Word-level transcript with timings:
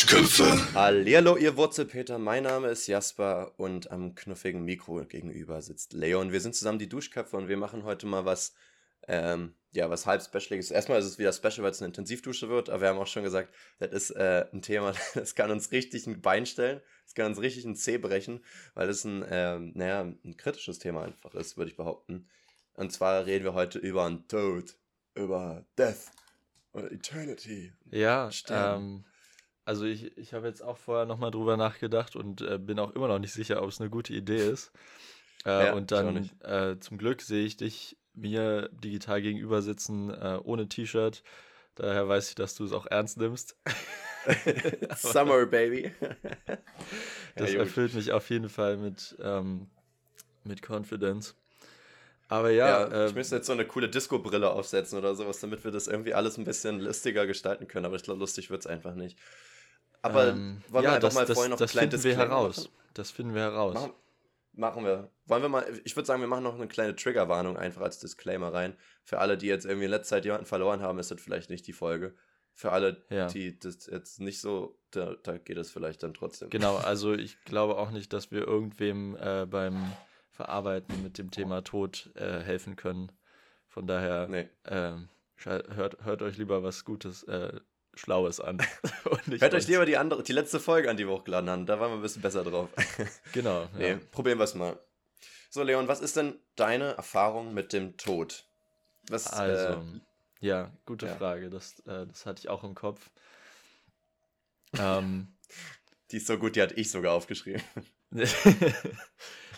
Duschköpfe. 0.00 0.72
Hallihallo, 0.72 1.36
ihr 1.36 1.58
Wurzelpeter. 1.58 2.18
Mein 2.18 2.44
Name 2.44 2.68
ist 2.68 2.86
Jasper 2.86 3.52
und 3.58 3.90
am 3.90 4.14
knuffigen 4.14 4.64
Mikro 4.64 5.04
gegenüber 5.04 5.60
sitzt 5.60 5.92
Leon. 5.92 6.32
Wir 6.32 6.40
sind 6.40 6.54
zusammen 6.54 6.78
die 6.78 6.88
Duschköpfe 6.88 7.36
und 7.36 7.48
wir 7.48 7.58
machen 7.58 7.84
heute 7.84 8.06
mal 8.06 8.24
was, 8.24 8.54
ähm, 9.08 9.54
ja, 9.72 9.90
was 9.90 10.06
halb 10.06 10.22
Specialiges. 10.22 10.70
Erstmal 10.70 11.00
ist 11.00 11.04
es 11.04 11.18
wieder 11.18 11.34
Special, 11.34 11.64
weil 11.64 11.72
es 11.72 11.82
eine 11.82 11.88
Intensivdusche 11.88 12.48
wird, 12.48 12.70
aber 12.70 12.80
wir 12.80 12.88
haben 12.88 12.98
auch 12.98 13.06
schon 13.06 13.24
gesagt, 13.24 13.52
das 13.78 13.90
ist 13.90 14.10
äh, 14.12 14.46
ein 14.50 14.62
Thema, 14.62 14.94
das 15.14 15.34
kann 15.34 15.50
uns 15.50 15.70
richtig 15.70 16.06
ein 16.06 16.22
Bein 16.22 16.46
stellen, 16.46 16.80
das 17.04 17.14
kann 17.14 17.26
uns 17.26 17.38
richtig 17.42 17.66
ein 17.66 17.76
Zeh 17.76 17.98
brechen, 17.98 18.42
weil 18.72 18.88
es 18.88 19.04
ein, 19.04 19.22
ähm, 19.28 19.72
naja, 19.74 20.00
ein 20.00 20.36
kritisches 20.38 20.78
Thema 20.78 21.02
einfach 21.02 21.34
ist, 21.34 21.58
würde 21.58 21.72
ich 21.72 21.76
behaupten. 21.76 22.26
Und 22.72 22.90
zwar 22.90 23.26
reden 23.26 23.44
wir 23.44 23.52
heute 23.52 23.78
über 23.78 24.06
einen 24.06 24.26
Tod, 24.28 24.76
über 25.14 25.66
Death 25.76 26.10
oder 26.72 26.90
Eternity. 26.90 27.74
Ja, 27.90 28.30
ähm, 28.48 29.04
also 29.70 29.84
ich, 29.84 30.16
ich 30.18 30.34
habe 30.34 30.48
jetzt 30.48 30.62
auch 30.62 30.76
vorher 30.76 31.06
nochmal 31.06 31.30
drüber 31.30 31.56
nachgedacht 31.56 32.16
und 32.16 32.40
äh, 32.42 32.58
bin 32.58 32.80
auch 32.80 32.90
immer 32.90 33.06
noch 33.06 33.20
nicht 33.20 33.32
sicher, 33.32 33.62
ob 33.62 33.68
es 33.68 33.80
eine 33.80 33.88
gute 33.88 34.12
Idee 34.12 34.50
ist. 34.50 34.72
Äh, 35.44 35.66
Ja, 35.66 35.74
und 35.74 35.92
dann 35.92 36.28
äh, 36.40 36.76
zum 36.80 36.98
Glück 36.98 37.22
sehe 37.22 37.44
ich 37.46 37.56
dich 37.56 37.96
mir 38.14 38.68
digital 38.72 39.22
gegenüber 39.22 39.62
sitzen, 39.62 40.10
äh, 40.10 40.40
ohne 40.42 40.68
T-Shirt. 40.68 41.22
Daher 41.76 42.08
weiß 42.08 42.30
ich, 42.30 42.34
dass 42.34 42.56
du 42.56 42.64
es 42.64 42.72
auch 42.72 42.86
ernst 42.86 43.16
nimmst. 43.16 43.56
Summer, 44.96 45.46
baby. 45.46 45.92
Das 47.36 47.52
ja, 47.52 47.60
erfüllt 47.60 47.94
mich 47.94 48.10
auf 48.10 48.28
jeden 48.28 48.48
Fall 48.48 48.76
mit, 48.76 49.16
ähm, 49.22 49.68
mit 50.44 50.68
Confidence. 50.68 51.36
Aber 52.28 52.50
ja, 52.50 52.86
Ja, 52.88 53.04
ich 53.06 53.10
ähm, 53.10 53.14
müsste 53.14 53.36
jetzt 53.36 53.46
so 53.46 53.52
eine 53.52 53.66
coole 53.66 53.88
Disco-Brille 53.88 54.50
aufsetzen 54.50 54.98
oder 54.98 55.14
sowas, 55.14 55.40
damit 55.40 55.64
wir 55.64 55.70
das 55.72 55.88
irgendwie 55.88 56.14
alles 56.14 56.38
ein 56.38 56.44
bisschen 56.44 56.78
lustiger 56.80 57.26
gestalten 57.26 57.66
können. 57.66 57.86
Aber 57.86 57.96
ich 57.96 58.02
glaube, 58.02 58.20
lustig 58.20 58.50
wird 58.50 58.60
es 58.60 58.66
einfach 58.66 58.94
nicht. 58.94 59.18
Aber 60.02 60.28
ähm, 60.28 60.62
wollen 60.68 60.84
ja, 60.84 60.92
wir 60.92 60.98
das, 61.00 61.14
mal 61.14 61.24
das, 61.26 61.34
vorher 61.34 61.50
noch 61.50 61.58
das 61.58 61.70
einen 61.76 61.88
kleinen 61.88 62.02
finden 62.02 62.04
wir 62.04 62.16
heraus. 62.16 62.56
machen? 62.58 62.70
Das 62.94 63.10
finden 63.10 63.34
wir 63.34 63.42
heraus. 63.42 63.74
Machen, 63.74 63.92
machen 64.52 64.84
wir. 64.84 65.10
Wollen 65.26 65.42
wir 65.42 65.48
mal, 65.48 65.80
ich 65.84 65.94
würde 65.96 66.06
sagen, 66.06 66.20
wir 66.20 66.28
machen 66.28 66.42
noch 66.44 66.54
eine 66.54 66.66
kleine 66.68 66.96
Triggerwarnung 66.96 67.56
einfach 67.56 67.82
als 67.82 67.98
Disclaimer 67.98 68.52
rein. 68.52 68.76
Für 69.04 69.18
alle, 69.18 69.36
die 69.38 69.46
jetzt 69.46 69.64
irgendwie 69.66 69.84
in 69.84 69.90
letzter 69.90 70.16
Zeit 70.16 70.24
jemanden 70.24 70.46
verloren 70.46 70.80
haben, 70.82 70.98
ist 70.98 71.10
das 71.10 71.20
vielleicht 71.20 71.50
nicht 71.50 71.66
die 71.66 71.72
Folge. 71.72 72.14
Für 72.52 72.72
alle, 72.72 73.02
Ja. 73.10 73.26
die 73.28 73.58
das 73.58 73.86
jetzt 73.86 74.20
nicht 74.20 74.40
so, 74.40 74.76
da, 74.90 75.14
da 75.22 75.38
geht 75.38 75.56
es 75.56 75.70
vielleicht 75.70 76.02
dann 76.02 76.14
trotzdem. 76.14 76.50
Genau, 76.50 76.76
also 76.84 77.14
ich 77.14 77.40
glaube 77.44 77.76
auch 77.78 77.90
nicht, 77.90 78.12
dass 78.12 78.30
wir 78.32 78.46
irgendwem 78.46 79.16
äh, 79.16 79.46
beim 79.46 79.92
Verarbeiten 80.30 81.02
mit 81.02 81.18
dem 81.18 81.30
Thema 81.30 81.62
Tod 81.62 82.10
äh, 82.16 82.40
helfen 82.40 82.74
können. 82.76 83.12
Von 83.68 83.86
daher 83.86 84.26
Nee. 84.26 84.48
schei- 85.36 85.62
hört, 85.74 86.04
hört 86.04 86.22
euch 86.22 86.38
lieber 86.38 86.62
was 86.62 86.84
Gutes, 86.84 87.22
äh, 87.24 87.60
Schlaues 88.00 88.40
an. 88.40 88.58
Hört 89.38 89.54
euch 89.54 89.68
lieber 89.68 89.84
die 89.86 89.96
andere, 89.98 90.22
die 90.22 90.32
letzte 90.32 90.58
Folge 90.58 90.88
an, 90.90 90.96
die 90.96 91.06
wir 91.06 91.12
hochgeladen 91.14 91.50
haben. 91.50 91.66
Da 91.66 91.78
waren 91.78 91.90
wir 91.90 91.96
ein 91.96 92.02
bisschen 92.02 92.22
besser 92.22 92.42
drauf. 92.44 92.68
Genau. 93.32 93.68
Nee, 93.76 93.90
Ja. 93.90 93.98
probieren 94.10 94.38
wir 94.38 94.44
es 94.44 94.54
mal. 94.54 94.78
So, 95.50 95.62
Leon, 95.62 95.86
was 95.88 96.00
ist 96.00 96.16
denn 96.16 96.38
deine 96.56 96.92
Erfahrung 96.96 97.52
mit 97.54 97.72
dem 97.72 97.96
Tod? 97.96 98.44
Was, 99.08 99.26
Also, 99.26 99.80
äh, 99.80 100.00
ja, 100.40 100.70
gute 100.86 101.06
ja. 101.06 101.14
Frage. 101.16 101.50
Das, 101.50 101.80
äh, 101.80 102.06
das 102.06 102.24
hatte 102.24 102.40
ich 102.40 102.48
auch 102.48 102.64
im 102.64 102.74
Kopf. 102.74 103.10
ähm, 104.78 105.28
die 106.10 106.16
ist 106.18 106.26
so 106.26 106.38
gut, 106.38 106.56
die 106.56 106.62
hatte 106.62 106.74
ich 106.74 106.90
sogar 106.90 107.12
aufgeschrieben. 107.14 107.62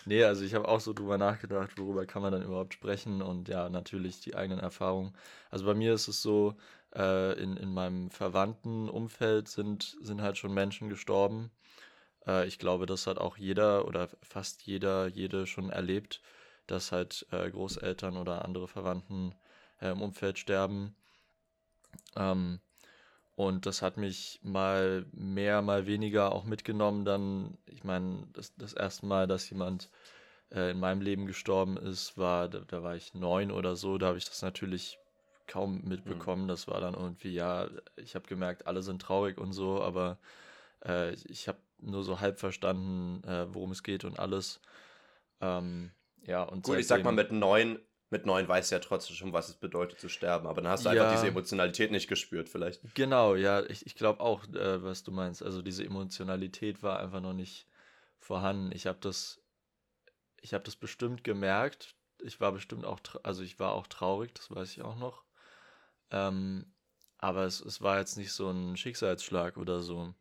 nee, 0.05 0.25
also 0.25 0.45
ich 0.45 0.55
habe 0.55 0.69
auch 0.69 0.81
so 0.81 0.93
drüber 0.93 1.19
nachgedacht, 1.19 1.79
worüber 1.79 2.07
kann 2.07 2.23
man 2.23 2.33
dann 2.33 2.43
überhaupt 2.43 2.75
sprechen 2.75 3.23
und 3.23 3.49
ja, 3.49 3.69
natürlich 3.69 4.21
die 4.21 4.35
eigenen 4.35 4.61
Erfahrungen. 4.61 5.15
Also 5.51 5.65
bei 5.67 5.75
mir 5.75 5.95
ist 5.95 6.09
es 6.09 6.21
so, 6.23 6.55
äh, 6.95 7.33
in, 7.41 7.57
in 7.57 7.73
meinem 7.73 8.11
verwandten 8.11 8.89
Umfeld 8.89 9.49
sind, 9.49 9.97
sind 10.03 10.23
halt 10.23 10.39
schon 10.39 10.55
Menschen 10.55 10.89
gestorben. 10.89 11.51
Äh, 12.27 12.47
ich 12.47 12.59
glaube, 12.59 12.87
das 12.87 13.07
hat 13.07 13.19
auch 13.19 13.37
jeder 13.37 13.87
oder 13.87 14.09
fast 14.23 14.63
jeder, 14.63 15.09
jede 15.09 15.47
schon 15.47 15.71
erlebt, 15.71 16.23
dass 16.67 16.93
halt 16.93 17.27
äh, 17.31 17.51
Großeltern 17.51 18.17
oder 18.17 18.45
andere 18.45 18.69
Verwandten 18.69 19.35
äh, 19.81 19.91
im 19.91 20.03
Umfeld 20.03 20.39
sterben. 20.39 20.95
Ähm, 22.17 22.61
und 23.35 23.67
das 23.67 23.83
hat 23.83 23.97
mich 23.97 24.41
mal 24.43 25.07
mehr, 25.13 25.63
mal 25.63 25.87
weniger 25.87 26.33
auch 26.33 26.45
mitgenommen. 26.45 27.05
Dann, 27.05 27.59
ich 27.67 27.83
meine, 27.85 28.27
das, 28.35 28.55
das 28.57 28.73
erste 28.75 29.07
Mal, 29.07 29.27
dass 29.27 29.49
jemand 29.51 29.91
äh, 30.51 30.71
in 30.71 30.81
meinem 30.81 31.01
Leben 31.01 31.27
gestorben 31.27 31.77
ist, 31.77 32.19
war, 32.19 32.49
da, 32.49 32.61
da 32.61 32.83
war 32.83 32.95
ich 32.97 33.15
neun 33.15 33.51
oder 33.51 33.75
so. 33.77 33.99
Da 33.99 34.09
habe 34.09 34.19
ich 34.19 34.27
das 34.27 34.43
natürlich 34.43 34.99
kaum 35.47 35.83
mitbekommen. 35.85 36.49
Das 36.49 36.69
war 36.69 36.81
dann 36.81 36.95
irgendwie, 36.95 37.33
ja, 37.33 37.69
ich 37.97 38.15
habe 38.15 38.27
gemerkt, 38.27 38.67
alle 38.67 38.83
sind 38.83 39.03
traurig 39.03 39.39
und 39.39 39.53
so, 39.53 39.83
aber 39.83 40.19
äh, 40.85 41.15
ich 41.15 41.49
habe 41.49 41.59
nur 41.79 42.05
so 42.05 42.21
halb 42.21 42.39
verstanden, 42.39 43.23
äh, 43.25 43.53
worum 43.53 43.73
es 43.73 43.83
geht 43.83 44.05
und 44.05 44.19
alles. 44.19 44.61
Ähm, 45.41 45.91
ja, 46.25 46.43
und 46.43 46.63
Gut, 46.63 46.79
ich 46.79 46.87
sag 46.87 47.03
mal, 47.05 47.13
mit 47.13 47.33
neun, 47.33 47.79
mit 48.11 48.27
neun 48.27 48.47
weißt 48.47 48.71
du 48.71 48.77
ja 48.77 48.81
trotzdem 48.81 49.17
schon, 49.17 49.33
was 49.33 49.49
es 49.49 49.57
bedeutet 49.57 50.01
zu 50.01 50.09
sterben. 50.09 50.47
Aber 50.47 50.61
dann 50.61 50.71
hast 50.71 50.85
du 50.85 50.91
Ja. 50.91 51.03
einfach 51.03 51.13
diese 51.13 51.29
Emotionalität 51.29 51.91
nicht 51.91 52.09
gespürt, 52.09 52.49
vielleicht. 52.49 52.81
Genau, 52.95 53.35
ja, 53.35 53.65
ich, 53.65 53.87
ich 53.87 53.95
glaube 53.95 54.21
auch, 54.21 54.45
äh, 54.49 54.83
was 54.83 55.03
du 55.03 55.11
meinst. 55.11 55.43
Also 55.43 55.63
diese 55.63 55.85
Emotionalität 55.85 56.83
war 56.83 57.01
einfach 57.01 57.21
noch 57.21 57.33
nicht 57.33 57.67
vorhanden. 58.21 58.71
Ich 58.73 58.87
habe 58.87 58.99
das, 59.01 59.41
ich 60.41 60.55
habe 60.55 60.65
das 60.65 60.77
bestimmt 60.77 61.25
gemerkt. 61.25 61.97
Ich 62.23 62.41
war 62.41 62.53
bestimmt 62.53 62.85
auch, 62.85 63.01
also 63.25 63.43
ich 63.43 63.59
war 63.59 63.73
auch 63.73 63.89
traurig, 63.89 64.33
das 64.35 64.51
weiß 64.51 64.71
ich 64.73 64.83
auch 64.83 64.97
noch. 64.97 65.25
Ähm, 66.13 66.67
aber 67.19 67.45
es, 67.45 67.61
es 67.61 67.81
war 67.83 67.99
jetzt 67.99 68.17
nicht 68.17 68.33
so 68.33 68.51
ein 68.51 68.77
Schicksalsschlag 68.77 69.57
oder 69.57 69.81
so, 69.81 70.15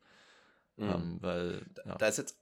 Mhm. 0.78 0.90
ähm, 0.90 1.18
weil 1.22 1.66
ja. 1.86 1.96
Da 1.96 2.08
ist 2.08 2.18
jetzt 2.18 2.38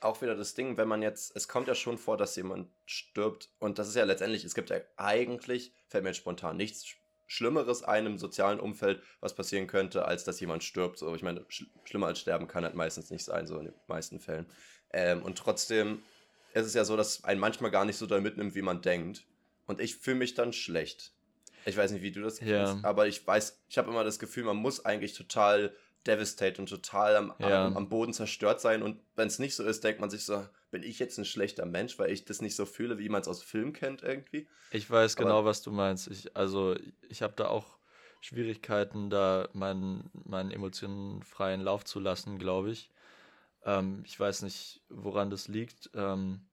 auch 0.00 0.20
wieder 0.22 0.34
das 0.36 0.54
Ding, 0.54 0.76
wenn 0.76 0.88
man 0.88 1.02
jetzt, 1.02 1.34
es 1.36 1.48
kommt 1.48 1.68
ja 1.68 1.74
schon 1.74 1.98
vor, 1.98 2.16
dass 2.16 2.36
jemand 2.36 2.68
stirbt 2.86 3.50
und 3.58 3.78
das 3.78 3.88
ist 3.88 3.96
ja 3.96 4.04
letztendlich, 4.04 4.44
es 4.44 4.54
gibt 4.54 4.70
ja 4.70 4.78
eigentlich, 4.96 5.72
fällt 5.88 6.04
mir 6.04 6.10
jetzt 6.10 6.18
spontan 6.18 6.56
nichts 6.56 6.84
Sch- 6.84 6.96
Schlimmeres 7.28 7.82
einem 7.82 8.18
sozialen 8.18 8.60
Umfeld, 8.60 9.02
was 9.20 9.34
passieren 9.34 9.66
könnte, 9.66 10.04
als 10.04 10.22
dass 10.24 10.38
jemand 10.38 10.62
stirbt. 10.62 10.98
So, 10.98 11.12
ich 11.14 11.22
meine, 11.22 11.44
sch 11.48 11.64
schlimmer 11.84 12.06
als 12.06 12.20
sterben 12.20 12.46
kann 12.46 12.62
halt 12.64 12.76
meistens 12.76 13.10
nicht 13.10 13.24
sein, 13.24 13.46
so 13.48 13.58
in 13.58 13.66
den 13.66 13.74
meisten 13.88 14.20
Fällen. 14.20 14.46
Ähm, 14.92 15.22
und 15.24 15.36
trotzdem 15.36 16.02
ist 16.54 16.66
es 16.66 16.74
ja 16.74 16.84
so, 16.84 16.96
dass 16.96 17.24
einen 17.24 17.40
manchmal 17.40 17.72
gar 17.72 17.84
nicht 17.84 17.96
so 17.96 18.06
da 18.06 18.20
mitnimmt, 18.20 18.54
wie 18.54 18.62
man 18.62 18.80
denkt. 18.80 19.26
Und 19.66 19.80
ich 19.80 19.96
fühle 19.96 20.16
mich 20.18 20.34
dann 20.34 20.52
schlecht. 20.52 21.15
Ich 21.66 21.76
weiß 21.76 21.90
nicht, 21.90 22.02
wie 22.02 22.12
du 22.12 22.22
das 22.22 22.40
Ja. 22.40 22.64
kennst, 22.64 22.84
aber 22.84 23.06
ich 23.08 23.26
weiß, 23.26 23.64
ich 23.68 23.76
habe 23.76 23.90
immer 23.90 24.04
das 24.04 24.18
Gefühl, 24.18 24.44
man 24.44 24.56
muss 24.56 24.84
eigentlich 24.84 25.14
total 25.14 25.74
devastated 26.06 26.60
und 26.60 26.68
total 26.68 27.16
am, 27.16 27.34
Ja. 27.40 27.66
am, 27.66 27.76
am 27.76 27.88
Boden 27.88 28.12
zerstört 28.12 28.60
sein. 28.60 28.82
Und 28.82 29.00
wenn 29.16 29.26
es 29.26 29.40
nicht 29.40 29.56
so 29.56 29.64
ist, 29.64 29.82
denkt 29.82 30.00
man 30.00 30.08
sich 30.08 30.24
so, 30.24 30.46
bin 30.70 30.84
ich 30.84 31.00
jetzt 31.00 31.18
ein 31.18 31.24
schlechter 31.24 31.66
Mensch, 31.66 31.98
weil 31.98 32.10
ich 32.12 32.24
das 32.24 32.40
nicht 32.40 32.54
so 32.54 32.64
fühle, 32.64 32.98
wie 32.98 33.08
man 33.08 33.20
es 33.22 33.28
aus 33.28 33.42
Film 33.42 33.72
kennt 33.72 34.02
irgendwie. 34.04 34.46
Ich 34.70 34.88
weiß 34.88 35.16
Aber- 35.16 35.24
genau, 35.24 35.44
was 35.44 35.62
du 35.62 35.72
meinst. 35.72 36.06
Ich, 36.08 36.36
also 36.36 36.76
ich 37.08 37.22
habe 37.22 37.34
da 37.36 37.48
auch 37.48 37.76
Schwierigkeiten, 38.20 39.10
da 39.10 39.48
meinen, 39.52 40.10
meinen 40.12 40.50
Emotionen 40.52 41.22
freien 41.24 41.60
Lauf 41.60 41.84
zu 41.84 41.98
lassen, 41.98 42.38
glaube 42.38 42.70
ich. 42.70 42.90
Ähm, 43.64 44.02
ich 44.06 44.18
weiß 44.18 44.42
nicht, 44.42 44.82
woran 44.88 45.30
das 45.30 45.48
liegt. 45.48 45.90
Ähm, 45.94 46.46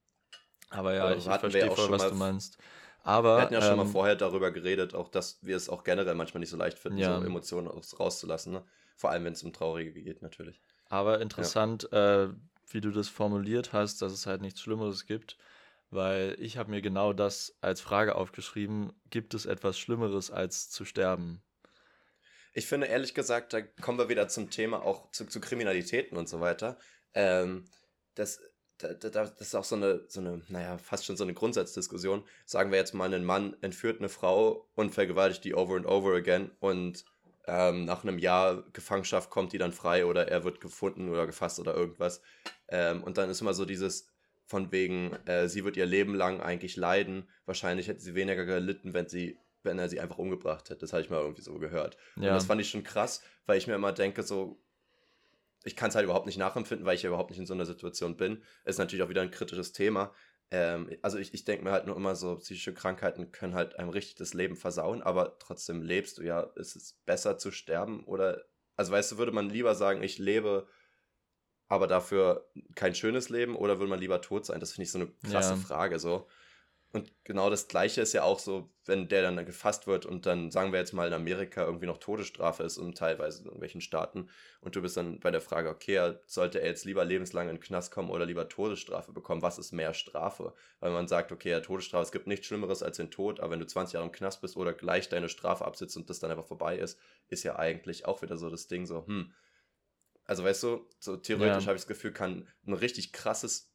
aber 0.69 0.95
ja, 0.95 1.03
Aber 1.05 1.15
ich 1.15 1.23
verstehe 1.25 1.69
auch 1.69 1.75
voll, 1.75 1.85
schon 1.85 1.93
was 1.93 2.09
du 2.09 2.15
meinst. 2.15 2.57
Aber 3.03 3.35
Wir 3.37 3.41
hatten 3.43 3.53
ja 3.53 3.61
schon 3.61 3.75
mal 3.77 3.83
ähm, 3.85 3.91
vorher 3.91 4.15
darüber 4.15 4.51
geredet, 4.51 4.95
auch 4.95 5.09
dass 5.09 5.37
wir 5.41 5.57
es 5.57 5.69
auch 5.69 5.83
generell 5.83 6.15
manchmal 6.15 6.39
nicht 6.39 6.49
so 6.49 6.57
leicht 6.57 6.79
finden, 6.79 6.97
Ja. 6.99 7.19
so 7.19 7.25
Emotionen 7.25 7.67
aus- 7.67 7.99
rauszulassen. 7.99 8.53
Ne? 8.53 8.63
Vor 8.95 9.09
allem, 9.11 9.25
wenn 9.25 9.33
es 9.33 9.43
um 9.43 9.51
Traurige 9.53 9.91
geht, 9.91 10.21
natürlich. 10.21 10.61
Aber 10.89 11.19
interessant, 11.19 11.91
äh, 11.91 12.29
wie 12.69 12.81
du 12.81 12.91
das 12.91 13.09
formuliert 13.09 13.73
hast, 13.73 14.01
dass 14.01 14.13
es 14.13 14.25
halt 14.25 14.41
nichts 14.41 14.61
Schlimmeres 14.61 15.05
gibt, 15.05 15.37
weil 15.89 16.35
ich 16.39 16.57
habe 16.57 16.71
mir 16.71 16.81
genau 16.81 17.11
das 17.13 17.55
als 17.61 17.81
Frage 17.81 18.15
aufgeschrieben, 18.15 18.93
gibt 19.09 19.33
es 19.33 19.45
etwas 19.45 19.77
Schlimmeres 19.77 20.31
als 20.31 20.69
zu 20.69 20.85
sterben? 20.85 21.41
Ich 22.53 22.67
finde 22.67 22.87
ehrlich 22.87 23.13
gesagt, 23.13 23.53
da 23.53 23.61
kommen 23.61 23.97
wir 23.97 24.09
wieder 24.09 24.27
zum 24.27 24.49
Thema 24.49 24.81
auch 24.83 25.09
zu, 25.11 25.25
zu 25.25 25.41
Kriminalitäten 25.41 26.17
und 26.17 26.29
so 26.29 26.39
weiter. 26.39 26.77
Ähm, 27.15 27.65
das, 28.15 28.37
da, 28.37 28.43
da, 28.43 28.51
das 28.77 29.31
ist 29.39 29.55
auch 29.55 29.63
so 29.63 29.75
eine, 29.75 30.01
so 30.07 30.19
eine, 30.19 30.41
naja, 30.49 30.77
fast 30.77 31.05
schon 31.05 31.17
so 31.17 31.23
eine 31.23 31.33
Grundsatzdiskussion. 31.33 32.23
Sagen 32.45 32.71
wir 32.71 32.77
jetzt 32.77 32.93
mal, 32.93 33.13
ein 33.13 33.23
Mann 33.25 33.55
entführt 33.61 33.99
eine 33.99 34.09
Frau 34.09 34.67
und 34.75 34.91
vergewaltigt 34.93 35.43
die 35.45 35.53
over 35.55 35.75
and 35.75 35.85
over 35.85 36.13
again 36.15 36.51
und 36.59 37.05
ähm, 37.45 37.85
nach 37.85 38.03
einem 38.03 38.19
Jahr 38.19 38.63
Gefangenschaft 38.73 39.29
kommt 39.29 39.53
die 39.53 39.57
dann 39.57 39.73
frei 39.73 40.05
oder 40.05 40.27
er 40.29 40.43
wird 40.43 40.61
gefunden 40.61 41.09
oder 41.09 41.25
gefasst 41.25 41.59
oder 41.59 41.75
irgendwas. 41.75 42.21
Ähm, 42.69 43.03
und 43.03 43.17
dann 43.17 43.29
ist 43.29 43.41
immer 43.41 43.53
so 43.53 43.65
dieses 43.65 44.07
von 44.45 44.71
wegen, 44.71 45.13
äh, 45.25 45.47
sie 45.47 45.63
wird 45.63 45.77
ihr 45.77 45.85
Leben 45.85 46.15
lang 46.15 46.41
eigentlich 46.41 46.75
leiden. 46.75 47.27
Wahrscheinlich 47.45 47.87
hätte 47.87 48.01
sie 48.01 48.15
weniger 48.15 48.45
gelitten, 48.45 48.93
wenn 48.93 49.07
sie, 49.07 49.37
wenn 49.63 49.79
er 49.79 49.89
sie 49.89 49.99
einfach 49.99 50.17
umgebracht 50.17 50.69
hätte. 50.69 50.81
Das 50.81 50.93
habe 50.93 51.01
ich 51.01 51.09
mal 51.09 51.21
irgendwie 51.21 51.41
so 51.41 51.57
gehört. 51.59 51.97
Und 52.15 52.23
Ja. 52.23 52.33
das 52.33 52.45
fand 52.45 52.61
ich 52.61 52.69
schon 52.69 52.83
krass, 52.83 53.21
weil 53.45 53.57
ich 53.57 53.67
mir 53.67 53.75
immer 53.75 53.91
denke, 53.93 54.23
so, 54.23 54.59
ich 55.63 55.75
kann 55.75 55.89
es 55.89 55.95
halt 55.95 56.03
überhaupt 56.05 56.25
nicht 56.25 56.37
nachempfinden, 56.37 56.85
weil 56.85 56.95
ich 56.95 57.03
ja 57.03 57.09
überhaupt 57.09 57.29
nicht 57.29 57.39
in 57.39 57.45
so 57.45 57.53
einer 57.53 57.65
Situation 57.65 58.17
bin. 58.17 58.43
Ist 58.65 58.79
natürlich 58.79 59.03
auch 59.03 59.09
wieder 59.09 59.21
ein 59.21 59.31
kritisches 59.31 59.71
Thema. 59.71 60.13
Ähm, 60.51 60.89
also 61.01 61.17
ich, 61.17 61.33
ich 61.33 61.45
denke 61.45 61.63
mir 61.63 61.71
halt 61.71 61.87
nur 61.87 61.95
immer 61.95 62.15
so, 62.15 62.35
psychische 62.35 62.73
Krankheiten 62.73 63.31
können 63.31 63.55
halt 63.55 63.79
einem 63.79 63.89
richtig 63.89 64.15
das 64.15 64.33
Leben 64.33 64.55
versauen, 64.55 65.01
aber 65.01 65.39
trotzdem 65.39 65.81
lebst 65.81 66.17
du 66.17 66.23
ja. 66.23 66.41
Ist 66.55 66.75
es 66.75 66.99
besser 67.05 67.37
zu 67.37 67.51
sterben 67.51 68.03
oder 68.05 68.43
Also 68.75 68.91
weißt 68.91 69.13
du, 69.13 69.17
würde 69.17 69.31
man 69.31 69.49
lieber 69.49 69.75
sagen, 69.75 70.03
ich 70.03 70.17
lebe, 70.19 70.67
aber 71.67 71.87
dafür 71.87 72.49
kein 72.75 72.93
schönes 72.93 73.29
Leben 73.29 73.55
oder 73.55 73.79
würde 73.79 73.89
man 73.89 73.99
lieber 73.99 74.21
tot 74.21 74.45
sein? 74.45 74.59
Das 74.59 74.73
finde 74.73 74.83
ich 74.83 74.91
so 74.91 74.99
eine 74.99 75.11
krasse 75.29 75.53
ja. 75.53 75.59
Frage 75.59 75.97
so. 75.99 76.27
Und 76.95 77.11
genau 77.23 77.49
das 77.49 77.67
Gleiche 77.67 78.01
ist 78.01 78.13
ja 78.13 78.21
auch 78.21 78.37
so, 78.37 78.69
wenn 78.85 79.07
der 79.07 79.23
dann 79.23 79.43
gefasst 79.47 79.87
wird 79.87 80.05
und 80.05 80.27
dann, 80.27 80.51
sagen 80.51 80.71
wir 80.71 80.77
jetzt 80.77 80.93
mal, 80.93 81.07
in 81.07 81.13
Amerika 81.13 81.65
irgendwie 81.65 81.87
noch 81.87 81.97
Todesstrafe 81.97 82.61
ist 82.61 82.77
und 82.77 82.95
teilweise 82.95 83.39
in 83.39 83.45
irgendwelchen 83.45 83.81
Staaten 83.81 84.29
und 84.61 84.75
du 84.75 84.81
bist 84.83 84.95
dann 84.95 85.19
bei 85.19 85.31
der 85.31 85.41
Frage, 85.41 85.69
okay, 85.69 86.13
sollte 86.27 86.61
er 86.61 86.67
jetzt 86.67 86.85
lieber 86.85 87.03
lebenslang 87.03 87.49
in 87.49 87.55
den 87.55 87.63
Knast 87.63 87.91
kommen 87.91 88.11
oder 88.11 88.27
lieber 88.27 88.47
Todesstrafe 88.47 89.11
bekommen? 89.11 89.41
Was 89.41 89.57
ist 89.57 89.71
mehr 89.71 89.95
Strafe? 89.95 90.53
Weil 90.81 90.91
man 90.91 91.07
sagt, 91.07 91.31
okay, 91.31 91.49
ja, 91.49 91.61
Todesstrafe, 91.61 92.03
es 92.03 92.11
gibt 92.11 92.27
nichts 92.27 92.45
Schlimmeres 92.45 92.83
als 92.83 92.97
den 92.97 93.09
Tod, 93.09 93.39
aber 93.39 93.53
wenn 93.53 93.59
du 93.59 93.65
20 93.65 93.95
Jahre 93.95 94.05
im 94.05 94.11
Knast 94.11 94.41
bist 94.41 94.55
oder 94.55 94.71
gleich 94.71 95.09
deine 95.09 95.29
Strafe 95.29 95.65
absitzt 95.65 95.97
und 95.97 96.11
das 96.11 96.19
dann 96.19 96.29
einfach 96.29 96.45
vorbei 96.45 96.77
ist, 96.77 96.99
ist 97.27 97.41
ja 97.41 97.57
eigentlich 97.57 98.05
auch 98.05 98.21
wieder 98.21 98.37
so 98.37 98.51
das 98.51 98.67
Ding 98.67 98.85
so, 98.85 99.07
hm, 99.07 99.33
also 100.25 100.43
weißt 100.43 100.61
du, 100.61 100.87
so 100.99 101.17
theoretisch 101.17 101.63
ja. 101.63 101.67
habe 101.67 101.75
ich 101.75 101.81
das 101.81 101.87
Gefühl, 101.87 102.13
kann 102.13 102.47
ein 102.67 102.73
richtig 102.73 103.13
krasses 103.13 103.72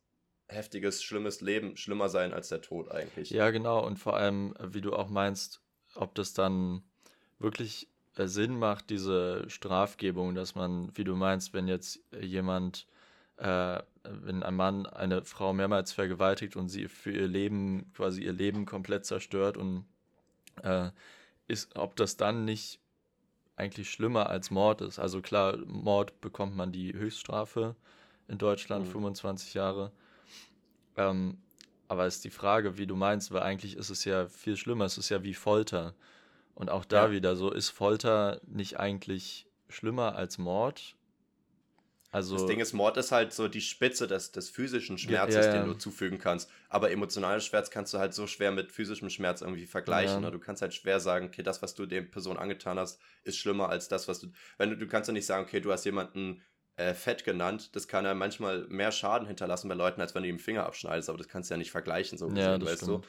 heftiges, 0.49 1.03
schlimmes 1.03 1.41
Leben 1.41 1.77
schlimmer 1.77 2.09
sein 2.09 2.33
als 2.33 2.49
der 2.49 2.61
Tod 2.61 2.91
eigentlich. 2.91 3.31
Ja, 3.31 3.51
genau. 3.51 3.85
Und 3.85 3.99
vor 3.99 4.17
allem, 4.17 4.55
wie 4.61 4.81
du 4.81 4.95
auch 4.95 5.09
meinst, 5.09 5.61
ob 5.95 6.15
das 6.15 6.33
dann 6.33 6.83
wirklich 7.39 7.89
äh, 8.17 8.27
Sinn 8.27 8.59
macht, 8.59 8.91
diese 8.91 9.49
Strafgebung, 9.49 10.35
dass 10.35 10.55
man, 10.55 10.91
wie 10.97 11.05
du 11.05 11.15
meinst, 11.15 11.53
wenn 11.53 11.69
jetzt 11.69 12.01
jemand, 12.21 12.87
äh, 13.37 13.81
wenn 14.03 14.43
ein 14.43 14.55
Mann 14.57 14.87
eine 14.87 15.25
Frau 15.25 15.53
mehrmals 15.53 15.93
vergewaltigt 15.93 16.57
und 16.57 16.69
sie 16.69 16.89
für 16.89 17.13
ihr 17.13 17.29
Leben, 17.29 17.93
quasi 17.95 18.23
ihr 18.23 18.33
Leben 18.33 18.67
komplett 18.67 19.05
zerstört 19.05 19.57
und 19.57 19.85
äh, 20.63 20.91
ist, 21.47 21.77
ob 21.77 21.97
das 21.97 22.17
dann 22.17 22.45
nicht 22.45 22.81
eigentlich 23.57 23.91
schlimmer 23.91 24.31
als 24.31 24.51
Mord 24.51 24.81
ist. 24.81 24.99
Also 24.99 25.21
klar, 25.21 25.57
Mord 25.67 26.21
bekommt 26.21 26.57
man 26.57 26.73
die 26.73 26.93
Höchststrafe 26.95 27.75
in 28.29 28.39
Deutschland, 28.39 28.87
mhm. 28.87 28.93
25 28.93 29.55
Jahre. 29.55 29.93
Ähm, 30.99 31.39
aber 31.89 32.07
ist 32.07 32.25
die 32.25 32.31
Frage, 32.31 32.77
wie 32.77 32.87
du 32.87 32.97
meinst, 32.97 33.33
weil 33.33 33.43
eigentlich 33.43 33.77
ist 33.77 33.89
es 33.89 34.05
ja 34.05 34.29
viel 34.29 34.57
schlimmer. 34.57 34.85
Es 34.85 34.99
ist 34.99 35.09
ja 35.09 35.23
wie 35.23 35.35
Folter. 35.35 35.95
Und 36.55 36.71
auch 36.71 36.85
da 36.85 37.07
ja. 37.07 37.13
wieder 37.13 37.37
so, 37.37 37.51
ist 37.51 37.71
Folter 37.71 38.41
nicht 38.47 38.79
eigentlich 38.79 39.47
schlimmer 39.69 40.17
als 40.17 40.39
Mord? 40.39 40.97
Also, 42.11 42.37
das 42.37 42.47
Ding 42.47 42.59
ist, 42.59 42.73
Mord 42.73 42.97
ist 42.97 43.13
halt 43.13 43.35
so 43.35 43.49
die 43.49 43.61
Spitze 43.61 44.07
des, 44.07 44.33
des 44.33 44.49
physischen 44.49 44.97
Schmerzes, 44.97 45.45
ja, 45.45 45.55
ja, 45.55 45.61
den 45.61 45.69
du 45.69 45.75
zufügen 45.75 46.19
kannst. 46.19 46.51
Aber 46.71 46.91
emotionalen 46.91 47.43
Schmerz 47.43 47.71
kannst 47.71 47.93
du 47.93 47.99
halt 47.99 48.15
so 48.15 48.27
schwer 48.27 48.51
mit 48.51 48.73
physischem 48.73 49.11
Schmerz 49.11 49.43
irgendwie 49.43 49.67
vergleichen. 49.67 50.23
Ne? 50.23 50.31
Du 50.31 50.39
kannst 50.39 50.63
halt 50.63 50.73
schwer 50.73 51.01
sagen, 51.01 51.27
okay, 51.27 51.43
das, 51.43 51.61
was 51.61 51.75
du 51.75 51.85
dem 51.85 52.11
Person 52.11 52.39
angetan 52.39 52.79
hast, 52.79 52.99
ist 53.25 53.37
schlimmer 53.37 53.69
als 53.69 53.89
das, 53.89 54.09
was 54.09 54.21
du. 54.21 54.29
Wenn 54.57 54.71
du, 54.71 54.77
du 54.79 54.87
kannst 54.87 55.09
ja 55.09 55.13
nicht 55.13 55.27
sagen, 55.27 55.45
okay, 55.45 55.61
du 55.61 55.71
hast 55.71 55.85
jemanden 55.85 56.43
äh, 56.79 56.95
fett 56.95 57.25
genannt. 57.25 57.75
Das 57.75 57.89
kann 57.89 58.05
ja 58.05 58.15
manchmal 58.15 58.67
mehr 58.69 58.93
Schaden 58.93 59.27
hinterlassen 59.27 59.69
bei 59.69 59.75
Leuten, 59.75 60.01
als 60.01 60.15
wenn 60.15 60.23
du 60.23 60.29
ihm 60.29 60.39
Finger 60.39 60.65
abschneidest, 60.65 61.09
aber 61.09 61.19
das 61.19 61.29
kannst 61.29 61.51
du 61.51 61.55
ja 61.55 61.59
nicht 61.59 61.73
vergleichen, 61.73 62.17
so 62.17 62.29
ja, 62.29 62.57
gesehen, 62.57 62.65
weißt 62.65 62.83
stimmt. 62.85 63.05
du. 63.05 63.09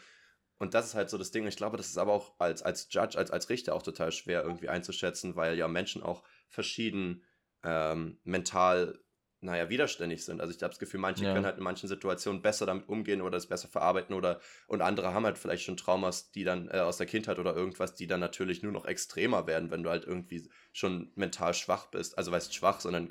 Und 0.57 0.73
das 0.73 0.87
ist 0.87 0.95
halt 0.95 1.09
so 1.09 1.17
das 1.17 1.31
Ding. 1.31 1.47
Ich 1.47 1.55
glaube, 1.55 1.77
das 1.77 1.87
ist 1.87 1.97
aber 1.97 2.11
auch 2.11 2.33
als, 2.39 2.63
als 2.63 2.87
Judge, 2.91 3.17
als, 3.17 3.31
als 3.31 3.49
Richter 3.49 3.75
auch 3.75 3.83
total 3.83 4.11
schwer 4.11 4.43
irgendwie 4.43 4.69
einzuschätzen, 4.69 5.35
weil 5.35 5.55
ja 5.55 5.67
Menschen 5.67 6.03
auch 6.03 6.23
verschieden 6.47 7.23
ähm, 7.63 8.17
mental, 8.23 8.99
naja, 9.39 9.69
widerständig 9.69 10.25
sind. 10.25 10.41
Also 10.41 10.53
ich 10.53 10.61
habe 10.61 10.71
das 10.71 10.79
Gefühl, 10.79 10.99
manche 10.99 11.23
ja. 11.23 11.33
können 11.33 11.45
halt 11.45 11.57
in 11.57 11.63
manchen 11.63 11.87
Situationen 11.87 12.41
besser 12.41 12.65
damit 12.65 12.89
umgehen 12.89 13.21
oder 13.21 13.37
es 13.37 13.47
besser 13.47 13.69
verarbeiten 13.69 14.15
oder 14.15 14.41
und 14.67 14.81
andere 14.81 15.13
haben 15.13 15.25
halt 15.25 15.37
vielleicht 15.37 15.63
schon 15.63 15.77
Traumas, 15.77 16.31
die 16.31 16.43
dann 16.43 16.67
äh, 16.69 16.79
aus 16.79 16.97
der 16.97 17.07
Kindheit 17.07 17.39
oder 17.39 17.55
irgendwas, 17.55 17.93
die 17.93 18.07
dann 18.07 18.19
natürlich 18.19 18.63
nur 18.63 18.73
noch 18.73 18.85
extremer 18.85 19.47
werden, 19.47 19.71
wenn 19.71 19.83
du 19.83 19.91
halt 19.91 20.05
irgendwie 20.05 20.49
schon 20.73 21.11
mental 21.15 21.53
schwach 21.53 21.85
bist. 21.85 22.17
Also 22.17 22.31
weißt 22.31 22.53
schwach, 22.53 22.81
sondern 22.81 23.07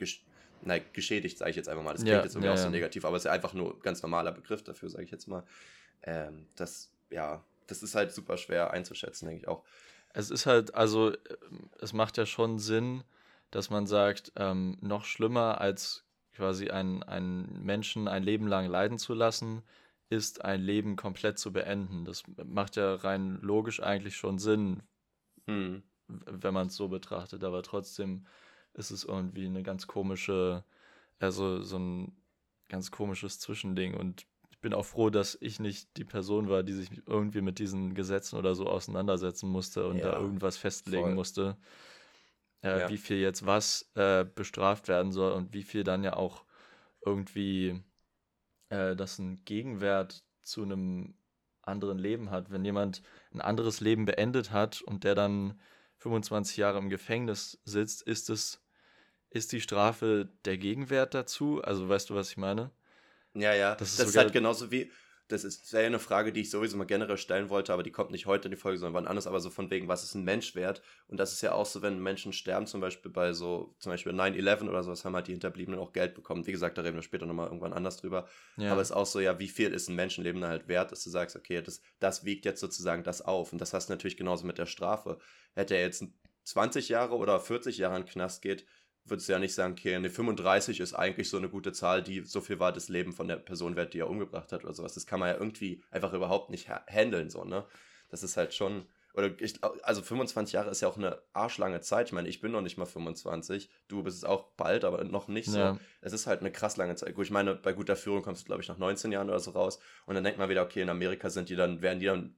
na, 0.62 0.78
geschädigt, 0.78 1.38
sage 1.38 1.50
ich 1.50 1.56
jetzt 1.56 1.69
einfach 1.69 1.82
mal. 1.82 1.93
Das 1.93 2.02
klingt 2.02 2.16
ja, 2.16 2.22
jetzt 2.22 2.34
irgendwie 2.34 2.49
ja, 2.49 2.55
auch 2.55 2.58
so 2.58 2.70
negativ, 2.70 3.05
aber 3.05 3.16
es 3.16 3.22
ist 3.22 3.26
ja 3.26 3.32
einfach 3.32 3.55
nur 3.55 3.75
ein 3.75 3.81
ganz 3.81 4.02
normaler 4.02 4.32
Begriff 4.32 4.62
dafür, 4.62 4.88
sage 4.88 5.05
ich 5.05 5.10
jetzt 5.10 5.26
mal. 5.26 5.44
Ähm, 6.02 6.46
das, 6.56 6.90
ja, 7.10 7.44
das 7.66 7.82
ist 7.82 7.94
halt 7.94 8.12
super 8.12 8.37
schwer 8.37 8.70
einzuschätzen, 8.70 9.26
denke 9.26 9.43
ich 9.43 9.49
auch. 9.49 9.64
Es 10.14 10.31
ist 10.31 10.46
halt, 10.46 10.75
also, 10.75 11.12
äh, 11.12 11.16
es 11.81 11.93
macht 11.93 12.16
ja 12.16 12.26
schon 12.26 12.58
Sinn, 12.58 13.05
dass 13.50 13.70
man 13.70 13.87
sagt, 13.87 14.32
ähm, 14.37 14.76
noch 14.81 15.05
schlimmer 15.05 15.60
als 15.60 16.05
quasi 16.34 16.70
einen, 16.70 17.02
einen 17.02 17.64
Menschen 17.64 18.08
ein 18.08 18.22
Leben 18.22 18.46
lang 18.46 18.66
leiden 18.66 18.99
zu 18.99 19.14
lassen, 19.14 19.62
ist 20.10 20.44
ein 20.44 20.62
Leben 20.62 20.96
komplett 20.96 21.38
zu 21.38 21.52
beenden. 21.52 22.05
Das 22.05 22.22
macht 22.44 22.76
ja 22.76 22.94
rein 22.94 23.38
logisch 23.43 23.82
eigentlich 23.82 24.16
schon 24.16 24.38
Sinn, 24.38 24.82
hm. 25.46 25.82
wenn 26.06 26.55
man 26.55 26.69
es 26.69 26.76
so 26.76 26.88
betrachtet, 26.88 27.44
aber 27.44 27.62
trotzdem 27.62 28.26
ist 28.78 28.90
es 28.90 29.04
irgendwie 29.04 29.46
eine 29.46 29.62
ganz 29.62 29.86
komische, 29.86 30.64
also 31.19 31.62
so 31.62 31.78
ein 31.78 32.16
ganz 32.69 32.90
komisches 32.90 33.40
Zwischending. 33.40 33.94
Und 33.94 34.26
ich 34.50 34.60
bin 34.60 34.72
auch 34.72 34.84
froh, 34.84 35.10
dass 35.10 35.36
ich 35.40 35.60
nicht 35.60 35.96
die 35.96 36.04
Person 36.04 36.48
war, 36.48 36.62
die 36.62 36.72
sich 36.72 36.90
irgendwie 37.06 37.40
mit 37.40 37.58
diesen 37.58 37.94
Gesetzen 37.94 38.36
oder 38.36 38.54
so 38.54 38.66
auseinandersetzen 38.66 39.48
musste 39.48 39.86
und 39.86 39.98
ja, 39.98 40.12
da 40.12 40.19
irgendwas 40.19 40.56
festlegen 40.56 41.04
voll. 41.04 41.14
musste, 41.14 41.56
äh, 42.62 42.80
ja. 42.80 42.88
wie 42.88 42.98
viel 42.98 43.19
jetzt 43.19 43.44
was 43.46 43.90
äh, 43.94 44.25
bestraft 44.25 44.88
werden 44.88 45.12
soll 45.12 45.32
und 45.32 45.52
wie 45.52 45.62
viel 45.62 45.84
dann 45.84 46.04
ja 46.04 46.14
auch 46.14 46.44
irgendwie 47.04 47.82
äh, 48.69 48.96
das 48.96 49.19
einen 49.19 49.44
Gegenwert 49.44 50.24
zu 50.42 50.62
einem 50.62 51.14
anderen 51.62 51.98
Leben 51.98 52.31
hat. 52.31 52.50
Wenn 52.50 52.64
jemand 52.64 53.02
ein 53.32 53.40
anderes 53.40 53.81
Leben 53.81 54.06
beendet 54.06 54.50
hat 54.50 54.82
und 54.82 55.04
der 55.04 55.14
dann 55.14 55.60
25 55.98 56.56
Jahre 56.56 56.78
im 56.78 56.88
Gefängnis 56.88 57.60
sitzt, 57.64 58.02
ist 58.02 58.31
es 58.31 58.60
ist 59.30 59.52
die 59.52 59.60
Strafe 59.60 60.28
der 60.44 60.58
Gegenwert 60.58 61.14
dazu? 61.14 61.62
Also 61.62 61.88
weißt 61.88 62.10
du, 62.10 62.14
was 62.14 62.30
ich 62.30 62.36
meine? 62.36 62.70
Ja, 63.34 63.54
ja. 63.54 63.75
Das 63.75 63.90
ist, 63.90 64.00
das 64.00 64.08
ist 64.10 64.16
halt 64.16 64.32
genauso 64.32 64.70
wie, 64.70 64.90
das 65.28 65.44
ist 65.44 65.70
ja 65.72 65.80
eine 65.80 65.98
Frage, 65.98 66.32
die 66.32 66.40
ich 66.40 66.50
sowieso 66.50 66.78
mal 66.78 66.84
generell 66.84 67.19
stellen 67.19 67.50
wollte, 67.50 67.75
aber 67.75 67.82
die 67.82 67.92
kommt 67.92 68.10
nicht 68.10 68.25
heute 68.25 68.48
in 68.48 68.52
die 68.52 68.56
Folge, 68.56 68.78
sondern 68.78 68.94
wann 68.94 69.06
anders, 69.06 69.26
aber 69.26 69.40
so 69.40 69.50
von 69.50 69.70
wegen, 69.70 69.86
was 69.86 70.02
ist 70.02 70.14
ein 70.14 70.25
Mensch 70.25 70.54
wert? 70.54 70.80
Und 71.06 71.19
das 71.19 71.32
ist 71.32 71.42
ja 71.42 71.52
auch 71.52 71.66
so, 71.66 71.82
wenn 71.82 72.02
Menschen 72.02 72.32
sterben, 72.32 72.66
zum 72.66 72.80
Beispiel 72.80 73.10
bei 73.10 73.34
so, 73.34 73.75
zum 73.78 73.92
Beispiel 73.92 74.12
9-11 74.12 74.69
oder 74.69 74.82
sowas, 74.82 75.04
haben 75.04 75.14
halt 75.14 75.28
die 75.28 75.32
Hinterbliebenen 75.32 75.78
auch 75.78 75.92
Geld 75.92 76.14
bekommen. 76.14 76.46
Wie 76.46 76.52
gesagt, 76.52 76.78
da 76.78 76.82
reden 76.82 76.96
wir 76.96 77.02
später 77.02 77.26
nochmal 77.26 77.46
irgendwann 77.46 77.74
anders 77.74 77.98
drüber. 77.98 78.26
Ja. 78.56 78.72
Aber 78.72 78.81
es 78.81 78.88
ist 78.88 78.96
auch 78.96 79.06
so, 79.06 79.20
ja, 79.20 79.38
wie 79.38 79.48
viel 79.48 79.72
ist 79.72 79.88
ein 79.88 79.96
Menschenleben 79.96 80.42
halt 80.44 80.66
wert, 80.66 80.92
dass 80.92 81.04
du 81.04 81.10
sagst, 81.10 81.36
okay, 81.36 81.60
das, 81.60 81.82
das 82.00 82.24
wiegt 82.24 82.46
jetzt 82.46 82.60
sozusagen 82.60 83.05
das 83.05 83.20
auf. 83.20 83.53
Und 83.53 83.60
das 83.60 83.74
hast 83.74 83.91
du 83.91 83.93
natürlich 83.93 84.17
genauso 84.17 84.46
mit 84.46 84.56
der 84.56 84.67
Strafe. 84.67 85.19
Hätte 85.55 85.74
er 85.74 85.82
jetzt 85.82 86.05
20 86.44 86.88
Jahre 86.88 87.17
oder 87.17 87.38
40 87.38 87.76
Jahre 87.76 87.96
in 87.96 88.05
den 88.05 88.08
Knast 88.08 88.41
geht, 88.41 88.64
würdest 89.10 89.29
du 89.29 89.32
ja 89.32 89.38
nicht 89.38 89.55
sagen, 89.55 89.74
okay, 89.74 89.94
eine 89.94 90.10
35 90.10 90.81
ist 90.81 90.94
eigentlich 90.94 91.29
so 91.29 91.36
eine 91.36 91.48
gute 91.48 91.72
Zahl, 91.72 92.03
die 92.03 92.24
so 92.24 92.41
viel 92.41 92.58
war 92.58 92.72
das 92.72 92.88
Leben 92.88 93.12
von 93.12 93.29
der 93.29 93.36
Person 93.36 93.77
wert, 93.77 93.94
die 93.94 94.00
er 94.00 94.10
umgebracht 94.10 94.53
hat 94.53 94.65
oder 94.65 94.74
sowas. 94.74 94.94
Das 94.94 95.06
kann 95.06 95.20
man 95.20 95.31
ja 95.31 95.34
irgendwie 95.36 95.82
einfach 95.91 96.12
überhaupt 96.12 96.50
nicht 96.50 96.69
handeln, 96.69 97.31
so, 97.31 97.44
ne? 97.44 97.65
Das 98.10 98.22
ist 98.22 98.36
halt 98.36 98.55
schon, 98.55 98.86
oder 99.19 99.31
ich, 99.41 99.55
also 99.82 100.00
25 100.00 100.53
Jahre 100.53 100.70
ist 100.70 100.81
ja 100.81 100.88
auch 100.88 100.96
eine 100.96 101.20
arschlange 101.32 101.81
Zeit. 101.81 102.06
Ich 102.06 102.12
meine, 102.12 102.29
ich 102.29 102.41
bin 102.41 102.53
noch 102.53 102.60
nicht 102.60 102.79
mal 102.79 102.86
25, 102.86 103.69
du 103.88 104.03
bist 104.03 104.19
es 104.19 104.24
auch 104.24 104.53
bald, 104.56 104.84
aber 104.84 105.03
noch 105.03 105.27
nicht 105.27 105.50
so. 105.50 105.58
Ja. 105.58 105.79
Es 106.00 106.12
ist 106.12 106.27
halt 106.27 106.41
eine 106.41 106.53
krass 106.53 106.77
lange 106.77 106.94
Zeit. 106.94 107.15
Gut, 107.15 107.24
ich 107.24 107.32
meine, 107.32 107.56
bei 107.56 107.72
guter 107.72 107.96
Führung 107.96 108.22
kommst 108.22 108.43
du, 108.43 108.46
glaube 108.46 108.62
ich, 108.62 108.69
nach 108.69 108.79
19 108.79 109.10
Jahren 109.10 109.29
oder 109.29 109.41
so 109.41 109.50
raus. 109.50 109.81
Und 110.06 110.15
dann 110.15 110.22
denkt 110.22 110.38
man 110.38 110.48
wieder, 110.48 110.62
okay, 110.62 110.82
in 110.82 110.88
Amerika 110.88 111.31
sind 111.31 111.48
die 111.48 111.56
dann, 111.56 111.82
werden 111.82 111.98
die 111.98 112.06
dann, 112.06 112.36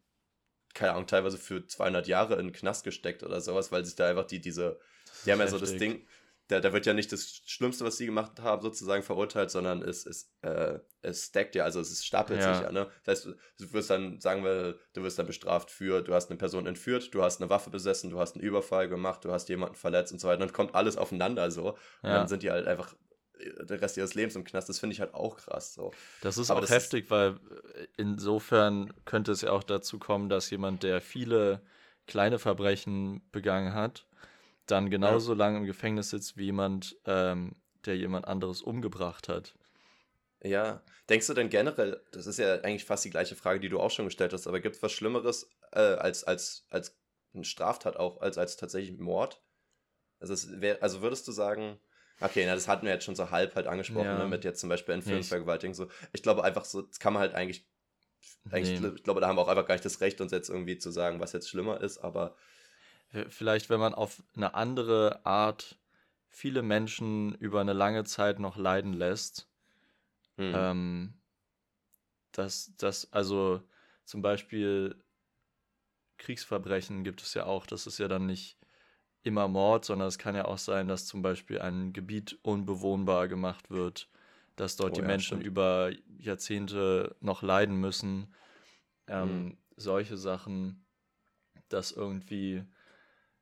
keine 0.73 0.93
Ahnung, 0.93 1.07
teilweise 1.07 1.37
für 1.37 1.67
200 1.67 2.07
Jahre 2.09 2.35
in 2.37 2.47
den 2.47 2.53
Knast 2.53 2.85
gesteckt 2.85 3.23
oder 3.25 3.41
sowas, 3.41 3.71
weil 3.73 3.85
sich 3.85 3.97
da 3.97 4.09
einfach 4.09 4.27
die, 4.27 4.41
diese, 4.41 4.81
die 5.27 5.33
haben 5.33 5.41
ja 5.41 5.49
so 5.49 5.59
das 5.59 5.77
Ding, 5.77 6.07
da, 6.51 6.61
da 6.61 6.73
wird 6.73 6.87
ja 6.87 6.95
nicht 6.95 7.13
das 7.13 7.43
Schlimmste, 7.47 7.85
was 7.85 7.97
sie 7.97 8.07
gemacht 8.07 8.41
haben, 8.41 8.63
sozusagen 8.63 9.03
verurteilt, 9.03 9.51
sondern 9.51 9.83
es, 9.83 10.05
es, 10.05 10.33
äh, 10.43 10.79
es 11.03 11.27
stackt 11.27 11.55
ja, 11.55 11.65
also 11.65 11.81
es 11.81 12.05
stapelt 12.05 12.41
ja. 12.41 12.55
sich 12.55 12.65
ja. 12.65 12.73
Ne? 12.73 12.89
Das 13.05 13.25
heißt, 13.25 13.37
du 13.59 13.73
wirst 13.73 13.91
dann, 13.91 14.21
sagen 14.21 14.45
wir, 14.45 14.79
du 14.93 15.03
wirst 15.03 15.19
dann 15.19 15.27
bestraft 15.27 15.71
für, 15.71 16.03
du 16.03 16.13
hast 16.13 16.31
eine 16.31 16.39
Person 16.39 16.67
entführt, 16.67 17.15
du 17.15 17.23
hast 17.23 17.41
eine 17.41 17.51
Waffe 17.51 17.71
besessen, 17.71 18.11
du 18.11 18.19
hast 18.19 18.35
einen 18.35 18.45
Überfall 18.45 18.89
gemacht, 18.89 19.25
du 19.25 19.31
hast 19.31 19.49
jemanden 19.49 19.77
verletzt 19.77 20.13
und 20.13 20.19
so 20.19 20.29
weiter. 20.29 20.41
Dann 20.41 20.53
kommt 20.53 20.75
alles 20.75 20.97
aufeinander 20.97 21.51
so. 21.51 21.71
Und 21.71 21.77
ja. 22.03 22.15
dann 22.15 22.29
sind 22.29 22.43
die 22.43 22.51
halt 22.51 22.67
einfach 22.67 22.95
äh, 23.39 23.67
der 23.67 23.81
Rest 23.81 23.97
ihres 23.97 24.15
Lebens 24.15 24.35
im 24.35 24.45
Knast. 24.45 24.69
Das 24.69 24.81
finde 24.81 24.95
ich 24.95 25.01
halt 25.01 25.15
auch 25.15 25.37
krass. 25.37 25.75
So. 25.75 25.93
Das 26.21 26.37
ist 26.37 26.51
Aber 26.51 26.59
auch 26.59 26.63
das 26.63 26.71
heftig, 26.71 27.05
ist 27.05 27.11
weil 27.11 27.31
äh, 27.31 27.87
insofern 27.97 28.93
könnte 29.05 29.33
es 29.33 29.43
ja 29.43 29.53
auch 29.53 29.63
dazu 29.63 29.99
kommen, 29.99 30.29
dass 30.29 30.51
jemand, 30.51 30.83
der 30.83 31.01
viele 31.01 31.63
kleine 32.07 32.41
Verbrechen 32.41 33.23
begangen 33.31 33.73
hat, 33.73 34.07
dann 34.71 34.91
genauso 34.91 35.33
ja. 35.33 35.39
lange 35.39 35.59
im 35.59 35.65
Gefängnis 35.67 36.11
sitzt 36.11 36.37
wie 36.37 36.45
jemand, 36.45 36.97
ähm, 37.07 37.57
der 37.87 37.97
jemand 37.97 38.27
anderes 38.27 38.63
umgebracht 38.63 39.29
hat. 39.29 39.55
Ja, 40.43 40.83
denkst 41.09 41.27
du 41.27 41.35
denn 41.35 41.51
generell, 41.51 42.01
das 42.13 42.27
ist 42.27 42.39
ja 42.39 42.55
eigentlich 42.61 42.85
fast 42.85 43.05
die 43.05 43.11
gleiche 43.11 43.37
Frage, 43.37 43.61
die 43.61 43.69
du 43.69 43.79
auch 43.79 43.91
schon 43.91 44.07
gestellt 44.07 44.33
hast, 44.33 44.47
aber 44.47 44.61
gibt 44.61 44.77
es 44.77 44.83
was 44.83 44.93
Schlimmeres 44.93 45.51
äh, 45.73 45.81
als, 45.81 46.25
als, 46.25 46.67
als 46.71 46.97
eine 47.35 47.45
Straftat 47.45 47.97
auch, 47.97 48.21
als, 48.21 48.39
als 48.39 48.57
tatsächlich 48.57 48.99
Mord? 48.99 49.43
Also, 50.19 50.35
wär, 50.61 50.83
also 50.83 51.03
würdest 51.03 51.29
du 51.29 51.33
sagen, 51.33 51.79
okay, 52.21 52.45
na, 52.47 52.55
das 52.55 52.69
hatten 52.69 52.87
wir 52.87 52.93
jetzt 52.93 53.05
schon 53.05 53.17
so 53.17 53.31
halb 53.31 53.55
halt 53.55 53.67
angesprochen, 53.67 54.07
ja. 54.07 54.19
ne, 54.19 54.27
mit 54.27 54.45
jetzt 54.45 54.61
zum 54.61 54.69
Beispiel 54.69 54.95
Entführungsvergewaltigung, 54.95 55.75
so. 55.75 55.89
Ich 56.13 56.23
glaube 56.23 56.45
einfach 56.45 56.65
so, 56.65 56.83
das 56.83 56.99
kann 57.01 57.13
man 57.13 57.21
halt 57.21 57.35
eigentlich, 57.35 57.67
eigentlich 58.51 58.81
nee. 58.81 58.93
ich 58.97 59.03
glaube, 59.03 59.21
da 59.21 59.29
haben 59.29 59.37
wir 59.37 59.43
auch 59.43 59.49
einfach 59.49 59.67
gar 59.67 59.75
nicht 59.75 59.85
das 59.85 60.01
Recht, 60.01 60.21
uns 60.21 60.33
jetzt 60.33 60.49
irgendwie 60.49 60.79
zu 60.79 60.91
sagen, 60.91 61.21
was 61.21 61.33
jetzt 61.33 61.49
schlimmer 61.49 61.81
ist, 61.81 61.99
aber 61.99 62.37
vielleicht, 63.29 63.71
wenn 63.71 63.81
man 63.81 63.95
auf 63.95 64.23
eine 64.35 64.55
andere 64.55 65.25
Art 65.27 65.79
viele 66.29 66.63
Menschen 66.63 67.35
über 67.35 67.61
eine 67.61 67.73
lange 67.73 68.05
Zeit 68.05 68.39
noch 68.39 68.57
leiden 68.57 68.93
lässt. 68.93 69.49
Hm. 70.39 70.53
Ähm, 70.55 71.15
dass 72.33 72.75
das, 72.77 73.13
also 73.13 73.63
zum 74.05 74.23
Beispiel 74.23 75.03
Kriegsverbrechen 76.19 77.03
gibt 77.03 77.23
es 77.23 77.35
ja 77.35 77.47
auch. 77.47 77.67
Das 77.67 77.87
ist 77.87 77.99
ja 77.99 78.07
dann 78.09 78.27
nicht 78.27 78.59
immer 79.23 79.49
Mord, 79.49 79.85
sondern 79.85 80.09
es 80.09 80.19
kann 80.19 80.35
ja 80.35 80.45
auch 80.45 80.59
sein, 80.59 80.89
dass 80.89 81.07
zum 81.07 81.23
Beispiel 81.23 81.61
ein 81.61 81.93
Gebiet 81.93 82.39
unbewohnbar 82.43 83.29
gemacht 83.29 83.71
wird, 83.71 84.09
dass 84.57 84.77
dort 84.77 84.93
Oh 84.95 84.97
die 84.97 85.03
ja, 85.03 85.07
Menschen 85.09 85.41
stimmt. 85.41 85.47
über 85.47 85.91
Jahrzehnte 86.19 87.17
noch 87.21 87.43
leiden 87.43 87.77
müssen. 87.77 88.35
Ähm, 89.09 89.51
Mhm. 89.51 89.59
Solche 89.77 90.17
Sachen, 90.19 90.87
dass 91.69 91.93
irgendwie 91.93 92.65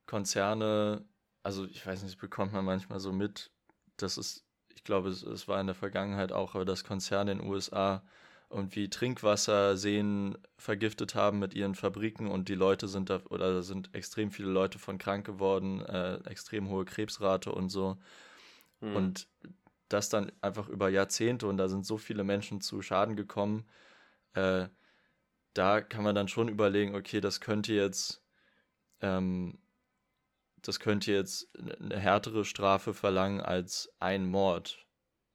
Konzerne, 0.08 1.04
also 1.44 1.66
ich 1.66 1.86
weiß 1.86 2.02
nicht, 2.02 2.14
das 2.14 2.20
bekommt 2.20 2.52
man 2.52 2.64
manchmal 2.64 2.98
so 2.98 3.12
mit, 3.12 3.52
das 3.98 4.18
ist, 4.18 4.44
ich 4.74 4.82
glaube, 4.82 5.10
es, 5.10 5.22
es 5.22 5.46
war 5.46 5.60
in 5.60 5.66
der 5.66 5.76
Vergangenheit 5.76 6.32
auch, 6.32 6.54
aber 6.54 6.64
dass 6.64 6.82
Konzerne 6.82 7.32
in 7.32 7.38
den 7.38 7.46
USA 7.46 8.02
irgendwie 8.50 8.88
Trinkwasserseen 8.88 10.38
vergiftet 10.56 11.14
haben 11.14 11.38
mit 11.38 11.52
ihren 11.52 11.74
Fabriken 11.74 12.28
und 12.28 12.48
die 12.48 12.54
Leute 12.54 12.88
sind 12.88 13.10
da, 13.10 13.20
oder 13.28 13.52
da 13.52 13.62
sind 13.62 13.94
extrem 13.94 14.30
viele 14.30 14.48
Leute 14.48 14.78
von 14.78 14.96
krank 14.96 15.26
geworden, 15.26 15.82
äh, 15.82 16.16
extrem 16.24 16.70
hohe 16.70 16.86
Krebsrate 16.86 17.52
und 17.52 17.68
so. 17.68 17.98
Hm. 18.80 18.96
Und 18.96 19.28
das 19.90 20.08
dann 20.08 20.32
einfach 20.40 20.68
über 20.68 20.88
Jahrzehnte 20.88 21.46
und 21.46 21.58
da 21.58 21.68
sind 21.68 21.84
so 21.84 21.98
viele 21.98 22.24
Menschen 22.24 22.62
zu 22.62 22.80
Schaden 22.80 23.14
gekommen. 23.14 23.66
Äh, 24.32 24.68
da 25.52 25.82
kann 25.82 26.04
man 26.04 26.14
dann 26.14 26.28
schon 26.28 26.48
überlegen, 26.48 26.94
okay, 26.94 27.20
das 27.20 27.42
könnte 27.42 27.74
jetzt, 27.74 28.22
ähm, 29.02 29.58
das 30.62 30.80
könnte 30.80 31.12
jetzt 31.12 31.48
eine 31.56 31.98
härtere 31.98 32.44
Strafe 32.44 32.94
verlangen 32.94 33.40
als 33.40 33.92
ein 33.98 34.26
Mord, 34.26 34.78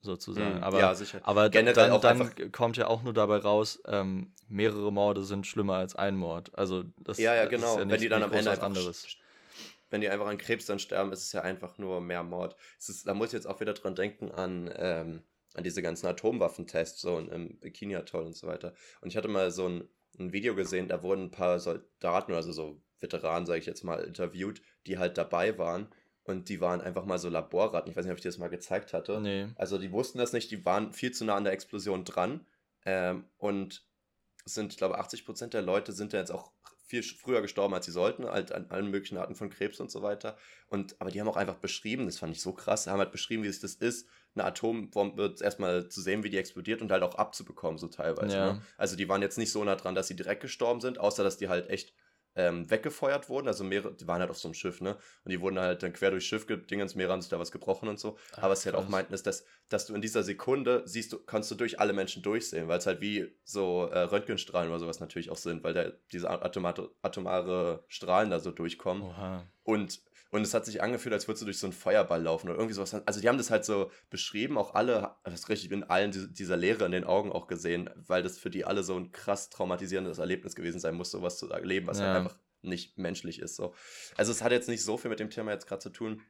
sozusagen. 0.00 0.56
Hm. 0.56 0.62
Aber, 0.62 0.78
ja, 0.78 0.94
sicher. 0.94 1.20
aber 1.22 1.50
generell 1.50 1.98
dann, 2.00 2.18
dann 2.18 2.52
kommt 2.52 2.76
ja 2.76 2.86
auch 2.86 3.02
nur 3.02 3.12
dabei 3.12 3.38
raus, 3.38 3.80
ähm, 3.86 4.34
mehrere 4.48 4.92
Morde 4.92 5.24
sind 5.24 5.46
schlimmer 5.46 5.74
als 5.76 5.96
ein 5.96 6.16
Mord. 6.16 6.56
Also 6.56 6.84
das, 6.98 7.18
ja, 7.18 7.34
ja, 7.34 7.44
das 7.46 7.52
ist 7.52 7.60
genau. 7.60 7.78
Wenn 7.78 7.88
nicht- 7.88 8.02
die 8.02 8.08
dann 8.08 8.22
am 8.22 8.32
Ende 8.32 8.50
was 8.50 8.58
einfach 8.58 8.66
anderes. 8.66 9.06
wenn 9.90 10.00
die 10.00 10.08
einfach 10.08 10.26
an 10.26 10.38
Krebs 10.38 10.66
dann 10.66 10.78
sterben, 10.78 11.12
ist 11.12 11.22
es 11.22 11.32
ja 11.32 11.42
einfach 11.42 11.78
nur 11.78 12.00
mehr 12.00 12.22
Mord. 12.22 12.56
Ist, 12.78 13.06
da 13.06 13.14
muss 13.14 13.28
ich 13.28 13.34
jetzt 13.34 13.46
auch 13.46 13.60
wieder 13.60 13.74
dran 13.74 13.94
denken 13.94 14.30
an, 14.30 14.70
ähm, 14.76 15.22
an 15.54 15.62
diese 15.64 15.82
ganzen 15.82 16.06
Atomwaffentests, 16.06 17.00
so 17.00 17.18
im 17.18 17.60
Bikini-Atoll 17.60 18.24
und 18.24 18.36
so 18.36 18.46
weiter. 18.46 18.74
Und 19.00 19.08
ich 19.08 19.16
hatte 19.16 19.28
mal 19.28 19.50
so 19.50 19.68
ein, 19.68 19.88
ein 20.18 20.32
Video 20.32 20.54
gesehen, 20.54 20.88
da 20.88 21.02
wurden 21.02 21.24
ein 21.24 21.30
paar 21.30 21.60
Soldaten, 21.60 22.32
also 22.34 22.52
so 22.52 22.82
Veteranen, 22.98 23.46
sage 23.46 23.60
ich 23.60 23.66
jetzt 23.66 23.84
mal, 23.84 24.00
interviewt, 24.02 24.62
die 24.86 24.98
halt 24.98 25.18
dabei 25.18 25.58
waren. 25.58 25.88
Und 26.24 26.48
die 26.48 26.60
waren 26.60 26.80
einfach 26.80 27.04
mal 27.04 27.18
so 27.18 27.28
Laborratten. 27.28 27.90
Ich 27.90 27.96
weiß 27.96 28.04
nicht, 28.04 28.12
ob 28.12 28.16
ich 28.18 28.22
dir 28.22 28.30
das 28.30 28.38
mal 28.38 28.48
gezeigt 28.48 28.94
hatte. 28.94 29.20
Nee. 29.20 29.48
Also 29.56 29.76
die 29.76 29.92
wussten 29.92 30.18
das 30.18 30.32
nicht, 30.32 30.50
die 30.50 30.64
waren 30.64 30.92
viel 30.92 31.12
zu 31.12 31.24
nah 31.24 31.36
an 31.36 31.44
der 31.44 31.52
Explosion 31.52 32.04
dran. 32.04 32.46
Ähm, 32.86 33.24
und 33.36 33.84
sind, 34.46 34.72
ich 34.72 34.78
glaube, 34.78 34.98
80% 35.00 35.48
der 35.48 35.62
Leute 35.62 35.92
sind 35.92 36.12
ja 36.12 36.18
jetzt 36.18 36.32
auch 36.32 36.52
viel 36.86 37.02
früher 37.02 37.40
gestorben, 37.40 37.74
als 37.74 37.86
sie 37.86 37.92
sollten, 37.92 38.26
halt 38.26 38.52
an 38.52 38.66
allen 38.70 38.90
möglichen 38.90 39.16
Arten 39.16 39.34
von 39.34 39.50
Krebs 39.50 39.80
und 39.80 39.90
so 39.90 40.02
weiter. 40.02 40.36
Und, 40.68 40.96
aber 41.00 41.10
die 41.10 41.20
haben 41.20 41.28
auch 41.28 41.36
einfach 41.36 41.56
beschrieben, 41.56 42.06
das 42.06 42.18
fand 42.18 42.36
ich 42.36 42.42
so 42.42 42.52
krass, 42.52 42.86
haben 42.86 42.98
halt 42.98 43.12
beschrieben, 43.12 43.42
wie 43.42 43.48
es 43.48 43.60
das 43.60 43.74
ist, 43.74 44.06
eine 44.34 44.44
Atombombe 44.44 45.34
erstmal 45.40 45.88
zu 45.88 46.00
sehen, 46.02 46.24
wie 46.24 46.30
die 46.30 46.36
explodiert 46.36 46.82
und 46.82 46.92
halt 46.92 47.02
auch 47.02 47.14
abzubekommen, 47.14 47.78
so 47.78 47.88
teilweise. 47.88 48.36
Ja. 48.36 48.52
Ne? 48.54 48.62
Also 48.76 48.96
die 48.96 49.08
waren 49.08 49.22
jetzt 49.22 49.38
nicht 49.38 49.52
so 49.52 49.64
nah 49.64 49.76
dran, 49.76 49.94
dass 49.94 50.08
sie 50.08 50.16
direkt 50.16 50.42
gestorben 50.42 50.80
sind, 50.80 50.98
außer 50.98 51.24
dass 51.24 51.38
die 51.38 51.48
halt 51.48 51.70
echt 51.70 51.94
ähm, 52.36 52.70
weggefeuert 52.70 53.28
wurden. 53.28 53.48
Also 53.48 53.64
mehrere, 53.64 53.94
die 53.94 54.06
waren 54.06 54.20
halt 54.20 54.30
auf 54.30 54.38
so 54.38 54.48
einem 54.48 54.54
Schiff, 54.54 54.80
ne? 54.80 54.96
Und 55.24 55.30
die 55.30 55.40
wurden 55.40 55.58
halt 55.58 55.82
dann 55.82 55.92
quer 55.92 56.10
durchs 56.10 56.26
Schiff 56.26 56.46
gedingens, 56.46 56.94
mehrere 56.94 57.12
haben 57.12 57.22
sich 57.22 57.30
da 57.30 57.38
was 57.38 57.52
gebrochen 57.52 57.88
und 57.88 57.98
so. 57.98 58.16
Ach, 58.32 58.38
Aber 58.38 58.52
was 58.52 58.62
sie 58.62 58.70
halt 58.70 58.76
auch 58.76 58.88
meinten, 58.88 59.14
ist, 59.14 59.26
dass, 59.26 59.44
dass 59.68 59.86
du 59.86 59.94
in 59.94 60.02
dieser 60.02 60.22
Sekunde 60.22 60.82
siehst 60.86 61.12
du, 61.12 61.18
kannst 61.18 61.50
du 61.50 61.54
durch 61.54 61.80
alle 61.80 61.92
Menschen 61.92 62.22
durchsehen, 62.22 62.68
weil 62.68 62.78
es 62.78 62.86
halt 62.86 63.00
wie 63.00 63.34
so 63.44 63.86
äh, 63.86 64.00
Röntgenstrahlen 64.00 64.70
oder 64.70 64.80
sowas 64.80 65.00
natürlich 65.00 65.30
auch 65.30 65.36
sind, 65.36 65.62
weil 65.64 65.74
da 65.74 65.92
diese 66.12 66.28
atomare, 66.28 66.90
atomare 67.02 67.84
Strahlen 67.88 68.30
da 68.30 68.40
so 68.40 68.50
durchkommen. 68.50 69.02
Oha. 69.04 69.46
Und, 69.62 70.00
und 70.34 70.42
es 70.42 70.52
hat 70.52 70.66
sich 70.66 70.82
angefühlt, 70.82 71.12
als 71.12 71.28
würdest 71.28 71.42
du 71.42 71.44
durch 71.46 71.58
so 71.58 71.66
einen 71.66 71.72
Feuerball 71.72 72.20
laufen 72.22 72.48
oder 72.48 72.56
irgendwie 72.58 72.74
sowas. 72.74 72.92
Also 73.06 73.20
die 73.20 73.28
haben 73.28 73.38
das 73.38 73.50
halt 73.50 73.64
so 73.64 73.90
beschrieben, 74.10 74.58
auch 74.58 74.74
alle, 74.74 75.14
das 75.22 75.34
ist 75.34 75.48
richtig 75.48 75.70
in 75.70 75.84
allen 75.84 76.10
diese- 76.10 76.28
dieser 76.30 76.56
Leere 76.56 76.84
in 76.86 76.92
den 76.92 77.04
Augen 77.04 77.30
auch 77.30 77.46
gesehen, 77.46 77.88
weil 77.94 78.22
das 78.24 78.36
für 78.38 78.50
die 78.50 78.64
alle 78.64 78.82
so 78.82 78.96
ein 78.96 79.12
krass 79.12 79.48
traumatisierendes 79.48 80.18
Erlebnis 80.18 80.56
gewesen 80.56 80.80
sein 80.80 80.96
muss, 80.96 81.12
sowas 81.12 81.38
zu 81.38 81.48
erleben, 81.50 81.86
was 81.86 82.00
Ja. 82.00 82.06
halt 82.06 82.16
einfach 82.16 82.38
nicht 82.62 82.98
menschlich 82.98 83.38
ist. 83.38 83.54
So. 83.56 83.74
Also 84.16 84.32
es 84.32 84.42
hat 84.42 84.50
jetzt 84.50 84.68
nicht 84.68 84.82
so 84.82 84.96
viel 84.96 85.08
mit 85.10 85.20
dem 85.20 85.30
Thema 85.30 85.52
jetzt 85.52 85.66
gerade 85.68 85.82
zu 85.82 85.90
tun, 85.90 86.20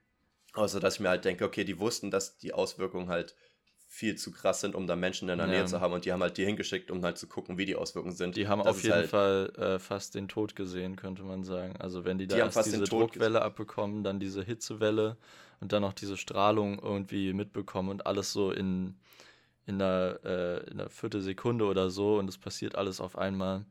außer 0.53 0.81
dass 0.81 0.95
ich 0.97 1.01
mir 1.01 1.09
halt 1.09 1.25
denke, 1.25 1.45
okay, 1.45 1.65
die 1.65 1.79
wussten, 1.79 2.11
dass 2.11 2.37
die 2.37 2.53
Auswirkungen 2.53 3.09
halt 3.09 3.35
viel 3.95 4.17
zu 4.17 4.33
krass 4.33 4.61
sind, 4.61 4.75
um 4.75 4.87
da 4.89 4.97
Menschen 4.97 5.29
in 5.29 5.39
der 5.39 5.47
Ja. 5.47 5.53
Nähe 5.53 5.65
zu 5.67 5.81
haben 5.81 5.93
und 5.95 6.05
die 6.05 6.13
haben 6.13 6.23
halt 6.23 6.37
die 6.37 6.45
hingeschickt, 6.45 6.91
um 6.91 7.03
halt 7.05 7.17
zu 7.17 7.29
gucken, 7.29 7.59
wie 7.59 7.65
die 7.65 7.77
Auswirkungen 7.77 8.15
sind. 8.15 8.35
Die 8.37 8.49
haben 8.49 8.61
Das 8.61 8.77
auf 8.77 8.83
jeden 8.83 8.95
halt, 8.95 9.11
Fall 9.11 9.53
äh, 9.57 9.79
fast 9.79 10.15
den 10.17 10.27
Tod 10.29 10.57
gesehen, 10.57 10.97
könnte 10.97 11.23
man 11.23 11.45
sagen. 11.45 11.77
Also 11.79 12.05
wenn 12.05 12.19
die 12.19 12.27
da 12.27 12.37
Die 12.37 12.43
haben 12.43 12.49
erst 12.49 12.67
diese 12.67 12.85
Druckwelle 12.85 13.43
abbekommen, 13.43 14.03
dann 14.03 14.19
diese 14.19 14.43
Hitzewelle 14.43 15.17
und 15.61 15.73
dann 15.73 15.83
noch 15.83 15.93
diese 15.93 16.17
Strahlung 16.17 16.79
irgendwie 16.81 17.33
mitbekommen 17.33 17.89
und 17.91 18.07
alles 18.07 18.33
so 18.33 18.51
in, 18.51 18.97
in, 19.67 19.81
einer, 19.83 20.19
äh, 20.25 20.65
in 20.71 20.81
einer 20.81 20.91
Viertelsekunde 20.91 21.67
oder 21.67 21.91
so 21.91 22.19
und 22.19 22.29
es 22.29 22.39
passiert 22.39 22.77
alles 22.77 23.01
auf 23.01 23.17
einmal. 23.19 23.65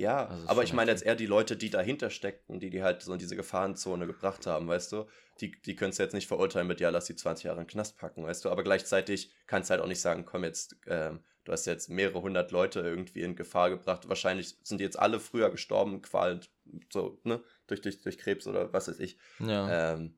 Ja, 0.00 0.28
Also 0.28 0.48
aber 0.48 0.62
ich 0.62 0.72
meine 0.72 0.90
jetzt 0.90 1.02
eher 1.02 1.14
die 1.14 1.26
Leute, 1.26 1.56
die 1.56 1.68
dahinter 1.68 2.08
steckten, 2.08 2.58
die 2.58 2.70
die 2.70 2.82
halt 2.82 3.02
so 3.02 3.12
in 3.12 3.18
diese 3.18 3.36
Gefahrenzone 3.36 4.06
gebracht 4.06 4.46
haben, 4.46 4.66
weißt 4.66 4.92
du? 4.92 5.06
Die, 5.40 5.52
die 5.60 5.76
können 5.76 5.90
es 5.90 5.98
jetzt 5.98 6.14
nicht 6.14 6.26
verurteilen 6.26 6.66
mit, 6.66 6.80
ja, 6.80 6.88
lass 6.88 7.04
die 7.04 7.16
20 7.16 7.44
Jahre 7.44 7.60
in 7.60 7.66
den 7.66 7.70
Knast 7.70 7.98
packen, 7.98 8.24
weißt 8.24 8.44
du? 8.44 8.50
Aber 8.50 8.62
gleichzeitig 8.62 9.30
kannst 9.46 9.68
du 9.68 9.72
halt 9.72 9.82
auch 9.82 9.86
nicht 9.86 10.00
sagen, 10.00 10.24
komm 10.24 10.44
jetzt, 10.44 10.76
ähm, 10.86 11.20
du 11.44 11.52
hast 11.52 11.66
jetzt 11.66 11.90
mehrere 11.90 12.22
hundert 12.22 12.50
Leute 12.50 12.80
irgendwie 12.80 13.20
in 13.20 13.36
Gefahr 13.36 13.68
gebracht. 13.68 14.08
Wahrscheinlich 14.08 14.56
sind 14.62 14.78
die 14.78 14.84
jetzt 14.84 14.98
alle 14.98 15.20
früher 15.20 15.50
gestorben, 15.50 16.00
qualend, 16.00 16.50
so, 16.90 17.20
ne? 17.24 17.42
Durch, 17.66 17.82
durch, 17.82 18.00
durch 18.00 18.16
Krebs 18.16 18.46
oder 18.46 18.72
was 18.72 18.88
weiß 18.88 19.00
ich. 19.00 19.18
Ja. 19.38 19.92
Ähm, 19.92 20.16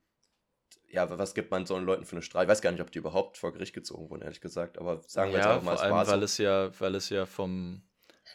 ja, 0.90 1.08
was 1.18 1.34
gibt 1.34 1.50
man 1.50 1.66
so 1.66 1.74
einen 1.74 1.86
Leuten 1.86 2.04
für 2.04 2.12
eine 2.12 2.22
Strafe? 2.22 2.44
Ich 2.44 2.50
weiß 2.50 2.62
gar 2.62 2.70
nicht, 2.70 2.82
ob 2.82 2.92
die 2.92 2.98
überhaupt 2.98 3.36
vor 3.36 3.52
Gericht 3.52 3.74
gezogen 3.74 4.10
wurden, 4.10 4.22
ehrlich 4.22 4.42
gesagt. 4.42 4.78
Aber 4.78 5.02
sagen 5.06 5.32
wir 5.32 5.38
jetzt 5.38 5.46
ja, 5.46 5.54
einfach 5.54 5.64
mal, 5.64 5.70
vor 5.72 5.74
es 5.76 5.82
allem, 5.82 5.94
war 5.94 6.06
weil 6.06 6.18
so. 6.20 6.24
es 6.24 6.38
ja, 6.38 6.80
weil 6.80 6.94
es 6.94 7.08
ja 7.08 7.26
vom 7.26 7.82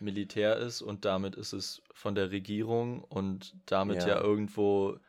Militär 0.02 0.58
ist 0.58 0.82
und 0.82 1.06
damit 1.06 1.36
ist 1.36 1.54
es 1.54 1.82
von 1.94 2.16
der 2.16 2.32
Regierung 2.32 3.04
und 3.04 3.56
damit 3.66 4.00
ja, 4.00 4.08
Ja. 4.10 4.22
irgendwo 4.22 5.00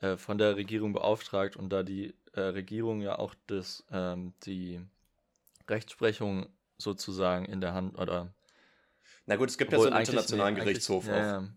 äh, 0.00 0.16
von 0.16 0.38
der 0.38 0.56
Regierung 0.56 0.92
beauftragt 0.92 1.56
und 1.56 1.70
da 1.70 1.82
die 1.82 2.14
äh, 2.32 2.40
Regierung 2.40 3.00
ja 3.00 3.18
auch 3.18 3.34
das, 3.46 3.84
ähm, 3.90 4.34
die 4.44 4.80
Rechtsprechung 5.68 6.46
sozusagen 6.78 7.46
in 7.46 7.60
der 7.60 7.74
Hand 7.74 7.98
oder 7.98 8.32
Na 9.26 9.36
gut, 9.36 9.48
es 9.48 9.58
gibt 9.58 9.72
ja 9.72 9.78
so 9.78 9.88
einen 9.88 10.00
internationalen 10.00 10.54
nee, 10.54 10.60
Gerichtshof 10.62 11.06
auch. 11.06 11.10
ja, 11.10 11.26
ja. 11.40 11.48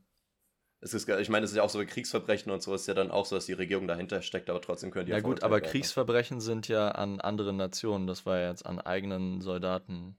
Es 0.82 0.94
ist, 0.94 1.10
ich 1.10 1.30
meine, 1.30 1.44
es 1.44 1.52
ist 1.52 1.58
ja 1.58 1.64
auch 1.64 1.70
so 1.70 1.80
bei 1.80 1.86
Kriegsverbrechen 1.86 2.52
und 2.52 2.64
so, 2.64 2.74
ist 2.74 2.88
ja 2.88 2.94
dann 2.94 3.12
auch 3.12 3.26
so, 3.26 3.36
dass 3.36 3.46
die 3.46 3.54
Regierung 3.54 3.88
dahinter 3.88 4.22
steckt, 4.22 4.50
aber 4.50 4.62
trotzdem 4.62 4.92
können 4.92 5.08
die 5.08 5.12
ja 5.12 5.20
gut, 5.20 5.44
aber 5.44 5.56
werden. 5.56 5.66
ne? 5.66 5.70
Kriegsverbrechen 5.72 6.40
sind 6.40 6.68
ja 6.70 6.90
an 6.90 7.20
anderen 7.20 7.58
Nationen, 7.58 8.08
das 8.08 8.26
war 8.26 8.40
ja 8.40 8.50
jetzt 8.50 8.66
an 8.66 8.80
eigenen 8.80 9.42
Soldaten. 9.42 10.18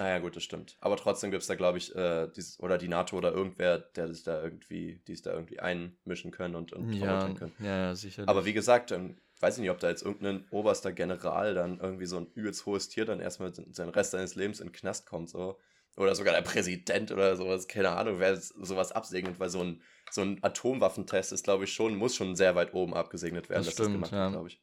Ah 0.00 0.08
ja, 0.08 0.18
gut, 0.18 0.34
das 0.34 0.42
stimmt. 0.42 0.78
Aber 0.80 0.96
trotzdem 0.96 1.30
gibt 1.30 1.42
es 1.42 1.46
da, 1.46 1.56
glaube 1.56 1.76
ich, 1.76 1.94
äh, 1.94 2.26
dieses, 2.34 2.58
oder 2.58 2.78
die 2.78 2.88
NATO 2.88 3.18
oder 3.18 3.32
irgendwer, 3.32 3.78
der 3.78 4.08
sich 4.08 4.22
da 4.22 4.42
irgendwie, 4.42 5.02
die 5.06 5.12
es 5.12 5.20
da 5.20 5.34
irgendwie 5.34 5.60
einmischen 5.60 6.30
können 6.30 6.54
und, 6.54 6.72
und 6.72 6.94
Ja, 6.94 7.28
können. 7.34 7.52
ja, 7.60 7.94
sicherlich. 7.94 8.26
Aber 8.26 8.46
wie 8.46 8.54
gesagt, 8.54 8.92
ähm, 8.92 9.18
weiß 9.40 9.56
ich 9.56 9.60
nicht, 9.60 9.70
ob 9.70 9.78
da 9.78 9.90
jetzt 9.90 10.02
irgendein 10.02 10.46
oberster 10.50 10.92
General 10.92 11.52
dann 11.52 11.80
irgendwie 11.80 12.06
so 12.06 12.16
ein 12.16 12.28
übelst 12.34 12.64
hohes 12.64 12.88
Tier 12.88 13.04
dann 13.04 13.20
erstmal 13.20 13.52
seinen 13.54 13.90
Rest 13.90 14.12
seines 14.12 14.36
Lebens 14.36 14.60
in 14.60 14.68
den 14.68 14.72
Knast 14.72 15.04
kommt, 15.06 15.28
so. 15.28 15.58
Oder 15.98 16.14
sogar 16.14 16.32
der 16.32 16.40
Präsident 16.42 17.12
oder 17.12 17.36
sowas, 17.36 17.68
keine 17.68 17.90
Ahnung, 17.90 18.20
wer 18.20 18.36
sowas 18.36 18.92
absegnet, 18.92 19.38
weil 19.38 19.50
so 19.50 19.60
ein, 19.62 19.82
so 20.10 20.22
ein 20.22 20.38
Atomwaffentest 20.42 21.32
ist, 21.34 21.44
glaube 21.44 21.64
ich, 21.64 21.74
schon, 21.74 21.94
muss 21.96 22.16
schon 22.16 22.36
sehr 22.36 22.54
weit 22.54 22.72
oben 22.72 22.94
abgesegnet 22.94 23.50
werden, 23.50 23.64
Das 23.64 23.66
dass 23.66 23.74
stimmt, 23.74 23.88
das 23.88 23.92
gemacht 23.92 24.12
ja. 24.12 24.22
wird, 24.22 24.32
glaube 24.32 24.48
ich. 24.48 24.62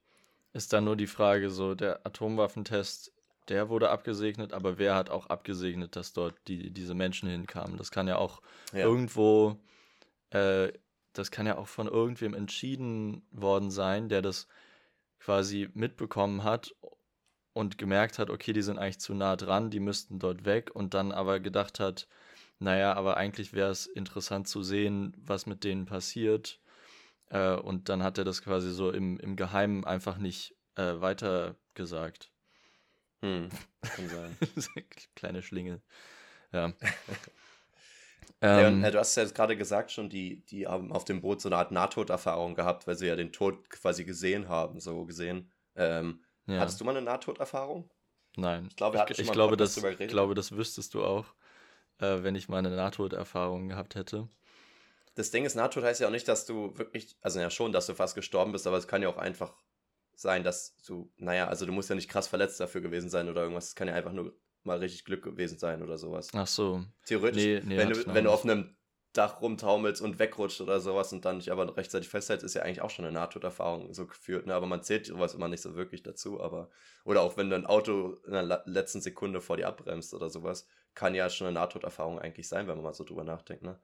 ist 0.53 0.73
dann 0.73 0.85
nur 0.85 0.95
die 0.95 1.07
Frage, 1.07 1.49
so 1.49 1.75
der 1.75 2.05
Atomwaffentest, 2.07 3.13
der 3.49 3.69
wurde 3.69 3.89
abgesegnet, 3.89 4.53
aber 4.53 4.77
wer 4.77 4.95
hat 4.95 5.09
auch 5.09 5.27
abgesegnet, 5.27 5.95
dass 5.95 6.13
dort 6.13 6.35
die, 6.47 6.71
diese 6.71 6.93
Menschen 6.93 7.29
hinkamen? 7.29 7.77
Das 7.77 7.91
kann 7.91 8.07
ja 8.07 8.17
auch 8.17 8.41
Ja. 8.73 8.85
irgendwo, 8.85 9.57
äh, 10.31 10.71
das 11.13 11.31
kann 11.31 11.47
ja 11.47 11.57
auch 11.57 11.67
von 11.67 11.87
irgendwem 11.87 12.33
entschieden 12.33 13.25
worden 13.31 13.71
sein, 13.71 14.09
der 14.09 14.21
das 14.21 14.47
quasi 15.19 15.69
mitbekommen 15.73 16.43
hat 16.43 16.75
und 17.53 17.77
gemerkt 17.77 18.19
hat, 18.19 18.29
okay, 18.29 18.53
die 18.53 18.61
sind 18.61 18.77
eigentlich 18.77 18.99
zu 18.99 19.13
nah 19.15 19.35
dran, 19.35 19.71
die 19.71 19.79
müssten 19.79 20.19
dort 20.19 20.45
weg 20.45 20.69
und 20.75 20.93
dann 20.93 21.11
aber 21.11 21.39
gedacht 21.39 21.79
hat, 21.79 22.07
naja, 22.59 22.93
aber 22.93 23.17
eigentlich 23.17 23.53
wäre 23.53 23.71
es 23.71 23.87
interessant 23.87 24.47
zu 24.47 24.63
sehen, 24.63 25.15
was 25.17 25.45
mit 25.45 25.63
denen 25.63 25.85
passiert. 25.85 26.59
Äh, 27.29 27.55
und 27.55 27.89
dann 27.89 28.03
hat 28.03 28.17
er 28.17 28.25
das 28.25 28.41
quasi 28.41 28.71
so 28.71 28.91
im, 28.91 29.19
im 29.19 29.35
Geheimen 29.35 29.85
einfach 29.85 30.17
nicht 30.17 30.55
äh, 30.75 30.99
weitergesagt. 31.01 32.31
Hm, 33.21 33.49
kann 33.81 34.09
sein. 34.09 34.37
Kleine 35.15 35.41
Schlingel. 35.41 35.81
Ja. 36.51 36.73
Ähm, 38.39 38.83
ja, 38.83 38.91
du 38.91 38.99
hast 38.99 39.15
ja 39.15 39.23
gerade 39.25 39.57
gesagt 39.57 39.91
schon, 39.91 40.09
die, 40.09 40.45
die 40.45 40.67
haben 40.67 40.91
auf 40.91 41.05
dem 41.05 41.21
Boot 41.21 41.41
so 41.41 41.49
eine 41.49 41.57
Art 41.57 41.71
Nahtoderfahrung 41.71 42.53
gehabt, 42.53 42.85
weil 42.85 42.95
sie 42.95 43.07
ja 43.07 43.15
den 43.15 43.31
Tod 43.31 43.67
quasi 43.71 44.03
gesehen 44.03 44.47
haben, 44.47 44.79
so 44.79 45.05
gesehen. 45.05 45.51
Ähm, 45.75 46.23
ja. 46.45 46.59
Hattest 46.59 46.79
du 46.79 46.85
mal 46.85 46.95
eine 46.95 47.01
Nahtoderfahrung? 47.01 47.89
Nein. 48.35 48.67
Ich 48.69 48.75
glaube, 48.75 49.03
ich, 49.09 49.19
ich 49.19 49.31
glaube, 49.31 49.57
das, 49.57 49.75
ich 49.77 50.07
glaube, 50.07 50.35
das 50.35 50.51
wüsstest 50.51 50.93
du 50.93 51.03
auch, 51.03 51.25
äh, 51.97 52.21
wenn 52.21 52.35
ich 52.35 52.47
mal 52.47 52.59
eine 52.59 52.69
Nahtoderfahrung 52.69 53.69
gehabt 53.69 53.95
hätte. 53.95 54.29
Das 55.15 55.31
Ding 55.31 55.45
ist, 55.45 55.55
Nahtod 55.55 55.83
heißt 55.83 55.99
ja 55.99 56.07
auch 56.07 56.11
nicht, 56.11 56.27
dass 56.27 56.45
du 56.45 56.77
wirklich, 56.77 57.17
also 57.21 57.39
ja 57.39 57.49
schon, 57.49 57.71
dass 57.71 57.87
du 57.87 57.95
fast 57.95 58.13
gestorben 58.13 58.51
bist, 58.51 58.67
aber 58.67 58.77
es 58.77 58.87
kann 58.87 59.01
ja 59.01 59.09
auch 59.09 59.17
einfach 59.17 59.51
sein, 60.17 60.43
dass 60.43 60.75
du, 60.85 61.11
naja, 61.17 61.47
also 61.47 61.65
du 61.65 61.71
musst 61.71 61.89
ja 61.89 61.95
nicht 61.95 62.09
krass 62.09 62.27
verletzt 62.27 62.59
dafür 62.59 62.81
gewesen 62.81 63.09
sein 63.09 63.29
oder 63.29 63.41
irgendwas. 63.41 63.69
Es 63.69 63.75
kann 63.75 63.87
ja 63.87 63.93
einfach 63.93 64.11
nur 64.11 64.35
mal 64.63 64.79
richtig 64.79 65.05
Glück 65.05 65.23
gewesen 65.23 65.59
sein 65.59 65.81
oder 65.81 65.97
sowas. 65.97 66.29
Ach 66.33 66.47
so. 66.47 66.83
Theoretisch, 67.05 67.43
nee, 67.43 67.61
nee, 67.63 67.77
wenn, 67.77 67.89
du, 67.89 68.05
wenn 68.07 68.23
du 68.23 68.31
auf 68.31 68.43
einem 68.43 68.75
Dach 69.13 69.41
rumtaumelst 69.41 70.01
und 70.01 70.19
wegrutscht 70.19 70.59
oder 70.59 70.79
sowas 70.79 71.13
und 71.13 71.23
dann 71.23 71.39
dich 71.39 71.51
aber 71.51 71.77
rechtzeitig 71.77 72.09
festhältst, 72.09 72.43
ist 72.43 72.55
ja 72.55 72.63
eigentlich 72.63 72.81
auch 72.81 72.89
schon 72.89 73.05
eine 73.05 73.13
Nahtoderfahrung 73.13 73.93
so 73.93 74.05
geführt. 74.05 74.47
Ne? 74.47 74.53
Aber 74.53 74.65
man 74.65 74.83
zählt 74.83 75.05
sowas 75.05 75.35
immer 75.35 75.47
nicht 75.47 75.61
so 75.61 75.75
wirklich 75.75 76.03
dazu. 76.03 76.41
Aber 76.41 76.69
oder 77.05 77.21
auch 77.21 77.37
wenn 77.37 77.49
du 77.49 77.55
ein 77.55 77.65
Auto 77.65 78.17
in 78.25 78.33
der 78.33 78.63
letzten 78.65 79.01
Sekunde 79.01 79.39
vor 79.39 79.57
dir 79.57 79.67
abbremst 79.67 80.13
oder 80.13 80.29
sowas, 80.29 80.67
kann 80.93 81.15
ja 81.15 81.29
schon 81.29 81.47
eine 81.47 81.53
Nahtoderfahrung 81.53 82.19
eigentlich 82.19 82.47
sein, 82.47 82.67
wenn 82.67 82.75
man 82.75 82.83
mal 82.83 82.93
so 82.93 83.03
drüber 83.03 83.23
nachdenkt. 83.23 83.63
Ne? 83.63 83.79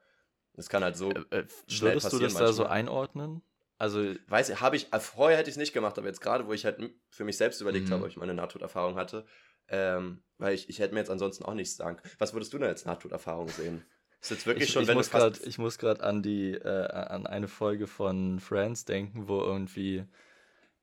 Es 0.55 0.69
kann 0.69 0.83
halt 0.83 0.97
so 0.97 1.11
äh, 1.11 1.19
äh, 1.29 1.47
schnell 1.67 1.93
Würdest 1.93 2.13
du 2.13 2.19
das 2.19 2.33
manchmal. 2.33 2.47
da 2.47 2.53
so 2.53 2.65
einordnen? 2.65 3.41
Also 3.83 4.15
weiß 4.27 4.47
ich, 4.47 4.61
habe 4.61 4.77
ich 4.77 4.93
äh, 4.93 4.99
vorher 5.01 5.37
hätte 5.37 5.49
ich 5.49 5.55
es 5.55 5.59
nicht 5.59 5.73
gemacht, 5.73 5.97
aber 5.97 6.07
jetzt 6.07 6.21
gerade, 6.21 6.47
wo 6.47 6.53
ich 6.53 6.63
halt 6.63 6.77
für 7.09 7.25
mich 7.25 7.35
selbst 7.35 7.59
überlegt 7.59 7.89
mhm. 7.89 7.95
habe, 7.95 8.03
ob 8.03 8.09
ich 8.09 8.15
meine 8.15 8.33
Nahtoderfahrung 8.33 8.95
hatte, 8.95 9.25
ähm, 9.67 10.23
weil 10.37 10.53
ich, 10.53 10.69
ich 10.69 10.79
hätte 10.79 10.93
mir 10.93 11.01
jetzt 11.01 11.09
ansonsten 11.09 11.43
auch 11.43 11.53
nichts 11.53 11.75
sagen. 11.75 11.97
Was 12.17 12.31
würdest 12.31 12.53
du 12.53 12.59
denn 12.59 12.69
als 12.69 12.85
Nahtoderfahrung 12.85 13.49
sehen? 13.49 13.83
Ist 14.21 14.31
jetzt 14.31 14.47
wirklich 14.47 14.69
ich, 14.69 14.73
schon, 14.73 14.83
ich 14.83 14.87
wenn 14.87 14.95
muss 14.95 15.09
grad, 15.09 15.37
Ich 15.45 15.57
muss 15.57 15.77
gerade 15.77 16.01
an 16.01 16.23
die, 16.23 16.53
äh, 16.53 16.87
an 16.87 17.27
eine 17.27 17.49
Folge 17.49 17.87
von 17.87 18.39
Friends 18.39 18.85
denken, 18.85 19.27
wo 19.27 19.41
irgendwie, 19.41 20.05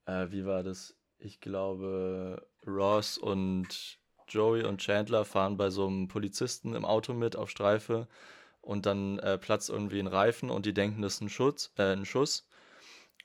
äh, 0.04 0.26
wie 0.28 0.44
war 0.44 0.62
das? 0.62 0.94
Ich 1.16 1.40
glaube, 1.40 2.46
Ross 2.66 3.16
und 3.16 3.98
Joey 4.28 4.64
und 4.64 4.82
Chandler 4.82 5.24
fahren 5.24 5.56
bei 5.56 5.70
so 5.70 5.86
einem 5.86 6.08
Polizisten 6.08 6.74
im 6.74 6.84
Auto 6.84 7.14
mit 7.14 7.34
auf 7.34 7.48
Streife 7.48 8.08
und 8.60 8.84
dann 8.84 9.18
äh, 9.20 9.38
platzt 9.38 9.70
irgendwie 9.70 10.00
ein 10.00 10.06
Reifen 10.06 10.50
und 10.50 10.66
die 10.66 10.74
denken, 10.74 11.00
das 11.00 11.14
ist 11.14 11.20
ein, 11.22 11.30
Schutz, 11.30 11.72
äh, 11.78 11.94
ein 11.94 12.04
Schuss. 12.04 12.46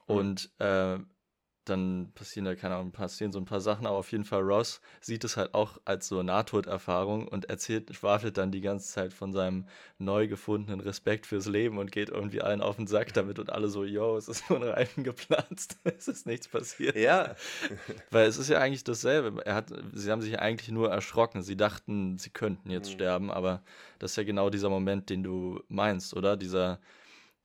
Mhm. 0.07 0.15
Und 0.15 0.51
äh, 0.59 0.99
dann 1.65 2.11
passieren 2.13 2.45
da, 2.45 2.55
keine 2.55 2.75
Ahnung, 2.75 2.91
passieren 2.91 3.31
so 3.31 3.39
ein 3.39 3.45
paar 3.45 3.59
Sachen, 3.59 3.85
aber 3.87 3.97
auf 3.97 4.11
jeden 4.11 4.23
Fall 4.23 4.41
Ross 4.41 4.81
sieht 5.01 5.23
es 5.23 5.35
halt 5.35 5.53
auch 5.53 5.79
als 5.83 6.07
so 6.07 6.21
Nahtoderfahrung 6.21 7.27
und 7.27 7.45
erzählt, 7.45 7.93
schwafelt 7.93 8.37
dann 8.37 8.51
die 8.51 8.61
ganze 8.61 8.91
Zeit 8.91 9.13
von 9.13 9.33
seinem 9.33 9.67
neu 9.97 10.27
gefundenen 10.27 10.79
Respekt 10.79 11.25
fürs 11.25 11.47
Leben 11.47 11.77
und 11.77 11.91
geht 11.91 12.09
irgendwie 12.09 12.41
allen 12.41 12.61
auf 12.61 12.75
den 12.75 12.87
Sack 12.87 13.13
damit 13.13 13.39
und 13.39 13.51
alle 13.51 13.67
so, 13.67 13.83
yo, 13.83 14.15
es 14.15 14.27
ist 14.27 14.49
nur 14.49 14.61
ein 14.61 14.69
Reifen 14.69 15.03
geplatzt, 15.03 15.77
es 15.83 16.07
ist 16.07 16.27
nichts 16.27 16.47
passiert. 16.47 16.95
Ja. 16.95 17.35
Weil 18.11 18.27
es 18.27 18.37
ist 18.37 18.49
ja 18.49 18.59
eigentlich 18.59 18.83
dasselbe. 18.83 19.43
Er 19.45 19.55
hat, 19.55 19.73
sie 19.93 20.11
haben 20.11 20.21
sich 20.21 20.39
eigentlich 20.39 20.69
nur 20.69 20.91
erschrocken. 20.91 21.41
Sie 21.41 21.57
dachten, 21.57 22.17
sie 22.17 22.29
könnten 22.29 22.69
jetzt 22.69 22.89
mhm. 22.89 22.93
sterben, 22.93 23.31
aber 23.31 23.63
das 23.99 24.11
ist 24.11 24.17
ja 24.17 24.23
genau 24.23 24.49
dieser 24.49 24.69
Moment, 24.69 25.09
den 25.09 25.23
du 25.23 25.61
meinst, 25.67 26.15
oder? 26.15 26.37
Dieser 26.37 26.79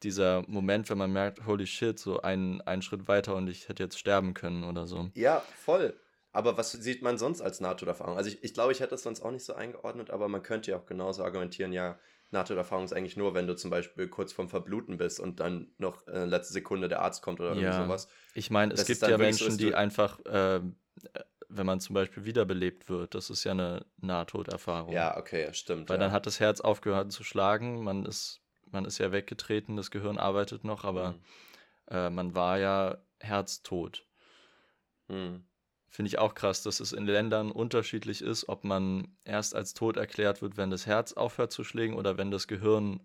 dieser 0.03 0.45
Moment, 0.49 0.91
wenn 0.91 0.99
man 0.99 1.13
merkt, 1.13 1.47
holy 1.47 1.67
shit, 1.67 1.99
so 1.99 2.21
einen, 2.21 2.61
einen 2.63 2.83
Schritt 2.83 3.09
weiter 3.09 3.35
und 3.37 3.49
ich 3.49 3.69
hätte 3.69 3.83
jetzt 3.83 3.99
sterben 3.99 4.35
können 4.35 4.65
oder 4.65 4.87
so. 4.87 5.11
Ja, 5.15 5.43
voll. 5.57 5.95
Aber 6.33 6.57
was 6.57 6.73
sieht 6.73 7.03
man 7.03 7.19
sonst 7.19 7.41
als 7.41 7.61
Nahtoderfahrung? 7.61 8.17
Also 8.17 8.31
ich, 8.31 8.45
ich 8.45 8.55
glaube, 8.55 8.73
ich 8.73 8.81
hätte 8.81 8.91
das 8.91 9.03
sonst 9.03 9.21
auch 9.21 9.33
nicht 9.33 9.45
so 9.45 9.55
eingeordnet, 9.55 10.11
aber 10.11 10.29
man 10.29 10.43
könnte 10.43 10.71
ja 10.71 10.77
auch 10.77 10.87
genauso 10.87 11.25
argumentieren, 11.25 11.73
ja, 11.73 11.99
Nahtoderfahrung 12.31 12.85
ist 12.85 12.93
eigentlich 12.93 13.17
nur, 13.17 13.35
wenn 13.35 13.49
du 13.49 13.57
zum 13.57 13.71
Beispiel 13.71 14.09
kurz 14.09 14.33
vorm 14.33 14.49
Verbluten 14.49 14.99
bist 14.99 15.19
und 15.19 15.41
dann 15.41 15.73
noch 15.79 16.07
in 16.07 16.29
letzte 16.29 16.53
Sekunde 16.53 16.89
der 16.89 17.03
Arzt 17.03 17.23
kommt 17.23 17.41
oder 17.41 17.55
ja. 17.55 17.83
sowas. 17.83 18.09
Ich 18.35 18.51
meine, 18.51 18.73
es 18.73 18.81
das 18.81 18.87
gibt 18.87 19.03
ja 19.03 19.19
Menschen, 19.19 19.51
so, 19.53 19.57
die 19.57 19.75
einfach, 19.75 20.25
äh, 20.27 20.61
wenn 21.49 21.67
man 21.67 21.81
zum 21.81 21.95
Beispiel 21.95 22.25
wiederbelebt 22.25 22.89
wird, 22.89 23.17
das 23.17 23.31
ist 23.31 23.43
ja 23.43 23.51
eine 23.51 23.85
Nahtoderfahrung. 24.01 24.93
Ja, 24.93 25.17
okay, 25.17 25.53
stimmt. 25.53 25.89
Weil 25.89 25.97
ja. 25.97 26.05
dann 26.05 26.13
hat 26.13 26.27
das 26.27 26.39
Herz 26.39 26.61
aufgehört 26.61 27.11
zu 27.11 27.25
schlagen, 27.25 27.83
man 27.83 28.07
ist 28.07 28.41
man 28.73 28.85
ist 28.85 28.99
ja 28.99 29.13
weggetreten, 29.13 29.77
das 29.77 29.91
Gehirn 29.91 30.19
arbeitet 30.19 30.65
noch, 30.65 30.85
aber 30.85 31.13
mhm. 31.13 31.19
äh, 31.89 32.11
man 32.11 32.35
war 32.35 32.59
ja 32.59 32.99
herztot. 33.19 34.07
Mhm. 35.09 35.45
Finde 35.89 36.09
ich 36.09 36.19
auch 36.19 36.35
krass, 36.35 36.63
dass 36.63 36.79
es 36.79 36.93
in 36.93 37.07
Ländern 37.07 37.51
unterschiedlich 37.51 38.23
ist, 38.23 38.49
ob 38.49 38.63
man 38.63 39.17
erst 39.25 39.57
als 39.57 39.75
tot 39.75 39.97
erklärt 39.97 40.41
wird, 40.41 40.57
wenn 40.57 40.71
das 40.71 40.87
Herz 40.87 41.15
aufhört 41.15 41.51
zu 41.51 41.65
schlägen 41.65 41.97
oder 41.97 42.17
wenn 42.17 42.31
das 42.31 42.47
Gehirn 42.47 43.01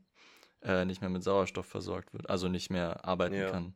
äh, 0.61 0.85
nicht 0.85 1.01
mehr 1.01 1.09
mit 1.09 1.23
Sauerstoff 1.23 1.65
versorgt 1.65 2.13
wird, 2.13 2.29
also 2.29 2.47
nicht 2.47 2.69
mehr 2.69 3.03
arbeiten 3.03 3.35
ja. 3.35 3.49
kann. 3.49 3.73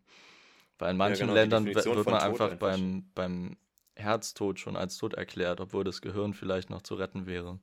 Weil 0.77 0.91
in 0.91 0.97
manchen 0.97 1.21
ja, 1.21 1.25
genau, 1.25 1.33
Ländern 1.33 1.65
wird 1.65 2.05
man 2.05 2.21
einfach 2.21 2.55
beim, 2.55 3.11
beim 3.15 3.57
Herztod 3.95 4.59
schon 4.59 4.75
als 4.75 4.97
tot 4.97 5.15
erklärt, 5.15 5.59
obwohl 5.59 5.83
das 5.83 6.01
Gehirn 6.01 6.33
vielleicht 6.33 6.69
noch 6.69 6.83
zu 6.83 6.95
retten 6.95 7.25
wäre. 7.25 7.59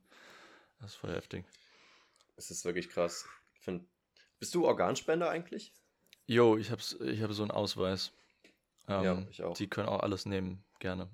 Das 0.79 0.91
ist 0.91 0.97
voll 0.97 1.13
heftig. 1.13 1.45
Es 2.35 2.51
ist 2.51 2.65
wirklich 2.65 2.89
krass. 2.89 3.27
Ich 3.55 3.61
finde 3.61 3.85
bist 4.39 4.53
du 4.55 4.65
Organspender 4.65 5.29
eigentlich? 5.29 5.73
Jo, 6.25 6.57
ich, 6.57 6.71
hab's, 6.71 6.97
ich 6.99 7.21
habe 7.21 7.33
so 7.33 7.43
einen 7.43 7.51
Ausweis. 7.51 8.11
Ähm, 8.87 9.03
ja, 9.03 9.23
ich 9.29 9.43
auch. 9.43 9.55
Die 9.55 9.67
können 9.67 9.87
auch 9.87 10.01
alles 10.01 10.25
nehmen, 10.25 10.63
gerne. 10.79 11.09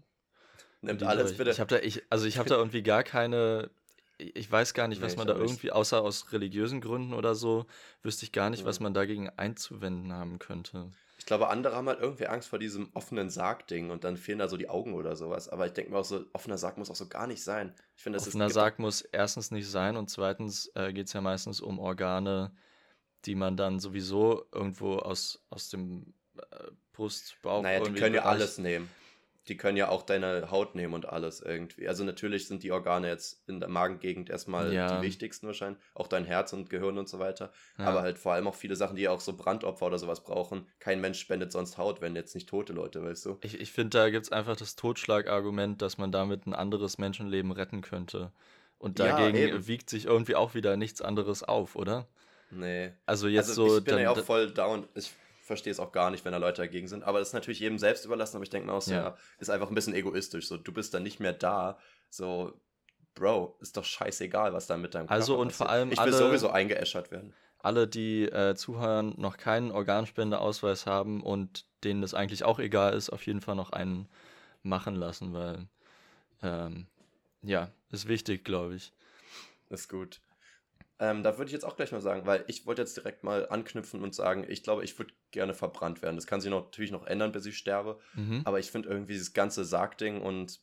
Nimmt 0.82 1.04
alles 1.04 1.32
ich, 1.32 1.38
bitte. 1.38 1.52
Ich 1.52 1.60
habe 1.60 1.76
da, 1.76 1.82
ich, 1.82 2.04
also 2.10 2.26
ich 2.26 2.38
habe 2.38 2.50
da 2.50 2.56
irgendwie 2.56 2.84
gar 2.84 3.04
keine, 3.04 3.70
ich 4.18 4.52
weiß 4.52 4.74
gar 4.74 4.88
nicht, 4.88 5.02
was 5.02 5.14
nee, 5.14 5.20
man 5.20 5.28
da 5.28 5.36
irgendwie, 5.36 5.72
außer 5.72 6.02
aus 6.02 6.32
religiösen 6.34 6.82
Gründen 6.82 7.14
oder 7.14 7.36
so, 7.36 7.66
wüsste 8.02 8.26
ich 8.26 8.32
gar 8.32 8.50
nicht, 8.50 8.62
ja. 8.62 8.66
was 8.66 8.80
man 8.80 8.94
dagegen 8.94 9.30
einzuwenden 9.30 10.14
haben 10.14 10.40
könnte. 10.40 10.92
Ich 11.18 11.26
glaube, 11.26 11.48
andere 11.48 11.76
haben 11.76 11.88
halt 11.88 12.02
irgendwie 12.02 12.28
Angst 12.28 12.50
vor 12.50 12.60
diesem 12.60 12.90
offenen 12.94 13.30
Sarg-Ding 13.30 13.92
und 13.92 14.04
dann 14.04 14.18
fehlen 14.18 14.40
da 14.40 14.50
so 14.50 14.58
die 14.58 14.68
Augen 14.68 14.94
oder 14.94 15.16
sowas. 15.16 15.48
Aber 15.48 15.66
ich 15.66 15.72
denke 15.72 15.92
mir 15.92 16.00
auch 16.00 16.06
so, 16.06 16.26
offener 16.34 16.58
Sarg 16.58 16.78
muss 16.78 16.90
auch 16.90 16.96
so 16.96 17.08
gar 17.08 17.28
nicht 17.28 17.44
sein. 17.44 17.74
Ich 17.96 18.04
finde, 18.04 18.18
das 18.18 18.28
offener 18.28 18.48
ist, 18.48 18.54
Sarg 18.54 18.78
muss 18.78 19.02
erstens 19.04 19.52
nicht 19.52 19.70
sein 19.70 19.96
und 19.96 20.10
zweitens 20.10 20.70
äh, 20.76 20.92
geht 20.92 21.08
es 21.08 21.14
ja 21.14 21.22
meistens 21.22 21.62
um 21.62 21.80
Organe, 21.80 22.52
die 23.26 23.36
man 23.36 23.58
dann 23.58 23.80
sowieso 23.80 24.46
irgendwo 24.52 24.98
aus, 24.98 25.44
aus 25.50 25.70
dem 25.70 26.14
äh, 26.38 26.72
Brustbauch. 26.94 27.64
Naja, 27.64 27.82
die 27.82 27.94
können 27.94 28.16
ja 28.16 28.24
alles 28.24 28.58
nehmen. 28.58 28.90
Die 29.50 29.58
können 29.58 29.76
ja 29.76 29.90
auch 29.90 30.04
deine 30.04 30.52
Haut 30.52 30.74
nehmen 30.74 30.94
und 30.94 31.10
alles 31.10 31.42
irgendwie. 31.42 31.86
Also 31.90 32.06
natürlich 32.06 32.48
sind 32.48 32.64
die 32.64 32.72
Organe 32.72 33.10
jetzt 33.10 33.44
in 33.50 33.60
der 33.60 33.68
Magengegend 33.68 34.30
erstmal 34.30 34.74
ja. 34.74 34.88
die 34.88 35.06
wichtigsten 35.06 35.48
wahrscheinlich. 35.48 35.82
Auch 35.96 36.08
dein 36.08 36.24
Herz 36.24 36.54
und 36.54 36.70
Gehirn 36.70 36.98
und 36.98 37.10
so 37.10 37.20
weiter. 37.20 37.52
Ja. 37.78 37.88
Aber 37.88 38.04
halt 38.04 38.18
vor 38.18 38.32
allem 38.32 38.48
auch 38.48 38.56
viele 38.56 38.78
Sachen, 38.78 38.96
die 38.96 39.10
auch 39.10 39.20
so 39.20 39.36
Brandopfer 39.36 39.88
oder 39.88 40.00
sowas 40.00 40.24
brauchen. 40.24 40.66
Kein 40.80 41.02
Mensch 41.02 41.20
spendet 41.20 41.52
sonst 41.52 41.78
Haut, 41.78 42.00
wenn 42.00 42.16
jetzt 42.16 42.36
nicht 42.36 42.48
tote 42.48 42.72
Leute, 42.72 43.04
weißt 43.04 43.26
du? 43.26 43.38
Ich, 43.42 43.60
ich 43.60 43.74
finde, 43.74 43.98
da 43.98 44.10
gibt 44.10 44.28
es 44.28 44.32
einfach 44.32 44.56
das 44.56 44.78
Totschlagargument, 44.78 45.82
dass 45.82 45.98
man 45.98 46.14
damit 46.14 46.48
ein 46.48 46.54
anderes 46.54 46.98
Menschenleben 46.98 47.52
retten 47.52 47.82
könnte. 47.82 48.32
Und 48.78 49.00
dagegen 49.00 49.38
ja, 49.38 49.68
wiegt 49.68 49.90
sich 49.90 50.06
irgendwie 50.06 50.36
auch 50.36 50.56
wieder 50.56 50.78
nichts 50.78 51.02
anderes 51.02 51.44
auf, 51.44 51.76
oder? 51.76 52.08
Nee. 52.56 52.94
Also 53.06 53.28
jetzt 53.28 53.50
also 53.50 53.68
so. 53.68 53.78
Ich 53.78 53.84
bin 53.84 53.96
dann, 53.96 54.04
ja 54.04 54.12
auch 54.12 54.24
voll 54.24 54.52
down. 54.52 54.88
Ich 54.96 55.12
verstehe 55.42 55.72
es 55.72 55.80
auch 55.80 55.92
gar 55.92 56.12
nicht, 56.12 56.24
wenn 56.26 56.32
da 56.32 56.38
Leute 56.38 56.62
dagegen 56.62 56.88
sind. 56.88 57.04
Aber 57.04 57.20
das 57.20 57.30
ist 57.30 57.34
natürlich 57.34 57.60
jedem 57.60 57.78
selbst 57.78 58.06
überlassen. 58.06 58.38
Aber 58.38 58.44
ich 58.44 58.50
denke 58.50 58.68
mir 58.68 58.74
auch 58.74 58.82
so, 58.82 58.94
ja. 58.94 59.18
ist 59.39 59.50
einfach 59.50 59.70
ein 59.70 59.76
bisschen 59.76 59.94
egoistisch. 59.94 60.48
So, 60.48 60.58
du 60.58 60.72
bist 60.72 60.94
dann 60.94 61.04
nicht 61.04 61.20
mehr 61.20 61.34
da. 61.34 61.78
So, 62.10 62.54
Bro, 63.16 63.58
ist 63.62 63.78
doch 63.78 63.86
scheißegal, 63.86 64.54
was 64.54 64.68
da 64.68 64.78
mit 64.78 64.96
deinem 64.96 65.08
Körper 65.08 65.13
Also 65.13 65.38
und 65.38 65.50
passiert. 65.50 65.58
vor 65.58 65.70
allem 65.70 65.92
Ich 65.92 65.98
will 65.98 66.06
alle, 66.06 66.18
sowieso 66.18 66.50
eingeäschert 66.50 67.12
werden. 67.12 67.34
Alle, 67.60 67.88
die 67.88 68.24
äh, 68.24 68.56
zuhören, 68.56 69.13
noch 69.18 69.38
keinen 69.38 69.72
Organspendeausweis 69.72 70.86
haben 70.86 71.22
und 71.22 71.66
denen 71.84 72.02
das 72.02 72.13
eigentlich 72.13 72.44
auch 72.44 72.60
egal 72.60 72.94
ist, 72.94 73.10
auf 73.10 73.26
jeden 73.26 73.42
Fall 73.42 73.56
noch 73.56 73.72
einen 73.72 74.10
machen 74.63 74.96
lassen, 74.96 75.34
weil 75.34 75.68
ähm, 76.42 76.88
ja, 77.42 77.70
ist 77.92 78.08
wichtig, 78.08 78.44
glaube 78.44 78.76
ich. 78.76 78.94
Ist 79.70 79.89
gut. 79.89 80.22
Ähm, 81.00 81.24
da 81.24 81.38
würde 81.38 81.48
ich 81.48 81.54
jetzt 81.54 81.66
auch 81.66 81.76
gleich 81.76 81.92
mal 81.92 82.02
sagen, 82.02 82.26
weil 82.26 82.44
ich 82.48 82.66
wollte 82.66 82.82
jetzt 82.82 82.96
direkt 82.96 83.24
mal 83.24 83.50
anknüpfen 83.50 84.04
und 84.04 84.14
sagen, 84.14 84.46
ich 84.48 84.64
glaube, 84.64 84.84
ich 84.84 84.98
würde 85.00 85.14
gerne 85.32 85.54
verbrannt 85.54 86.02
werden. 86.02 86.16
Das 86.16 86.28
kann 86.28 86.40
sich 86.40 86.52
noch, 86.52 86.66
natürlich 86.66 86.92
noch 86.92 87.06
ändern, 87.06 87.32
bis 87.32 87.46
ich 87.46 87.58
sterbe. 87.58 88.00
Mhm. 88.14 88.42
Aber 88.46 88.60
ich 88.60 88.72
finde 88.72 88.90
irgendwie 88.90 89.14
dieses 89.14 89.34
ganze 89.34 89.66
Sargding 89.66 90.22
und 90.22 90.60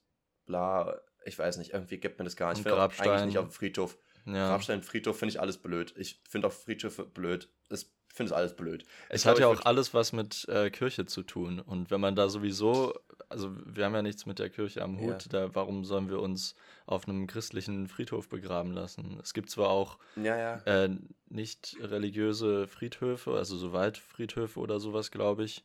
bla, 0.47 1.01
ich 1.25 1.38
weiß 1.38 1.59
nicht, 1.59 1.73
irgendwie 1.73 1.99
gibt 1.99 2.19
mir 2.19 2.25
das 2.25 2.37
gar 2.37 2.51
nicht. 2.51 2.61
Ich 2.61 2.64
will 2.64 2.73
eigentlich 2.73 3.25
nicht 3.27 3.38
auf 3.38 3.47
dem 3.47 3.53
Friedhof. 3.53 3.99
Ja. 4.27 4.49
Grabstein, 4.49 4.83
Friedhof 4.83 5.19
finde 5.19 5.33
ich 5.33 5.40
alles 5.40 5.59
blöd. 5.59 5.95
Ich 5.97 6.21
finde 6.29 6.49
auch 6.49 6.53
Friedhöfe 6.53 7.05
blöd. 7.05 7.49
Ich 7.71 7.87
finde 8.12 8.33
es 8.33 8.37
alles 8.37 8.55
blöd. 8.55 8.85
Es 9.09 9.23
ich 9.23 9.27
hat 9.27 9.37
glaub, 9.37 9.55
ja 9.55 9.61
auch 9.61 9.66
alles 9.66 9.95
was 9.95 10.12
mit 10.12 10.49
äh, 10.49 10.71
Kirche 10.71 11.07
zu 11.07 11.23
tun. 11.23 11.61
Und 11.61 11.90
wenn 11.90 12.01
man 12.01 12.16
da 12.16 12.29
sowieso, 12.29 12.95
also 13.29 13.51
wir 13.64 13.85
haben 13.85 13.95
ja 13.95 14.03
nichts 14.03 14.27
mit 14.27 14.38
der 14.38 14.51
Kirche 14.51 14.83
am 14.83 14.99
Hut, 15.01 15.27
ja. 15.33 15.47
da, 15.47 15.55
warum 15.55 15.85
sollen 15.85 16.09
wir 16.09 16.21
uns 16.21 16.55
auf 16.90 17.09
einem 17.09 17.26
christlichen 17.26 17.87
Friedhof 17.88 18.29
begraben 18.29 18.72
lassen. 18.72 19.18
Es 19.22 19.33
gibt 19.33 19.50
zwar 19.50 19.70
auch 19.70 19.98
ja, 20.16 20.37
ja. 20.37 20.57
Äh, 20.64 20.96
nicht 21.29 21.76
religiöse 21.81 22.66
Friedhöfe, 22.66 23.33
also 23.33 23.57
so 23.57 23.72
Waldfriedhöfe 23.72 24.59
oder 24.59 24.81
sowas, 24.81 25.11
glaube 25.11 25.44
ich, 25.44 25.64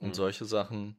und 0.00 0.10
mhm. 0.10 0.14
solche 0.14 0.44
Sachen. 0.44 0.96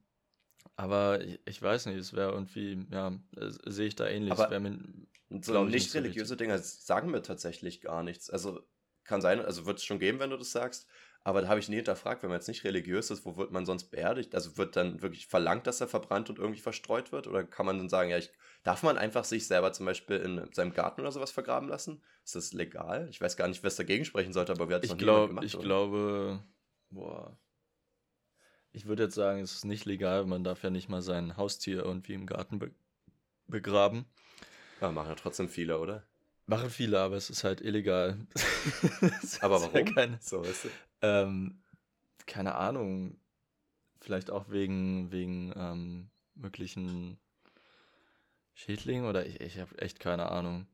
Aber 0.75 1.23
ich, 1.23 1.39
ich, 1.45 1.61
weiß 1.61 1.85
nicht, 1.85 1.97
es 1.97 2.13
wäre 2.13 2.31
irgendwie, 2.31 2.85
ja, 2.91 3.13
äh, 3.37 3.49
sehe 3.65 3.87
ich 3.87 3.95
da 3.95 4.07
ähnlich. 4.07 4.33
Aber 4.33 4.59
mir, 4.59 4.77
so 5.41 5.63
nicht 5.63 5.93
religiöse 5.95 6.29
so 6.29 6.35
Dinge 6.35 6.59
sagen 6.59 7.11
mir 7.11 7.21
tatsächlich 7.21 7.81
gar 7.81 8.03
nichts. 8.03 8.29
Also 8.29 8.61
kann 9.05 9.21
sein, 9.21 9.39
also 9.39 9.65
wird 9.65 9.79
es 9.79 9.85
schon 9.85 9.99
geben, 9.99 10.19
wenn 10.19 10.29
du 10.29 10.37
das 10.37 10.51
sagst. 10.51 10.87
Aber 11.27 11.41
da 11.41 11.49
habe 11.49 11.59
ich 11.59 11.67
nie 11.67 11.75
hinterfragt, 11.75 12.23
wenn 12.23 12.29
man 12.29 12.39
jetzt 12.39 12.47
nicht 12.47 12.63
religiös 12.63 13.11
ist, 13.11 13.25
wo 13.25 13.35
wird 13.35 13.51
man 13.51 13.65
sonst 13.65 13.91
beerdigt? 13.91 14.33
Also 14.33 14.55
wird 14.55 14.77
dann 14.77 15.01
wirklich 15.01 15.27
verlangt, 15.27 15.67
dass 15.67 15.81
er 15.81 15.89
verbrannt 15.89 16.29
und 16.29 16.39
irgendwie 16.39 16.61
verstreut 16.61 17.11
wird? 17.11 17.27
Oder 17.27 17.43
kann 17.43 17.65
man 17.65 17.77
dann 17.77 17.89
sagen, 17.89 18.09
ja, 18.09 18.17
ich, 18.17 18.31
darf 18.63 18.81
man 18.81 18.97
einfach 18.97 19.25
sich 19.25 19.45
selber 19.45 19.73
zum 19.73 19.85
Beispiel 19.87 20.15
in 20.19 20.49
seinem 20.53 20.71
Garten 20.71 21.01
oder 21.01 21.11
sowas 21.11 21.31
vergraben 21.31 21.67
lassen? 21.67 22.01
Ist 22.23 22.35
das 22.35 22.53
legal? 22.53 23.09
Ich 23.09 23.19
weiß 23.19 23.35
gar 23.35 23.49
nicht, 23.49 23.61
was 23.61 23.75
dagegen 23.75 24.05
sprechen 24.05 24.31
sollte, 24.31 24.53
aber 24.53 24.69
wir 24.69 24.77
hatten 24.77 24.85
es 24.85 24.91
noch 24.91 24.97
glaub, 24.97 25.27
gemacht. 25.27 25.43
Ich 25.43 25.55
oder? 25.55 25.63
glaube, 25.65 26.43
boah. 26.91 27.37
Ich 28.71 28.85
würde 28.85 29.03
jetzt 29.03 29.15
sagen, 29.15 29.41
es 29.41 29.51
ist 29.51 29.65
nicht 29.65 29.83
legal, 29.83 30.25
man 30.25 30.45
darf 30.45 30.63
ja 30.63 30.69
nicht 30.69 30.87
mal 30.87 31.01
sein 31.01 31.35
Haustier 31.35 31.83
irgendwie 31.83 32.13
im 32.13 32.25
Garten 32.25 32.57
be 32.57 32.71
begraben. 33.47 34.05
Ja, 34.79 34.93
machen 34.93 35.09
ja 35.09 35.15
trotzdem 35.15 35.49
viele, 35.49 35.77
oder? 35.79 36.07
Machen 36.45 36.69
viele, 36.69 37.01
aber 37.01 37.17
es 37.17 37.29
ist 37.29 37.43
halt 37.43 37.59
illegal. 37.59 38.17
aber 39.41 39.59
warum? 39.59 39.75
Ja 39.75 39.83
keine, 39.83 40.17
so, 40.21 40.41
weißt 40.41 40.65
du? 40.65 40.69
Ähm, 41.01 41.61
keine 42.25 42.55
Ahnung. 42.55 43.17
Vielleicht 43.99 44.29
auch 44.29 44.49
wegen, 44.49 45.11
wegen 45.11 45.53
ähm, 45.55 46.09
möglichen 46.35 47.17
Schädlingen 48.53 49.05
oder 49.05 49.25
ich, 49.25 49.41
ich 49.41 49.59
habe 49.59 49.77
echt 49.79 49.99
keine 49.99 50.31
Ahnung. 50.31 50.67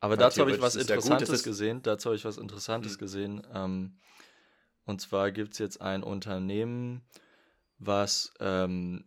Aber 0.00 0.16
dazu 0.16 0.40
habe 0.40 0.52
ich 0.52 0.60
was 0.60 0.76
Interessantes 0.76 1.30
gut, 1.30 1.44
gesehen. 1.44 1.82
Dazu 1.82 2.10
habe 2.10 2.16
ich 2.16 2.24
was 2.24 2.36
Interessantes 2.36 2.94
mhm. 2.94 2.98
gesehen. 2.98 3.46
Ähm, 3.52 3.98
und 4.84 5.00
zwar 5.00 5.30
gibt 5.32 5.52
es 5.52 5.58
jetzt 5.58 5.80
ein 5.80 6.02
Unternehmen, 6.02 7.02
was 7.78 8.34
ähm, 8.40 9.04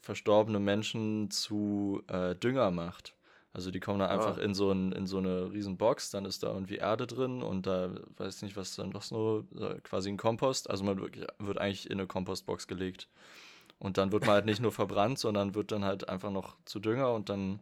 verstorbene 0.00 0.58
Menschen 0.58 1.30
zu 1.30 2.02
äh, 2.08 2.34
Dünger 2.34 2.70
macht. 2.70 3.14
Also 3.54 3.70
die 3.70 3.78
kommen 3.78 4.00
da 4.00 4.08
einfach 4.08 4.36
ah. 4.36 4.40
in, 4.40 4.52
so 4.52 4.72
ein, 4.72 4.90
in 4.90 5.06
so 5.06 5.18
eine 5.18 5.52
riesen 5.52 5.76
Box, 5.76 6.10
dann 6.10 6.24
ist 6.24 6.42
da 6.42 6.52
irgendwie 6.52 6.76
Erde 6.76 7.06
drin 7.06 7.40
und 7.40 7.68
da 7.68 7.90
weiß 8.16 8.36
ich 8.36 8.42
nicht, 8.42 8.56
was 8.56 8.74
dann 8.74 8.90
noch 8.90 9.02
so, 9.02 9.44
quasi 9.84 10.08
ein 10.08 10.16
Kompost. 10.16 10.68
Also 10.68 10.82
man 10.82 11.00
wird, 11.00 11.18
wird 11.38 11.58
eigentlich 11.58 11.88
in 11.88 11.98
eine 11.98 12.08
Kompostbox 12.08 12.66
gelegt. 12.66 13.08
Und 13.78 13.96
dann 13.96 14.10
wird 14.10 14.26
man 14.26 14.34
halt 14.34 14.44
nicht 14.44 14.60
nur 14.60 14.72
verbrannt, 14.72 15.20
sondern 15.20 15.54
wird 15.54 15.70
dann 15.70 15.84
halt 15.84 16.08
einfach 16.08 16.32
noch 16.32 16.56
zu 16.64 16.80
Dünger 16.80 17.12
und 17.12 17.28
dann 17.28 17.60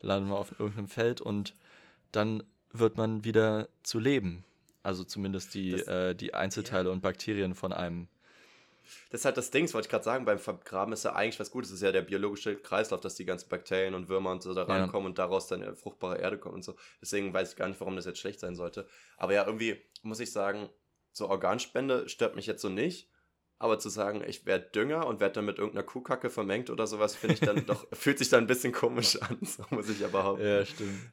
landet 0.00 0.30
man 0.30 0.38
auf 0.38 0.58
irgendeinem 0.58 0.88
Feld 0.88 1.20
und 1.20 1.54
dann 2.10 2.42
wird 2.72 2.96
man 2.96 3.24
wieder 3.24 3.68
zu 3.84 4.00
leben. 4.00 4.44
Also 4.82 5.04
zumindest 5.04 5.54
die, 5.54 5.72
das, 5.72 5.82
äh, 5.82 6.14
die 6.16 6.34
Einzelteile 6.34 6.88
ja. 6.88 6.92
und 6.92 7.02
Bakterien 7.02 7.54
von 7.54 7.72
einem 7.72 8.08
das 9.10 9.20
ist 9.20 9.24
halt 9.24 9.36
das 9.36 9.50
Ding, 9.50 9.64
das 9.64 9.74
wollte 9.74 9.86
ich 9.86 9.90
gerade 9.90 10.04
sagen, 10.04 10.24
beim 10.24 10.38
Vergraben 10.38 10.92
ist 10.92 11.04
ja 11.04 11.14
eigentlich 11.14 11.40
was 11.40 11.50
Gutes. 11.50 11.70
Das 11.70 11.76
ist 11.76 11.82
ja 11.82 11.92
der 11.92 12.02
biologische 12.02 12.56
Kreislauf, 12.56 13.00
dass 13.00 13.14
die 13.14 13.24
ganzen 13.24 13.48
Bakterien 13.48 13.94
und 13.94 14.08
Würmer 14.08 14.30
und 14.30 14.42
so 14.42 14.54
da 14.54 14.64
reinkommen 14.64 15.04
ja. 15.04 15.08
und 15.10 15.18
daraus 15.18 15.46
dann 15.46 15.76
fruchtbare 15.76 16.18
Erde 16.18 16.38
kommt 16.38 16.54
und 16.54 16.62
so. 16.62 16.76
Deswegen 17.00 17.32
weiß 17.32 17.50
ich 17.50 17.56
gar 17.56 17.68
nicht, 17.68 17.80
warum 17.80 17.96
das 17.96 18.06
jetzt 18.06 18.18
schlecht 18.18 18.40
sein 18.40 18.54
sollte. 18.54 18.86
Aber 19.16 19.34
ja, 19.34 19.46
irgendwie 19.46 19.80
muss 20.02 20.20
ich 20.20 20.32
sagen, 20.32 20.68
so 21.12 21.28
Organspende 21.28 22.08
stört 22.08 22.36
mich 22.36 22.46
jetzt 22.46 22.62
so 22.62 22.68
nicht. 22.68 23.08
Aber 23.58 23.78
zu 23.78 23.90
sagen, 23.90 24.24
ich 24.26 24.46
werde 24.46 24.70
Dünger 24.70 25.06
und 25.06 25.20
werde 25.20 25.34
dann 25.34 25.44
mit 25.44 25.58
irgendeiner 25.58 25.84
Kuhkacke 25.84 26.30
vermengt 26.30 26.70
oder 26.70 26.86
sowas, 26.86 27.14
finde 27.14 27.34
ich 27.34 27.40
dann 27.40 27.66
doch, 27.66 27.86
fühlt 27.92 28.18
sich 28.18 28.30
dann 28.30 28.44
ein 28.44 28.46
bisschen 28.46 28.72
komisch 28.72 29.20
an, 29.20 29.38
so 29.42 29.62
muss 29.68 29.90
ich 29.90 30.02
aber 30.02 30.20
behaupten. 30.20 30.46
Ja, 30.46 30.64
stimmt. 30.64 31.12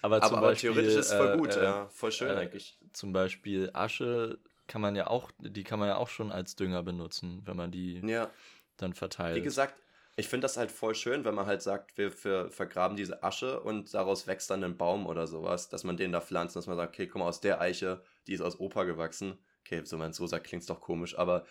Aber, 0.00 0.16
aber, 0.22 0.38
aber 0.38 0.48
Beispiel, 0.48 0.72
theoretisch 0.72 0.96
ist 0.96 1.10
es 1.10 1.12
voll 1.12 1.36
gut, 1.36 1.54
äh, 1.56 1.62
ja, 1.62 1.88
voll 1.88 2.10
schön 2.10 2.30
äh, 2.30 2.40
eigentlich. 2.40 2.78
Zum 2.94 3.12
Beispiel 3.12 3.70
Asche 3.74 4.38
kann 4.72 4.80
man 4.80 4.96
ja 4.96 5.06
auch, 5.06 5.30
die 5.38 5.64
kann 5.64 5.78
man 5.78 5.88
ja 5.88 5.96
auch 5.98 6.08
schon 6.08 6.32
als 6.32 6.56
Dünger 6.56 6.82
benutzen, 6.82 7.42
wenn 7.44 7.58
man 7.58 7.70
die 7.70 8.00
ja. 8.06 8.30
dann 8.78 8.94
verteilt. 8.94 9.36
Wie 9.36 9.42
gesagt, 9.42 9.74
ich 10.16 10.28
finde 10.28 10.46
das 10.46 10.56
halt 10.56 10.72
voll 10.72 10.94
schön, 10.94 11.26
wenn 11.26 11.34
man 11.34 11.44
halt 11.44 11.60
sagt, 11.60 11.98
wir, 11.98 12.10
wir 12.24 12.50
vergraben 12.50 12.96
diese 12.96 13.22
Asche 13.22 13.60
und 13.60 13.92
daraus 13.92 14.26
wächst 14.26 14.48
dann 14.48 14.64
ein 14.64 14.78
Baum 14.78 15.04
oder 15.06 15.26
sowas, 15.26 15.68
dass 15.68 15.84
man 15.84 15.98
den 15.98 16.10
da 16.10 16.22
pflanzt, 16.22 16.56
dass 16.56 16.68
man 16.68 16.78
sagt, 16.78 16.94
okay, 16.94 17.10
mal, 17.12 17.26
aus 17.26 17.42
der 17.42 17.60
Eiche, 17.60 18.02
die 18.26 18.32
ist 18.32 18.40
aus 18.40 18.60
Opa 18.60 18.84
gewachsen. 18.84 19.36
Okay, 19.60 19.84
so 19.84 19.98
man 19.98 20.14
so 20.14 20.26
sagt, 20.26 20.46
klingt 20.46 20.62
es 20.62 20.68
doch 20.68 20.80
komisch, 20.80 21.18
aber 21.18 21.44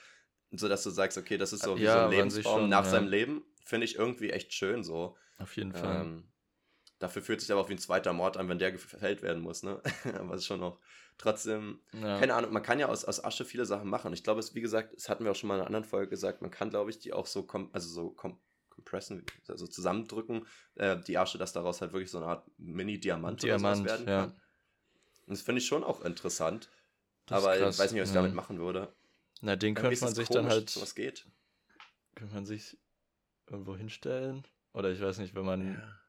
so, 0.50 0.68
dass 0.68 0.82
du 0.82 0.90
sagst, 0.90 1.16
okay, 1.20 1.38
das 1.38 1.54
ist 1.54 1.62
so 1.62 1.78
wie 1.78 1.84
ja, 1.84 1.94
so 1.94 2.00
ein 2.06 2.10
Lebensbaum 2.10 2.62
schon, 2.62 2.70
nach 2.70 2.86
ja. 2.86 2.90
seinem 2.90 3.08
Leben, 3.08 3.46
finde 3.64 3.86
ich 3.86 3.98
irgendwie 3.98 4.32
echt 4.32 4.52
schön 4.52 4.84
so. 4.84 5.16
Auf 5.38 5.56
jeden 5.58 5.74
Fall. 5.74 6.02
Ähm, 6.02 6.31
dafür 7.02 7.22
fühlt 7.22 7.42
sich 7.42 7.52
aber 7.52 7.62
auch 7.62 7.70
wie 7.70 7.74
ein 7.74 7.80
zweiter 7.80 8.14
Mord 8.14 8.38
an, 8.38 8.48
wenn 8.48 8.60
der 8.60 8.72
gefällt 8.72 9.22
werden 9.22 9.42
muss, 9.42 9.64
ne? 9.64 9.82
aber 10.20 10.36
es 10.36 10.42
ist 10.42 10.48
schon 10.48 10.60
noch 10.60 10.80
Trotzdem, 11.22 11.80
ja. 11.94 12.20
keine 12.20 12.34
Ahnung, 12.34 12.52
man 12.52 12.64
kann 12.64 12.80
ja 12.80 12.88
aus, 12.88 13.06
aus 13.06 13.24
Asche 13.24 13.46
viele 13.46 13.68
Sachen 13.68 13.88
machen. 13.88 14.12
Ich 14.12 14.24
glaube, 14.24 14.40
es, 14.40 14.56
wie 14.56 14.62
gesagt, 14.62 14.96
das 14.96 15.08
hatten 15.08 15.24
wir 15.24 15.30
auch 15.30 15.36
schon 15.36 15.50
mal 15.50 15.54
in 15.54 15.60
einer 15.60 15.68
anderen 15.68 15.86
Folge 15.86 16.10
gesagt, 16.10 16.42
man 16.42 16.50
kann, 16.50 16.72
glaube 16.72 16.90
ich, 16.90 16.98
die 16.98 17.14
auch 17.14 17.28
so, 17.28 17.44
kom 17.44 17.70
also 17.74 17.88
so 17.90 18.10
kom 18.10 18.40
compressen, 18.70 19.24
also 19.48 19.68
zusammendrücken, 19.68 20.48
äh, 20.76 20.98
die 20.98 21.20
Asche, 21.20 21.38
dass 21.38 21.54
daraus 21.54 21.82
halt 21.82 21.94
wirklich 21.94 22.10
so 22.10 22.18
eine 22.18 22.26
Art 22.26 22.50
Mini-Diamant 22.58 23.44
Diamant, 23.44 23.86
werden 23.86 24.08
ja. 24.08 24.22
kann. 24.22 24.32
Und 25.28 25.38
das 25.38 25.42
finde 25.42 25.62
ich 25.62 25.68
schon 25.68 25.84
auch 25.84 26.04
interessant. 26.04 26.70
Das 27.28 27.44
aber 27.44 27.56
ich 27.56 27.78
weiß 27.78 27.92
nicht, 27.92 28.02
was 28.02 28.10
ich 28.10 28.16
damit 28.16 28.34
machen 28.34 28.58
würde. 28.58 28.92
Na, 29.42 29.56
den 29.56 29.76
könnte 29.76 30.04
man 30.04 30.16
sich 30.16 30.28
komisch, 30.28 30.42
dann 30.42 30.50
halt. 30.50 30.82
Was 30.82 30.96
geht? 30.96 31.28
Könnte 32.16 32.34
man 32.34 32.48
sich 32.48 32.80
irgendwo 33.46 33.76
hinstellen? 33.76 34.48
Oder 34.74 34.90
ich 34.90 35.02
weiß 35.02 35.20
nicht, 35.20 35.36
wenn 35.36 35.46
man. 35.46 35.74
Ja. 35.74 36.01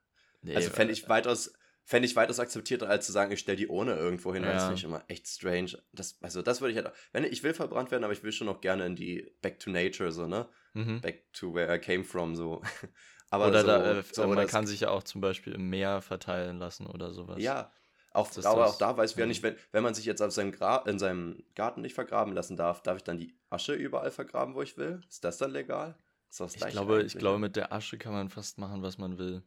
Nee, 0.42 0.56
also 0.56 0.70
fände 0.70 0.92
ich 0.92 1.08
weitaus 1.08 1.52
fände 1.84 2.06
ich 2.06 2.16
weitaus 2.16 2.38
akzeptierter, 2.38 2.88
als 2.88 3.06
zu 3.06 3.12
sagen, 3.12 3.32
ich 3.32 3.40
stelle 3.40 3.56
die 3.56 3.68
ohne 3.68 3.94
irgendwo 3.94 4.32
hin. 4.32 4.44
Ja. 4.44 4.52
Das 4.52 4.64
finde 4.64 4.78
ich 4.78 4.84
immer 4.84 5.02
echt 5.08 5.26
strange. 5.26 5.78
Das, 5.92 6.16
also, 6.22 6.42
das 6.42 6.60
würde 6.60 6.72
ich 6.72 6.82
halt. 6.82 6.92
Wenn 7.12 7.24
ich 7.24 7.42
will 7.42 7.54
verbrannt 7.54 7.90
werden, 7.90 8.04
aber 8.04 8.12
ich 8.12 8.22
will 8.22 8.32
schon 8.32 8.46
noch 8.46 8.60
gerne 8.60 8.86
in 8.86 8.96
die 8.96 9.32
Back 9.42 9.58
to 9.58 9.70
Nature, 9.70 10.12
so, 10.12 10.26
ne? 10.26 10.48
Mhm. 10.74 11.00
Back 11.00 11.32
to 11.32 11.52
where 11.54 11.74
I 11.74 11.78
came 11.78 12.04
from, 12.04 12.36
so. 12.36 12.62
aber 13.30 13.48
oder 13.48 13.60
so, 13.60 13.66
da, 13.66 13.98
äh, 13.98 14.02
so, 14.10 14.26
man 14.26 14.46
kann 14.46 14.66
sich 14.66 14.80
ja 14.80 14.90
auch 14.90 15.02
zum 15.02 15.20
Beispiel 15.20 15.54
im 15.54 15.68
Meer 15.68 16.02
verteilen 16.02 16.58
lassen 16.58 16.86
oder 16.86 17.12
sowas. 17.12 17.38
Ja. 17.40 17.72
Auch, 18.14 18.28
aber 18.44 18.66
auch 18.66 18.76
da 18.76 18.94
weiß 18.94 19.12
ich 19.12 19.16
ja 19.16 19.24
nicht, 19.24 19.42
wenn, 19.42 19.56
wenn 19.70 19.82
man 19.82 19.94
sich 19.94 20.04
jetzt 20.04 20.20
auf 20.20 20.32
seinem 20.32 20.52
Gra 20.52 20.84
in 20.86 20.98
seinem 20.98 21.42
Garten 21.54 21.80
nicht 21.80 21.94
vergraben 21.94 22.34
lassen 22.34 22.58
darf, 22.58 22.82
darf 22.82 22.98
ich 22.98 23.04
dann 23.04 23.16
die 23.16 23.34
Asche 23.48 23.72
überall 23.72 24.10
vergraben, 24.10 24.54
wo 24.54 24.60
ich 24.60 24.76
will? 24.76 25.00
Ist 25.08 25.24
das 25.24 25.38
dann 25.38 25.50
legal? 25.50 25.96
ich 26.38 26.66
glaube, 26.66 27.02
ich 27.02 27.16
glaube, 27.16 27.38
mit 27.38 27.56
der 27.56 27.72
Asche 27.72 27.96
kann 27.96 28.12
man 28.12 28.28
fast 28.28 28.58
machen, 28.58 28.82
was 28.82 28.98
man 28.98 29.16
will. 29.16 29.42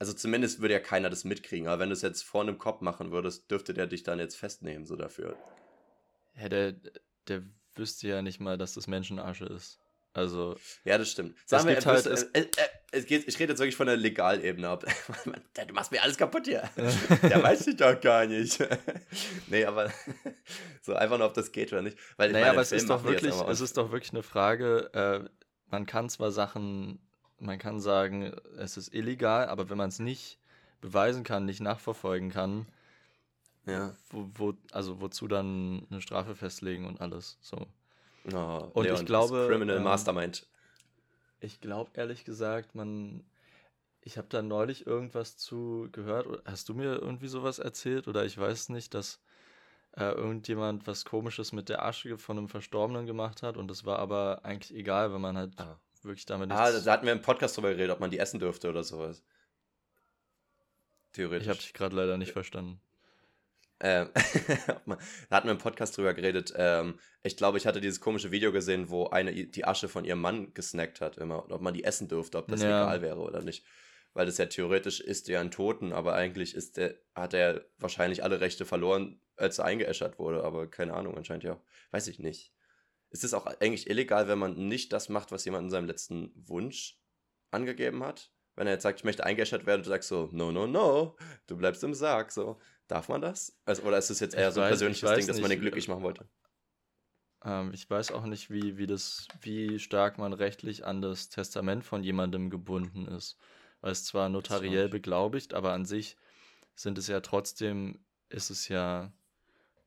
Also 0.00 0.14
zumindest 0.14 0.60
würde 0.60 0.72
ja 0.72 0.80
keiner 0.80 1.10
das 1.10 1.24
mitkriegen, 1.24 1.68
aber 1.68 1.80
wenn 1.80 1.90
du 1.90 1.92
es 1.92 2.00
jetzt 2.00 2.22
vor 2.22 2.40
einem 2.40 2.56
Kopf 2.56 2.80
machen 2.80 3.12
würdest, 3.12 3.50
dürfte 3.50 3.74
der 3.74 3.86
dich 3.86 4.02
dann 4.02 4.18
jetzt 4.18 4.34
festnehmen, 4.34 4.86
so 4.86 4.96
dafür. 4.96 5.36
Ja, 6.34 6.48
der, 6.48 6.74
der 7.28 7.42
wüsste 7.74 8.08
ja 8.08 8.22
nicht 8.22 8.40
mal, 8.40 8.56
dass 8.56 8.72
das 8.72 8.86
Menschenasche 8.86 9.44
ist. 9.44 9.78
Also. 10.14 10.56
Ja, 10.84 10.96
das 10.96 11.10
stimmt. 11.10 11.36
Sagen 11.46 11.68
wir, 11.68 11.78
halt, 11.78 12.06
es, 12.06 12.22
äh, 12.22 12.40
äh, 12.40 12.46
es 12.92 13.04
geht, 13.04 13.28
ich 13.28 13.38
rede 13.38 13.52
jetzt 13.52 13.60
wirklich 13.60 13.76
von 13.76 13.88
der 13.88 13.98
Legalebene 13.98 14.68
ab. 14.70 14.86
du 15.66 15.74
machst 15.74 15.92
mir 15.92 16.02
alles 16.02 16.16
kaputt 16.16 16.46
hier. 16.46 16.68
der 17.22 17.42
weiß 17.42 17.66
ich 17.66 17.76
doch 17.76 18.00
gar 18.00 18.24
nicht. 18.24 18.58
nee, 19.48 19.66
aber 19.66 19.92
so 20.80 20.94
einfach 20.94 21.18
nur, 21.18 21.26
ob 21.26 21.34
das 21.34 21.52
geht 21.52 21.74
oder 21.74 21.82
nicht. 21.82 21.98
Weil 22.16 22.32
naja, 22.32 22.46
meine, 22.46 22.52
aber 22.52 22.62
es 22.62 22.72
ist, 22.72 22.88
doch 22.88 23.04
wirklich, 23.04 23.34
es 23.34 23.60
ist 23.60 23.76
doch 23.76 23.92
wirklich 23.92 24.12
eine 24.12 24.22
Frage, 24.22 24.90
äh, 24.94 25.28
man 25.66 25.84
kann 25.84 26.08
zwar 26.08 26.32
Sachen 26.32 26.98
man 27.40 27.58
kann 27.58 27.80
sagen, 27.80 28.32
es 28.56 28.76
ist 28.76 28.94
illegal, 28.94 29.48
aber 29.48 29.70
wenn 29.70 29.78
man 29.78 29.88
es 29.88 29.98
nicht 29.98 30.38
beweisen 30.80 31.24
kann, 31.24 31.46
nicht 31.46 31.60
nachverfolgen 31.60 32.30
kann, 32.30 32.66
ja. 33.66 33.94
wo, 34.10 34.30
wo, 34.34 34.54
also 34.72 35.00
wozu 35.00 35.26
dann 35.28 35.86
eine 35.90 36.00
Strafe 36.00 36.34
festlegen 36.34 36.86
und 36.86 37.00
alles. 37.00 37.38
So. 37.40 37.66
Oh, 38.32 38.70
und 38.74 38.84
Leon, 38.84 38.96
ich 38.96 39.06
glaube. 39.06 39.46
Criminal 39.48 39.78
ähm, 39.78 39.82
Mastermind. 39.82 40.46
Ich 41.40 41.60
glaube 41.60 41.90
ehrlich 41.94 42.24
gesagt, 42.24 42.74
man. 42.74 43.24
Ich 44.02 44.16
habe 44.16 44.28
da 44.30 44.40
neulich 44.40 44.86
irgendwas 44.86 45.36
zu 45.36 45.88
gehört. 45.92 46.26
Hast 46.46 46.70
du 46.70 46.74
mir 46.74 46.96
irgendwie 46.96 47.28
sowas 47.28 47.58
erzählt? 47.58 48.08
Oder 48.08 48.24
ich 48.24 48.38
weiß 48.38 48.70
nicht, 48.70 48.94
dass 48.94 49.20
äh, 49.92 50.04
irgendjemand 50.12 50.86
was 50.86 51.04
Komisches 51.04 51.52
mit 51.52 51.68
der 51.68 51.84
Asche 51.84 52.16
von 52.16 52.38
einem 52.38 52.48
Verstorbenen 52.48 53.04
gemacht 53.06 53.42
hat 53.42 53.58
und 53.58 53.68
das 53.68 53.84
war 53.84 53.98
aber 53.98 54.40
eigentlich 54.42 54.74
egal, 54.74 55.12
wenn 55.12 55.20
man 55.20 55.36
halt 55.36 55.52
ah 55.58 55.78
wirklich 56.04 56.26
damit 56.26 56.50
ah, 56.50 56.64
nichts. 56.64 56.82
Ah, 56.82 56.84
da 56.84 56.92
hatten 56.92 57.06
wir 57.06 57.12
im 57.12 57.22
Podcast 57.22 57.56
drüber 57.56 57.70
geredet, 57.70 57.90
ob 57.90 58.00
man 58.00 58.10
die 58.10 58.18
essen 58.18 58.40
dürfte 58.40 58.68
oder 58.68 58.84
sowas. 58.84 59.22
Theoretisch. 61.12 61.44
Ich 61.44 61.48
habe 61.48 61.58
dich 61.58 61.74
gerade 61.74 61.96
leider 61.96 62.16
nicht 62.16 62.32
verstanden. 62.32 62.80
Ähm, 63.82 64.10
da 64.86 65.36
hatten 65.36 65.48
wir 65.48 65.52
im 65.52 65.58
Podcast 65.58 65.96
drüber 65.96 66.12
geredet. 66.14 66.52
Ähm, 66.56 66.98
ich 67.22 67.36
glaube, 67.36 67.58
ich 67.58 67.66
hatte 67.66 67.80
dieses 67.80 68.00
komische 68.00 68.30
Video 68.30 68.52
gesehen, 68.52 68.90
wo 68.90 69.06
eine 69.06 69.32
die 69.32 69.64
Asche 69.64 69.88
von 69.88 70.04
ihrem 70.04 70.20
Mann 70.20 70.52
gesnackt 70.52 71.00
hat, 71.00 71.16
immer, 71.16 71.50
ob 71.50 71.60
man 71.62 71.74
die 71.74 71.84
essen 71.84 72.06
dürfte, 72.06 72.38
ob 72.38 72.48
das 72.48 72.62
ja. 72.62 72.80
legal 72.80 73.02
wäre 73.02 73.18
oder 73.18 73.42
nicht. 73.42 73.64
Weil 74.12 74.26
das 74.26 74.38
ja 74.38 74.46
theoretisch 74.46 75.00
ist 75.00 75.28
ja 75.28 75.40
ein 75.40 75.50
Toten, 75.50 75.92
aber 75.92 76.14
eigentlich 76.14 76.54
ist 76.54 76.76
der, 76.76 76.96
hat 77.14 77.32
er 77.32 77.64
wahrscheinlich 77.78 78.22
alle 78.22 78.40
Rechte 78.40 78.66
verloren, 78.66 79.20
als 79.36 79.58
er 79.58 79.64
eingeäschert 79.64 80.18
wurde. 80.18 80.44
Aber 80.44 80.68
keine 80.68 80.94
Ahnung, 80.94 81.16
anscheinend 81.16 81.44
ja. 81.44 81.60
Weiß 81.90 82.06
ich 82.08 82.18
nicht 82.18 82.52
ist 83.10 83.24
es 83.24 83.34
auch 83.34 83.46
eigentlich 83.46 83.88
illegal, 83.88 84.28
wenn 84.28 84.38
man 84.38 84.68
nicht 84.68 84.92
das 84.92 85.08
macht, 85.08 85.32
was 85.32 85.44
jemand 85.44 85.64
in 85.64 85.70
seinem 85.70 85.86
letzten 85.86 86.32
Wunsch 86.34 86.98
angegeben 87.50 88.02
hat? 88.02 88.32
Wenn 88.56 88.66
er 88.66 88.74
jetzt 88.74 88.82
sagt, 88.82 89.00
ich 89.00 89.04
möchte 89.04 89.24
eingeschert 89.24 89.66
werden, 89.66 89.82
du 89.82 89.88
sagst 89.88 90.08
so, 90.08 90.28
no, 90.32 90.52
no, 90.52 90.66
no, 90.66 91.16
du 91.46 91.56
bleibst 91.56 91.82
im 91.84 91.94
Sarg, 91.94 92.32
so. 92.32 92.58
Darf 92.88 93.08
man 93.08 93.20
das? 93.20 93.56
Also, 93.64 93.82
oder 93.82 93.98
ist 93.98 94.10
es 94.10 94.18
jetzt 94.20 94.34
eher 94.34 94.48
ich 94.48 94.54
so 94.54 94.60
ein 94.60 94.64
weiß, 94.64 94.70
persönliches 94.70 95.14
Ding, 95.14 95.26
dass 95.28 95.40
man 95.40 95.50
den 95.50 95.60
glücklich 95.60 95.86
machen 95.86 96.02
wollte? 96.02 96.28
Ähm, 97.44 97.70
ich 97.72 97.88
weiß 97.88 98.10
auch 98.10 98.26
nicht, 98.26 98.50
wie, 98.50 98.76
wie, 98.78 98.86
das, 98.86 99.28
wie 99.40 99.78
stark 99.78 100.18
man 100.18 100.32
rechtlich 100.32 100.84
an 100.84 101.00
das 101.00 101.28
Testament 101.28 101.84
von 101.84 102.02
jemandem 102.02 102.50
gebunden 102.50 103.06
ist. 103.06 103.38
Weil 103.80 103.92
es 103.92 104.04
zwar 104.04 104.28
notariell 104.28 104.88
beglaubigt, 104.88 105.54
aber 105.54 105.72
an 105.72 105.84
sich 105.84 106.16
sind 106.74 106.98
es 106.98 107.06
ja 107.06 107.20
trotzdem, 107.20 108.04
ist 108.28 108.50
es 108.50 108.68
ja 108.68 109.12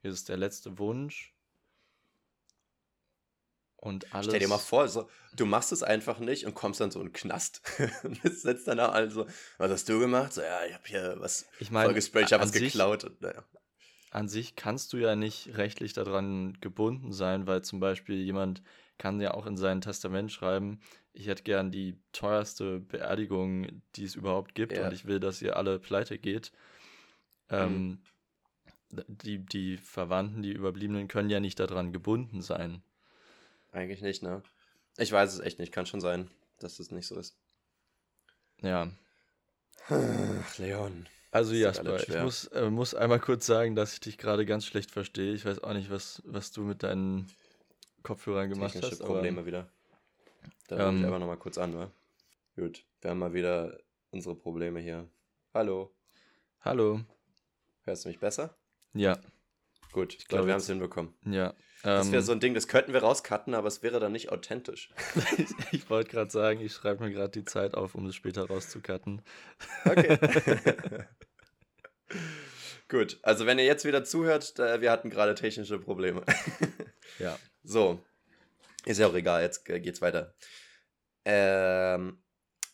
es 0.03 0.15
ist 0.15 0.29
der 0.29 0.37
letzte 0.37 0.77
Wunsch. 0.77 1.32
Und 3.83 4.13
alles. 4.13 4.27
Stell 4.27 4.39
dir 4.39 4.47
mal 4.47 4.59
vor, 4.59 4.87
so, 4.87 5.09
du 5.35 5.45
machst 5.45 5.73
es 5.73 5.83
einfach 5.83 6.19
nicht 6.19 6.45
und 6.45 6.53
kommst 6.53 6.79
dann 6.79 6.89
so 6.89 7.01
in 7.01 7.07
den 7.07 7.13
Knast. 7.13 7.61
und 8.03 8.17
sitzt 8.23 8.65
dann 8.65 8.77
da 8.77 8.87
also, 8.87 9.27
was 9.57 9.71
hast 9.71 9.89
du 9.89 9.99
gemacht? 9.99 10.31
So, 10.31 10.41
ja, 10.41 10.63
ich 10.65 10.73
habe 10.73 10.83
hier 10.85 11.15
was 11.19 11.49
ich 11.59 11.69
mein, 11.69 11.83
vollgesprayt, 11.83 12.27
ich 12.27 12.33
habe 12.33 12.43
was 12.43 12.53
geklaut. 12.53 13.03
Und, 13.03 13.21
naja. 13.21 13.43
An 14.09 14.29
sich 14.29 14.55
kannst 14.55 14.93
du 14.93 14.97
ja 14.97 15.17
nicht 15.17 15.57
rechtlich 15.57 15.91
daran 15.91 16.57
gebunden 16.61 17.11
sein, 17.11 17.45
weil 17.45 17.61
zum 17.63 17.81
Beispiel 17.81 18.21
jemand 18.21 18.63
kann 18.97 19.19
ja 19.19 19.33
auch 19.33 19.45
in 19.45 19.57
sein 19.57 19.81
Testament 19.81 20.31
schreiben, 20.31 20.79
ich 21.11 21.27
hätte 21.27 21.43
gern 21.43 21.69
die 21.69 21.99
teuerste 22.13 22.79
Beerdigung, 22.79 23.81
die 23.97 24.05
es 24.05 24.15
überhaupt 24.15 24.55
gibt 24.55 24.77
Ja. 24.77 24.87
und 24.87 24.93
ich 24.93 25.07
will, 25.07 25.19
dass 25.19 25.41
ihr 25.41 25.57
alle 25.57 25.77
pleite 25.79 26.17
geht. 26.17 26.53
Mhm. 27.49 27.57
Ähm, 27.57 28.03
die, 29.07 29.39
die 29.39 29.75
Verwandten, 29.75 30.41
die 30.41 30.53
Überbliebenen 30.53 31.09
können 31.09 31.29
ja 31.29 31.41
nicht 31.41 31.59
daran 31.59 31.91
gebunden 31.91 32.41
sein. 32.41 32.81
Eigentlich 33.73 34.01
nicht, 34.01 34.23
ne? 34.23 34.41
Ich 34.97 35.11
weiß 35.11 35.33
es 35.33 35.39
echt 35.39 35.59
nicht. 35.59 35.71
Kann 35.73 35.85
schon 35.85 35.99
sein, 36.01 36.29
dass 36.59 36.77
das 36.77 36.91
nicht 36.91 37.07
so 37.07 37.17
ist. 37.19 37.35
Ja. 38.61 38.91
Ach, 39.89 40.57
Leon. 40.57 41.07
Also 41.31 41.53
Jasper, 41.53 41.99
ich 41.99 42.15
muss, 42.21 42.45
äh, 42.47 42.69
muss 42.69 42.93
einmal 42.93 43.19
kurz 43.19 43.45
sagen, 43.47 43.75
dass 43.75 43.93
ich 43.93 43.99
dich 43.99 44.17
gerade 44.19 44.45
ganz 44.45 44.65
schlecht 44.65 44.91
verstehe. 44.91 45.33
Ich 45.33 45.45
weiß 45.45 45.63
auch 45.63 45.73
nicht, 45.73 45.89
was, 45.89 46.21
was 46.25 46.51
du 46.51 46.61
mit 46.61 46.83
deinen 46.83 47.29
Kopfhörern 48.03 48.49
gemacht 48.49 48.73
Technische 48.73 48.91
hast. 48.91 49.01
aber- 49.01 49.15
Probleme 49.15 49.45
wieder. 49.45 49.67
Da 50.67 50.75
rufe 50.75 50.95
ich 50.95 50.99
Ähm. 51.01 51.05
einfach 51.05 51.19
nochmal 51.19 51.37
kurz 51.39 51.57
an, 51.57 51.75
wa? 51.75 51.91
Gut, 52.55 52.85
wir 53.01 53.09
haben 53.09 53.17
mal 53.19 53.33
wieder 53.33 53.79
unsere 54.11 54.35
Probleme 54.35 54.79
hier. 54.79 55.09
Hallo, 55.55 55.91
Hallo. 56.61 57.01
hörst 57.81 58.05
du 58.05 58.09
mich 58.09 58.19
besser? 58.19 58.55
Ja, 58.93 59.19
Gut, 59.91 60.13
ich 60.13 60.19
glaub, 60.27 60.29
glaube, 60.39 60.47
wir 60.47 60.53
haben 60.53 60.61
es 60.61 60.67
hinbekommen. 60.67 61.15
ja. 61.25 61.53
Das 61.83 62.07
Ähm, 62.07 62.13
wäre 62.13 62.23
so 62.23 62.31
ein 62.31 62.39
Ding, 62.39 62.53
das 62.53 62.67
könnten 62.69 62.93
wir 62.93 63.01
rauscutten, 63.01 63.53
aber 63.53 63.67
es 63.67 63.83
wäre 63.83 63.99
dann 63.99 64.13
nicht 64.13 64.31
authentisch. 64.31 64.89
ich 65.71 65.89
wollte 65.89 66.09
gerade 66.09 66.31
sagen, 66.31 66.61
ich 66.61 66.73
schreibe 66.73 67.03
mir 67.03 67.11
gerade 67.11 67.31
die 67.31 67.43
Zeit 67.43 67.75
auf, 67.75 67.93
um 67.93 68.05
es 68.05 68.15
später 68.15 68.47
rauszucutten. 68.47 69.21
Okay. 69.83 70.17
Gut, 72.87 73.19
also 73.21 73.45
wenn 73.45 73.59
ihr 73.59 73.65
jetzt 73.65 73.85
wieder 73.85 74.03
zuhört, 74.03 74.57
wir 74.57 74.91
hatten 74.91 75.09
gerade 75.09 75.35
technische 75.35 75.77
Probleme. 75.79 76.23
Ja. 77.19 77.37
So, 77.63 78.03
ist 78.85 78.99
ja 78.99 79.05
auch 79.05 79.13
egal, 79.13 79.43
jetzt 79.43 79.69
äh, 79.69 79.79
geht's 79.79 80.01
weiter. 80.01 80.33
Ähm, 81.25 82.23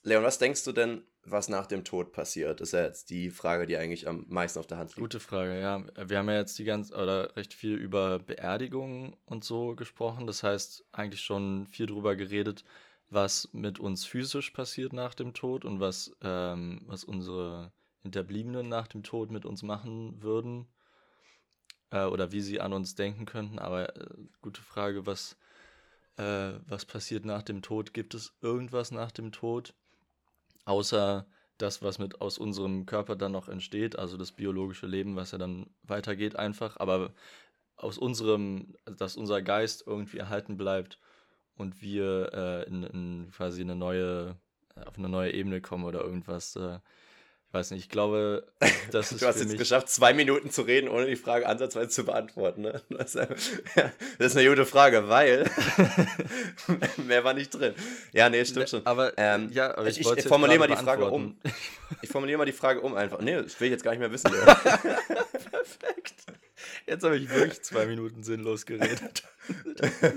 Leon, 0.04 0.24
was 0.24 0.38
denkst 0.38 0.64
du 0.64 0.72
denn, 0.72 1.04
was 1.32 1.50
nach 1.50 1.66
dem 1.66 1.84
Tod 1.84 2.12
passiert? 2.12 2.62
Ist 2.62 2.74
ja 2.74 2.84
jetzt 2.84 3.10
die 3.10 3.30
Frage, 3.30 3.66
die 3.66 3.78
eigentlich 3.78 4.08
am 4.08 4.26
meisten 4.28 4.60
auf 4.60 4.68
der 4.68 4.78
Hand 4.78 4.92
liegt. 4.92 5.00
Gute 5.00 5.20
Frage, 5.20 5.60
ja. 5.60 5.84
Wir 6.08 6.18
haben 6.18 6.30
ja 6.30 6.38
jetzt 6.38 6.58
die 6.60 6.64
ganz 6.64 6.92
oder 6.92 7.36
recht 7.36 7.54
viel 7.54 7.76
über 7.76 8.20
Beerdigungen 8.20 9.16
und 9.26 9.44
so 9.44 9.76
gesprochen. 9.76 10.28
Das 10.28 10.44
heißt, 10.44 10.86
eigentlich 10.92 11.22
schon 11.22 11.68
viel 11.68 11.86
drüber 11.86 12.16
geredet, 12.16 12.64
was 13.10 13.50
mit 13.54 13.80
uns 13.80 14.06
physisch 14.06 14.52
passiert 14.52 14.94
nach 14.94 15.14
dem 15.14 15.34
Tod 15.34 15.66
und 15.66 15.80
was, 15.80 16.16
ähm, 16.22 16.82
was 16.86 17.04
unsere 17.04 17.72
Hinterbliebenen 18.02 18.70
nach 18.70 18.88
dem 18.88 19.04
Tod 19.04 19.32
mit 19.32 19.46
uns 19.46 19.64
machen 19.64 20.22
würden. 20.22 20.68
Äh, 21.92 22.06
oder 22.06 22.32
wie 22.32 22.42
sie 22.42 22.62
an 22.62 22.74
uns 22.74 22.96
denken 22.96 23.26
könnten. 23.26 23.60
Aber 23.60 23.96
äh, 23.96 24.08
gute 24.42 24.62
Frage, 24.62 25.06
was, 25.06 25.38
äh, 26.18 26.54
was 26.68 26.86
passiert 26.86 27.26
nach 27.26 27.44
dem 27.44 27.62
Tod? 27.62 27.94
Gibt 27.94 28.14
es 28.14 28.34
irgendwas 28.42 28.92
nach 28.92 29.12
dem 29.12 29.32
Tod? 29.32 29.74
Außer 30.70 31.26
das, 31.58 31.82
was 31.82 31.98
mit 31.98 32.22
aus 32.22 32.38
unserem 32.38 32.86
Körper 32.86 33.16
dann 33.16 33.32
noch 33.32 33.50
entsteht, 33.50 33.98
also 33.98 34.18
das 34.18 34.32
biologische 34.32 34.86
Leben, 34.86 35.16
was 35.16 35.32
ja 35.32 35.40
dann 35.40 35.66
weitergeht 35.82 36.36
einfach, 36.36 36.78
aber 36.78 37.12
aus 37.76 37.98
unserem, 37.98 38.76
dass 38.86 39.18
unser 39.18 39.42
Geist 39.42 39.84
irgendwie 39.88 40.20
erhalten 40.20 40.58
bleibt 40.58 41.00
und 41.56 41.82
wir 41.82 42.30
äh, 42.34 42.68
in, 42.68 42.84
in 42.84 43.32
quasi 43.32 43.62
eine 43.62 43.76
neue, 43.76 44.36
auf 44.76 44.96
eine 45.00 45.10
neue 45.10 45.34
Ebene 45.34 45.60
kommen 45.60 45.86
oder 45.86 46.02
irgendwas. 46.02 46.56
Äh, 46.56 46.78
ich 47.50 47.54
weiß 47.56 47.72
nicht, 47.72 47.86
ich 47.86 47.90
glaube, 47.90 48.46
das 48.92 49.12
ist 49.12 49.22
Du 49.24 49.26
hast 49.28 49.40
jetzt 49.40 49.58
geschafft, 49.58 49.90
zwei 49.90 50.14
Minuten 50.14 50.52
zu 50.52 50.62
reden, 50.62 50.88
ohne 50.88 51.08
die 51.08 51.16
Frage 51.16 51.48
ansatzweise 51.48 51.90
zu 51.90 52.04
beantworten. 52.06 52.62
Ne? 52.62 52.82
Das, 52.90 53.16
ist, 53.16 54.38
eine 54.38 54.48
gute 54.50 54.66
Frage, 54.68 55.10
weil 55.10 55.50
mehr 56.98 57.24
war 57.24 57.34
nicht 57.34 57.50
drin. 57.52 57.74
Ja, 58.14 58.30
nee, 58.30 58.46
stimmt 58.46 58.70
schon. 58.70 58.86
aber 58.86 59.14
Ähm, 59.18 59.50
ja, 59.52 59.76
aber 59.76 59.88
ich, 59.88 60.00
ich- 60.00 60.06
ich 60.08 60.16
jetzt 60.18 60.28
formuliere 60.28 60.60
mal 60.60 60.68
die 60.68 60.76
Frage 60.76 61.02
beantworten. 61.06 61.40
Ich 62.04 62.10
formuliere 62.10 62.38
mal 62.38 62.46
die 62.46 62.52
Frage 62.52 62.82
um 62.82 62.94
einfach. 62.96 63.20
Nee, 63.20 63.36
das 63.42 63.60
will 63.60 63.68
ich 63.68 63.72
jetzt 63.72 63.84
gar 63.84 63.92
nicht 63.92 64.00
mehr 64.00 64.12
wissen. 64.12 64.30
Perfekt. 65.52 66.14
Jetzt 66.86 67.04
habe 67.04 67.18
ich 67.18 67.30
wirklich 67.30 67.62
zwei 67.64 67.86
Minuten 67.86 68.24
sinnlos 68.24 68.66
geredet. 68.66 69.24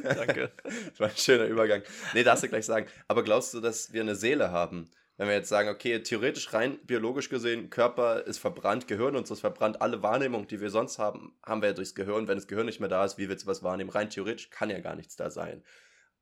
Danke. 0.04 0.50
Das 0.64 1.00
war 1.00 1.08
ein 1.08 1.16
schöner 1.16 1.44
Übergang. 1.44 1.82
Nee, 2.14 2.24
darfst 2.24 2.44
du 2.44 2.48
gleich 2.48 2.66
sagen. 2.66 2.86
Aber 3.08 3.22
glaubst 3.22 3.54
du, 3.54 3.60
dass 3.60 3.92
wir 3.92 4.00
eine 4.02 4.16
Seele 4.16 4.50
haben? 4.50 4.90
Wenn 5.22 5.28
wir 5.28 5.36
jetzt 5.36 5.50
sagen, 5.50 5.68
okay, 5.68 6.02
theoretisch 6.02 6.52
rein 6.52 6.80
biologisch 6.84 7.28
gesehen, 7.28 7.70
Körper 7.70 8.26
ist 8.26 8.38
verbrannt, 8.38 8.88
Gehirn 8.88 9.14
uns 9.14 9.30
ist 9.30 9.38
verbrannt, 9.38 9.80
alle 9.80 10.02
Wahrnehmungen, 10.02 10.48
die 10.48 10.60
wir 10.60 10.70
sonst 10.70 10.98
haben, 10.98 11.38
haben 11.46 11.62
wir 11.62 11.68
ja 11.68 11.74
durchs 11.76 11.94
Gehirn. 11.94 12.26
Wenn 12.26 12.38
das 12.38 12.48
Gehirn 12.48 12.66
nicht 12.66 12.80
mehr 12.80 12.88
da 12.88 13.04
ist, 13.04 13.18
wie 13.18 13.28
willst 13.28 13.44
du 13.44 13.46
was 13.48 13.62
wahrnehmen? 13.62 13.90
Rein 13.90 14.10
theoretisch 14.10 14.50
kann 14.50 14.68
ja 14.68 14.80
gar 14.80 14.96
nichts 14.96 15.14
da 15.14 15.30
sein. 15.30 15.62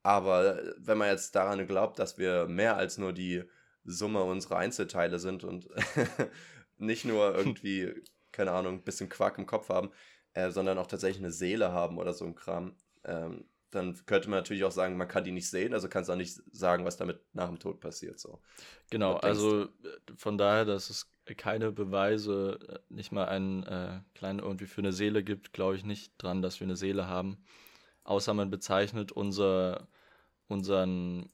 Aber 0.02 0.58
äh, 0.62 0.74
wenn 0.76 0.98
man 0.98 1.08
jetzt 1.08 1.34
daran 1.34 1.66
glaubt, 1.66 1.98
dass 1.98 2.18
wir 2.18 2.44
mehr 2.46 2.76
als 2.76 2.98
nur 2.98 3.14
die 3.14 3.42
Summe 3.84 4.22
unserer 4.22 4.58
Einzelteile 4.58 5.18
sind 5.18 5.44
und 5.44 5.66
nicht 6.76 7.06
nur 7.06 7.34
irgendwie, 7.34 7.94
keine 8.32 8.52
Ahnung, 8.52 8.74
ein 8.74 8.84
bisschen 8.84 9.08
Quark 9.08 9.38
im 9.38 9.46
Kopf 9.46 9.70
haben, 9.70 9.92
äh, 10.34 10.50
sondern 10.50 10.76
auch 10.76 10.88
tatsächlich 10.88 11.24
eine 11.24 11.32
Seele 11.32 11.72
haben 11.72 11.96
oder 11.96 12.12
so 12.12 12.26
ein 12.26 12.34
Kram, 12.34 12.76
ähm, 13.04 13.46
dann 13.70 13.94
könnte 14.06 14.28
man 14.28 14.40
natürlich 14.40 14.64
auch 14.64 14.72
sagen, 14.72 14.96
man 14.96 15.08
kann 15.08 15.24
die 15.24 15.32
nicht 15.32 15.48
sehen, 15.48 15.74
also 15.74 15.88
kannst 15.88 16.08
du 16.08 16.12
auch 16.12 16.18
nicht 16.18 16.40
sagen, 16.52 16.84
was 16.84 16.96
damit 16.96 17.20
nach 17.32 17.48
dem 17.48 17.58
Tod 17.58 17.80
passiert. 17.80 18.18
So. 18.18 18.40
Genau, 18.90 19.14
also 19.14 19.64
äh, 19.64 19.68
von 20.16 20.38
daher, 20.38 20.64
dass 20.64 20.90
es 20.90 21.10
keine 21.36 21.72
Beweise, 21.72 22.58
äh, 22.68 22.78
nicht 22.92 23.12
mal 23.12 23.26
einen 23.26 23.62
äh, 23.64 24.00
kleinen 24.14 24.40
irgendwie 24.40 24.66
für 24.66 24.80
eine 24.80 24.92
Seele 24.92 25.22
gibt, 25.22 25.52
glaube 25.52 25.76
ich 25.76 25.84
nicht 25.84 26.12
dran, 26.18 26.42
dass 26.42 26.60
wir 26.60 26.66
eine 26.66 26.76
Seele 26.76 27.06
haben. 27.06 27.38
Außer 28.04 28.34
man 28.34 28.50
bezeichnet 28.50 29.12
unser, 29.12 29.88
unseren, 30.48 31.30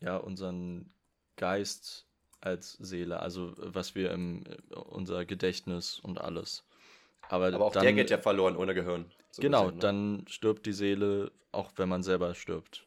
ja, 0.00 0.16
unseren 0.16 0.92
Geist 1.36 2.06
als 2.40 2.72
Seele, 2.72 3.20
also 3.20 3.50
äh, 3.50 3.74
was 3.74 3.94
wir 3.94 4.10
im, 4.10 4.44
unser 4.74 5.24
Gedächtnis 5.24 6.00
und 6.00 6.20
alles. 6.20 6.64
Aber, 7.28 7.46
Aber 7.46 7.64
auch 7.64 7.72
dann, 7.72 7.82
der 7.82 7.92
geht 7.92 8.10
ja 8.10 8.18
verloren 8.18 8.56
ohne 8.56 8.74
Gehirn. 8.74 9.10
so 9.30 9.42
Genau, 9.42 9.64
gesehen, 9.64 9.74
ne? 9.76 9.80
dann 9.80 10.24
stirbt 10.28 10.66
die 10.66 10.72
Seele, 10.72 11.32
auch 11.52 11.72
wenn 11.76 11.88
man 11.88 12.02
selber 12.02 12.34
stirbt. 12.34 12.86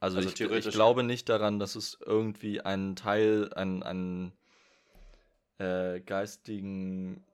Also, 0.00 0.18
Also 0.18 0.28
ich, 0.28 0.40
ich 0.40 0.70
glaube 0.72 1.02
nicht 1.02 1.28
daran, 1.28 1.58
dass 1.58 1.74
es 1.74 1.98
irgendwie 2.04 2.60
einen 2.60 2.96
Teil, 2.96 3.52
einen, 3.54 3.82
einen 3.82 4.32
äh, 5.58 6.00
geistigen 6.00 7.24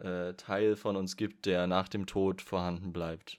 äh, 0.00 0.34
Teil 0.34 0.76
von 0.76 0.96
uns 0.96 1.16
gibt, 1.16 1.46
der 1.46 1.66
nach 1.66 1.88
dem 1.88 2.06
Tod 2.06 2.42
vorhanden 2.42 2.92
bleibt. 2.92 3.38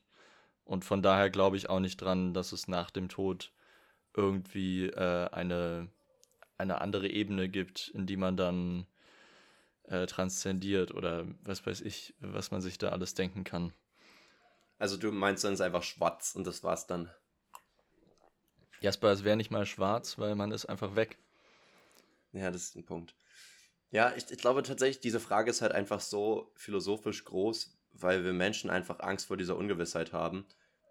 Und 0.66 0.86
von 0.86 1.02
daher 1.02 1.30
glaube 1.30 1.58
ich 1.58 1.70
auch 1.70 1.80
nicht 1.80 1.98
dran, 1.98 2.34
dass 2.34 2.52
es 2.52 2.68
nach 2.68 2.90
dem 2.90 3.10
Tod 3.10 3.52
irgendwie 4.16 4.88
äh, 4.88 5.30
eine, 5.30 5.90
eine 6.58 6.82
andere 6.82 7.08
Ebene 7.10 7.50
gibt, 7.50 7.90
in 7.90 8.06
die 8.06 8.18
man 8.18 8.38
dann 8.38 8.86
äh, 9.88 10.06
transzendiert 10.06 10.94
oder 10.94 11.26
was 11.44 11.66
weiß 11.66 11.82
ich, 11.82 12.14
was 12.20 12.52
man 12.52 12.62
sich 12.62 12.78
da 12.78 12.90
alles 12.90 13.14
denken 13.14 13.44
kann. 13.44 13.74
Also 14.80 14.98
du 14.98 15.12
meinst, 15.12 15.44
dann 15.44 15.54
ist 15.54 15.62
einfach 15.62 15.84
schwarz 15.84 16.36
und 16.36 16.46
das 16.46 16.64
war's 16.64 16.88
dann. 16.88 17.10
Jasper, 18.82 19.12
es 19.12 19.24
wäre 19.24 19.38
nicht 19.38 19.52
mal 19.52 19.66
schwarz, 19.66 20.18
weil 20.18 20.36
man 20.36 20.52
ist 20.52 20.66
einfach 20.66 20.96
weg. 20.96 21.18
Ja, 22.34 22.52
das 22.52 22.64
ist 22.64 22.76
ein 22.76 22.86
Punkt. 22.86 23.16
Ja, 23.92 24.14
ich, 24.18 24.30
ich 24.30 24.40
glaube 24.40 24.64
tatsächlich, 24.64 25.00
diese 25.00 25.20
Frage 25.20 25.52
ist 25.52 25.62
halt 25.62 25.72
einfach 25.72 26.02
so 26.02 26.52
philosophisch 26.56 27.24
groß, 27.24 27.78
weil 27.94 28.24
wir 28.24 28.34
Menschen 28.34 28.70
einfach 28.70 29.00
Angst 29.00 29.28
vor 29.28 29.38
dieser 29.38 29.56
Ungewissheit 29.56 30.12
haben. 30.14 30.46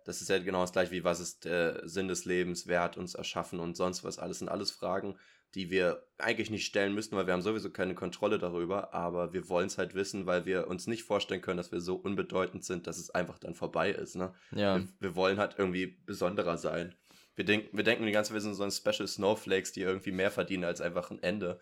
Das 0.05 0.23
ist 0.23 0.29
ja 0.29 0.39
genau 0.39 0.63
das 0.63 0.73
gleiche 0.73 0.93
wie, 0.93 1.05
was 1.05 1.21
ist 1.21 1.45
der 1.45 1.87
Sinn 1.87 2.09
des 2.09 2.25
Lebens, 2.25 2.67
wer 2.67 2.81
hat 2.81 2.97
uns 2.97 3.15
erschaffen 3.15 3.61
und 3.61 3.77
sonst 3.77 4.05
was. 4.05 4.19
Alles 4.19 4.39
sind 4.39 4.49
alles 4.49 4.71
Fragen, 4.71 5.19
die 5.55 5.71
wir 5.71 6.07
eigentlich 6.19 6.51
nicht 6.51 6.65
stellen 6.67 6.95
müssten, 6.95 7.17
weil 7.17 7.27
wir 7.27 7.35
haben 7.35 7.43
sowieso 7.43 7.71
keine 7.71 7.95
Kontrolle 7.95 8.39
darüber, 8.39 8.95
aber 8.95 9.33
wir 9.33 9.49
wollen 9.49 9.67
es 9.67 9.77
halt 9.79 9.95
wissen, 9.95 10.25
weil 10.27 10.47
wir 10.47 10.67
uns 10.69 10.87
nicht 10.87 11.03
vorstellen 11.03 11.43
können, 11.43 11.59
dass 11.59 11.73
wir 11.73 11.81
so 11.81 11.97
unbedeutend 11.97 12.65
sind, 12.65 12.87
dass 12.87 12.99
es 12.99 13.11
einfach 13.11 13.39
dann 13.39 13.55
vorbei 13.55 13.91
ist. 13.91 14.17
Ne? 14.17 14.33
Ja, 14.53 14.77
Wir, 14.79 14.89
wir 15.01 15.15
wollen 15.17 15.39
halt 15.39 15.57
irgendwie 15.59 15.87
besonderer 16.07 16.57
sein. 16.57 16.95
Wir, 17.35 17.45
denk, 17.45 17.69
wir 17.73 17.85
denken 17.85 18.07
die 18.07 18.13
ganze 18.13 18.29
Zeit, 18.29 18.35
wir 18.37 18.41
sind 18.43 18.55
so 18.55 18.63
ein 18.63 18.71
Special 18.71 19.07
Snowflakes, 19.09 19.73
die 19.73 19.81
irgendwie 19.83 20.13
mehr 20.13 20.31
verdienen 20.31 20.65
als 20.65 20.81
einfach 20.81 21.11
ein 21.11 21.23
Ende. 21.23 21.59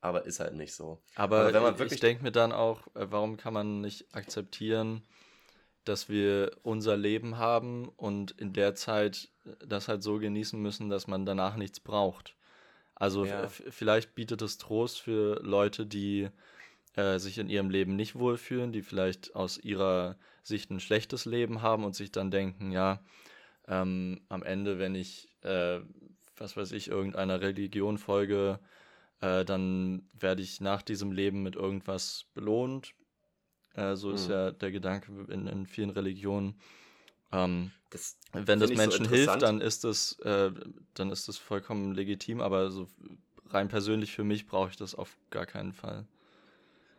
Aber 0.00 0.26
ist 0.26 0.38
halt 0.38 0.54
nicht 0.54 0.74
so. 0.74 1.02
aber, 1.14 1.40
aber 1.40 1.54
wenn 1.54 1.62
man 1.62 1.72
ich 1.74 1.78
wirklich- 1.80 2.00
denke 2.00 2.22
mir 2.24 2.32
dann 2.32 2.52
auch, 2.52 2.86
äh, 2.94 3.06
warum 3.10 3.38
kann 3.38 3.54
man 3.54 3.80
nicht 3.80 4.14
akzeptieren, 4.14 5.02
dass 5.84 6.08
wir 6.10 6.52
unser 6.62 6.96
Leben 6.96 7.38
haben 7.38 7.88
und 7.88 8.30
in 8.32 8.52
der 8.52 8.74
Zeit 8.74 9.30
das 9.66 9.88
halt 9.88 10.02
so 10.02 10.18
genießen 10.18 10.60
müssen, 10.60 10.88
dass 10.90 11.06
man 11.06 11.24
danach 11.26 11.56
nichts 11.56 11.80
braucht. 11.80 12.36
Also 12.94 13.24
Ja. 13.26 13.48
vielleicht 13.48 14.14
bietet 14.14 14.42
es 14.42 14.58
Trost 14.58 15.00
für 15.00 15.40
Leute, 15.42 15.86
die 15.86 16.28
äh, 16.96 17.18
sich 17.18 17.38
in 17.38 17.48
ihrem 17.50 17.70
Leben 17.70 17.96
nicht 17.96 18.14
wohlfühlen, 18.16 18.72
die 18.72 18.82
vielleicht 18.82 19.34
aus 19.34 19.58
ihrer 19.58 20.16
Sicht 20.42 20.70
ein 20.70 20.80
schlechtes 20.80 21.24
Leben 21.24 21.62
haben 21.62 21.84
und 21.84 21.94
sich 21.96 22.12
dann 22.12 22.30
denken, 22.30 22.70
ja, 22.70 23.02
ähm, 23.66 24.20
am 24.28 24.42
Ende, 24.42 24.78
wenn 24.78 24.94
ich, 24.94 25.28
äh, 25.42 25.80
was 26.36 26.56
weiß 26.56 26.72
ich, 26.72 26.88
irgendeiner 26.88 27.40
Religion 27.40 27.98
folge, 27.98 28.60
äh, 29.20 29.44
dann 29.44 30.08
werde 30.12 30.42
ich 30.42 30.60
nach 30.60 30.82
diesem 30.82 31.12
Leben 31.12 31.42
mit 31.42 31.56
irgendwas 31.56 32.26
belohnt. 32.34 32.94
Äh, 33.74 33.96
so 33.96 34.12
ist 34.12 34.26
Mhm. 34.26 34.30
ja 34.30 34.50
der 34.52 34.70
Gedanke 34.72 35.12
in, 35.28 35.46
in 35.46 35.66
vielen 35.66 35.90
Religionen. 35.90 36.60
Ähm, 37.34 37.70
Das 37.90 38.16
wenn 38.32 38.60
das 38.60 38.70
ich 38.70 38.76
so 38.76 38.82
Menschen 38.82 39.08
hilft, 39.08 39.42
dann 39.42 39.60
ist 39.60 39.84
das, 39.84 40.18
äh, 40.20 40.50
dann 40.94 41.10
ist 41.10 41.28
das 41.28 41.36
vollkommen 41.36 41.94
legitim, 41.94 42.40
aber 42.40 42.70
so 42.70 42.88
rein 43.50 43.68
persönlich 43.68 44.12
für 44.12 44.24
mich 44.24 44.46
brauche 44.46 44.70
ich 44.70 44.76
das 44.76 44.94
auf 44.94 45.16
gar 45.30 45.46
keinen 45.46 45.72
Fall. 45.72 46.06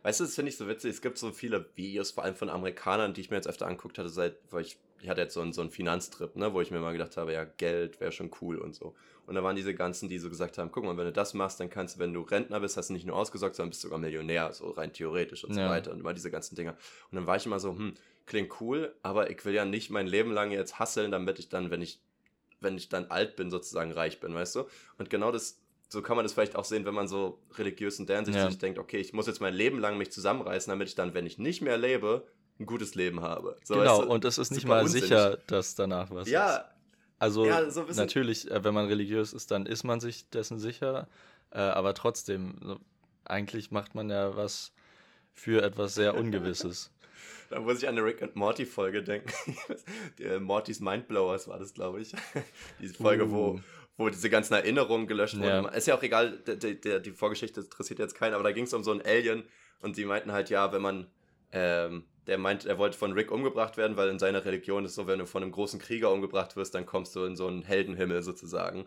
Weißt 0.02 0.20
du, 0.20 0.24
das 0.24 0.34
finde 0.34 0.50
ich 0.50 0.56
so 0.56 0.68
witzig. 0.68 0.90
Es 0.90 1.02
gibt 1.02 1.18
so 1.18 1.32
viele 1.32 1.68
Videos, 1.74 2.12
vor 2.12 2.24
allem 2.24 2.36
von 2.36 2.48
Amerikanern, 2.48 3.12
die 3.12 3.20
ich 3.20 3.30
mir 3.30 3.36
jetzt 3.36 3.48
öfter 3.48 3.66
angeguckt 3.66 3.98
hatte, 3.98 4.08
seit, 4.08 4.36
weil 4.50 4.62
ich, 4.62 4.78
ich 5.00 5.08
hatte 5.08 5.20
jetzt 5.20 5.34
so 5.34 5.40
einen, 5.40 5.52
so 5.52 5.60
einen 5.60 5.70
Finanztrip, 5.70 6.36
ne, 6.36 6.52
wo 6.52 6.60
ich 6.60 6.70
mir 6.70 6.80
mal 6.80 6.92
gedacht 6.92 7.16
habe, 7.16 7.32
ja, 7.32 7.44
Geld 7.44 8.00
wäre 8.00 8.12
schon 8.12 8.30
cool 8.40 8.58
und 8.58 8.74
so. 8.74 8.94
Und 9.26 9.34
da 9.34 9.42
waren 9.42 9.56
diese 9.56 9.74
ganzen, 9.74 10.08
die 10.08 10.18
so 10.18 10.28
gesagt 10.30 10.56
haben, 10.58 10.70
guck 10.70 10.84
mal, 10.84 10.96
wenn 10.96 11.04
du 11.04 11.12
das 11.12 11.34
machst, 11.34 11.58
dann 11.60 11.68
kannst 11.68 11.96
du, 11.96 12.00
wenn 12.00 12.12
du 12.12 12.22
Rentner 12.22 12.60
bist, 12.60 12.76
hast 12.76 12.88
du 12.90 12.92
nicht 12.94 13.06
nur 13.06 13.16
ausgesorgt, 13.16 13.56
sondern 13.56 13.70
bist 13.70 13.82
sogar 13.82 13.98
Millionär, 13.98 14.52
so 14.52 14.70
rein 14.70 14.92
theoretisch 14.92 15.44
und 15.44 15.52
so 15.52 15.60
Ja. 15.60 15.68
weiter 15.68 15.90
und 15.92 16.00
immer 16.00 16.14
diese 16.14 16.30
ganzen 16.30 16.54
Dinger. 16.54 16.76
Und 17.10 17.16
dann 17.16 17.26
war 17.26 17.36
ich 17.36 17.44
immer 17.46 17.58
so, 17.60 17.70
hm, 17.70 17.94
klingt 18.24 18.60
cool, 18.60 18.94
aber 19.02 19.30
ich 19.30 19.44
will 19.44 19.54
ja 19.54 19.64
nicht 19.64 19.90
mein 19.90 20.06
Leben 20.06 20.32
lang 20.32 20.50
jetzt 20.50 20.78
hasseln, 20.78 21.10
damit 21.10 21.38
ich 21.38 21.48
dann, 21.48 21.70
wenn 21.70 21.82
ich, 21.82 22.00
wenn 22.60 22.76
ich 22.76 22.88
dann 22.88 23.06
alt 23.06 23.36
bin, 23.36 23.50
sozusagen 23.50 23.92
reich 23.92 24.20
bin, 24.20 24.34
weißt 24.34 24.54
du? 24.56 24.64
Und 24.98 25.10
genau 25.10 25.32
das, 25.32 25.60
so 25.88 26.02
kann 26.02 26.16
man 26.16 26.24
das 26.24 26.32
vielleicht 26.32 26.56
auch 26.56 26.64
sehen, 26.64 26.84
wenn 26.84 26.94
man 26.94 27.06
so 27.08 27.38
religiös 27.54 27.98
in 27.98 28.06
der 28.06 28.16
Hinsicht 28.16 28.38
Ja. 28.38 28.48
sich 28.48 28.58
denkt, 28.58 28.78
okay, 28.78 28.98
ich 28.98 29.12
muss 29.12 29.26
jetzt 29.26 29.40
mein 29.40 29.54
Leben 29.54 29.78
lang 29.78 29.98
mich 29.98 30.10
zusammenreißen, 30.10 30.70
damit 30.70 30.88
ich 30.88 30.94
dann, 30.94 31.14
wenn 31.14 31.26
ich 31.26 31.38
nicht 31.38 31.62
mehr 31.62 31.78
lebe, 31.78 32.26
ein 32.58 32.66
gutes 32.66 32.94
Leben 32.94 33.20
habe. 33.20 33.56
So, 33.64 33.74
genau, 33.74 33.98
weißt 33.98 34.08
du? 34.08 34.12
und 34.12 34.24
es 34.24 34.38
ist 34.38 34.50
nicht 34.50 34.66
mal 34.66 34.82
unsinnig. 34.82 35.04
sicher, 35.08 35.38
dass 35.46 35.74
danach 35.74 36.10
was 36.10 36.26
ist. 36.26 36.32
ja, 36.32 36.64
Also 37.18 37.44
ja, 37.46 37.70
so 37.70 37.80
ein 37.80 37.86
bisschen- 37.86 38.02
natürlich, 38.02 38.50
äh, 38.50 38.64
wenn 38.64 38.74
man 38.74 38.86
religiös 38.86 39.32
ist, 39.32 39.50
dann 39.50 39.66
ist 39.66 39.84
man 39.84 40.00
sich 40.00 40.28
dessen 40.30 40.58
sicher, 40.58 41.08
äh, 41.50 41.58
aber 41.58 41.94
trotzdem, 41.94 42.78
eigentlich 43.24 43.70
macht 43.70 43.94
man 43.94 44.08
ja 44.10 44.36
was 44.36 44.72
für 45.34 45.62
etwas 45.62 45.94
sehr 45.94 46.14
Ungewisses. 46.16 46.90
da 47.50 47.60
muss 47.60 47.78
ich 47.82 47.88
an 47.88 47.96
eine 47.96 48.04
Rick 48.04 48.22
and 48.22 48.36
Morty 48.36 48.64
Folge 48.66 49.02
denken. 49.02 49.30
Die, 50.18 50.24
äh, 50.24 50.38
Mortys 50.40 50.80
Mindblowers 50.80 51.48
war 51.48 51.58
das, 51.58 51.74
glaube 51.74 52.00
ich. 52.00 52.12
Diese 52.80 52.94
Folge, 52.94 53.30
wo, 53.30 53.54
Uh. 53.54 53.60
wo 53.98 54.08
diese 54.10 54.28
ganzen 54.30 54.54
Erinnerungen 54.54 55.06
gelöscht 55.06 55.36
wurden. 55.38 55.64
Ja. 55.64 55.68
Ist 55.68 55.86
ja 55.86 55.94
auch 55.96 56.02
egal, 56.02 56.38
der, 56.46 56.56
der, 56.56 56.74
der, 56.74 57.00
die 57.00 57.12
Vorgeschichte 57.12 57.60
interessiert 57.60 57.98
jetzt 57.98 58.14
keinen, 58.14 58.34
aber 58.34 58.42
da 58.44 58.52
ging 58.52 58.64
es 58.64 58.74
um 58.74 58.82
so 58.84 58.92
ein 58.92 59.00
Alien 59.04 59.44
und 59.80 59.96
die 59.96 60.04
meinten 60.04 60.32
halt, 60.32 60.50
ja, 60.50 60.70
wenn 60.72 60.82
man, 60.82 61.06
ähm, 61.52 62.04
der 62.26 62.38
meint, 62.38 62.66
er 62.66 62.78
wollte 62.78 62.98
von 62.98 63.12
Rick 63.12 63.30
umgebracht 63.30 63.76
werden, 63.76 63.96
weil 63.96 64.08
in 64.08 64.18
seiner 64.18 64.44
Religion 64.44 64.84
ist 64.84 64.94
so, 64.94 65.06
wenn 65.06 65.18
du 65.18 65.26
von 65.26 65.42
einem 65.42 65.52
großen 65.52 65.78
Krieger 65.78 66.12
umgebracht 66.12 66.56
wirst, 66.56 66.74
dann 66.74 66.86
kommst 66.86 67.14
du 67.14 67.24
in 67.24 67.36
so 67.36 67.46
einen 67.46 67.62
Heldenhimmel 67.62 68.22
sozusagen. 68.22 68.86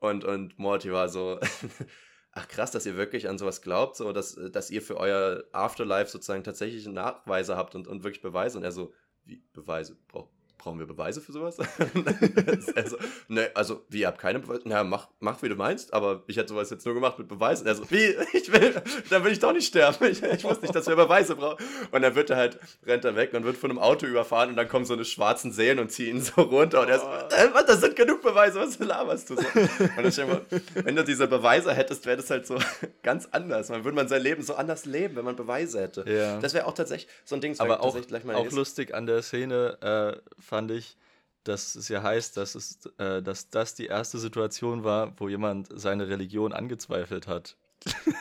Und, 0.00 0.24
und 0.24 0.58
Morty 0.58 0.92
war 0.92 1.08
so, 1.08 1.38
ach 2.32 2.48
krass, 2.48 2.70
dass 2.70 2.86
ihr 2.86 2.96
wirklich 2.96 3.28
an 3.28 3.36
sowas 3.36 3.62
glaubt, 3.62 3.96
so, 3.96 4.12
dass, 4.12 4.38
dass 4.52 4.70
ihr 4.70 4.80
für 4.80 4.96
euer 4.96 5.44
Afterlife 5.52 6.10
sozusagen 6.10 6.44
tatsächlich 6.44 6.86
Nachweise 6.86 7.56
habt 7.56 7.74
und, 7.74 7.86
und 7.88 8.04
wirklich 8.04 8.22
Beweise. 8.22 8.58
Und 8.58 8.64
er 8.64 8.72
so, 8.72 8.92
wie 9.24 9.42
Beweise? 9.52 9.96
Brauch, 10.08 10.30
brauchen 10.58 10.78
wir 10.78 10.86
Beweise 10.86 11.20
für 11.20 11.32
sowas? 11.32 11.56
also, 12.74 12.96
ne, 13.28 13.50
also, 13.54 13.84
wie, 13.88 14.00
ihr 14.00 14.08
habt 14.08 14.18
keine 14.18 14.40
Beweise? 14.40 14.62
Na, 14.64 14.84
mach, 14.84 15.08
mach, 15.20 15.40
wie 15.42 15.48
du 15.48 15.54
meinst, 15.54 15.94
aber 15.94 16.22
ich 16.26 16.36
hätte 16.36 16.48
sowas 16.48 16.68
jetzt 16.70 16.84
nur 16.84 16.94
gemacht 16.94 17.18
mit 17.18 17.28
Beweisen. 17.28 17.66
Er 17.66 17.74
so, 17.74 17.90
wie, 17.90 18.16
ich 18.32 18.52
will, 18.52 18.74
dann 19.08 19.24
will 19.24 19.32
ich 19.32 19.38
doch 19.38 19.52
nicht 19.52 19.66
sterben. 19.66 20.06
Ich, 20.06 20.22
ich 20.22 20.44
wusste 20.44 20.62
nicht, 20.62 20.74
dass 20.74 20.86
wir 20.86 20.96
Beweise 20.96 21.36
brauchen. 21.36 21.64
Und 21.90 22.02
dann 22.02 22.14
wird 22.14 22.30
er 22.30 22.36
halt, 22.36 22.58
rennt 22.84 23.04
er 23.04 23.16
weg 23.16 23.32
und 23.32 23.44
wird 23.44 23.56
von 23.56 23.70
einem 23.70 23.78
Auto 23.78 24.06
überfahren 24.06 24.50
und 24.50 24.56
dann 24.56 24.68
kommen 24.68 24.84
so 24.84 24.94
eine 24.94 25.04
schwarzen 25.04 25.52
Seelen 25.52 25.78
und 25.78 25.90
ziehen 25.90 26.16
ihn 26.16 26.22
so 26.22 26.42
runter. 26.42 26.82
Und 26.82 26.88
er 26.88 26.98
so, 26.98 27.06
äh, 27.06 27.48
was, 27.52 27.66
das 27.66 27.80
sind 27.80 27.96
genug 27.96 28.22
Beweise, 28.22 28.60
was 28.60 28.78
laberst 28.78 29.30
du 29.30 29.36
so? 29.36 29.42
Und 29.42 29.90
dann 29.96 30.10
dir 30.10 30.26
mal, 30.26 30.46
wenn 30.74 30.96
du 30.96 31.04
diese 31.04 31.26
Beweise 31.26 31.72
hättest, 31.72 32.06
wäre 32.06 32.16
das 32.16 32.30
halt 32.30 32.46
so 32.46 32.58
ganz 33.02 33.28
anders. 33.30 33.68
Man 33.68 33.84
würde 33.84 33.96
man 33.96 34.08
sein 34.08 34.22
Leben 34.22 34.42
so 34.42 34.54
anders 34.54 34.84
leben, 34.84 35.16
wenn 35.16 35.24
man 35.24 35.36
Beweise 35.36 35.80
hätte. 35.80 36.04
Ja. 36.08 36.38
Das 36.40 36.54
wäre 36.54 36.66
auch 36.66 36.74
tatsächlich 36.74 37.08
so 37.24 37.34
ein 37.34 37.40
Ding, 37.40 37.52
das 37.52 37.60
Aber 37.60 37.82
auch, 37.82 38.00
gleich 38.06 38.24
meine 38.24 38.38
auch 38.38 38.50
lustig 38.50 38.94
an 38.94 39.06
der 39.06 39.22
Szene 39.22 39.78
äh, 39.80 40.42
fand 40.48 40.70
ich, 40.70 40.96
dass 41.44 41.74
es 41.76 41.88
ja 41.88 42.02
heißt, 42.02 42.36
dass, 42.36 42.54
es, 42.54 42.80
äh, 42.98 43.22
dass 43.22 43.50
das 43.50 43.74
die 43.74 43.86
erste 43.86 44.18
Situation 44.18 44.84
war, 44.84 45.14
wo 45.18 45.28
jemand 45.28 45.68
seine 45.78 46.08
Religion 46.08 46.52
angezweifelt 46.52 47.26
hat. 47.26 47.56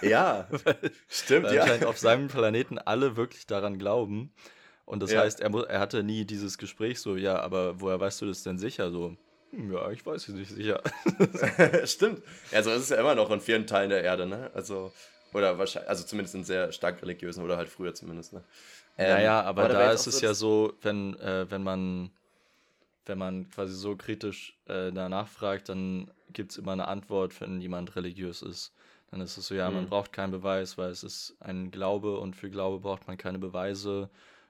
Ja, 0.02 0.48
stimmt, 1.10 1.46
Weil 1.48 1.56
ja. 1.56 1.62
anscheinend 1.64 1.86
auf 1.86 1.98
seinem 1.98 2.28
Planeten 2.28 2.78
alle 2.78 3.18
wirklich 3.18 3.48
daran 3.48 3.80
glauben. 3.80 4.32
Und 4.86 5.02
das 5.02 5.12
Ja. 5.12 5.22
heißt, 5.22 5.42
er, 5.42 5.54
er 5.68 5.80
hatte 5.80 6.04
nie 6.04 6.26
dieses 6.26 6.58
Gespräch 6.58 7.02
so, 7.02 7.16
ja, 7.18 7.40
aber 7.40 7.82
woher 7.82 8.00
weißt 8.00 8.22
du 8.22 8.28
das 8.28 8.44
denn 8.44 8.58
sicher? 8.60 8.92
So, 8.92 9.18
hm, 9.52 9.74
ja, 9.74 9.90
ich 9.92 10.06
weiß 10.06 10.28
es 10.30 10.36
nicht 10.36 10.52
sicher. 10.52 10.82
Stimmt. 11.86 12.22
Ja, 12.52 12.64
so 12.64 12.70
ist 12.72 12.84
es 12.84 12.90
ja 12.90 12.98
immer 12.98 13.16
noch 13.16 13.30
in 13.32 13.42
vielen 13.42 13.66
Teilen 13.68 13.90
der 13.90 14.04
Erde, 14.04 14.26
ne? 14.28 14.52
Also, 14.54 14.94
oder 15.34 15.58
wahrscheinlich, 15.58 15.90
also 15.90 16.06
zumindest 16.06 16.36
in 16.36 16.44
sehr 16.44 16.72
stark 16.72 17.02
religiösen 17.02 17.44
oder 17.44 17.58
halt 17.58 17.68
früher 17.70 17.94
zumindest, 17.94 18.34
ne? 18.34 18.44
Ähm, 18.98 19.08
naja, 19.08 19.44
aber 19.44 19.68
da 19.70 19.92
ist 19.94 20.08
es 20.08 20.22
ja 20.22 20.34
so, 20.34 20.74
wenn, 20.82 21.16
äh, 21.20 21.50
wenn 21.50 21.64
man 21.64 22.12
wenn 23.06 23.18
man 23.18 23.50
quasi 23.50 23.74
so 23.74 23.96
kritisch 23.96 24.58
äh, 24.66 24.92
danach 24.92 25.28
fragt, 25.28 25.70
dann 25.70 26.12
gibt 26.34 26.52
es 26.52 26.58
immer 26.58 26.74
eine 26.74 26.88
Antwort, 26.88 27.40
wenn 27.42 27.62
jemand 27.62 27.96
religiös 27.96 28.42
ist. 28.42 28.74
Dann 29.12 29.22
ist 29.22 29.38
es 29.38 29.48
so, 29.48 29.56
ja, 29.56 29.72
man 29.72 29.86
Mhm. 29.86 29.90
braucht 29.90 30.12
keinen 30.14 30.32
Beweis, 30.32 30.78
weil 30.78 30.92
es 30.92 31.04
ist 31.04 31.36
ein 31.40 31.72
Glaube 31.72 32.20
und 32.20 32.36
für 32.36 32.50
Glaube 32.50 32.80
braucht 32.80 33.08
man 33.08 33.18
keine 33.18 33.40
Beweise. 33.40 34.10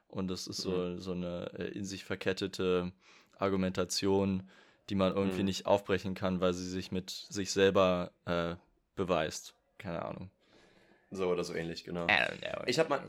Und 0.09 0.31
es 0.31 0.47
ist 0.47 0.61
so, 0.61 0.97
Mhm. 0.97 0.99
so 0.99 1.11
eine 1.11 1.51
äh, 1.59 1.67
in 1.69 1.85
sich 1.85 2.03
verkettete 2.05 2.91
Argumentation, 3.37 4.49
die 4.89 4.95
man 4.95 5.13
irgendwie 5.15 5.43
Mhm. 5.43 5.43
nicht 5.43 5.65
aufbrechen 5.67 6.15
kann, 6.15 6.39
weil 6.41 6.53
sie 6.53 6.67
sich 6.69 6.91
mit 6.91 7.09
sich 7.11 7.51
selber 7.51 8.11
äh, 8.25 8.55
beweist. 8.95 9.53
Keine 9.77 10.03
Ahnung. 10.03 10.29
So 11.09 11.29
oder 11.29 11.43
so 11.43 11.53
ähnlich, 11.53 11.83
genau. 11.83 12.05
I 12.07 12.09
don't 12.11 12.39
know. 12.39 12.63
Ich 12.65 12.79
habe 12.79 12.89
mal, 12.89 13.01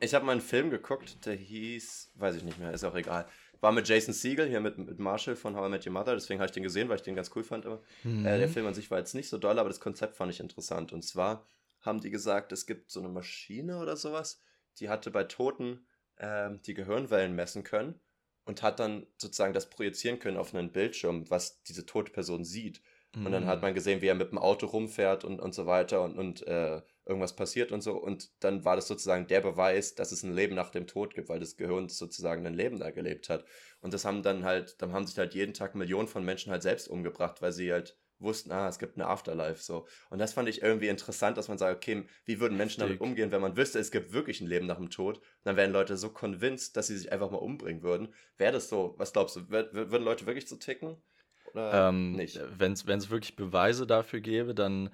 ich 0.00 0.14
hab 0.14 0.22
mal 0.22 0.32
einen 0.32 0.40
Film 0.40 0.70
geguckt, 0.70 1.24
der 1.26 1.34
hieß, 1.34 2.12
weiß 2.14 2.36
ich 2.36 2.44
nicht 2.44 2.58
mehr, 2.58 2.72
ist 2.72 2.84
auch 2.84 2.94
egal. 2.94 3.26
War 3.60 3.72
mit 3.72 3.88
Jason 3.88 4.14
Siegel, 4.14 4.48
hier 4.48 4.60
mit, 4.60 4.78
mit 4.78 4.98
Marshall 4.98 5.36
von 5.36 5.56
How 5.56 5.66
I 5.66 5.70
Met 5.70 5.86
Your 5.86 5.92
Mother, 5.92 6.14
deswegen 6.14 6.40
habe 6.40 6.46
ich 6.46 6.52
den 6.52 6.62
gesehen, 6.62 6.88
weil 6.88 6.96
ich 6.96 7.02
den 7.02 7.14
ganz 7.14 7.30
cool 7.34 7.44
fand. 7.44 7.66
Aber 7.66 7.82
Mhm. 8.04 8.24
äh, 8.24 8.38
der 8.38 8.48
Film 8.48 8.66
an 8.66 8.74
sich 8.74 8.90
war 8.90 8.98
jetzt 8.98 9.14
nicht 9.14 9.28
so 9.28 9.38
doll, 9.38 9.58
aber 9.58 9.68
das 9.68 9.80
Konzept 9.80 10.16
fand 10.16 10.32
ich 10.32 10.40
interessant. 10.40 10.92
Und 10.92 11.02
zwar 11.02 11.46
haben 11.80 12.00
die 12.00 12.10
gesagt, 12.10 12.52
es 12.52 12.66
gibt 12.66 12.90
so 12.90 13.00
eine 13.00 13.08
Maschine 13.08 13.78
oder 13.78 13.96
sowas, 13.96 14.40
die 14.80 14.88
hatte 14.88 15.10
bei 15.10 15.24
Toten 15.24 15.86
ähm, 16.18 16.60
die 16.62 16.74
Gehirnwellen 16.74 17.34
messen 17.34 17.62
können 17.64 18.00
und 18.44 18.62
hat 18.62 18.80
dann 18.80 19.06
sozusagen 19.18 19.52
das 19.52 19.68
projizieren 19.70 20.18
können 20.18 20.36
auf 20.36 20.54
einen 20.54 20.72
Bildschirm, 20.72 21.28
was 21.30 21.62
diese 21.62 21.84
tote 21.86 22.12
Person 22.12 22.44
sieht. 22.44 22.80
Und 23.14 23.32
dann 23.32 23.44
Mhm. 23.44 23.48
hat 23.48 23.62
man 23.62 23.72
gesehen, 23.74 24.02
wie 24.02 24.06
er 24.08 24.14
mit 24.14 24.30
dem 24.30 24.38
Auto 24.38 24.66
rumfährt 24.66 25.24
und, 25.24 25.40
und 25.40 25.54
so 25.54 25.64
weiter 25.66 26.02
und, 26.02 26.18
und 26.18 26.46
äh, 26.46 26.82
irgendwas 27.06 27.36
passiert 27.36 27.72
und 27.72 27.80
so. 27.82 27.96
Und 27.96 28.30
dann 28.44 28.64
war 28.64 28.76
das 28.76 28.88
sozusagen 28.88 29.26
der 29.26 29.40
Beweis, 29.40 29.94
dass 29.94 30.12
es 30.12 30.22
ein 30.22 30.34
Leben 30.34 30.54
nach 30.54 30.70
dem 30.70 30.86
Tod 30.86 31.14
gibt, 31.14 31.28
weil 31.28 31.40
das 31.40 31.56
Gehirn 31.56 31.88
sozusagen 31.88 32.46
ein 32.46 32.54
Leben 32.54 32.78
da 32.78 32.90
gelebt 32.90 33.28
hat. 33.28 33.44
Und 33.80 33.94
das 33.94 34.04
haben 34.04 34.22
dann 34.22 34.44
halt, 34.44 34.80
dann 34.82 34.92
haben 34.92 35.06
sich 35.06 35.16
halt 35.18 35.34
jeden 35.34 35.54
Tag 35.54 35.74
Millionen 35.74 36.08
von 36.08 36.24
Menschen 36.24 36.50
halt 36.52 36.62
selbst 36.62 36.88
umgebracht, 36.88 37.40
weil 37.42 37.52
sie 37.52 37.72
halt 37.72 37.98
wussten, 38.18 38.50
ah, 38.50 38.68
es 38.68 38.78
gibt 38.78 38.96
eine 38.96 39.06
Afterlife 39.08 39.62
so. 39.62 39.86
Und 40.10 40.18
das 40.18 40.32
fand 40.32 40.48
ich 40.48 40.62
irgendwie 40.62 40.88
interessant, 40.88 41.36
dass 41.36 41.48
man 41.48 41.58
sagt, 41.58 41.76
okay, 41.76 42.06
wie 42.24 42.40
würden 42.40 42.56
Menschen 42.56 42.80
damit 42.80 42.94
Richtig. 42.94 43.00
umgehen, 43.00 43.30
wenn 43.30 43.42
man 43.42 43.56
wüsste, 43.56 43.78
es 43.78 43.90
gibt 43.90 44.12
wirklich 44.12 44.40
ein 44.40 44.46
Leben 44.46 44.66
nach 44.66 44.78
dem 44.78 44.90
Tod? 44.90 45.20
Dann 45.44 45.56
wären 45.56 45.70
Leute 45.72 45.96
so 45.98 46.10
convinced, 46.10 46.76
dass 46.76 46.86
sie 46.86 46.96
sich 46.96 47.12
einfach 47.12 47.30
mal 47.30 47.36
umbringen 47.38 47.82
würden. 47.82 48.14
Wäre 48.38 48.52
das 48.52 48.68
so, 48.68 48.94
was 48.96 49.12
glaubst 49.12 49.36
du, 49.36 49.40
wür- 49.40 49.70
wür- 49.72 49.90
würden 49.90 50.04
Leute 50.04 50.26
wirklich 50.26 50.48
so 50.48 50.56
ticken? 50.56 51.02
Oder 51.44 51.90
Ähm, 51.90 52.12
nicht? 52.12 52.40
Wenn 52.58 52.72
es 52.72 52.86
wirklich 53.10 53.36
Beweise 53.36 53.86
dafür 53.86 54.20
gäbe, 54.20 54.54
dann, 54.54 54.90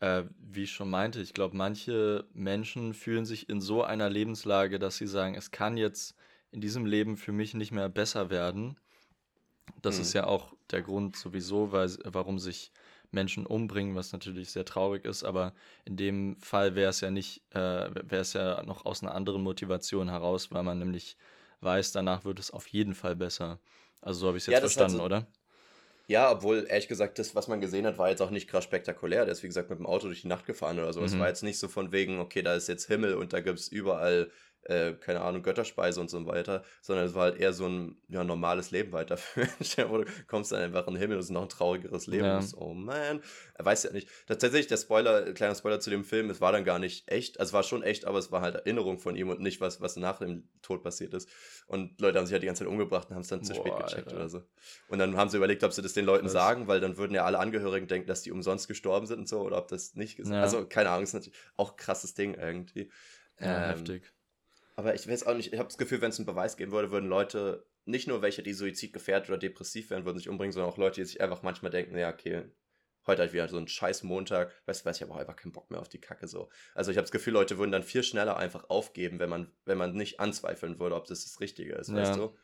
äh, 0.00 0.24
wie 0.38 0.64
ich 0.64 0.72
schon 0.72 0.90
meinte, 0.90 1.20
ich 1.20 1.34
glaube, 1.34 1.56
manche 1.56 2.26
Menschen 2.32 2.94
fühlen 2.94 3.24
sich 3.26 3.48
in 3.48 3.60
so 3.60 3.82
einer 3.84 4.10
Lebenslage, 4.10 4.78
dass 4.78 4.96
sie 4.96 5.06
sagen, 5.06 5.34
es 5.34 5.50
kann 5.50 5.76
jetzt 5.76 6.14
in 6.52 6.60
diesem 6.60 6.86
Leben 6.86 7.16
für 7.16 7.32
mich 7.32 7.54
nicht 7.54 7.72
mehr 7.72 7.88
besser 7.88 8.30
werden. 8.30 8.76
Das 9.82 9.98
Mhm. 9.98 10.00
ist 10.00 10.12
ja 10.12 10.26
auch 10.26 10.54
der 10.70 10.82
Grund 10.82 11.16
sowieso, 11.16 11.72
weil, 11.72 11.88
warum 12.04 12.38
sich 12.38 12.72
Menschen 13.10 13.46
umbringen, 13.46 13.94
was 13.96 14.12
natürlich 14.12 14.50
sehr 14.50 14.64
traurig 14.64 15.04
ist, 15.04 15.24
aber 15.24 15.54
in 15.84 15.96
dem 15.96 16.36
Fall 16.40 16.74
wäre 16.76 16.90
es 16.90 17.00
ja 17.00 17.10
nicht, 17.10 17.42
äh, 17.54 17.58
wäre 17.94 18.20
es 18.22 18.32
ja 18.34 18.62
noch 18.64 18.84
aus 18.86 19.02
einer 19.02 19.14
anderen 19.14 19.42
Motivation 19.42 20.08
heraus, 20.08 20.50
weil 20.52 20.62
man 20.62 20.78
nämlich 20.78 21.16
weiß, 21.60 21.92
danach 21.92 22.24
wird 22.24 22.38
es 22.38 22.50
auf 22.52 22.66
jeden 22.68 22.94
Fall 22.94 23.16
besser. 23.16 23.60
Also 24.00 24.20
so 24.20 24.26
habe 24.28 24.36
ich 24.38 24.42
es 24.44 24.46
jetzt 24.46 24.60
Ja, 24.60 24.76
halt 24.76 24.90
verstanden, 24.90 25.00
so- 25.00 25.00
oder? 25.00 25.26
Ja, 26.10 26.32
obwohl, 26.32 26.66
ehrlich 26.68 26.88
gesagt, 26.88 27.20
das, 27.20 27.36
was 27.36 27.46
man 27.46 27.60
gesehen 27.60 27.86
hat, 27.86 27.96
war 27.96 28.10
jetzt 28.10 28.20
auch 28.20 28.30
nicht 28.30 28.48
krass 28.48 28.64
spektakulär. 28.64 29.24
Der 29.26 29.30
ist, 29.32 29.44
wie 29.44 29.46
gesagt, 29.46 29.70
mit 29.70 29.78
dem 29.78 29.86
Auto 29.86 30.08
durch 30.08 30.22
die 30.22 30.26
Nacht 30.26 30.44
gefahren 30.44 30.80
oder 30.80 30.92
so. 30.92 31.04
Es 31.04 31.14
Mhm. 31.14 31.20
war 31.20 31.28
jetzt 31.28 31.44
nicht 31.44 31.58
so 31.60 31.68
von 31.68 31.92
wegen, 31.92 32.18
okay, 32.18 32.42
da 32.42 32.54
ist 32.56 32.66
jetzt 32.68 32.86
Himmel 32.88 33.14
und 33.14 33.32
da 33.32 33.38
gibt 33.40 33.60
es 33.60 33.68
überall 33.68 34.28
äh, 34.64 34.92
keine 34.92 35.22
Ahnung, 35.22 35.42
Götterspeise 35.42 36.00
und 36.00 36.10
so 36.10 36.26
weiter, 36.26 36.62
sondern 36.82 37.06
es 37.06 37.14
war 37.14 37.24
halt 37.24 37.38
eher 37.38 37.52
so 37.52 37.66
ein 37.66 37.96
ja, 38.08 38.24
normales 38.24 38.70
Leben 38.70 38.92
weiterführen. 38.92 39.48
du 39.76 40.04
kommst 40.26 40.52
dann 40.52 40.60
einfach 40.60 40.86
in 40.86 40.94
den 40.94 41.00
Himmel, 41.00 41.16
das 41.16 41.26
ist 41.26 41.30
noch 41.30 41.42
ein 41.42 41.48
traurigeres 41.48 42.06
Leben. 42.06 42.24
Ja. 42.24 42.40
Oh 42.56 42.74
man, 42.74 43.22
er 43.54 43.64
weiß 43.64 43.84
ja 43.84 43.92
nicht. 43.92 44.08
Tatsächlich, 44.26 44.66
der 44.66 44.76
Spoiler, 44.76 45.32
kleiner 45.32 45.54
Spoiler 45.54 45.80
zu 45.80 45.90
dem 45.90 46.04
Film, 46.04 46.30
es 46.30 46.40
war 46.40 46.52
dann 46.52 46.64
gar 46.64 46.78
nicht 46.78 47.10
echt, 47.10 47.40
also 47.40 47.50
es 47.50 47.52
war 47.54 47.62
schon 47.62 47.82
echt, 47.82 48.04
aber 48.04 48.18
es 48.18 48.30
war 48.30 48.42
halt 48.42 48.54
Erinnerung 48.54 48.98
von 48.98 49.16
ihm 49.16 49.30
und 49.30 49.40
nicht 49.40 49.60
was, 49.60 49.80
was 49.80 49.96
nach 49.96 50.18
dem 50.18 50.48
Tod 50.62 50.82
passiert 50.82 51.14
ist. 51.14 51.28
Und 51.66 52.00
Leute 52.00 52.18
haben 52.18 52.26
sich 52.26 52.32
halt 52.32 52.42
die 52.42 52.46
ganze 52.46 52.64
Zeit 52.64 52.72
umgebracht 52.72 53.08
und 53.08 53.14
haben 53.14 53.22
es 53.22 53.28
dann 53.28 53.42
zu 53.42 53.54
spät 53.54 53.76
gecheckt 53.76 54.08
Alter. 54.08 54.16
oder 54.16 54.28
so. 54.28 54.42
Und 54.88 54.98
dann 54.98 55.16
haben 55.16 55.30
sie 55.30 55.38
überlegt, 55.38 55.64
ob 55.64 55.72
sie 55.72 55.82
das 55.82 55.94
den 55.94 56.04
Leuten 56.04 56.26
was? 56.26 56.32
sagen, 56.32 56.68
weil 56.68 56.80
dann 56.80 56.96
würden 56.96 57.14
ja 57.14 57.24
alle 57.24 57.38
Angehörigen 57.38 57.88
denken, 57.88 58.06
dass 58.08 58.22
die 58.22 58.32
umsonst 58.32 58.68
gestorben 58.68 59.06
sind 59.06 59.20
und 59.20 59.28
so, 59.28 59.40
oder 59.40 59.56
ob 59.56 59.68
das 59.68 59.94
nicht 59.94 60.16
gesagt 60.16 60.34
ja. 60.34 60.42
Also, 60.42 60.66
keine 60.66 60.90
Ahnung, 60.90 61.04
ist 61.04 61.14
natürlich 61.14 61.38
auch 61.56 61.72
ein 61.72 61.76
krasses 61.76 62.14
Ding 62.14 62.34
irgendwie. 62.34 62.90
Ja, 63.40 63.70
ähm, 63.70 63.70
heftig. 63.70 64.12
Aber 64.80 64.94
ich 64.94 65.06
weiß 65.06 65.26
auch 65.26 65.34
nicht, 65.34 65.52
ich 65.52 65.58
habe 65.58 65.68
das 65.68 65.76
Gefühl, 65.76 66.00
wenn 66.00 66.08
es 66.08 66.18
einen 66.18 66.24
Beweis 66.24 66.56
geben 66.56 66.72
würde, 66.72 66.90
würden 66.90 67.06
Leute, 67.06 67.66
nicht 67.84 68.08
nur 68.08 68.22
welche, 68.22 68.42
die 68.42 68.54
suizidgefährdet 68.54 69.28
oder 69.28 69.36
depressiv 69.36 69.90
wären, 69.90 70.06
würden 70.06 70.16
sich 70.16 70.30
umbringen, 70.30 70.52
sondern 70.52 70.72
auch 70.72 70.78
Leute, 70.78 71.02
die 71.02 71.04
sich 71.04 71.20
einfach 71.20 71.42
manchmal 71.42 71.70
denken, 71.70 71.98
ja, 71.98 72.08
okay, 72.08 72.50
heute 73.06 73.20
halt 73.20 73.34
wieder 73.34 73.46
so 73.46 73.58
ein 73.58 73.68
scheiß 73.68 74.04
Montag, 74.04 74.54
weißt 74.64 74.80
du, 74.80 74.86
weiß 74.86 74.96
ich 74.96 75.02
habe 75.02 75.12
auch 75.12 75.18
einfach 75.18 75.36
keinen 75.36 75.52
Bock 75.52 75.70
mehr 75.70 75.80
auf 75.80 75.90
die 75.90 76.00
Kacke 76.00 76.26
so. 76.26 76.48
Also 76.74 76.90
ich 76.90 76.96
habe 76.96 77.02
das 77.02 77.10
Gefühl, 77.10 77.34
Leute 77.34 77.58
würden 77.58 77.72
dann 77.72 77.82
viel 77.82 78.02
schneller 78.02 78.38
einfach 78.38 78.70
aufgeben, 78.70 79.18
wenn 79.18 79.28
man, 79.28 79.52
wenn 79.66 79.76
man 79.76 79.92
nicht 79.92 80.18
anzweifeln 80.18 80.78
würde, 80.78 80.96
ob 80.96 81.06
das 81.06 81.24
das 81.24 81.40
Richtige 81.40 81.74
ist, 81.74 81.90
ja. 81.90 81.96
weißt 81.96 82.16
du? 82.16 82.34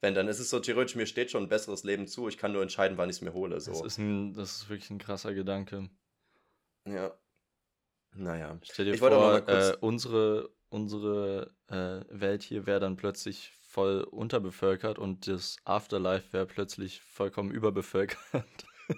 Wenn, 0.00 0.14
dann 0.14 0.28
ist 0.28 0.38
es 0.38 0.48
so 0.48 0.60
theoretisch, 0.60 0.96
mir 0.96 1.04
steht 1.04 1.30
schon 1.30 1.42
ein 1.42 1.50
besseres 1.50 1.84
Leben 1.84 2.06
zu, 2.06 2.26
ich 2.26 2.38
kann 2.38 2.52
nur 2.52 2.62
entscheiden, 2.62 2.96
wann 2.96 3.10
ich 3.10 3.16
es 3.16 3.22
mir 3.22 3.34
hole. 3.34 3.60
So. 3.60 3.72
Das, 3.72 3.82
ist 3.82 3.98
ein, 3.98 4.32
das 4.32 4.62
ist 4.62 4.70
wirklich 4.70 4.88
ein 4.88 4.98
krasser 4.98 5.34
Gedanke. 5.34 5.90
Ja. 6.86 7.18
Naja. 8.14 8.58
Stell 8.62 8.86
dir 8.86 8.94
ich 8.94 8.98
vor, 8.98 9.46
äh, 9.46 9.76
unsere, 9.80 10.55
unsere 10.68 11.54
äh, 11.68 12.00
Welt 12.08 12.42
hier 12.42 12.66
wäre 12.66 12.80
dann 12.80 12.96
plötzlich 12.96 13.52
voll 13.68 14.02
unterbevölkert 14.02 14.98
und 14.98 15.26
das 15.26 15.56
Afterlife 15.64 16.32
wäre 16.32 16.46
plötzlich 16.46 17.02
vollkommen 17.02 17.50
überbevölkert. 17.50 18.44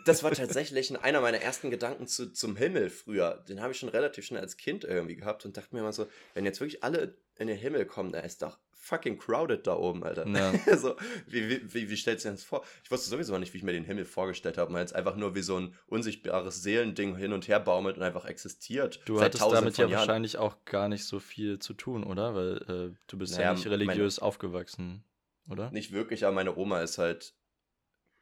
Das 0.04 0.22
war 0.22 0.30
tatsächlich 0.32 0.96
einer 1.02 1.20
meiner 1.20 1.40
ersten 1.40 1.70
Gedanken 1.70 2.06
zu, 2.06 2.32
zum 2.32 2.56
Himmel 2.56 2.90
früher. 2.90 3.44
Den 3.48 3.60
habe 3.60 3.72
ich 3.72 3.78
schon 3.78 3.88
relativ 3.88 4.24
schnell 4.24 4.40
als 4.40 4.56
Kind 4.56 4.84
irgendwie 4.84 5.16
gehabt 5.16 5.44
und 5.44 5.56
dachte 5.56 5.74
mir 5.74 5.80
immer 5.80 5.92
so, 5.92 6.06
wenn 6.34 6.44
jetzt 6.44 6.60
wirklich 6.60 6.84
alle 6.84 7.16
in 7.38 7.48
den 7.48 7.58
Himmel 7.58 7.86
kommen, 7.86 8.12
da 8.12 8.20
ist 8.20 8.42
doch 8.42 8.58
fucking 8.88 9.18
crowded 9.18 9.66
da 9.66 9.76
oben, 9.76 10.02
Alter. 10.02 10.26
Ja. 10.26 10.52
so, 10.76 10.96
wie, 11.26 11.48
wie, 11.48 11.74
wie, 11.74 11.90
wie 11.90 11.96
stellst 11.96 12.24
du 12.24 12.30
dir 12.30 12.34
das 12.34 12.44
vor? 12.44 12.64
Ich 12.82 12.90
wusste 12.90 13.08
sowieso 13.10 13.36
nicht, 13.38 13.52
wie 13.52 13.58
ich 13.58 13.64
mir 13.64 13.72
den 13.72 13.84
Himmel 13.84 14.04
vorgestellt 14.04 14.58
habe. 14.58 14.72
Man 14.72 14.80
jetzt 14.80 14.94
einfach 14.94 15.16
nur 15.16 15.34
wie 15.34 15.42
so 15.42 15.58
ein 15.58 15.74
unsichtbares 15.86 16.62
Seelending 16.62 17.16
hin 17.16 17.32
und 17.32 17.46
her 17.48 17.60
baumelt 17.60 17.96
und 17.96 18.02
einfach 18.02 18.24
existiert. 18.24 19.00
Du 19.04 19.20
hattest 19.20 19.42
damit 19.42 19.76
ja 19.76 19.86
Jahren. 19.86 19.98
wahrscheinlich 19.98 20.38
auch 20.38 20.64
gar 20.64 20.88
nicht 20.88 21.04
so 21.04 21.20
viel 21.20 21.58
zu 21.58 21.74
tun, 21.74 22.02
oder? 22.02 22.34
Weil 22.34 22.56
äh, 22.92 22.96
du 23.06 23.18
bist 23.18 23.34
naja, 23.34 23.50
ja 23.50 23.54
nicht 23.54 23.66
religiös 23.66 24.20
meine, 24.20 24.26
aufgewachsen, 24.26 25.04
oder? 25.48 25.70
Nicht 25.70 25.92
wirklich, 25.92 26.24
aber 26.24 26.34
meine 26.34 26.56
Oma 26.56 26.82
ist 26.82 26.98
halt 26.98 27.34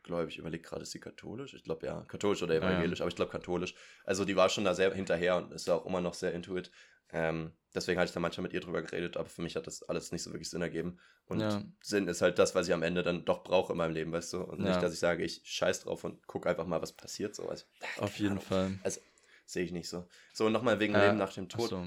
glaube 0.02 0.28
ich, 0.28 0.38
überlege 0.38 0.62
gerade, 0.62 0.82
ist 0.82 0.92
sie 0.92 1.00
katholisch? 1.00 1.52
Ich 1.52 1.64
glaube 1.64 1.84
ja, 1.84 2.02
katholisch 2.02 2.40
oder 2.40 2.54
evangelisch, 2.54 3.00
ja, 3.00 3.02
ja. 3.02 3.02
aber 3.02 3.08
ich 3.08 3.16
glaube 3.16 3.32
katholisch. 3.32 3.74
Also 4.04 4.24
die 4.24 4.36
war 4.36 4.48
schon 4.48 4.64
da 4.64 4.72
sehr 4.72 4.94
hinterher 4.94 5.36
und 5.36 5.52
ist 5.52 5.68
auch 5.68 5.84
immer 5.84 6.00
noch 6.00 6.14
sehr 6.14 6.32
intuit. 6.32 6.70
Ähm, 7.12 7.52
deswegen 7.76 8.00
hatte 8.00 8.08
ich 8.08 8.14
da 8.14 8.20
manchmal 8.20 8.42
mit 8.42 8.52
ihr 8.52 8.60
drüber 8.60 8.82
geredet, 8.82 9.16
aber 9.16 9.28
für 9.28 9.42
mich 9.42 9.54
hat 9.54 9.66
das 9.66 9.82
alles 9.84 10.10
nicht 10.10 10.22
so 10.22 10.32
wirklich 10.32 10.50
Sinn 10.50 10.62
ergeben. 10.62 10.98
Und 11.26 11.40
ja. 11.40 11.62
Sinn 11.80 12.08
ist 12.08 12.22
halt 12.22 12.38
das, 12.38 12.54
was 12.54 12.66
ich 12.66 12.74
am 12.74 12.82
Ende 12.82 13.02
dann 13.02 13.24
doch 13.24 13.44
brauche 13.44 13.72
in 13.72 13.78
meinem 13.78 13.92
Leben, 13.92 14.12
weißt 14.12 14.32
du? 14.32 14.42
Und 14.42 14.60
ja. 14.60 14.70
nicht, 14.70 14.82
dass 14.82 14.92
ich 14.92 14.98
sage, 14.98 15.22
ich 15.22 15.42
scheiß 15.44 15.80
drauf 15.80 16.02
und 16.02 16.26
gucke 16.26 16.48
einfach 16.48 16.66
mal, 16.66 16.82
was 16.82 16.92
passiert. 16.92 17.36
So. 17.36 17.48
Also, 17.48 17.64
Auf 17.98 18.18
jeden 18.18 18.32
Ahnung. 18.32 18.44
Fall. 18.44 18.78
Also, 18.82 19.00
sehe 19.44 19.64
ich 19.64 19.72
nicht 19.72 19.88
so. 19.88 20.08
So, 20.32 20.48
nochmal 20.48 20.80
wegen 20.80 20.94
äh, 20.94 21.06
Leben 21.06 21.18
nach 21.18 21.32
dem 21.32 21.48
Tod. 21.48 21.70
So. 21.70 21.86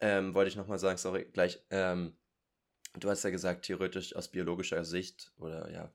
Ähm, 0.00 0.34
wollte 0.34 0.48
ich 0.48 0.56
nochmal 0.56 0.78
sagen, 0.78 0.98
sorry, 0.98 1.26
gleich. 1.32 1.62
Ähm, 1.70 2.16
du 2.98 3.10
hast 3.10 3.22
ja 3.22 3.30
gesagt, 3.30 3.66
theoretisch 3.66 4.16
aus 4.16 4.28
biologischer 4.28 4.84
Sicht 4.84 5.32
oder 5.36 5.70
ja, 5.70 5.92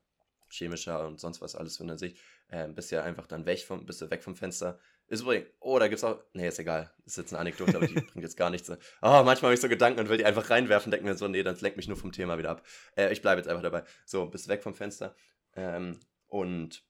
chemischer 0.48 1.06
und 1.06 1.20
sonst 1.20 1.40
was 1.40 1.54
alles 1.56 1.76
von 1.76 1.86
der 1.86 1.98
Sicht, 1.98 2.18
äh, 2.48 2.68
bist 2.68 2.90
ja 2.90 3.02
einfach 3.02 3.26
dann 3.26 3.46
weg 3.46 3.60
vom, 3.60 3.86
bist 3.86 4.00
du 4.00 4.10
weg 4.10 4.22
vom 4.22 4.36
Fenster. 4.36 4.78
Ist 5.10 5.22
übrigens, 5.22 5.48
oh, 5.58 5.76
da 5.80 5.88
gibt's 5.88 6.04
auch, 6.04 6.22
nee, 6.34 6.46
ist 6.46 6.60
egal, 6.60 6.88
ist 7.04 7.18
jetzt 7.18 7.32
eine 7.32 7.40
Anekdote, 7.40 7.76
aber 7.76 7.86
die 7.88 7.94
bringt 8.00 8.22
jetzt 8.22 8.36
gar 8.36 8.48
nichts. 8.48 8.70
Oh, 8.70 8.76
manchmal 9.02 9.42
habe 9.42 9.54
ich 9.54 9.60
so 9.60 9.68
Gedanken 9.68 9.98
und 9.98 10.08
will 10.08 10.18
die 10.18 10.24
einfach 10.24 10.48
reinwerfen, 10.50 10.92
denke 10.92 11.04
mir 11.04 11.16
so, 11.16 11.26
nee, 11.26 11.42
dann 11.42 11.56
lenkt 11.56 11.76
mich 11.76 11.88
nur 11.88 11.96
vom 11.96 12.12
Thema 12.12 12.38
wieder 12.38 12.50
ab. 12.50 12.62
Äh, 12.96 13.12
ich 13.12 13.20
bleibe 13.20 13.40
jetzt 13.40 13.48
einfach 13.48 13.64
dabei. 13.64 13.82
So, 14.06 14.26
bist 14.26 14.46
weg 14.46 14.62
vom 14.62 14.72
Fenster. 14.72 15.16
Ähm, 15.56 15.98
und 16.28 16.84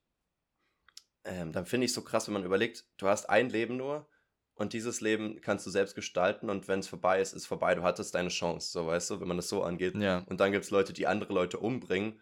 ähm, 1.25 1.53
dann 1.53 1.65
finde 1.65 1.87
ich 1.87 1.95
so 1.95 2.03
krass, 2.03 2.27
wenn 2.27 2.35
man 2.35 2.45
überlegt, 2.45 2.85
du 2.99 3.09
hast 3.09 3.31
ein 3.31 3.49
Leben 3.49 3.79
nur 3.79 4.07
und 4.53 4.75
dieses 4.75 5.01
Leben 5.01 5.41
kannst 5.41 5.67
du 5.67 5.71
selbst 5.71 5.95
gestalten 5.95 6.51
und 6.51 6.69
wenn 6.69 6.81
es 6.81 6.89
vorbei 6.89 7.23
ist, 7.23 7.33
ist 7.33 7.47
vorbei. 7.47 7.75
Du 7.75 7.83
hattest 7.85 8.15
deine 8.15 8.29
Chance, 8.29 8.71
so 8.71 8.87
weißt 8.87 9.09
du, 9.09 9.21
wenn 9.23 9.29
man 9.29 9.39
das 9.39 9.49
so 9.49 9.63
angeht. 9.63 9.95
Ja. 9.97 10.19
Und 10.27 10.41
dann 10.41 10.53
gibt 10.53 10.67
es 10.67 10.71
Leute, 10.71 10.93
die 10.93 11.07
andere 11.07 11.33
Leute 11.33 11.59
umbringen 11.59 12.21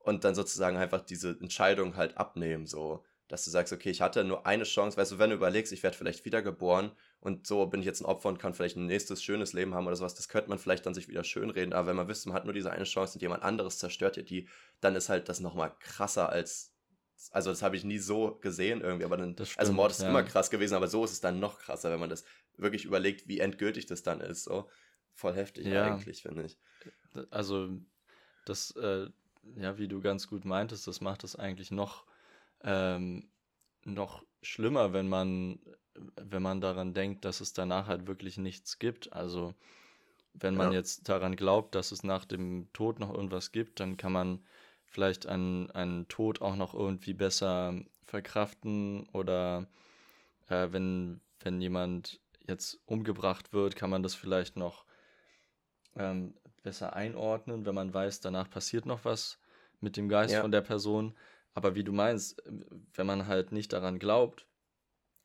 und 0.00 0.24
dann 0.24 0.34
sozusagen 0.34 0.76
einfach 0.76 1.02
diese 1.02 1.38
Entscheidung 1.40 1.96
halt 1.96 2.16
abnehmen, 2.18 2.66
so, 2.66 3.04
dass 3.28 3.44
du 3.44 3.50
sagst, 3.50 3.72
okay, 3.72 3.90
ich 3.90 4.00
hatte 4.00 4.24
nur 4.24 4.46
eine 4.46 4.64
Chance, 4.64 4.96
weißt 4.96 5.12
du, 5.12 5.18
wenn 5.18 5.30
du 5.30 5.36
überlegst, 5.36 5.72
ich 5.72 5.82
werde 5.82 5.96
vielleicht 5.96 6.24
wiedergeboren 6.24 6.92
und 7.20 7.46
so 7.46 7.66
bin 7.66 7.80
ich 7.80 7.86
jetzt 7.86 8.00
ein 8.00 8.06
Opfer 8.06 8.28
und 8.28 8.38
kann 8.38 8.54
vielleicht 8.54 8.76
ein 8.76 8.86
nächstes 8.86 9.22
schönes 9.22 9.52
Leben 9.52 9.74
haben 9.74 9.86
oder 9.86 9.96
sowas, 9.96 10.14
das 10.14 10.28
könnte 10.28 10.48
man 10.48 10.58
vielleicht 10.58 10.86
dann 10.86 10.94
sich 10.94 11.08
wieder 11.08 11.24
schönreden, 11.24 11.72
aber 11.72 11.88
wenn 11.88 11.96
man 11.96 12.08
wüsste, 12.08 12.28
man 12.28 12.36
hat 12.36 12.44
nur 12.44 12.54
diese 12.54 12.70
eine 12.70 12.84
Chance 12.84 13.14
und 13.14 13.22
jemand 13.22 13.42
anderes 13.42 13.78
zerstört 13.78 14.16
dir 14.16 14.24
die, 14.24 14.48
dann 14.80 14.94
ist 14.94 15.08
halt 15.08 15.28
das 15.28 15.40
nochmal 15.40 15.72
krasser 15.80 16.28
als 16.28 16.72
also 17.30 17.50
das 17.50 17.62
habe 17.62 17.76
ich 17.76 17.84
nie 17.84 17.98
so 17.98 18.38
gesehen 18.40 18.82
irgendwie, 18.82 19.04
aber 19.04 19.16
dann, 19.16 19.30
also 19.30 19.44
stimmt, 19.46 19.60
also 19.60 19.72
Mord 19.72 19.90
ist 19.90 20.02
ja. 20.02 20.08
immer 20.10 20.22
krass 20.22 20.50
gewesen, 20.50 20.74
aber 20.74 20.86
so 20.86 21.04
ist 21.04 21.12
es 21.12 21.20
dann 21.20 21.40
noch 21.40 21.58
krasser, 21.58 21.90
wenn 21.90 21.98
man 21.98 22.10
das 22.10 22.24
wirklich 22.56 22.84
überlegt, 22.84 23.26
wie 23.26 23.40
endgültig 23.40 23.86
das 23.86 24.02
dann 24.02 24.20
ist, 24.20 24.44
so 24.44 24.68
voll 25.14 25.34
heftig 25.34 25.66
ja. 25.66 25.84
eigentlich, 25.84 26.22
finde 26.22 26.44
ich. 26.44 26.58
Also 27.30 27.70
das, 28.44 28.72
äh, 28.72 29.08
ja, 29.56 29.78
wie 29.78 29.88
du 29.88 30.00
ganz 30.00 30.28
gut 30.28 30.44
meintest, 30.44 30.86
das 30.86 31.00
macht 31.00 31.24
es 31.24 31.36
eigentlich 31.36 31.70
noch, 31.70 32.04
ähm, 32.62 33.28
noch 33.84 34.24
schlimmer, 34.42 34.92
wenn 34.92 35.08
man, 35.08 35.58
wenn 36.16 36.42
man 36.42 36.60
daran 36.60 36.94
denkt, 36.94 37.24
dass 37.24 37.40
es 37.40 37.52
danach 37.52 37.86
halt 37.86 38.06
wirklich 38.06 38.38
nichts 38.38 38.78
gibt. 38.78 39.12
Also 39.12 39.54
wenn 40.34 40.54
man 40.54 40.72
ja. 40.72 40.78
jetzt 40.78 41.08
daran 41.08 41.36
glaubt, 41.36 41.74
dass 41.74 41.92
es 41.92 42.02
nach 42.02 42.24
dem 42.24 42.68
Tod 42.72 42.98
noch 42.98 43.12
irgendwas 43.12 43.52
gibt, 43.52 43.80
dann 43.80 43.96
kann 43.96 44.12
man 44.12 44.44
vielleicht 44.84 45.26
einen, 45.26 45.70
einen 45.70 46.08
Tod 46.08 46.42
auch 46.42 46.56
noch 46.56 46.74
irgendwie 46.74 47.14
besser 47.14 47.74
verkraften 48.04 49.08
oder 49.12 49.66
äh, 50.48 50.68
wenn, 50.70 51.20
wenn 51.40 51.60
jemand 51.60 52.20
jetzt 52.46 52.78
umgebracht 52.86 53.52
wird, 53.52 53.76
kann 53.76 53.90
man 53.90 54.02
das 54.02 54.14
vielleicht 54.14 54.56
noch 54.56 54.84
ähm, 55.96 56.34
besser 56.62 56.94
einordnen, 56.94 57.66
wenn 57.66 57.74
man 57.74 57.92
weiß, 57.92 58.20
danach 58.20 58.48
passiert 58.48 58.86
noch 58.86 59.04
was 59.04 59.38
mit 59.80 59.96
dem 59.96 60.08
Geist 60.08 60.34
ja. 60.34 60.40
von 60.42 60.52
der 60.52 60.62
Person. 60.62 61.14
Aber 61.56 61.74
wie 61.74 61.84
du 61.84 61.92
meinst, 61.92 62.42
wenn 62.92 63.06
man 63.06 63.26
halt 63.26 63.50
nicht 63.50 63.72
daran 63.72 63.98
glaubt 63.98 64.46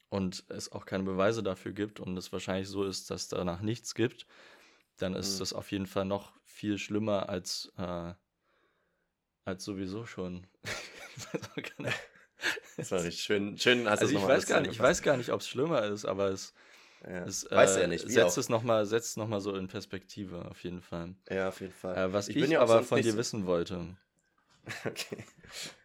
und 0.08 0.46
es 0.48 0.72
auch 0.72 0.86
keine 0.86 1.04
Beweise 1.04 1.44
dafür 1.44 1.74
gibt 1.74 2.00
und 2.00 2.16
es 2.16 2.32
wahrscheinlich 2.32 2.70
so 2.70 2.86
ist, 2.86 3.12
dass 3.12 3.28
danach 3.28 3.60
nichts 3.60 3.96
gibt, 3.96 4.26
dann 4.96 5.14
ist 5.14 5.36
mhm. 5.36 5.40
das 5.40 5.52
auf 5.52 5.72
jeden 5.72 5.88
Fall 5.88 6.06
noch 6.06 6.32
viel 6.46 6.78
schlimmer 6.78 7.28
als, 7.28 7.74
äh, 7.78 8.14
als 9.44 9.66
sowieso 9.66 10.06
schon. 10.06 10.48
richtig 12.78 13.22
schön. 13.22 13.58
schön 13.58 13.86
also 13.86 14.06
ich 14.06 14.16
weiß, 14.16 14.48
gar 14.48 14.62
nicht, 14.62 14.72
ich 14.72 14.80
weiß 14.80 15.02
gar 15.02 15.18
nicht, 15.18 15.34
ob 15.34 15.42
es 15.42 15.50
schlimmer 15.50 15.84
ist, 15.84 16.06
aber 16.06 16.30
es, 16.30 16.54
ja. 17.04 17.26
Es, 17.26 17.46
Weiß 17.52 17.76
äh, 17.76 17.82
ja 17.82 17.88
nicht. 17.88 18.10
setzt 18.10 18.38
es 18.38 18.48
nochmal 18.48 18.86
noch 18.86 19.42
so 19.42 19.56
in 19.56 19.68
Perspektive, 19.68 20.46
auf 20.46 20.64
jeden 20.64 20.82
Fall. 20.82 21.14
Ja, 21.30 21.50
auf 21.50 21.60
jeden 21.60 21.74
Fall. 21.74 21.98
Äh, 21.98 22.14
was 22.14 22.30
ich, 22.30 22.38
ich 22.38 22.58
aber 22.58 22.84
von 22.84 23.02
dir 23.02 23.18
wissen 23.18 23.46
wollte. 23.46 23.98
okay. 24.86 25.24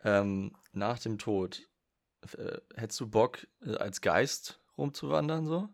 Ähm, 0.05 0.57
nach 0.73 0.99
dem 0.99 1.19
Tod, 1.19 1.63
äh, 2.37 2.59
hättest 2.75 3.01
du 3.01 3.09
Bock, 3.09 3.47
äh, 3.65 3.77
als 3.77 4.01
Geist 4.01 4.61
rumzuwandern 4.77 5.47
so? 5.47 5.69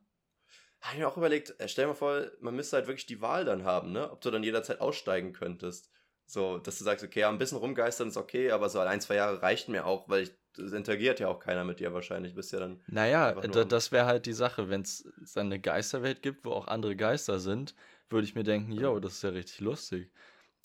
Habe 0.80 0.94
ich 0.94 0.98
mir 0.98 1.08
auch 1.08 1.16
überlegt, 1.16 1.58
äh, 1.60 1.68
stell 1.68 1.84
dir 1.84 1.90
mal 1.90 1.94
vor, 1.94 2.26
man 2.40 2.56
müsste 2.56 2.76
halt 2.76 2.86
wirklich 2.86 3.06
die 3.06 3.20
Wahl 3.20 3.44
dann 3.44 3.64
haben, 3.64 3.92
ne? 3.92 4.10
Ob 4.10 4.20
du 4.20 4.30
dann 4.30 4.42
jederzeit 4.42 4.80
aussteigen 4.80 5.32
könntest. 5.32 5.90
So, 6.26 6.58
dass 6.58 6.78
du 6.78 6.84
sagst, 6.84 7.04
okay, 7.04 7.20
ja, 7.20 7.28
ein 7.28 7.38
bisschen 7.38 7.58
rumgeistern 7.58 8.08
ist 8.08 8.16
okay, 8.16 8.50
aber 8.50 8.68
so 8.68 8.80
ein, 8.80 9.00
zwei 9.00 9.16
Jahre 9.16 9.42
reichten 9.42 9.72
mir 9.72 9.86
auch, 9.86 10.08
weil 10.08 10.22
ich, 10.22 10.32
es 10.58 10.72
interagiert 10.72 11.20
ja 11.20 11.28
auch 11.28 11.40
keiner 11.40 11.64
mit 11.64 11.80
dir 11.80 11.92
wahrscheinlich. 11.94 12.34
Bist 12.34 12.52
ja 12.52 12.60
dann. 12.60 12.80
Naja, 12.86 13.32
das 13.34 13.92
wäre 13.92 14.06
halt 14.06 14.26
die 14.26 14.32
Sache. 14.32 14.68
Wenn 14.68 14.82
es 14.82 15.04
dann 15.34 15.46
eine 15.46 15.60
Geisterwelt 15.60 16.22
gibt, 16.22 16.44
wo 16.44 16.52
auch 16.52 16.68
andere 16.68 16.96
Geister 16.96 17.38
sind, 17.38 17.74
würde 18.10 18.26
ich 18.26 18.34
mir 18.34 18.44
denken, 18.44 18.72
yo, 18.72 18.98
das 18.98 19.14
ist 19.14 19.22
ja 19.22 19.30
richtig 19.30 19.60
lustig. 19.60 20.10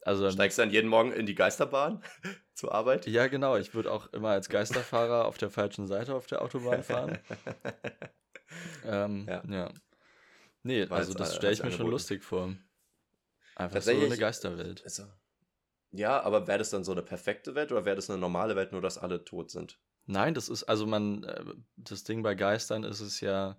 Also, 0.07 0.31
Steigst 0.31 0.57
du 0.57 0.61
dann 0.61 0.71
jeden 0.71 0.87
Morgen 0.87 1.11
in 1.11 1.25
die 1.25 1.35
Geisterbahn 1.35 2.01
zur 2.53 2.73
Arbeit? 2.73 3.07
Ja, 3.07 3.27
genau. 3.27 3.57
Ich 3.57 3.73
würde 3.73 3.91
auch 3.91 4.07
immer 4.13 4.29
als 4.29 4.47
Geisterfahrer 4.47 5.25
auf 5.25 5.37
der 5.37 5.49
falschen 5.49 5.85
Seite 5.85 6.15
auf 6.15 6.27
der 6.27 6.41
Autobahn 6.41 6.81
fahren. 6.81 7.19
ähm, 8.85 9.25
ja. 9.27 9.43
ja. 9.49 9.69
Nee, 10.63 10.89
War 10.89 10.99
also 10.99 11.13
das 11.13 11.35
stelle 11.35 11.51
ich 11.51 11.61
mir 11.61 11.73
schon 11.73 11.89
lustig 11.89 12.23
vor. 12.23 12.55
Einfach 13.57 13.81
so 13.81 13.91
eine 13.91 14.17
Geisterwelt. 14.17 14.81
Also, 14.85 15.03
ja, 15.91 16.21
aber 16.21 16.47
wäre 16.47 16.59
das 16.59 16.69
dann 16.69 16.85
so 16.85 16.93
eine 16.93 17.03
perfekte 17.03 17.53
Welt 17.53 17.73
oder 17.73 17.83
wäre 17.83 17.97
das 17.97 18.09
eine 18.09 18.17
normale 18.17 18.55
Welt, 18.55 18.71
nur 18.71 18.81
dass 18.81 18.97
alle 18.97 19.25
tot 19.25 19.51
sind? 19.51 19.77
Nein, 20.05 20.33
das 20.33 20.47
ist, 20.47 20.63
also 20.63 20.85
man, 20.85 21.25
äh, 21.25 21.43
das 21.75 22.05
Ding 22.05 22.23
bei 22.23 22.33
Geistern 22.33 22.85
ist 22.85 23.01
es 23.01 23.19
ja, 23.19 23.57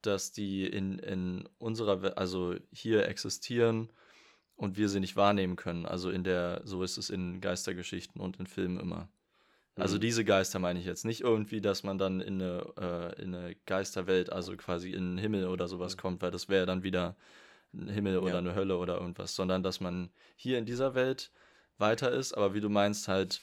dass 0.00 0.32
die 0.32 0.66
in, 0.66 0.98
in 1.00 1.46
unserer 1.58 2.00
Welt, 2.00 2.16
also 2.16 2.54
hier 2.72 3.06
existieren 3.08 3.92
und 4.60 4.76
wir 4.76 4.88
sie 4.88 5.00
nicht 5.00 5.16
wahrnehmen 5.16 5.56
können. 5.56 5.86
Also 5.86 6.10
in 6.10 6.22
der, 6.24 6.60
so 6.64 6.82
ist 6.82 6.98
es 6.98 7.10
in 7.10 7.40
Geistergeschichten 7.40 8.20
und 8.20 8.38
in 8.38 8.46
Filmen 8.46 8.78
immer. 8.78 9.08
Also 9.78 9.96
Mhm. 9.96 10.00
diese 10.00 10.24
Geister 10.24 10.58
meine 10.58 10.80
ich 10.80 10.86
jetzt. 10.86 11.04
Nicht 11.04 11.22
irgendwie, 11.22 11.60
dass 11.60 11.84
man 11.84 11.98
dann 11.98 12.20
in 12.20 12.42
eine, 12.42 12.74
äh, 12.78 13.22
in 13.22 13.34
eine 13.34 13.56
Geisterwelt, 13.66 14.30
also 14.32 14.56
quasi 14.56 14.92
in 14.92 15.12
den 15.16 15.18
Himmel 15.18 15.46
oder 15.48 15.68
sowas 15.68 15.96
Mhm. 15.96 16.00
kommt, 16.00 16.22
weil 16.22 16.30
das 16.32 16.48
wäre 16.48 16.66
dann 16.66 16.82
wieder 16.84 17.16
ein 17.74 17.88
Himmel 17.88 18.18
oder 18.18 18.32
Ja. 18.32 18.38
eine 18.38 18.54
Hölle 18.54 18.78
oder 18.78 18.96
irgendwas, 19.00 19.34
sondern 19.36 19.62
dass 19.62 19.80
man 19.80 20.10
hier 20.36 20.58
in 20.58 20.66
dieser 20.66 20.94
Welt 20.94 21.32
weiter 21.78 22.12
ist, 22.12 22.34
aber 22.34 22.54
wie 22.54 22.60
du 22.60 22.68
meinst, 22.70 23.08
halt 23.08 23.42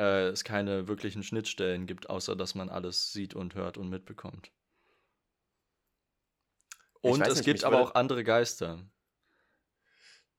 äh, 0.00 0.28
es 0.28 0.44
keine 0.44 0.88
wirklichen 0.88 1.22
Schnittstellen 1.24 1.86
gibt, 1.86 2.10
außer 2.10 2.36
dass 2.36 2.54
man 2.54 2.68
alles 2.70 3.12
sieht 3.12 3.34
und 3.34 3.54
hört 3.56 3.78
und 3.78 3.88
mitbekommt. 3.90 4.52
Und 7.02 7.26
es 7.28 7.34
nicht, 7.36 7.44
gibt 7.44 7.64
aber 7.64 7.80
auch 7.80 7.94
andere 7.94 8.24
Geister. 8.24 8.80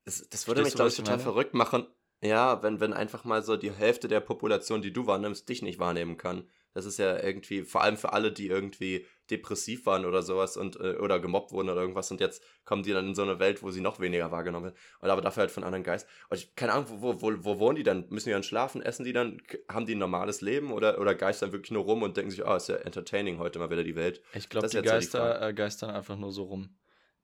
Das, 0.06 0.28
das 0.30 0.48
würde 0.48 0.62
Verstehst 0.62 0.66
mich, 0.66 0.76
glaube 0.76 0.90
ich, 0.90 0.96
total 0.96 1.18
meine? 1.18 1.24
verrückt 1.24 1.54
machen. 1.54 1.88
Ja, 2.22 2.64
wenn, 2.64 2.80
wenn 2.80 2.94
einfach 2.94 3.24
mal 3.24 3.44
so 3.44 3.58
die 3.58 3.72
Hälfte 3.72 4.08
der 4.08 4.20
Population, 4.20 4.82
die 4.82 4.94
du 4.94 5.06
wahrnimmst, 5.06 5.48
dich 5.50 5.62
nicht 5.62 5.80
wahrnehmen 5.80 6.18
kann. 6.18 6.48
Das 6.74 6.86
ist 6.86 7.00
ja 7.00 7.24
irgendwie, 7.24 7.64
vor 7.64 7.84
allem 7.84 7.96
für 7.96 8.12
alle, 8.12 8.34
die 8.34 8.48
irgendwie 8.48 9.06
depressiv 9.32 9.86
waren 9.86 10.06
oder 10.06 10.22
sowas 10.22 10.58
und 10.58 10.76
äh, 10.76 10.98
oder 10.98 11.20
gemobbt 11.20 11.54
wurden 11.54 11.70
oder 11.70 11.80
irgendwas 11.80 12.12
und 12.12 12.20
jetzt 12.20 12.44
kommen 12.66 12.84
die 12.84 12.92
dann 12.92 13.08
in 13.08 13.16
so 13.16 13.22
eine 13.22 13.40
Welt, 13.40 13.64
wo 13.64 13.72
sie 13.72 13.80
noch 13.80 14.02
weniger 14.02 14.30
wahrgenommen 14.30 14.66
werden. 14.66 14.78
Oder 15.02 15.14
aber 15.14 15.22
dafür 15.22 15.42
halt 15.42 15.52
von 15.52 15.64
anderen 15.64 15.86
Geist. 15.86 16.06
Und 16.30 16.38
ich, 16.38 16.54
keine 16.56 16.74
Ahnung, 16.74 16.88
wo, 16.90 17.22
wo, 17.22 17.22
wo, 17.22 17.46
wo 17.46 17.60
wohnen 17.60 17.78
die 17.78 17.84
dann? 17.84 18.06
Müssen 18.10 18.28
die 18.28 18.34
dann 18.34 18.44
schlafen? 18.44 18.82
Essen 18.82 19.06
die 19.06 19.14
dann? 19.14 19.42
Haben 19.70 19.86
die 19.86 19.96
ein 19.96 20.00
normales 20.00 20.42
Leben 20.42 20.74
oder, 20.74 21.00
oder 21.00 21.16
geistern 21.16 21.54
wirklich 21.54 21.72
nur 21.72 21.86
rum 21.86 22.04
und 22.04 22.18
denken 22.18 22.32
sich, 22.32 22.46
ah, 22.46 22.58
ist 22.58 22.68
ja 22.68 22.76
entertaining 22.76 23.40
heute 23.40 23.58
mal 23.58 23.70
wieder 23.70 23.86
die 23.86 23.96
Welt? 23.96 24.22
Ich 24.34 24.50
glaube, 24.50 24.68
die 24.68 24.76
die 24.76 24.84
Geister 24.84 25.20
Frage. 25.20 25.46
äh, 25.46 25.54
geistern 25.54 25.92
einfach 25.92 26.18
nur 26.18 26.34
so 26.34 26.44
rum. 26.44 26.76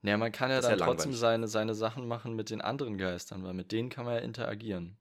Naja, 0.02 0.18
man 0.18 0.32
kann 0.32 0.49
ja 0.49 0.58
Das 0.58 0.66
dann 0.66 0.80
ja 0.80 0.86
trotzdem 0.86 1.14
seine, 1.14 1.47
seine 1.47 1.76
Sachen 1.76 2.08
machen 2.08 2.36
mit 2.36 2.49
den 2.49 2.62
anderen 2.62 2.97
Geistern, 2.97 3.43
weil 3.43 3.54
mit 3.54 3.72
denen 3.72 3.89
kann 3.89 4.06
man 4.06 4.16
ja 4.16 4.22
interagieren. 4.22 4.97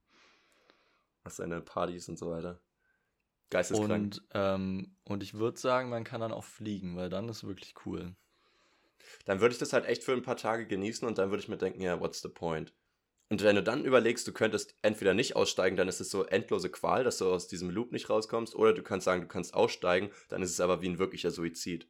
Was 1.23 1.37
seine 1.37 1.61
Partys 1.61 2.07
und 2.09 2.17
so 2.17 2.31
weiter. 2.31 2.59
Geisteskrank. 3.49 3.91
Und, 3.91 4.23
ähm, 4.33 4.95
und 5.03 5.23
ich 5.23 5.33
würde 5.33 5.59
sagen, 5.59 5.89
man 5.89 6.03
kann 6.03 6.21
dann 6.21 6.31
auch 6.31 6.43
fliegen, 6.43 6.95
weil 6.95 7.09
dann 7.09 7.29
ist 7.29 7.45
wirklich 7.45 7.73
cool. 7.85 8.15
dann 9.25 9.41
würde 9.41 9.53
ich 9.53 9.59
das 9.59 9.73
halt 9.73 9.85
echt 9.85 10.03
für 10.03 10.13
ein 10.13 10.21
paar 10.21 10.37
Tage 10.37 10.65
genießen 10.67 11.07
und 11.07 11.17
dann 11.17 11.31
würde 11.31 11.43
ich 11.43 11.49
mir 11.49 11.57
denken, 11.57 11.81
ja, 11.81 11.99
what's 11.99 12.21
the 12.21 12.29
point? 12.29 12.73
Und 13.29 13.43
wenn 13.43 13.55
du 13.55 13.63
dann 13.63 13.85
überlegst, 13.85 14.27
du 14.27 14.33
könntest 14.33 14.75
entweder 14.81 15.13
nicht 15.13 15.35
aussteigen, 15.35 15.77
dann 15.77 15.87
ist 15.87 16.01
es 16.01 16.09
so 16.09 16.25
endlose 16.25 16.69
Qual, 16.69 17.03
dass 17.03 17.17
du 17.17 17.31
aus 17.31 17.47
diesem 17.47 17.69
Loop 17.69 17.91
nicht 17.91 18.09
rauskommst, 18.09 18.55
oder 18.55 18.73
du 18.73 18.83
kannst 18.83 19.05
sagen, 19.05 19.21
du 19.21 19.27
kannst 19.27 19.53
aussteigen, 19.53 20.11
dann 20.29 20.41
ist 20.41 20.51
es 20.51 20.59
aber 20.59 20.81
wie 20.81 20.89
ein 20.89 20.99
wirklicher 20.99 21.31
Suizid. 21.31 21.87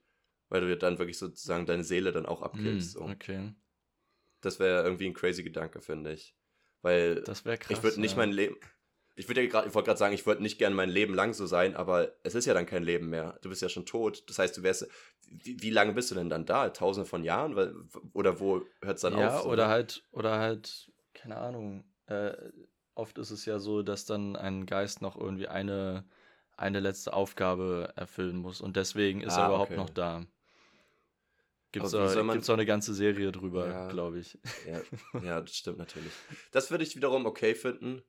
Weil 0.52 0.62
du 0.62 0.68
dir 0.68 0.76
dann 0.78 1.00
wirklich 1.00 1.18
sozusagen 1.18 1.66
deine 1.66 1.84
Seele 1.86 2.12
dann 2.12 2.26
auch 2.26 2.42
abkillst. 2.42 2.96
Hm, 2.96 3.02
So. 3.02 3.12
okay. 3.12 3.54
Das 4.42 4.60
wäre 4.60 4.84
irgendwie 4.84 5.06
ein 5.08 5.14
crazy 5.14 5.44
Gedanke, 5.44 5.82
finde 5.82 6.12
ich. 6.14 6.36
Weil 6.82 7.22
Das 7.22 7.46
wäre 7.46 7.58
krass. 7.58 7.78
ich 7.78 7.84
würde 7.84 8.02
nicht 8.02 8.12
ja. 8.12 8.18
mein 8.18 8.32
Leben. 8.32 8.58
Ich 9.16 9.28
würde 9.30 9.42
ja 9.44 9.48
gerade, 9.50 9.68
ich 9.70 9.74
wollte 9.76 9.88
gerade 9.88 10.00
sagen, 10.00 10.14
ich 10.14 10.26
würde 10.26 10.42
nicht 10.42 10.58
gern 10.58 10.74
mein 10.74 10.90
Leben 10.90 11.14
lang 11.14 11.34
so 11.34 11.46
sein, 11.46 11.76
aber 11.76 12.12
es 12.24 12.34
ist 12.36 12.46
ja 12.46 12.54
dann 12.54 12.66
kein 12.66 12.84
Leben 12.84 13.10
mehr. 13.10 13.38
Du 13.42 13.50
bist 13.50 13.62
ja 13.62 13.70
schon 13.70 13.86
tot. 13.86 14.24
Das 14.30 14.40
heißt, 14.40 14.58
du 14.58 14.64
wärst. 14.64 14.88
Wie, 15.30 15.62
wie 15.62 15.70
lange 15.70 15.94
bist 15.94 16.12
du 16.12 16.16
denn 16.16 16.30
dann 16.30 16.46
da? 16.46 16.70
Tausende 16.70 17.08
von 17.08 17.24
Jahren? 17.24 17.88
Oder 18.14 18.40
wo 18.40 18.66
hört 18.82 18.96
es 18.98 19.02
dann 19.02 19.18
ja, 19.18 19.38
auf? 19.38 19.44
so? 19.44 19.50
oder 19.50 19.68
halt, 19.70 20.04
oder 20.12 20.38
halt, 20.40 20.92
keine 21.14 21.38
Ahnung. 21.38 21.86
Äh, 22.08 22.34
oft 22.96 23.18
ist 23.18 23.32
es 23.32 23.46
ja 23.46 23.60
so, 23.60 23.84
dass 23.84 24.06
dann 24.06 24.36
ein 24.36 24.66
Geist 24.66 25.02
noch 25.02 25.16
irgendwie 25.18 25.48
eine, 25.48 26.04
eine 26.58 26.80
letzte 26.82 27.14
Aufgabe 27.14 27.94
erfüllen 27.96 28.36
muss 28.38 28.60
und 28.60 28.76
deswegen 28.76 29.22
ist 29.22 29.38
er 29.38 29.44
Ah, 29.44 29.48
überhaupt 29.48 29.72
okay. 29.72 29.80
noch 29.80 29.90
da. 29.90 30.26
Man- 31.80 32.34
gibt's 32.34 32.50
auch 32.50 32.54
eine 32.56 32.66
ganze 32.66 32.94
Serie 32.94 33.32
drüber, 33.32 33.68
Ja. 33.68 33.88
glaube 33.88 34.20
ich. 34.20 34.38
Ja, 34.68 34.82
ja, 35.24 35.42
das 35.42 35.56
stimmt 35.56 35.78
natürlich. 35.78 36.12
Das 36.52 36.72
würde 36.72 36.84
ich 36.84 36.96
wiederum 36.96 37.26
okay 37.26 37.56
finden. 37.56 38.02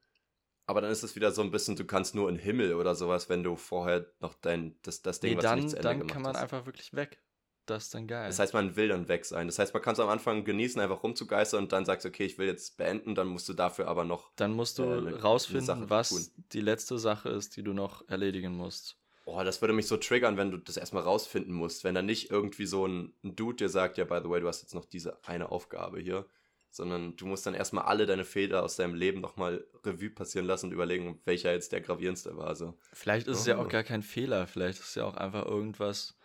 Aber 0.67 0.81
dann 0.81 0.91
ist 0.93 1.03
es 1.03 1.17
wieder 1.17 1.33
so 1.33 1.43
ein 1.43 1.51
bisschen, 1.51 1.75
du 1.77 1.85
kannst 1.85 2.15
nur 2.15 2.29
in 2.29 2.37
den 2.37 2.43
Himmel 2.43 2.75
oder 2.75 2.95
sowas, 2.95 3.29
wenn 3.29 3.43
du 3.43 3.57
vorher 3.57 4.07
noch 4.21 4.35
dein, 4.35 4.77
das, 4.83 5.03
das 5.03 5.19
Ding, 5.21 5.33
Nee, 5.33 5.37
was 5.39 5.45
dann, 5.45 5.59
nicht 5.59 5.71
zu 5.71 5.77
Ende 5.77 5.89
dann 5.89 5.99
gemacht 5.99 6.13
kann 6.13 6.23
man 6.23 6.35
hast. 6.35 6.43
einfach 6.43 6.67
wirklich 6.67 6.93
weg. 6.95 7.21
Das 7.67 7.85
ist 7.85 7.95
dann 7.95 8.07
geil. 8.09 8.27
Das 8.29 8.39
heißt, 8.41 8.55
man 8.55 8.75
will 8.75 8.89
dann 8.89 9.07
weg 9.09 9.25
sein. 9.25 9.47
Das 9.47 9.59
heißt, 9.59 9.73
man 9.75 9.83
kann 9.83 9.93
es 9.95 10.01
am 10.01 10.09
Anfang 10.09 10.45
genießen, 10.45 10.81
einfach 10.81 11.03
rumzugeistern 11.03 11.63
und 11.65 11.73
dann 11.73 11.85
sagst 11.85 12.05
du, 12.05 12.09
okay, 12.09 12.25
ich 12.25 12.39
will 12.39 12.47
jetzt 12.49 12.77
beenden, 12.77 13.15
dann 13.15 13.29
musst 13.29 13.49
du 13.49 13.55
dafür 13.55 13.87
aber 13.89 14.05
noch. 14.05 14.33
dann 14.37 14.53
musst 14.53 14.79
du 14.79 14.83
äh, 14.85 14.87
eine- 14.87 15.09
eine 15.09 15.21
rausfinden, 15.23 15.67
Sache 15.67 15.91
was 15.91 16.09
tun. 16.11 16.27
die 16.53 16.61
letzte 16.61 16.99
Sache 16.99 17.29
ist, 17.29 17.57
die 17.57 17.63
du 17.63 17.73
noch 17.73 18.09
erledigen 18.09 18.57
musst. 18.57 18.99
Oh, 19.25 19.43
das 19.45 19.61
würde 19.61 19.73
mich 19.75 19.87
so 19.87 19.97
triggern, 19.97 20.37
wenn 20.37 20.51
du 20.51 20.57
das 20.57 20.77
erstmal 20.77 21.05
rausfinden 21.05 21.55
musst. 21.55 21.85
Wenn 21.85 21.95
da 21.95 22.03
nicht 22.03 22.31
irgendwie 22.31 22.67
so 22.67 22.87
ein, 22.87 23.13
ein 23.23 23.37
Dude 23.37 23.57
dir 23.57 23.69
sagt, 23.69 23.97
ja, 23.99 24.05
by 24.05 24.19
the 24.23 24.29
way, 24.29 24.41
du 24.41 24.49
hast 24.49 24.63
jetzt 24.63 24.75
noch 24.75 24.85
diese 24.85 25.17
eine 25.25 25.51
Aufgabe 25.53 26.01
hier. 26.01 26.27
Sondern 26.75 27.17
du 27.17 27.27
musst 27.27 27.45
dann 27.47 27.53
erstmal 27.55 27.85
alle 27.85 28.07
deine 28.07 28.25
Fehler 28.25 28.63
aus 28.63 28.77
deinem 28.77 28.95
Leben 28.95 29.21
nochmal 29.21 29.65
Revue 29.85 30.09
passieren 30.11 30.47
lassen 30.47 30.67
und 30.67 30.73
überlegen, 30.73 31.21
welcher 31.27 31.53
jetzt 31.53 31.71
der 31.73 31.83
gravierendste 31.83 32.35
war. 32.39 32.57
So. 32.57 32.75
Vielleicht 32.95 33.29
ist 33.29 33.41
es 33.41 33.47
ja 33.47 33.59
Oh. 33.59 33.63
auch 33.65 33.69
gar 33.69 33.83
kein 33.85 34.03
Fehler. 34.03 34.47
Vielleicht 34.47 34.79
ist 34.81 34.89
es 34.89 34.95
ja 34.95 35.05
auch 35.05 35.17
einfach 35.19 35.45
irgendwas, 35.45 36.17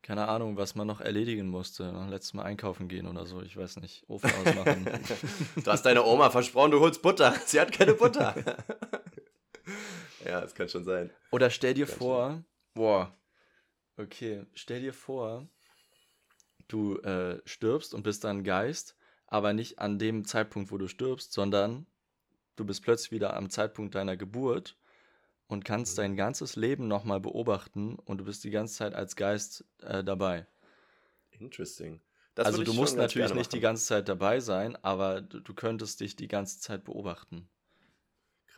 keine 0.00 0.26
Ahnung, 0.26 0.56
was 0.56 0.74
man 0.74 0.86
noch 0.86 1.02
erledigen 1.02 1.48
musste. 1.48 1.92
Noch 1.92 2.08
letztes 2.08 2.32
Mal 2.32 2.44
einkaufen 2.44 2.88
gehen 2.88 3.06
oder 3.06 3.26
so. 3.26 3.42
Ich 3.42 3.58
weiß 3.58 3.76
nicht. 3.80 4.04
Ofen 4.08 4.30
ausmachen. 4.42 4.86
Du 5.62 5.70
hast 5.70 5.82
deiner 5.82 6.06
Oma 6.06 6.30
versprochen, 6.30 6.70
du 6.70 6.80
holst 6.80 7.02
Butter. 7.02 7.34
Sie 7.44 7.60
hat 7.60 7.70
keine 7.70 7.92
Butter. 7.94 8.34
ja, 10.24 10.40
das 10.40 10.54
kann 10.54 10.68
schon 10.68 10.84
sein. 10.84 11.10
Oder 11.30 11.50
stell 11.50 11.74
dir 11.74 11.86
vor, 11.86 12.42
boah, 12.74 13.14
okay, 13.96 14.46
stell 14.54 14.80
dir 14.80 14.92
vor, 14.92 15.48
du 16.68 16.96
äh, 16.98 17.40
stirbst 17.44 17.94
und 17.94 18.02
bist 18.02 18.24
dann 18.24 18.44
Geist, 18.44 18.96
aber 19.26 19.52
nicht 19.52 19.78
an 19.78 19.98
dem 19.98 20.24
Zeitpunkt, 20.24 20.70
wo 20.70 20.78
du 20.78 20.88
stirbst, 20.88 21.32
sondern 21.32 21.86
du 22.56 22.64
bist 22.64 22.82
plötzlich 22.82 23.12
wieder 23.12 23.34
am 23.36 23.50
Zeitpunkt 23.50 23.94
deiner 23.94 24.16
Geburt 24.16 24.76
und 25.48 25.64
kannst 25.64 25.96
Mhm. 25.96 26.02
dein 26.02 26.16
ganzes 26.16 26.56
Leben 26.56 26.88
nochmal 26.88 27.20
beobachten 27.20 27.96
und 27.96 28.18
du 28.18 28.24
bist 28.24 28.44
die 28.44 28.50
ganze 28.50 28.74
Zeit 28.74 28.94
als 28.94 29.16
Geist 29.16 29.64
äh, 29.82 30.04
dabei. 30.04 30.46
Interesting. 31.30 32.00
Das 32.34 32.46
also 32.46 32.62
du 32.62 32.72
musst 32.72 32.96
natürlich 32.96 33.34
nicht 33.34 33.52
die 33.52 33.60
ganze 33.60 33.84
Zeit 33.86 34.08
dabei 34.08 34.40
sein, 34.40 34.76
aber 34.84 35.20
du, 35.20 35.40
du 35.40 35.54
könntest 35.54 36.00
dich 36.00 36.16
die 36.16 36.28
ganze 36.28 36.60
Zeit 36.60 36.84
beobachten. 36.84 37.48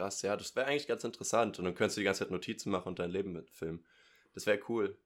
Krass, 0.01 0.23
ja, 0.23 0.35
das 0.35 0.57
wäre 0.57 0.67
eigentlich 0.67 0.87
ganz 0.87 1.05
interessant. 1.05 1.59
Und 1.59 1.67
dann 1.67 1.75
könntest 1.75 1.99
du 1.99 2.01
die 2.01 2.07
ganze 2.07 2.21
Zeit 2.21 2.31
Notizen 2.31 2.71
machen 2.71 2.89
und 2.89 2.99
dein 2.99 3.11
Leben 3.11 3.33
mitfilmen. 3.33 3.85
Das 4.33 4.47
wäre 4.47 4.59
cool. 4.69 4.99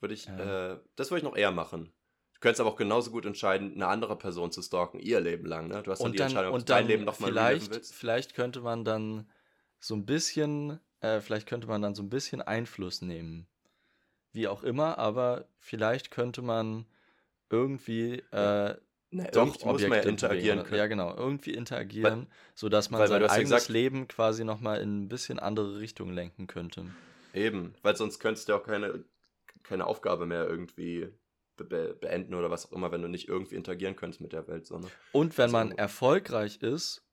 Würde 0.00 0.12
ich, 0.12 0.26
Ja. 0.26 0.72
äh, 0.74 0.80
das 0.96 1.10
würde 1.10 1.18
ich 1.20 1.24
noch 1.24 1.36
eher 1.36 1.50
machen. 1.50 1.94
Du 2.34 2.40
könntest 2.40 2.60
aber 2.60 2.68
auch 2.70 2.76
genauso 2.76 3.10
gut 3.10 3.24
entscheiden, 3.24 3.72
eine 3.74 3.86
andere 3.86 4.18
Person 4.18 4.52
zu 4.52 4.60
stalken, 4.60 5.00
ihr 5.00 5.20
Leben 5.20 5.46
lang, 5.46 5.68
ne? 5.68 5.82
Du 5.82 5.90
hast 5.90 6.00
dann 6.00 6.08
und 6.08 6.12
die 6.12 6.18
dann, 6.18 6.26
Entscheidung, 6.26 6.50
ob 6.50 6.54
und 6.56 6.68
du 6.68 6.72
dein 6.74 6.86
Leben 6.86 7.04
nochmal 7.04 7.30
vielleicht, 7.30 7.70
willst. 7.70 7.94
vielleicht 7.94 8.34
könnte 8.34 8.60
man 8.60 8.84
dann 8.84 9.30
so 9.78 9.94
ein 9.94 10.04
bisschen, 10.04 10.78
äh, 11.00 11.20
vielleicht 11.22 11.48
könnte 11.48 11.66
man 11.66 11.80
dann 11.80 11.94
so 11.94 12.02
ein 12.02 12.10
bisschen 12.10 12.42
Einfluss 12.42 13.00
nehmen. 13.00 13.46
Wie 14.32 14.46
auch 14.46 14.62
immer, 14.62 14.98
aber 14.98 15.48
vielleicht 15.58 16.10
könnte 16.10 16.42
man 16.42 16.84
irgendwie 17.48 18.16
äh, 18.32 18.74
Ne, 19.14 19.28
doch 19.32 19.46
irgendwie 19.46 19.52
muss 19.52 19.62
man 19.64 19.80
ja 19.80 19.86
Objekte 19.88 20.08
interagieren 20.08 20.58
bewegen. 20.58 20.68
können. 20.68 20.78
Ja, 20.78 20.86
genau, 20.86 21.16
irgendwie 21.16 21.54
interagieren, 21.54 22.26
sodass 22.54 22.90
man 22.90 23.00
weil- 23.00 23.10
weil 23.10 23.20
sein 23.20 23.22
ja 23.22 23.30
eigenes 23.30 23.50
gesagt- 23.50 23.68
Leben 23.68 24.08
quasi 24.08 24.44
nochmal 24.44 24.80
in 24.80 25.02
ein 25.04 25.08
bisschen 25.08 25.38
andere 25.38 25.78
Richtung 25.78 26.12
lenken 26.12 26.46
könnte. 26.46 26.86
Eben, 27.32 27.74
weil 27.82 27.96
sonst 27.96 28.18
könntest 28.18 28.48
du 28.48 28.52
ja 28.52 28.58
auch 28.58 28.64
keine, 28.64 29.04
keine 29.62 29.86
Aufgabe 29.86 30.26
mehr 30.26 30.46
irgendwie 30.48 31.08
be 31.56 31.64
be 31.64 31.94
beenden 32.00 32.34
oder 32.34 32.50
was 32.50 32.66
auch 32.66 32.72
immer, 32.72 32.90
wenn 32.90 33.02
du 33.02 33.08
nicht 33.08 33.28
irgendwie 33.28 33.54
interagieren 33.54 33.94
könntest 33.94 34.20
mit 34.20 34.32
der 34.32 34.48
Welt. 34.48 34.66
So, 34.66 34.78
ne? 34.78 34.88
Und 35.12 35.38
wenn 35.38 35.44
Also- 35.44 35.56
man 35.56 35.70
erfolgreich 35.72 36.56
ist 36.62 37.04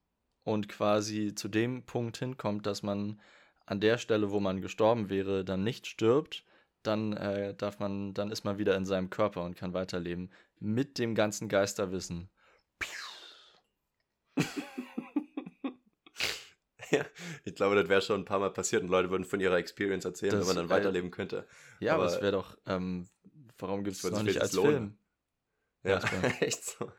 und 0.43 0.67
quasi 0.69 1.35
zu 1.35 1.47
dem 1.49 1.83
Punkt 1.85 2.17
hinkommt, 2.17 2.65
dass 2.65 2.81
man 2.81 3.21
an 3.67 3.79
der 3.79 3.99
Stelle, 3.99 4.31
wo 4.31 4.39
man 4.39 4.59
gestorben 4.61 5.09
wäre, 5.11 5.45
dann 5.45 5.63
nicht 5.63 5.85
stirbt, 5.85 6.43
dann 6.83 7.13
äh, 7.13 7.53
darf 7.55 7.79
man, 7.79 8.13
dann 8.13 8.31
ist 8.31 8.43
man 8.43 8.57
wieder 8.57 8.75
in 8.75 8.85
seinem 8.85 9.09
Körper 9.09 9.43
und 9.43 9.55
kann 9.55 9.73
weiterleben 9.73 10.31
mit 10.59 10.97
dem 10.97 11.15
ganzen 11.15 11.49
Geisterwissen. 11.49 12.29
ja, 16.91 17.05
ich 17.45 17.55
glaube, 17.55 17.75
das 17.75 17.89
wäre 17.89 18.01
schon 18.01 18.21
ein 18.21 18.25
paar 18.25 18.39
Mal 18.39 18.51
passiert 18.51 18.83
und 18.83 18.89
Leute 18.89 19.09
würden 19.09 19.25
von 19.25 19.39
ihrer 19.39 19.57
Experience 19.57 20.05
erzählen, 20.05 20.31
Das, 20.33 20.41
wenn 20.41 20.55
man 20.55 20.67
dann 20.67 20.77
äh, 20.77 20.81
weiterleben 20.81 21.11
könnte. 21.11 21.47
Ja, 21.79 21.93
aber, 21.93 22.03
Aber- 22.03 22.13
es 22.13 22.21
wäre 22.21 22.31
doch, 22.33 22.57
ähm, 22.65 23.07
warum 23.57 23.83
gibt 23.83 23.97
es 23.97 24.03
noch 24.03 24.23
nicht 24.23 24.41
als 24.41 24.53
lohnen. 24.53 24.97
Film? 25.83 25.93
Ja, 25.93 25.99
echt 26.41 26.63
so. 26.63 26.91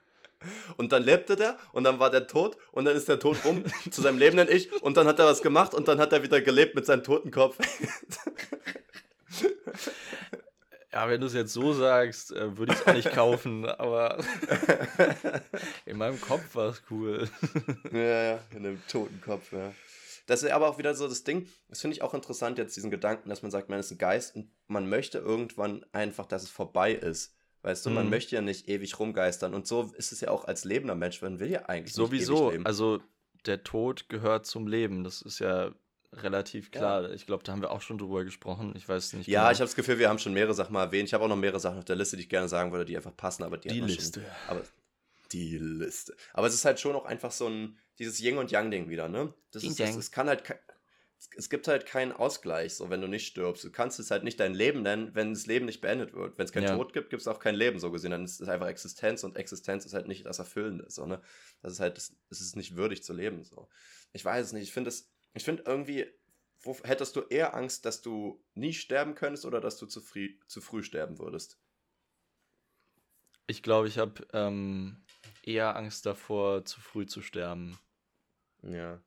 Und 0.77 0.91
dann 0.91 1.05
lebte 1.05 1.37
der 1.37 1.57
und 1.73 1.85
dann 1.85 2.01
war 2.01 2.11
der 2.11 2.27
tot 2.27 2.57
und 2.73 2.85
dann 2.85 2.97
ist 2.97 3.09
der 3.09 3.21
tot 3.21 3.45
rum 3.45 3.63
zu 3.91 4.03
seinem 4.03 4.19
lebenden 4.19 4.49
Ich 4.49 4.73
und 4.83 4.97
dann 4.97 5.07
hat 5.07 5.21
er 5.21 5.27
was 5.27 5.41
gemacht 5.41 5.73
und 5.73 5.87
dann 5.87 6.01
hat 6.01 6.13
er 6.13 6.25
wieder 6.25 6.41
gelebt 6.41 6.75
mit 6.75 6.85
seinem 6.85 7.05
toten 7.05 7.31
Kopf. 7.31 7.59
Ja, 10.93 11.09
wenn 11.09 11.23
du 11.23 11.27
es 11.27 11.33
jetzt 11.33 11.55
so 11.55 11.73
sagst, 11.73 12.33
äh, 12.33 12.59
würde 12.59 12.75
ich 12.75 12.81
es 12.81 12.87
auch 12.87 12.93
nicht 12.93 13.13
kaufen, 13.13 13.65
aber 13.65 14.23
in 15.87 15.97
meinem 15.97 16.21
Kopf 16.21 16.55
war 16.55 16.69
es 16.69 16.83
cool. 16.91 17.31
ja, 17.93 17.99
ja, 17.99 18.41
in 18.51 18.59
einem 18.59 18.83
toten 18.89 19.21
Kopf, 19.23 19.53
ja. 19.53 19.73
Das 20.27 20.43
ist 20.43 20.51
aber 20.51 20.69
auch 20.69 20.79
wieder 20.79 20.95
so 20.95 21.09
das 21.09 21.25
Ding, 21.25 21.49
das 21.69 21.81
finde 21.81 21.97
ich 21.97 22.03
auch 22.03 22.13
interessant 22.13 22.59
jetzt, 22.59 22.77
diesen 22.77 22.91
Gedanken, 22.91 23.31
dass 23.31 23.43
man 23.43 23.51
sagt, 23.51 23.71
man 23.71 23.81
ist 23.81 23.91
ein 23.91 23.99
Geist 23.99 24.37
und 24.37 24.51
man 24.69 24.89
möchte 24.89 25.19
irgendwann 25.19 25.85
einfach, 25.93 26.27
dass 26.27 26.43
es 26.43 26.51
vorbei 26.51 26.93
ist. 26.93 27.35
Weißt 27.63 27.87
du, 27.87 27.91
man 27.91 28.11
möchte 28.11 28.35
ja 28.35 28.43
nicht 28.43 28.69
ewig 28.69 28.99
rumgeistern. 28.99 29.55
Und 29.55 29.69
so 29.69 29.93
ist 29.97 30.11
es 30.11 30.21
ja 30.21 30.31
auch 30.31 30.47
als 30.47 30.65
lebender 30.65 30.97
Mensch. 30.97 31.23
Man 31.23 31.39
will 31.39 31.49
ja 31.49 31.67
eigentlich 31.67 31.95
Sowieso, 31.95 32.33
nicht 32.33 32.41
ewig 32.41 32.53
leben. 32.53 32.67
Also 32.67 33.01
der 33.47 33.63
Tod 33.63 34.09
gehört 34.09 34.47
zum 34.47 34.67
Leben. 34.67 35.05
Das 35.05 35.23
ist 35.23 35.39
ja 35.39 35.73
relativ 36.13 36.71
klar. 36.71 37.03
Ja. 37.03 37.11
Ich 37.11 37.27
glaube, 37.27 37.43
da 37.45 37.53
haben 37.53 37.63
wir 37.63 37.71
auch 37.71 37.81
schon 37.81 37.99
drüber 37.99 38.25
gesprochen. 38.25 38.75
Ich 38.77 38.89
weiß 38.89 39.15
nicht. 39.15 39.27
Ja, 39.29 39.43
genau. 39.43 39.53
ich 39.53 39.59
habe 39.59 39.67
das 39.67 39.77
Gefühl, 39.77 39.99
wir 39.99 40.09
haben 40.09 40.19
schon 40.19 40.33
mehrere 40.33 40.55
Sachen 40.55 40.73
mal 40.73 40.85
erwähnt. 40.85 41.09
Ich 41.09 41.15
habe 41.15 41.25
auch 41.25 41.29
noch 41.29 41.37
mehrere 41.37 41.61
Sachen 41.61 41.79
auf 41.79 41.85
der 41.85 41.97
Liste, 41.97 42.17
die 42.17 42.25
ich 42.25 42.29
gerne 42.29 42.49
sagen 42.49 42.73
würde, 42.73 42.85
die 42.85 42.97
einfach 42.97 43.17
passen, 43.17 43.43
aber 43.43 43.59
die, 43.59 43.69
die 43.69 43.81
Liste. 43.81 44.21
Schon, 44.21 44.31
aber 44.49 44.63
die 45.33 45.59
Liste. 45.59 46.15
Aber 46.33 46.47
es 46.47 46.55
ist 46.55 46.65
halt 46.65 46.81
schon 46.81 46.95
auch 46.95 47.07
einfach 47.07 47.33
so 47.33 47.49
ein, 47.49 47.79
dieses 47.99 48.21
Yin 48.21 48.39
und 48.39 48.51
Yang-Ding 48.51 48.89
wieder, 48.89 49.09
ne? 49.09 49.33
Das 49.51 49.65
ist, 49.65 49.81
es 49.81 50.11
kann 50.11 50.29
halt, 50.29 50.43
es 51.37 51.49
gibt 51.49 51.69
halt 51.69 51.87
keinen 51.87 52.13
Ausgleich, 52.13 52.75
so 52.75 52.91
wenn 52.91 53.01
du 53.01 53.07
nicht 53.07 53.27
stirbst. 53.27 53.65
Du 53.65 53.71
kannst 53.71 53.99
es 54.01 54.11
halt 54.11 54.25
nicht 54.25 54.41
dein 54.41 54.55
Leben 54.55 54.83
nennen, 54.83 55.15
wenn 55.15 55.33
das 55.33 55.47
Leben 55.47 55.67
nicht 55.67 55.81
beendet 55.81 56.13
wird. 56.13 56.37
Wenn 56.37 56.45
es 56.45 56.53
keinen 56.53 56.65
ja. 56.65 56.77
Tod 56.77 56.93
gibt, 56.93 57.11
gibt 57.11 57.23
es 57.23 57.29
auch 57.29 57.39
kein 57.39 57.55
Leben, 57.55 57.79
so 57.79 57.91
gesehen. 57.91 58.11
Dann 58.11 58.25
ist 58.25 58.41
es 58.41 58.49
einfach 58.49 58.67
Existenz 58.67 59.25
und 59.25 59.37
Existenz 59.37 59.87
ist 59.87 59.95
halt 59.95 60.09
nicht 60.09 60.27
das 60.27 60.39
Erfüllende, 60.39 60.87
so, 60.89 61.07
ne? 61.07 61.21
Das 61.63 61.73
ist 61.73 61.81
halt, 61.81 61.99
es 61.99 62.41
ist 62.41 62.57
nicht 62.57 62.77
würdig 62.77 63.03
zu 63.03 63.13
leben, 63.13 63.45
so. 63.45 63.69
Ich 64.13 64.25
weiß 64.25 64.47
es 64.47 64.53
nicht, 64.53 64.65
ich 64.65 64.73
finde 64.73 64.89
es, 64.89 65.12
ich 65.35 65.45
finde 65.45 65.65
irgendwie, 65.67 66.07
wo, 66.61 66.77
hättest 66.85 67.17
du 67.17 67.23
eher 67.23 67.55
Angst, 67.55 67.85
dass 67.85 68.03
du 68.03 68.43
nie 68.55 68.73
sterben 68.73 69.15
könntest 69.15 69.45
oder 69.45 69.61
dass 69.61 69.79
du 69.79 69.87
zu 69.87 70.01
früh, 70.01 70.39
zu 70.47 70.61
früh 70.61 70.83
sterben 70.83 71.19
würdest? 71.19 71.59
Ich 73.47 73.63
glaube, 73.63 73.89
ich 73.89 73.99
habe 73.99 74.27
ähm, 74.33 75.05
eher 75.43 75.77
Angst 75.77 76.07
davor, 76.07 76.65
zu 76.65 76.81
früh 76.81 77.07
zu 77.07 77.21
sterben. 77.23 77.79
Ja. 78.63 79.03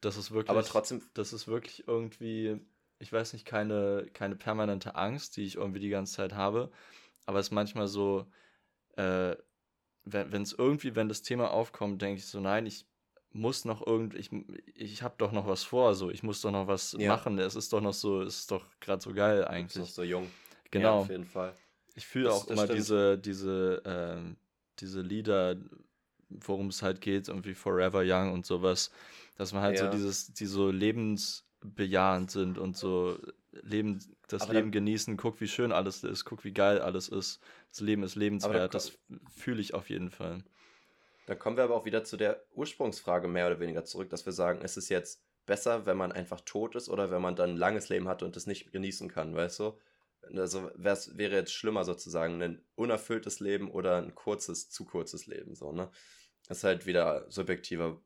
Das 0.00 0.16
ist 0.16 0.30
wirklich. 0.30 0.50
Aber 0.50 0.62
trotzdem. 0.62 1.02
Das 1.14 1.32
ist 1.32 1.48
wirklich 1.48 1.88
irgendwie, 1.88 2.60
ich 2.98 3.12
weiß 3.12 3.32
nicht, 3.32 3.44
keine, 3.44 4.08
keine 4.12 4.36
permanente 4.36 4.94
Angst, 4.94 5.36
die 5.36 5.44
ich 5.44 5.56
irgendwie 5.56 5.80
die 5.80 5.88
ganze 5.88 6.14
Zeit 6.14 6.34
habe. 6.34 6.70
Aber 7.26 7.40
es 7.40 7.48
ist 7.48 7.52
manchmal 7.52 7.88
so, 7.88 8.30
äh, 8.96 9.36
wenn 10.04 10.42
es 10.42 10.52
irgendwie, 10.52 10.94
wenn 10.94 11.08
das 11.08 11.22
Thema 11.22 11.50
aufkommt, 11.50 12.00
denke 12.00 12.20
ich 12.20 12.26
so, 12.26 12.40
nein, 12.40 12.66
ich 12.66 12.86
muss 13.32 13.64
noch 13.64 13.86
irgendwie, 13.86 14.18
ich, 14.18 14.30
ich 14.74 15.02
habe 15.02 15.14
doch 15.18 15.32
noch 15.32 15.46
was 15.46 15.62
vor, 15.64 15.94
so, 15.94 16.10
ich 16.10 16.22
muss 16.22 16.40
doch 16.40 16.50
noch 16.50 16.66
was 16.66 16.96
ja. 16.98 17.08
machen. 17.08 17.38
Es 17.38 17.54
ist 17.54 17.72
doch 17.72 17.80
noch 17.80 17.94
so, 17.94 18.22
es 18.22 18.40
ist 18.40 18.50
doch 18.50 18.64
gerade 18.80 19.02
so 19.02 19.12
geil 19.12 19.44
eigentlich. 19.44 19.74
Du 19.74 19.80
bist 19.80 19.90
noch 19.90 19.94
so 19.94 20.02
jung. 20.02 20.28
Genau. 20.70 20.96
Ja, 20.96 21.02
auf 21.02 21.10
jeden 21.10 21.26
Fall. 21.26 21.54
Ich 21.94 22.06
fühle 22.06 22.32
auch 22.32 22.46
immer 22.48 22.64
stimmt. 22.64 22.78
diese, 22.78 23.18
diese, 23.18 23.82
äh, 23.84 24.34
diese 24.80 25.00
Lieder, 25.00 25.56
worum 26.28 26.68
es 26.68 26.82
halt 26.82 27.00
geht, 27.00 27.28
irgendwie 27.28 27.54
Forever 27.54 28.02
Young 28.04 28.32
und 28.32 28.46
sowas, 28.46 28.90
dass 29.36 29.52
man 29.52 29.62
halt 29.62 29.78
ja. 29.78 29.86
so 29.86 29.90
dieses, 29.90 30.32
die 30.32 30.46
so 30.46 30.70
lebensbejahend 30.70 32.30
sind 32.30 32.58
und 32.58 32.76
so 32.76 33.18
Leben, 33.50 33.98
das 34.28 34.42
aber 34.42 34.54
Leben 34.54 34.70
genießen, 34.70 35.16
guck, 35.16 35.40
wie 35.40 35.48
schön 35.48 35.72
alles 35.72 36.04
ist, 36.04 36.24
guck, 36.24 36.44
wie 36.44 36.52
geil 36.52 36.80
alles 36.80 37.08
ist. 37.08 37.40
Das 37.70 37.80
Leben 37.80 38.02
ist 38.02 38.14
lebenswert, 38.14 38.74
das 38.74 38.98
fühle 39.28 39.60
ich 39.60 39.74
auf 39.74 39.90
jeden 39.90 40.10
Fall. 40.10 40.44
Da 41.28 41.34
kommen 41.34 41.58
wir 41.58 41.64
aber 41.64 41.74
auch 41.74 41.84
wieder 41.84 42.04
zu 42.04 42.16
der 42.16 42.42
Ursprungsfrage 42.54 43.28
mehr 43.28 43.48
oder 43.48 43.60
weniger 43.60 43.84
zurück, 43.84 44.08
dass 44.08 44.24
wir 44.24 44.32
sagen, 44.32 44.62
ist 44.62 44.78
es 44.78 44.88
jetzt 44.88 45.22
besser, 45.44 45.84
wenn 45.84 45.98
man 45.98 46.10
einfach 46.10 46.40
tot 46.40 46.74
ist 46.74 46.88
oder 46.88 47.10
wenn 47.10 47.20
man 47.20 47.36
dann 47.36 47.50
ein 47.50 47.56
langes 47.58 47.90
Leben 47.90 48.08
hat 48.08 48.22
und 48.22 48.34
es 48.38 48.46
nicht 48.46 48.72
genießen 48.72 49.10
kann, 49.10 49.36
weißt 49.36 49.58
du? 49.58 49.78
Also 50.34 50.70
wäre 50.74 51.36
jetzt 51.36 51.52
schlimmer 51.52 51.84
sozusagen, 51.84 52.42
ein 52.42 52.64
unerfülltes 52.76 53.40
Leben 53.40 53.70
oder 53.70 53.98
ein 53.98 54.14
kurzes, 54.14 54.70
zu 54.70 54.86
kurzes 54.86 55.26
Leben, 55.26 55.54
so, 55.54 55.70
ne? 55.70 55.90
Das 56.46 56.58
ist 56.58 56.64
halt 56.64 56.86
wieder 56.86 57.30
subjektiver 57.30 58.00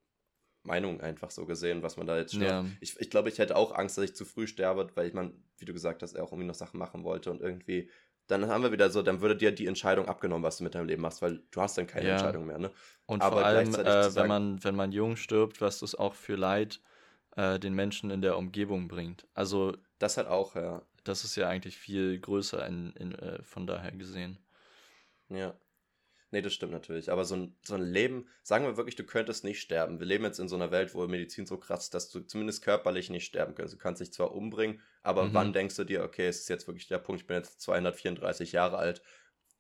Meinung 0.65 1.01
einfach 1.01 1.31
so 1.31 1.47
gesehen, 1.47 1.85
was 1.85 1.97
man 1.97 2.09
da 2.09 2.19
jetzt 2.19 2.33
ja. 2.33 2.67
Ich, 2.81 2.99
ich 2.99 3.09
glaube, 3.09 3.29
ich 3.29 3.39
hätte 3.39 3.55
auch 3.55 3.73
Angst, 3.73 3.99
dass 3.99 4.05
ich 4.05 4.17
zu 4.17 4.25
früh 4.25 4.49
sterbe, 4.49 4.91
weil 4.97 5.07
ich 5.07 5.15
man, 5.15 5.45
wie 5.59 5.65
du 5.65 5.73
gesagt 5.73 6.03
hast, 6.03 6.15
er 6.15 6.25
auch 6.25 6.33
irgendwie 6.33 6.49
noch 6.49 6.57
Sachen 6.57 6.79
machen 6.79 7.05
wollte 7.05 7.31
und 7.31 7.41
irgendwie, 7.41 7.89
dann 8.27 8.49
haben 8.49 8.63
wir 8.63 8.73
wieder 8.73 8.91
so, 8.91 9.03
dann 9.03 9.21
würde 9.21 9.37
dir 9.37 9.53
die 9.53 9.67
Entscheidung 9.67 10.09
abgenommen, 10.09 10.45
was 10.45 10.59
du 10.59 10.65
mit 10.65 10.75
deinem 10.75 10.87
Leben 10.87 11.03
machst, 11.03 11.23
weil 11.23 11.43
du 11.51 11.61
hast 11.61 11.77
dann 11.77 11.87
keine 11.87 12.09
ja. 12.09 12.15
Entscheidung 12.15 12.47
mehr, 12.47 12.59
ne? 12.59 12.71
Und 13.07 13.23
Aber 13.23 13.37
vor 13.37 13.45
allem, 13.45 13.69
äh, 13.69 13.73
sagen, 13.73 14.15
wenn 14.15 14.29
man, 14.29 14.65
wenn 14.65 14.77
man 14.77 14.93
jung 14.93 15.17
stirbt, 15.17 15.61
was 15.61 15.81
das 15.81 15.95
auch 15.95 16.15
für 16.15 16.37
Leid 16.37 16.81
äh, 17.37 17.59
den 17.59 17.75
Menschen 17.75 18.11
in 18.11 18.23
der 18.23 18.37
Umgebung 18.39 18.89
bringt. 18.89 19.27
Also. 19.35 19.77
Das 19.99 20.17
hat 20.17 20.27
auch, 20.27 20.57
ja. 20.57 20.83
Das 21.05 21.25
ist 21.25 21.37
ja 21.37 21.49
eigentlich 21.49 21.77
viel 21.77 22.19
größer 22.19 22.67
in, 22.67 22.93
in, 22.93 23.15
äh, 23.15 23.43
von 23.43 23.67
daher 23.67 23.93
gesehen. 23.93 24.39
Ja. 25.29 25.55
Nee, 26.33 26.41
das 26.41 26.55
stimmt 26.55 26.73
natürlich. 26.73 27.13
Aber 27.13 27.27
so 27.27 27.37
ein, 27.37 27.55
so 27.63 27.75
ein 27.75 27.83
Leben, 27.83 28.27
sagen 28.43 28.65
wir 28.65 28.79
wirklich, 28.79 28.97
du 28.97 29.05
könntest 29.05 29.45
nicht 29.45 29.61
sterben. 29.61 30.01
Wir 30.01 30.07
leben 30.07 30.25
jetzt 30.25 30.41
in 30.41 30.49
so 30.49 30.57
einer 30.57 30.71
Welt, 30.71 30.95
wo 30.95 31.07
Medizin 31.07 31.45
so 31.45 31.59
krass 31.59 31.85
ist, 31.85 31.95
dass 31.95 32.09
du 32.09 32.21
zumindest 32.21 32.65
körperlich 32.65 33.11
nicht 33.11 33.27
sterben 33.27 33.55
kannst. 33.55 33.75
Du 33.75 33.79
kannst 33.79 34.01
dich 34.01 34.15
zwar 34.15 34.35
umbringen, 34.35 34.81
aber 35.03 35.25
mhm. 35.25 35.35
wann 35.35 35.53
denkst 35.53 35.77
du 35.77 35.85
dir, 35.85 36.03
okay, 36.03 36.27
es 36.27 36.41
ist 36.41 36.49
jetzt 36.49 36.67
wirklich 36.67 36.89
der 36.89 36.99
Punkt, 36.99 37.21
ich 37.21 37.27
bin 37.27 37.37
jetzt 37.37 37.61
234 37.61 38.53
Jahre 38.53 38.79
alt. 38.79 39.03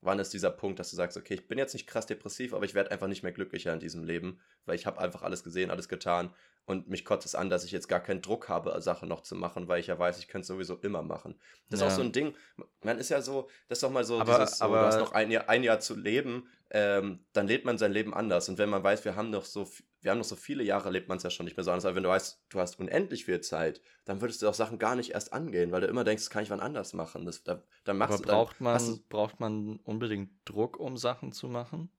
Wann 0.00 0.18
ist 0.18 0.32
dieser 0.32 0.50
Punkt, 0.50 0.78
dass 0.78 0.90
du 0.90 0.96
sagst, 0.96 1.18
okay, 1.18 1.34
ich 1.34 1.46
bin 1.46 1.58
jetzt 1.58 1.74
nicht 1.74 1.86
krass 1.86 2.06
depressiv, 2.06 2.54
aber 2.54 2.64
ich 2.64 2.74
werde 2.74 2.90
einfach 2.90 3.06
nicht 3.06 3.22
mehr 3.22 3.32
glücklicher 3.32 3.72
in 3.74 3.78
diesem 3.78 4.02
Leben, 4.02 4.40
weil 4.64 4.74
ich 4.74 4.86
habe 4.86 4.98
einfach 4.98 5.22
alles 5.22 5.44
gesehen, 5.44 5.70
alles 5.70 5.88
getan 5.90 6.34
und 6.64 6.88
mich 6.88 7.04
kotzt 7.04 7.26
es 7.26 7.34
an, 7.34 7.50
dass 7.50 7.64
ich 7.64 7.72
jetzt 7.72 7.88
gar 7.88 8.00
keinen 8.00 8.22
Druck 8.22 8.48
habe, 8.48 8.80
Sachen 8.80 9.08
noch 9.08 9.22
zu 9.22 9.34
machen, 9.34 9.68
weil 9.68 9.80
ich 9.80 9.88
ja 9.88 9.98
weiß, 9.98 10.18
ich 10.18 10.28
könnte 10.28 10.42
es 10.42 10.48
sowieso 10.48 10.76
immer 10.76 11.02
machen. 11.02 11.34
Das 11.68 11.80
ja. 11.80 11.86
ist 11.86 11.92
auch 11.92 11.96
so 11.96 12.02
ein 12.02 12.12
Ding. 12.12 12.34
Man 12.82 12.98
ist 12.98 13.08
ja 13.08 13.20
so, 13.20 13.48
das 13.68 13.78
ist 13.78 13.82
doch 13.82 13.90
mal 13.90 14.04
so, 14.04 14.20
aber, 14.20 14.38
dieses, 14.38 14.58
so, 14.58 14.64
aber, 14.64 14.80
du 14.80 14.86
hast 14.86 14.98
noch 14.98 15.12
ein 15.12 15.30
Jahr, 15.30 15.48
ein 15.48 15.64
Jahr 15.64 15.80
zu 15.80 15.96
leben, 15.96 16.48
ähm, 16.70 17.24
dann 17.32 17.46
lebt 17.48 17.64
man 17.64 17.78
sein 17.78 17.92
Leben 17.92 18.14
anders. 18.14 18.48
Und 18.48 18.58
wenn 18.58 18.70
man 18.70 18.82
weiß, 18.82 19.04
wir 19.04 19.16
haben 19.16 19.30
noch 19.30 19.44
so, 19.44 19.68
wir 20.00 20.10
haben 20.10 20.18
noch 20.18 20.24
so 20.24 20.36
viele 20.36 20.62
Jahre, 20.62 20.90
lebt 20.90 21.08
man 21.08 21.18
es 21.18 21.24
ja 21.24 21.30
schon 21.30 21.44
nicht 21.44 21.56
mehr 21.56 21.64
so 21.64 21.70
anders. 21.70 21.84
Aber 21.84 21.96
wenn 21.96 22.04
du 22.04 22.08
weißt, 22.08 22.44
du 22.48 22.60
hast 22.60 22.78
unendlich 22.78 23.24
viel 23.24 23.40
Zeit, 23.40 23.80
dann 24.04 24.20
würdest 24.20 24.40
du 24.40 24.48
auch 24.48 24.54
Sachen 24.54 24.78
gar 24.78 24.94
nicht 24.94 25.10
erst 25.10 25.32
angehen, 25.32 25.72
weil 25.72 25.80
du 25.80 25.88
immer 25.88 26.04
denkst, 26.04 26.22
das 26.24 26.30
kann 26.30 26.44
ich 26.44 26.50
wann 26.50 26.60
anders 26.60 26.92
machen. 26.92 27.26
Das, 27.26 27.42
da, 27.42 27.62
dann 27.84 27.98
machst 27.98 28.14
aber 28.14 28.22
du, 28.22 28.28
braucht 28.28 28.60
man, 28.60 28.78
du, 28.78 28.98
braucht 29.08 29.40
man 29.40 29.80
unbedingt 29.84 30.30
Druck, 30.44 30.78
um 30.78 30.96
Sachen 30.96 31.32
zu 31.32 31.48
machen? 31.48 31.90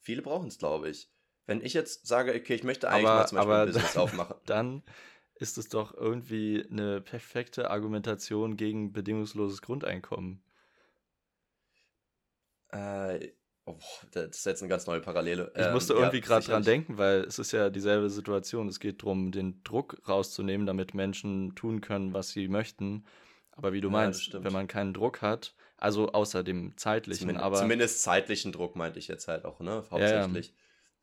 Viele 0.00 0.20
brauchen 0.20 0.48
es, 0.48 0.58
glaube 0.58 0.90
ich. 0.90 1.10
Wenn 1.46 1.60
ich 1.60 1.74
jetzt 1.74 2.06
sage, 2.06 2.34
okay, 2.34 2.54
ich 2.54 2.64
möchte 2.64 2.88
eigentlich 2.88 3.08
aber, 3.08 3.20
mal 3.20 3.26
zum 3.26 3.36
Beispiel 3.36 3.54
ein 3.54 3.66
Business 3.66 3.96
aufmachen. 3.96 4.36
Dann 4.46 4.82
ist 5.34 5.58
es 5.58 5.68
doch 5.68 5.94
irgendwie 5.94 6.64
eine 6.70 7.00
perfekte 7.00 7.70
Argumentation 7.70 8.56
gegen 8.56 8.92
bedingungsloses 8.92 9.62
Grundeinkommen. 9.62 10.42
Äh, 12.70 13.32
oh, 13.66 13.76
das 14.12 14.36
ist 14.36 14.46
jetzt 14.46 14.62
eine 14.62 14.68
ganz 14.68 14.86
neue 14.86 15.00
Parallele. 15.00 15.52
Ich 15.56 15.70
musste 15.70 15.92
ähm, 15.94 16.00
irgendwie 16.00 16.18
ja, 16.18 16.24
gerade 16.24 16.46
dran 16.46 16.62
denken, 16.62 16.98
weil 16.98 17.20
es 17.24 17.38
ist 17.38 17.52
ja 17.52 17.68
dieselbe 17.68 18.10
Situation. 18.10 18.68
Es 18.68 18.80
geht 18.80 19.02
darum, 19.02 19.32
den 19.32 19.62
Druck 19.64 20.00
rauszunehmen, 20.08 20.66
damit 20.66 20.94
Menschen 20.94 21.54
tun 21.54 21.80
können, 21.80 22.14
was 22.14 22.30
sie 22.30 22.48
möchten. 22.48 23.04
Aber 23.52 23.72
wie 23.72 23.80
du 23.80 23.88
ja, 23.88 23.92
meinst, 23.92 24.42
wenn 24.42 24.52
man 24.52 24.66
keinen 24.66 24.94
Druck 24.94 25.22
hat, 25.22 25.54
also 25.76 26.12
außer 26.12 26.42
dem 26.42 26.76
zeitlichen, 26.76 27.20
zumindest, 27.20 27.44
aber. 27.44 27.56
Zumindest 27.58 28.02
zeitlichen 28.02 28.52
Druck 28.52 28.74
meinte 28.76 28.98
ich 28.98 29.08
jetzt 29.08 29.28
halt 29.28 29.44
auch, 29.44 29.60
ne? 29.60 29.84
Hauptsächlich. 29.90 30.48
Ja, 30.48 30.54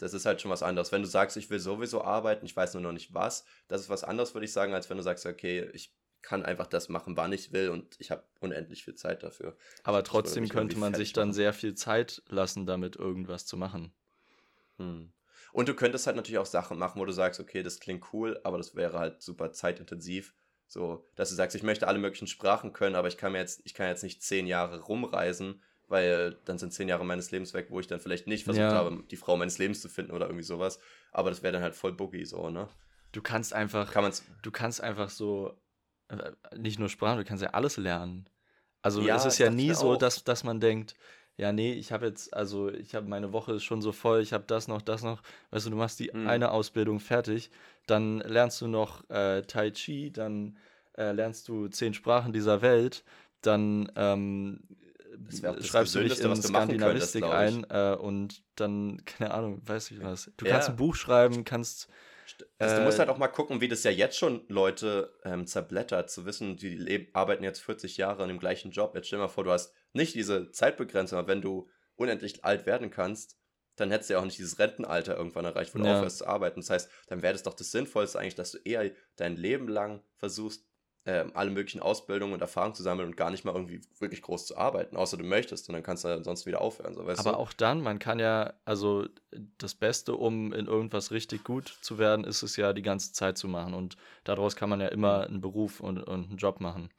das 0.02 0.14
ist 0.14 0.26
halt 0.26 0.42
schon 0.42 0.52
was 0.52 0.64
anderes. 0.64 0.92
Wenn 0.92 1.04
du 1.04 1.08
sagst, 1.08 1.38
ich 1.38 1.50
will 1.50 1.60
sowieso 1.60 2.04
arbeiten, 2.04 2.46
ich 2.46 2.56
weiß 2.56 2.74
nur 2.74 2.82
noch 2.82 2.92
nicht 2.92 3.14
was, 3.14 3.46
das 3.68 3.82
ist 3.82 3.90
was 3.90 4.04
anderes, 4.04 4.34
würde 4.34 4.46
ich 4.46 4.54
sagen, 4.54 4.74
als 4.74 4.90
wenn 4.90 4.98
du 4.98 5.04
sagst, 5.04 5.26
okay, 5.26 5.70
ich 5.74 5.94
kann 6.24 6.44
einfach 6.44 6.68
das 6.68 6.90
machen, 6.90 7.18
wann 7.18 7.34
ich 7.34 7.52
will 7.52 7.70
und 7.70 7.96
ich 8.00 8.12
habe 8.12 8.24
unendlich 8.40 8.84
viel 8.84 8.96
Zeit 8.96 9.24
dafür. 9.24 9.56
Aber 9.84 10.04
trotzdem 10.04 10.50
könnte 10.50 10.78
man 10.78 10.94
sich 10.94 11.14
dann 11.14 11.34
sehr 11.34 11.54
viel 11.54 11.76
Zeit 11.76 12.24
lassen, 12.28 12.66
damit 12.66 12.96
irgendwas 12.96 13.46
zu 13.46 13.58
machen. 13.58 13.94
Hm. 14.78 15.12
Und 15.54 15.70
du 15.70 15.76
könntest 15.76 16.08
halt 16.08 16.16
natürlich 16.16 16.40
auch 16.40 16.46
Sachen 16.46 16.78
machen, 16.78 17.00
wo 17.00 17.06
du 17.06 17.12
sagst, 17.12 17.40
okay, 17.40 17.62
das 17.62 17.80
klingt 17.80 18.14
cool, 18.14 18.40
aber 18.44 18.58
das 18.58 18.76
wäre 18.76 18.98
halt 18.98 19.22
super 19.22 19.52
zeitintensiv. 19.52 20.34
So, 20.68 21.06
dass 21.16 21.30
du 21.30 21.36
sagst, 21.36 21.56
ich 21.56 21.64
möchte 21.64 21.88
alle 21.88 22.00
möglichen 22.00 22.28
Sprachen 22.28 22.72
können, 22.72 22.96
aber 22.96 23.08
ich 23.08 23.18
kann 23.18 23.34
mir 23.34 23.40
jetzt, 23.40 23.62
ich 23.66 23.74
kann 23.74 23.88
jetzt 23.88 24.04
nicht 24.04 24.24
zehn 24.24 24.48
Jahre 24.48 24.80
rumreisen 24.80 25.62
weil 25.92 26.38
dann 26.46 26.58
sind 26.58 26.74
zehn 26.74 26.88
Jahre 26.88 27.06
meines 27.06 27.32
Lebens 27.32 27.54
weg, 27.54 27.68
wo 27.70 27.80
ich 27.80 27.88
dann 27.88 28.00
vielleicht 28.00 28.26
nicht 28.26 28.46
versucht 28.46 28.64
ja. 28.64 28.72
habe, 28.72 29.04
die 29.12 29.18
Frau 29.18 29.38
meines 29.38 29.58
Lebens 29.58 29.82
zu 29.82 29.90
finden 29.90 30.12
oder 30.12 30.26
irgendwie 30.26 30.44
sowas. 30.44 30.80
Aber 31.12 31.30
das 31.30 31.44
wäre 31.44 31.54
dann 31.54 31.62
halt 31.62 31.76
voll 31.76 31.94
Boogie 31.94 32.26
so, 32.26 32.50
ne? 32.50 32.68
Du 33.12 33.22
kannst 33.22 33.54
einfach, 33.54 33.92
Kann 33.92 34.04
man's 34.04 34.24
du 34.42 34.52
kannst 34.52 34.82
einfach 34.82 35.10
so, 35.10 35.54
äh, 36.08 36.32
nicht 36.58 36.80
nur 36.80 36.90
Sprachen, 36.90 37.18
du 37.18 37.26
kannst 37.26 37.44
ja 37.44 37.50
alles 37.50 37.78
lernen. 37.78 38.26
Also 38.82 39.02
ja, 39.02 39.16
es 39.16 39.26
ist 39.26 39.38
ja 39.38 39.50
nie 39.50 39.74
so, 39.74 39.96
dass, 39.96 40.24
dass 40.24 40.44
man 40.44 40.60
denkt, 40.60 40.96
ja, 41.38 41.52
nee, 41.52 41.74
ich 41.74 41.92
habe 41.92 42.06
jetzt, 42.06 42.34
also 42.34 42.70
ich 42.72 42.96
habe 42.96 43.08
meine 43.08 43.34
Woche 43.34 43.54
ist 43.54 43.64
schon 43.64 43.82
so 43.82 43.92
voll, 43.92 44.22
ich 44.22 44.34
habe 44.34 44.44
das 44.48 44.68
noch, 44.68 44.82
das 44.82 45.04
noch. 45.04 45.22
Weißt 45.52 45.66
du, 45.66 45.70
du 45.70 45.76
machst 45.76 46.00
die 46.00 46.12
mhm. 46.14 46.28
eine 46.28 46.52
Ausbildung 46.52 47.00
fertig, 47.00 47.52
dann 47.86 48.20
lernst 48.20 48.62
du 48.62 48.68
noch 48.68 49.10
äh, 49.10 49.42
Tai 49.44 49.72
Chi, 49.72 50.12
dann 50.12 50.58
äh, 50.98 51.12
lernst 51.12 51.48
du 51.48 51.68
zehn 51.68 51.94
Sprachen 51.94 52.34
dieser 52.34 52.62
Welt, 52.62 53.04
dann 53.42 53.92
ähm, 53.96 54.62
schreibst 55.30 55.96
du 55.96 56.00
dich 56.00 56.20
in 56.20 56.36
Skandinavistik 56.36 57.24
ein 57.24 57.66
äh, 57.70 57.96
und 58.00 58.44
dann, 58.56 59.02
keine 59.06 59.34
Ahnung, 59.34 59.62
weiß 59.66 59.92
ich 59.92 60.04
was. 60.04 60.32
Du 60.38 60.46
ja. 60.46 60.54
kannst 60.54 60.70
ein 60.70 60.76
Buch 60.76 60.96
schreiben, 60.96 61.44
kannst. 61.44 61.90
Also 62.58 62.78
du 62.78 62.84
musst 62.84 62.98
halt 62.98 63.10
auch 63.10 63.18
mal 63.18 63.28
gucken, 63.28 63.62
wie 63.62 63.68
das 63.68 63.84
ja 63.84 63.92
jetzt 63.92 64.18
schon 64.18 64.46
Leute 64.48 65.14
ähm, 65.24 65.46
zerblättert, 65.46 66.10
zu 66.10 66.26
wissen, 66.26 66.58
die 66.58 67.10
arbeiten 67.14 67.44
jetzt 67.44 67.60
40 67.60 67.98
Jahre 67.98 68.24
an 68.24 68.30
dem 68.30 68.40
gleichen 68.40 68.72
Job. 68.72 68.96
Jetzt 68.96 69.08
stell 69.08 69.20
dir 69.20 69.24
mal 69.24 69.28
vor, 69.28 69.44
du 69.44 69.52
hast 69.52 69.74
nicht 69.94 70.16
diese 70.16 70.52
Zeitbegrenzung, 70.52 71.20
aber 71.20 71.28
wenn 71.28 71.42
du 71.42 71.70
unendlich 71.96 72.44
alt 72.46 72.66
werden 72.66 72.90
kannst, 72.90 73.38
dann 73.76 73.92
hättest 73.92 74.10
du 74.10 74.14
ja 74.14 74.20
auch 74.20 74.26
nicht 74.26 74.38
dieses 74.38 74.60
Rentenalter 74.60 75.18
irgendwann 75.18 75.46
erreicht, 75.46 75.74
wo 75.74 75.80
du 75.80 75.86
ja. 75.86 75.96
aufhörst 75.96 76.20
zu 76.20 76.28
arbeiten. 76.28 76.60
Das 76.62 76.70
heißt, 76.70 76.90
dann 77.08 77.22
wäre 77.22 77.34
das 77.34 77.44
doch 77.44 77.54
das 77.54 77.72
Sinnvollste 77.72 78.20
eigentlich, 78.20 78.36
dass 78.36 78.52
du 78.52 78.60
eher 78.64 78.92
dein 79.16 79.36
Leben 79.36 79.68
lang 79.68 80.04
versuchst, 80.18 80.66
ähm, 81.06 81.32
alle 81.34 81.50
möglichen 81.50 81.82
Ausbildungen 81.82 82.34
und 82.34 82.42
Erfahrungen 82.42 82.76
zu 82.76 82.84
sammeln 82.84 83.10
und 83.10 83.18
gar 83.18 83.32
nicht 83.32 83.44
mal 83.44 83.56
irgendwie 83.56 83.82
wirklich 84.00 84.22
groß 84.22 84.46
zu 84.46 84.58
arbeiten, 84.58 84.96
außer 84.96 85.18
du 85.18 85.24
möchtest 85.24 85.68
und 85.68 85.74
dann 85.74 85.82
kannst 85.82 86.04
du 86.04 86.10
dann 86.10 86.24
sonst 86.24 86.46
wieder 86.46 86.62
aufhören. 86.62 86.94
So, 86.94 87.02
Aber 87.02 87.16
du? 87.16 87.38
auch 87.38 87.54
dann, 87.54 87.82
man 87.82 87.98
kann 87.98 88.20
ja, 88.20 88.54
also 88.66 89.08
das 89.58 89.74
Beste, 89.74 90.16
um 90.16 90.54
in 90.54 90.68
irgendwas 90.68 91.12
richtig 91.12 91.44
gut 91.44 91.76
zu 91.82 91.98
werden, 91.98 92.24
ist 92.24 92.44
es 92.44 92.56
ja 92.56 92.74
die 92.74 92.84
ganze 92.84 93.14
Zeit 93.14 93.38
zu 93.38 93.48
machen 93.48 93.74
und 93.74 93.98
daraus 94.24 94.56
kann 94.56 94.70
man 94.70 94.80
ja 94.80 94.90
immer 94.90 95.26
einen 95.26 95.42
Beruf 95.42 95.80
und, 95.80 96.04
und 96.04 96.30
einen 96.30 96.38
Job 96.38 96.62
machen. 96.62 96.90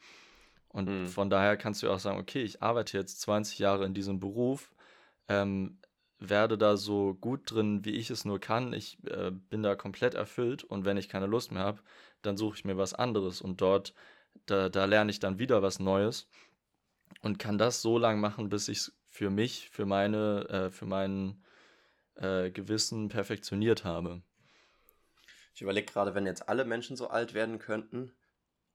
Und 0.68 0.88
mhm. 0.88 1.06
von 1.06 1.30
daher 1.30 1.56
kannst 1.56 1.82
du 1.82 1.90
auch 1.90 2.00
sagen, 2.00 2.18
okay, 2.18 2.42
ich 2.42 2.60
arbeite 2.60 2.98
jetzt 2.98 3.20
20 3.20 3.60
Jahre 3.60 3.84
in 3.84 3.94
diesem 3.94 4.18
Beruf, 4.18 4.72
ähm, 5.28 5.78
werde 6.28 6.58
da 6.58 6.76
so 6.76 7.14
gut 7.14 7.50
drin, 7.50 7.84
wie 7.84 7.92
ich 7.92 8.10
es 8.10 8.24
nur 8.24 8.40
kann. 8.40 8.72
Ich 8.72 8.98
äh, 9.06 9.30
bin 9.30 9.62
da 9.62 9.74
komplett 9.74 10.14
erfüllt 10.14 10.64
und 10.64 10.84
wenn 10.84 10.96
ich 10.96 11.08
keine 11.08 11.26
Lust 11.26 11.52
mehr 11.52 11.62
habe, 11.62 11.80
dann 12.22 12.36
suche 12.36 12.56
ich 12.56 12.64
mir 12.64 12.76
was 12.76 12.94
anderes 12.94 13.40
und 13.40 13.60
dort, 13.60 13.94
da, 14.46 14.68
da 14.68 14.84
lerne 14.84 15.10
ich 15.10 15.20
dann 15.20 15.38
wieder 15.38 15.62
was 15.62 15.78
Neues 15.78 16.28
und 17.20 17.38
kann 17.38 17.58
das 17.58 17.82
so 17.82 17.98
lange 17.98 18.20
machen, 18.20 18.48
bis 18.48 18.68
ich 18.68 18.78
es 18.78 18.92
für 19.08 19.30
mich, 19.30 19.68
für 19.70 19.86
meine, 19.86 20.48
äh, 20.48 20.70
für 20.70 20.86
meinen 20.86 21.44
äh, 22.14 22.50
Gewissen 22.50 23.08
perfektioniert 23.08 23.84
habe. 23.84 24.22
Ich 25.54 25.62
überlege 25.62 25.92
gerade, 25.92 26.14
wenn 26.14 26.26
jetzt 26.26 26.48
alle 26.48 26.64
Menschen 26.64 26.96
so 26.96 27.08
alt 27.08 27.34
werden 27.34 27.58
könnten, 27.58 28.12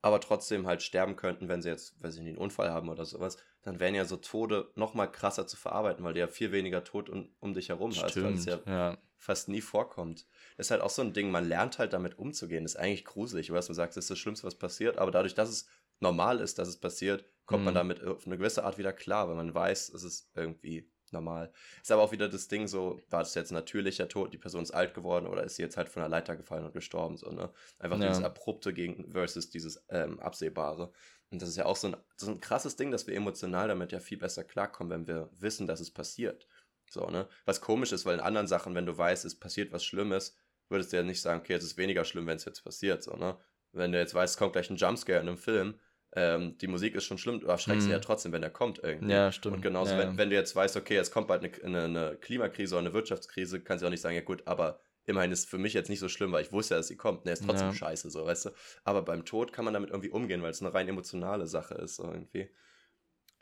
aber 0.01 0.21
trotzdem 0.21 0.67
halt 0.67 0.83
sterben 0.83 1.15
könnten, 1.15 1.47
wenn 1.47 1.61
sie 1.61 1.69
jetzt, 1.69 2.01
weiß 2.03 2.15
ich 2.15 2.21
nicht, 2.21 2.33
einen 2.33 2.37
Unfall 2.37 2.71
haben 2.71 2.89
oder 2.89 3.05
sowas, 3.05 3.37
dann 3.67 3.81
wären 3.81 3.95
ja 3.95 4.05
so 4.05 4.15
Tode 4.15 4.71
noch 4.75 4.93
mal 4.93 5.07
krasser 5.07 5.45
zu 5.45 5.57
verarbeiten, 5.57 6.05
weil 6.05 6.13
du 6.13 6.21
ja 6.21 6.27
viel 6.27 6.53
weniger 6.53 6.85
Tod 6.85 7.09
um, 7.09 7.27
um 7.41 7.53
dich 7.53 7.67
herum 7.67 7.91
Stimmt, 7.91 8.05
hast, 8.05 8.23
weil 8.23 8.33
es 8.33 8.45
ja, 8.45 8.59
ja, 8.65 8.97
fast 9.17 9.49
nie 9.49 9.59
vorkommt. 9.59 10.25
Das 10.55 10.67
ist 10.67 10.71
halt 10.71 10.79
auch 10.79 10.89
so 10.89 11.01
ein 11.01 11.11
Ding, 11.11 11.31
man 11.31 11.43
lernt 11.43 11.77
halt 11.77 11.91
damit 11.91 12.17
umzugehen. 12.17 12.63
Das 12.63 12.75
ist 12.75 12.79
eigentlich 12.79 13.03
gruselig, 13.03 13.51
was 13.51 13.67
du 13.67 13.73
sagst, 13.73 13.97
das 13.97 14.05
ist 14.05 14.11
das 14.11 14.19
Schlimmste, 14.19 14.47
was 14.47 14.55
passiert, 14.55 14.97
aber 14.97 15.11
dadurch, 15.11 15.35
dass 15.35 15.49
es 15.49 15.67
normal 15.99 16.39
ist, 16.39 16.59
dass 16.59 16.69
es 16.69 16.79
passiert, 16.79 17.25
kommt 17.45 17.63
mhm. 17.63 17.65
man 17.65 17.73
damit 17.73 18.01
auf 18.05 18.25
eine 18.25 18.37
gewisse 18.37 18.63
Art 18.63 18.77
wieder 18.77 18.93
klar, 18.93 19.27
weil 19.27 19.35
man 19.35 19.53
weiß, 19.53 19.89
es 19.89 20.03
ist 20.03 20.31
irgendwie 20.33 20.89
normal. 21.13 21.51
Ist 21.81 21.91
aber 21.91 22.01
auch 22.01 22.11
wieder 22.11 22.29
das 22.29 22.47
Ding 22.47 22.67
so, 22.67 23.01
war 23.09 23.19
das 23.19 23.35
jetzt 23.35 23.51
natürlicher 23.51 24.07
Tod, 24.07 24.33
die 24.33 24.37
Person 24.37 24.63
ist 24.63 24.71
alt 24.71 24.93
geworden 24.93 25.27
oder 25.27 25.43
ist 25.43 25.55
sie 25.55 25.61
jetzt 25.61 25.77
halt 25.77 25.89
von 25.89 26.01
der 26.01 26.09
Leiter 26.09 26.35
gefallen 26.35 26.65
und 26.65 26.73
gestorben, 26.73 27.17
so, 27.17 27.31
ne? 27.31 27.51
Einfach 27.79 27.99
ja. 27.99 28.07
dieses 28.07 28.23
Abrupte 28.23 28.73
gegen 28.73 29.11
versus 29.11 29.49
dieses 29.49 29.83
ähm, 29.89 30.19
Absehbare. 30.19 30.91
Und 31.29 31.41
das 31.41 31.49
ist 31.49 31.57
ja 31.57 31.65
auch 31.65 31.75
so 31.75 31.87
ein, 31.87 31.97
so 32.15 32.31
ein 32.31 32.39
krasses 32.39 32.75
Ding, 32.75 32.91
dass 32.91 33.07
wir 33.07 33.15
emotional 33.15 33.67
damit 33.67 33.91
ja 33.91 33.99
viel 33.99 34.17
besser 34.17 34.43
klarkommen, 34.43 34.91
wenn 34.91 35.07
wir 35.07 35.29
wissen, 35.37 35.67
dass 35.67 35.79
es 35.79 35.91
passiert. 35.91 36.47
So, 36.89 37.07
ne? 37.09 37.27
Was 37.45 37.61
komisch 37.61 37.91
ist, 37.91 38.05
weil 38.05 38.15
in 38.15 38.21
anderen 38.21 38.47
Sachen, 38.47 38.75
wenn 38.75 38.85
du 38.85 38.97
weißt, 38.97 39.25
es 39.25 39.35
passiert 39.35 39.71
was 39.73 39.83
Schlimmes, 39.83 40.37
würdest 40.69 40.91
du 40.91 40.97
ja 40.97 41.03
nicht 41.03 41.21
sagen, 41.21 41.41
okay, 41.41 41.53
es 41.53 41.63
ist 41.63 41.77
weniger 41.77 42.05
schlimm, 42.05 42.27
wenn 42.27 42.37
es 42.37 42.45
jetzt 42.45 42.63
passiert, 42.63 43.03
so, 43.03 43.15
ne? 43.15 43.37
Wenn 43.73 43.91
du 43.91 43.99
jetzt 43.99 44.13
weißt, 44.13 44.35
es 44.35 44.37
kommt 44.37 44.53
gleich 44.53 44.69
ein 44.69 44.77
Jumpscare 44.77 45.19
in 45.19 45.27
einem 45.27 45.37
Film, 45.37 45.79
ähm, 46.19 46.57
die 46.57 46.65
Musik 46.65 46.95
ist 46.95 47.03
schon 47.03 47.19
schlimm, 47.19 47.41
du 47.41 47.45
erschreckst 47.45 47.85
mhm. 47.85 47.91
ja 47.91 47.99
trotzdem, 47.99 48.31
wenn 48.31 48.41
er 48.41 48.49
kommt 48.49 48.79
irgendwie. 48.81 49.13
Ja, 49.13 49.31
stimmt. 49.31 49.57
Und 49.57 49.61
genauso, 49.61 49.91
ja. 49.91 49.99
wenn, 49.99 50.17
wenn 50.17 50.31
du 50.31 50.35
jetzt 50.35 50.55
weißt, 50.55 50.75
okay, 50.75 50.97
es 50.97 51.11
kommt 51.11 51.27
bald 51.27 51.43
eine, 51.43 51.63
eine, 51.63 51.83
eine 51.83 52.17
Klimakrise 52.17 52.73
oder 52.73 52.85
eine 52.85 52.93
Wirtschaftskrise, 52.93 53.61
kannst 53.61 53.83
du 53.83 53.85
auch 53.85 53.91
nicht 53.91 54.01
sagen, 54.01 54.15
ja 54.15 54.23
gut, 54.23 54.41
aber 54.47 54.79
immerhin 55.05 55.31
ist 55.31 55.41
es 55.41 55.45
für 55.45 55.59
mich 55.59 55.73
jetzt 55.73 55.89
nicht 55.89 55.99
so 55.99 56.09
schlimm, 56.09 56.31
weil 56.31 56.43
ich 56.43 56.51
wusste 56.51 56.73
ja, 56.73 56.79
dass 56.79 56.87
sie 56.87 56.97
kommt. 56.97 57.25
Ne, 57.25 57.33
ist 57.33 57.45
trotzdem 57.45 57.67
ja. 57.67 57.73
scheiße, 57.73 58.09
so, 58.09 58.25
weißt 58.25 58.45
du. 58.45 58.49
Aber 58.83 59.03
beim 59.03 59.25
Tod 59.25 59.53
kann 59.53 59.63
man 59.63 59.75
damit 59.75 59.91
irgendwie 59.91 60.09
umgehen, 60.09 60.41
weil 60.41 60.49
es 60.49 60.59
eine 60.59 60.73
rein 60.73 60.87
emotionale 60.87 61.45
Sache 61.45 61.75
ist, 61.75 61.97
so 61.97 62.05
irgendwie. 62.05 62.49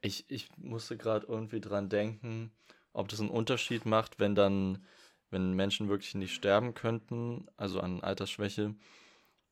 Ich, 0.01 0.29
ich 0.29 0.49
musste 0.57 0.97
gerade 0.97 1.27
irgendwie 1.27 1.61
dran 1.61 1.87
denken, 1.87 2.51
ob 2.91 3.07
das 3.07 3.21
einen 3.21 3.29
Unterschied 3.29 3.85
macht, 3.85 4.19
wenn 4.19 4.35
dann, 4.35 4.85
wenn 5.29 5.53
Menschen 5.53 5.87
wirklich 5.87 6.13
nicht 6.13 6.35
sterben 6.35 6.73
könnten, 6.73 7.47
also 7.55 7.79
an 7.79 8.01
Altersschwäche, 8.01 8.75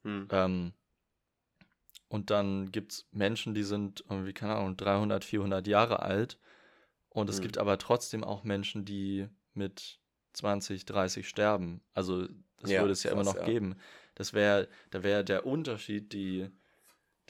hm. 0.03 0.27
ähm, 0.29 0.73
und 2.13 2.29
dann 2.29 2.71
gibt 2.71 2.91
es 2.91 3.07
Menschen, 3.11 3.55
die 3.55 3.63
sind 3.63 4.05
irgendwie, 4.07 4.33
keine 4.33 4.53
Ahnung, 4.53 4.77
300, 4.77 5.25
400 5.25 5.65
Jahre 5.65 6.03
alt. 6.03 6.37
Und 7.09 7.27
es 7.27 7.39
mhm. 7.39 7.41
gibt 7.41 7.57
aber 7.57 7.79
trotzdem 7.79 8.23
auch 8.23 8.43
Menschen, 8.43 8.85
die 8.85 9.27
mit 9.55 9.99
20, 10.33 10.85
30 10.85 11.27
sterben. 11.27 11.81
Also 11.95 12.27
das 12.59 12.69
ja, 12.69 12.81
würde 12.81 12.93
es 12.93 13.01
ja 13.01 13.13
krass, 13.13 13.19
immer 13.19 13.33
noch 13.33 13.39
ja. 13.39 13.45
geben. 13.51 13.79
Das 14.13 14.33
wäre, 14.33 14.67
da 14.91 15.01
wäre 15.01 15.23
der 15.23 15.47
Unterschied, 15.47 16.13
die 16.13 16.51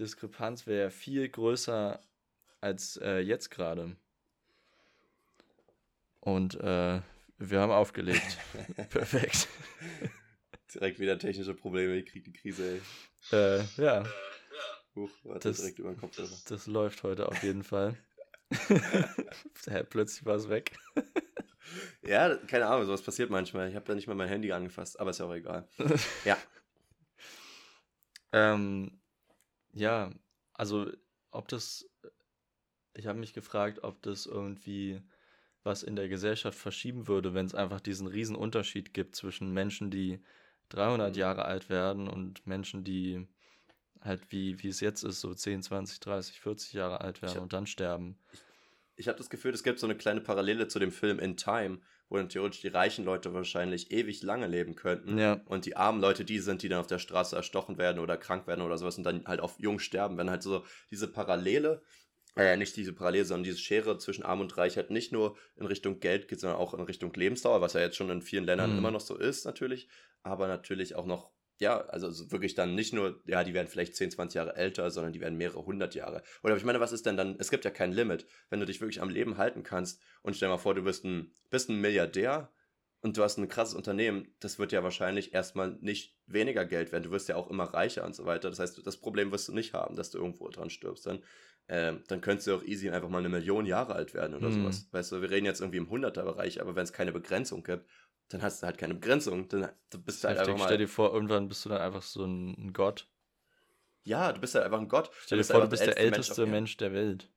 Diskrepanz 0.01 0.67
wäre 0.67 0.91
viel 0.91 1.29
größer 1.29 2.01
als 2.59 2.97
äh, 2.97 3.19
jetzt 3.19 3.51
gerade. 3.51 3.95
Und 6.19 6.55
äh, 6.55 6.99
wir 7.37 7.59
haben 7.61 7.71
aufgelegt. 7.71 8.37
Perfekt. 8.89 9.47
Direkt 10.73 10.99
wieder 10.99 11.17
technische 11.17 11.53
Probleme, 11.53 11.95
ich 11.95 12.05
krieg 12.05 12.25
die 12.25 12.33
Krise, 12.33 12.81
ey. 13.31 13.37
Äh, 13.39 13.63
ja. 13.77 14.03
Huch, 14.95 15.11
warte, 15.23 15.49
das, 15.49 15.57
direkt 15.57 15.79
über 15.79 15.91
den 15.91 15.99
Kopf. 15.99 16.15
Das 16.15 16.67
läuft 16.67 17.03
heute 17.03 17.27
auf 17.27 17.41
jeden 17.41 17.63
Fall. 17.63 17.97
Plötzlich 19.89 20.25
war 20.25 20.35
es 20.35 20.49
weg. 20.49 20.77
ja, 22.03 22.35
keine 22.35 22.67
Ahnung, 22.67 22.85
sowas 22.85 23.01
passiert 23.01 23.29
manchmal. 23.29 23.69
Ich 23.69 23.75
habe 23.75 23.85
da 23.85 23.95
nicht 23.95 24.07
mal 24.07 24.15
mein 24.15 24.29
Handy 24.29 24.51
angefasst, 24.51 24.99
aber 24.99 25.09
ist 25.09 25.19
ja 25.19 25.25
auch 25.25 25.33
egal. 25.33 25.67
ja. 26.25 26.37
Ähm, 28.31 28.99
ja, 29.73 30.11
also 30.53 30.91
ob 31.31 31.47
das, 31.47 31.89
ich 32.93 33.07
habe 33.07 33.19
mich 33.19 33.33
gefragt, 33.33 33.83
ob 33.83 34.01
das 34.03 34.25
irgendwie 34.27 35.01
was 35.63 35.81
in 35.81 35.95
der 35.95 36.09
Gesellschaft 36.09 36.57
verschieben 36.57 37.07
würde, 37.07 37.33
wenn 37.33 37.45
es 37.45 37.55
einfach 37.55 37.79
diesen 37.79 38.07
riesen 38.07 38.35
Unterschied 38.35 38.93
gibt 38.93 39.15
zwischen 39.15 39.53
Menschen, 39.53 39.89
die 39.89 40.21
300 40.69 41.13
mhm. 41.13 41.19
Jahre 41.19 41.45
alt 41.45 41.69
werden 41.69 42.07
und 42.07 42.45
Menschen, 42.45 42.83
die 42.83 43.27
halt 44.03 44.21
wie, 44.29 44.61
wie 44.61 44.67
es 44.67 44.79
jetzt 44.79 45.03
ist, 45.03 45.21
so 45.21 45.33
10, 45.33 45.63
20, 45.63 45.99
30, 45.99 46.39
40 46.39 46.73
Jahre 46.73 47.01
alt 47.01 47.21
werden 47.21 47.35
hab, 47.35 47.43
und 47.43 47.53
dann 47.53 47.65
sterben. 47.65 48.17
Ich, 48.31 48.39
ich 48.95 49.07
habe 49.07 49.17
das 49.17 49.29
Gefühl, 49.29 49.53
es 49.53 49.63
gibt 49.63 49.79
so 49.79 49.87
eine 49.87 49.95
kleine 49.95 50.21
Parallele 50.21 50.67
zu 50.67 50.79
dem 50.79 50.91
Film 50.91 51.19
In 51.19 51.37
Time, 51.37 51.79
wo 52.09 52.17
dann 52.17 52.29
theoretisch 52.29 52.61
die 52.61 52.67
reichen 52.67 53.05
Leute 53.05 53.33
wahrscheinlich 53.33 53.91
ewig 53.91 54.21
lange 54.21 54.47
leben 54.47 54.75
könnten. 54.75 55.17
Ja. 55.17 55.41
Und 55.45 55.65
die 55.65 55.75
armen 55.75 56.01
Leute 56.01 56.25
die 56.25 56.39
sind, 56.39 56.61
die 56.61 56.69
dann 56.69 56.79
auf 56.79 56.87
der 56.87 56.99
Straße 56.99 57.35
erstochen 57.35 57.77
werden 57.77 57.99
oder 57.99 58.17
krank 58.17 58.45
werden 58.45 58.61
oder 58.61 58.77
sowas 58.77 58.97
und 58.97 59.03
dann 59.03 59.25
halt 59.25 59.39
auf 59.39 59.55
jung 59.57 59.79
sterben. 59.79 60.17
Wenn 60.17 60.29
halt 60.29 60.43
so 60.43 60.63
diese 60.91 61.07
Parallele, 61.07 61.81
äh, 62.35 62.57
nicht 62.57 62.75
diese 62.75 62.93
Parallele, 62.93 63.25
sondern 63.25 63.43
diese 63.43 63.57
Schere 63.57 63.97
zwischen 63.97 64.23
Arm 64.23 64.41
und 64.41 64.55
Reich 64.57 64.75
halt 64.75 64.91
nicht 64.91 65.11
nur 65.11 65.37
in 65.55 65.65
Richtung 65.65 65.99
Geld 65.99 66.27
geht, 66.27 66.39
sondern 66.39 66.59
auch 66.59 66.73
in 66.73 66.81
Richtung 66.81 67.13
Lebensdauer, 67.13 67.61
was 67.61 67.73
ja 67.73 67.81
jetzt 67.81 67.95
schon 67.95 68.09
in 68.09 68.21
vielen 68.21 68.45
Ländern 68.45 68.73
mhm. 68.73 68.79
immer 68.79 68.91
noch 68.91 69.01
so 69.01 69.17
ist, 69.17 69.45
natürlich. 69.45 69.87
Aber 70.23 70.47
natürlich 70.47 70.95
auch 70.95 71.05
noch 71.05 71.31
ja, 71.59 71.81
also 71.85 72.31
wirklich 72.31 72.55
dann 72.55 72.75
nicht 72.75 72.93
nur, 72.93 73.21
ja, 73.25 73.43
die 73.43 73.53
werden 73.53 73.67
vielleicht 73.67 73.95
10, 73.95 74.11
20 74.11 74.35
Jahre 74.35 74.55
älter, 74.55 74.89
sondern 74.91 75.13
die 75.13 75.21
werden 75.21 75.37
mehrere 75.37 75.65
hundert 75.65 75.95
Jahre. 75.95 76.23
Oder 76.43 76.57
ich 76.57 76.63
meine, 76.63 76.79
was 76.79 76.91
ist 76.91 77.05
denn 77.05 77.17
dann, 77.17 77.35
es 77.39 77.49
gibt 77.49 77.65
ja 77.65 77.71
kein 77.71 77.91
Limit, 77.91 78.25
wenn 78.49 78.59
du 78.59 78.65
dich 78.65 78.81
wirklich 78.81 79.01
am 79.01 79.09
Leben 79.09 79.37
halten 79.37 79.63
kannst 79.63 80.01
und 80.21 80.35
stell 80.35 80.49
mal 80.49 80.57
vor, 80.57 80.75
du 80.75 80.83
bist 80.83 81.05
ein, 81.05 81.31
bist 81.49 81.69
ein 81.69 81.79
Milliardär 81.79 82.51
und 83.01 83.17
du 83.17 83.23
hast 83.23 83.37
ein 83.37 83.49
krasses 83.49 83.75
Unternehmen, 83.75 84.33
das 84.39 84.59
wird 84.59 84.71
ja 84.71 84.81
wahrscheinlich 84.81 85.33
erstmal 85.33 85.77
nicht 85.81 86.17
weniger 86.25 86.65
Geld 86.65 86.91
werden, 86.91 87.03
du 87.03 87.11
wirst 87.11 87.29
ja 87.29 87.35
auch 87.35 87.49
immer 87.49 87.65
reicher 87.65 88.05
und 88.05 88.15
so 88.15 88.25
weiter. 88.25 88.49
Das 88.49 88.59
heißt, 88.59 88.85
das 88.85 88.97
Problem 88.97 89.31
wirst 89.31 89.47
du 89.49 89.53
nicht 89.53 89.73
haben, 89.73 89.95
dass 89.95 90.09
du 90.09 90.17
irgendwo 90.17 90.47
dran 90.49 90.69
stirbst. 90.69 91.05
Dann, 91.05 91.21
äh, 91.67 91.93
dann 92.07 92.21
könntest 92.21 92.47
du 92.47 92.55
auch 92.55 92.63
easy 92.63 92.89
einfach 92.89 93.09
mal 93.09 93.19
eine 93.19 93.29
Million 93.29 93.65
Jahre 93.65 93.93
alt 93.93 94.13
werden 94.13 94.35
oder 94.35 94.49
mhm. 94.49 94.63
sowas. 94.63 94.87
Weißt 94.91 95.11
du, 95.11 95.21
wir 95.21 95.29
reden 95.29 95.45
jetzt 95.45 95.59
irgendwie 95.59 95.77
im 95.77 95.89
Hunderterbereich, 95.89 96.61
aber 96.61 96.75
wenn 96.75 96.83
es 96.83 96.93
keine 96.93 97.11
Begrenzung 97.11 97.63
gibt, 97.63 97.85
dann 98.33 98.41
hast 98.41 98.61
du 98.61 98.65
halt 98.65 98.77
keine 98.77 98.95
Begrenzung. 98.95 99.47
Dann 99.47 99.69
bist 100.05 100.23
du 100.23 100.27
halt 100.27 100.39
einfach 100.39 100.57
mal. 100.57 100.65
Stell 100.65 100.79
dir 100.79 100.87
vor, 100.87 101.13
irgendwann 101.13 101.47
bist 101.47 101.65
du 101.65 101.69
dann 101.69 101.81
einfach 101.81 102.01
so 102.01 102.25
ein 102.25 102.73
Gott. 102.73 103.07
Ja, 104.03 104.33
du 104.33 104.41
bist 104.41 104.55
halt 104.55 104.65
einfach 104.65 104.79
ein 104.79 104.89
Gott. 104.89 105.11
Stell 105.25 105.37
dir 105.37 105.43
vor, 105.43 105.61
du 105.61 105.69
bist 105.69 105.85
der 105.85 105.97
älteste 105.97 106.45
Mensch, 106.45 106.77
der 106.77 106.93
Welt. 106.93 107.29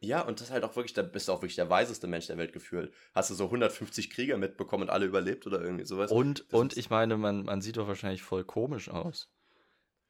Ja, 0.00 0.22
und 0.22 0.40
das 0.40 0.48
ist 0.48 0.52
halt 0.52 0.64
auch 0.64 0.74
wirklich, 0.74 0.94
da 0.94 1.02
bist 1.02 1.28
du 1.28 1.32
auch 1.32 1.42
wirklich 1.42 1.54
der 1.54 1.70
weiseste 1.70 2.08
Mensch 2.08 2.26
der 2.26 2.36
Welt 2.36 2.52
gefühlt. 2.52 2.92
Hast 3.14 3.30
du 3.30 3.34
so 3.34 3.44
150 3.44 4.10
Krieger 4.10 4.36
mitbekommen 4.36 4.84
und 4.84 4.90
alle 4.90 5.06
überlebt 5.06 5.46
oder 5.46 5.60
irgendwie 5.60 5.84
sowas? 5.84 6.10
Und, 6.10 6.52
und 6.52 6.76
ich 6.76 6.90
meine, 6.90 7.16
man, 7.16 7.44
man 7.44 7.60
sieht 7.60 7.76
doch 7.76 7.86
wahrscheinlich 7.86 8.22
voll 8.22 8.42
komisch 8.42 8.88
aus. 8.88 9.30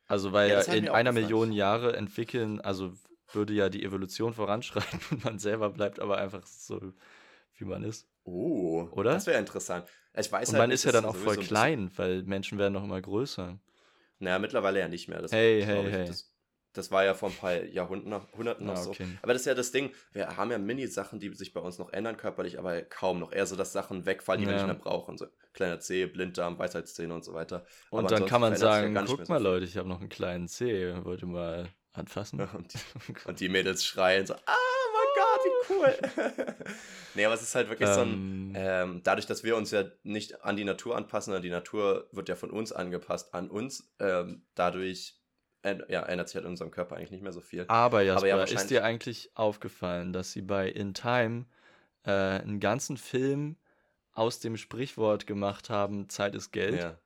Also, 0.07 0.33
weil 0.33 0.51
ja, 0.51 0.61
in 0.61 0.89
einer 0.89 1.13
Million 1.13 1.53
Jahre 1.53 1.95
entwickeln, 1.97 2.61
also 2.61 2.95
würde 3.33 3.53
ja 3.53 3.69
die 3.69 3.85
Evolution 3.85 4.35
voranschreiten 4.35 5.01
und 5.11 5.25
man 5.25 5.39
selber 5.39 5.69
bleibt 5.71 6.01
aber 6.01 6.19
einfach 6.19 6.47
so, 6.47 6.93
wie 7.63 7.69
man 7.69 7.83
ist. 7.85 8.09
Oh, 8.25 8.89
oder? 8.93 9.15
Das 9.15 9.27
wäre 9.27 9.39
interessant. 9.39 9.87
Ich 10.15 10.31
weiß 10.31 10.51
Und 10.51 10.55
halt 10.55 10.63
man 10.63 10.69
nicht, 10.69 10.75
ist 10.77 10.85
ja 10.85 10.93
dann 10.93 11.05
auch 11.05 11.17
voll 11.17 11.37
klein, 11.39 11.91
weil 11.97 12.23
Menschen 12.25 12.59
werden 12.59 12.75
noch 12.75 12.85
immer 12.85 13.01
größer. 13.01 13.59
Naja, 14.19 14.39
mittlerweile 14.39 14.81
ja 14.81 14.89
nicht 14.89 15.09
mehr. 15.09 15.23
Das, 15.23 15.33
hey, 15.33 15.63
hey, 15.65 15.91
hey. 15.91 16.07
Das, 16.07 16.33
das, 16.75 16.91
war 16.91 17.05
ja 17.05 17.15
vor 17.15 17.31
ein 17.31 17.35
paar 17.35 17.65
Jahrhunderten 17.65 18.11
noch 18.67 18.77
ah, 18.77 18.87
okay. 18.87 19.05
so. 19.05 19.11
Aber 19.23 19.33
das 19.33 19.43
ist 19.43 19.47
ja 19.47 19.55
das 19.55 19.73
Ding, 19.73 19.91
wir 20.13 20.37
haben 20.37 20.51
ja 20.51 20.59
Mini-Sachen, 20.59 21.19
die 21.19 21.35
sich 21.35 21.53
bei 21.53 21.61
uns 21.61 21.79
noch 21.79 21.93
ändern 21.93 22.17
körperlich, 22.17 22.59
aber 22.59 22.83
kaum 22.83 23.19
noch. 23.19 23.33
Eher 23.33 23.47
so, 23.47 23.57
dass 23.57 23.73
Sachen 23.73 24.07
wegfallen, 24.07 24.41
die 24.41 24.47
ja. 24.47 24.53
wir 24.53 24.57
nicht 24.59 24.67
mehr 24.67 24.77
brauchen. 24.77 25.19
So 25.19 25.27
kleiner 25.55 25.81
Zeh, 25.81 26.07
Blinddarm, 26.07 26.59
Weisheitszähne 26.59 27.13
und 27.15 27.25
so 27.25 27.35
weiter. 27.35 27.65
Und 27.91 28.01
aber 28.01 28.09
dann 28.09 28.27
kann 28.27 28.41
man 28.41 28.55
sagen, 28.57 28.95
ja 28.95 29.05
guck 29.05 29.29
mal 29.29 29.39
so 29.39 29.45
Leute, 29.45 29.65
ich 29.65 29.77
habe 29.77 29.89
noch 29.89 30.01
einen 30.01 30.09
kleinen 30.09 30.49
Zeh, 30.49 30.95
wollt 31.05 31.23
ihr 31.23 31.29
mal 31.29 31.69
anfassen? 31.93 32.41
und, 32.55 32.73
die, 32.75 32.79
und 33.27 33.41
die 33.41 33.49
Mädels 33.49 33.85
schreien 33.85 34.27
so, 34.27 34.35
ah! 34.35 34.72
Wie 35.45 35.75
cool. 35.75 35.95
nee, 37.15 37.25
aber 37.25 37.35
es 37.35 37.43
ist 37.43 37.55
halt 37.55 37.69
wirklich 37.69 37.89
ähm, 37.89 37.95
so 37.95 38.01
ein, 38.01 38.11
ähm. 38.11 38.53
ähm, 38.55 39.01
dadurch, 39.03 39.27
dass 39.27 39.45
wir 39.45 39.57
uns 39.57 39.71
ja 39.71 39.85
nicht 40.03 40.45
an 40.45 40.57
die 40.57 40.65
Natur 40.65 40.97
anpassen, 40.97 41.33
sondern 41.33 41.43
die 41.43 41.51
Natur 41.51 42.09
wird 42.13 42.29
ja 42.29 42.35
von 42.35 42.51
uns 42.51 42.73
angepasst 42.73 43.35
an 43.35 43.51
uns, 43.51 43.93
ähm, 43.99 44.45
dadurch 44.55 45.19
ja, 45.65 46.03
ändert 46.03 46.29
sich 46.29 46.35
halt 46.35 46.45
in 46.45 46.51
unserem 46.51 46.73
Körper 46.73 46.97
eigentlich 46.97 47.13
nicht 47.13 47.23
mehr 47.23 47.33
so 47.33 47.41
viel. 47.41 47.65
Aber 47.69 48.03
Jasper, 48.03 48.19
Aber 48.19 48.29
ja, 48.29 48.43
ist 48.43 48.69
dir 48.69 48.85
eigentlich 48.85 49.31
aufgefallen, 49.35 50.13
dass 50.13 50.33
sie 50.33 50.43
bei 50.43 50.69
In 50.69 50.93
Time 50.93 51.47
äh, 52.05 52.11
einen 52.11 52.59
ganzen 52.59 52.97
Film 52.97 53.57
aus 54.13 54.41
dem 54.41 54.57
Sprichwort 54.57 55.27
gemacht 55.27 55.71
haben, 55.71 56.09
Zeit 56.09 56.35
ist 56.35 56.51
Geld? 56.51 56.81
Ja. 56.81 56.99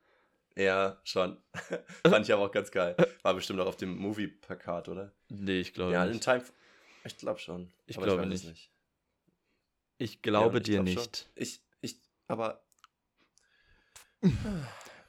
Ja, 0.58 0.98
schon. 1.04 1.36
Fand 2.06 2.24
ich 2.24 2.32
aber 2.32 2.44
auch 2.44 2.50
ganz 2.50 2.70
geil. 2.70 2.96
War 3.22 3.34
bestimmt 3.34 3.60
auch 3.60 3.66
auf 3.66 3.76
dem 3.76 3.94
Movie-Plakat, 3.98 4.88
oder? 4.88 5.12
Nee, 5.28 5.60
ich 5.60 5.74
glaube 5.74 5.92
ja, 5.92 6.06
nicht. 6.06 6.26
Ja, 6.26 6.32
in 6.34 6.40
Time. 6.42 6.52
Ich 7.06 7.16
glaube 7.18 7.38
schon. 7.38 7.72
Ich 7.86 7.96
glaube 7.96 8.22
ich 8.22 8.28
nicht. 8.28 8.44
nicht. 8.44 8.70
Ich 9.98 10.22
glaube 10.22 10.56
ja, 10.56 10.60
ich 10.60 10.64
dir 10.64 10.72
glaub 10.74 10.84
nicht. 10.84 11.16
Schon. 11.16 11.32
Ich, 11.36 11.60
ich, 11.80 11.96
aber. 12.26 12.62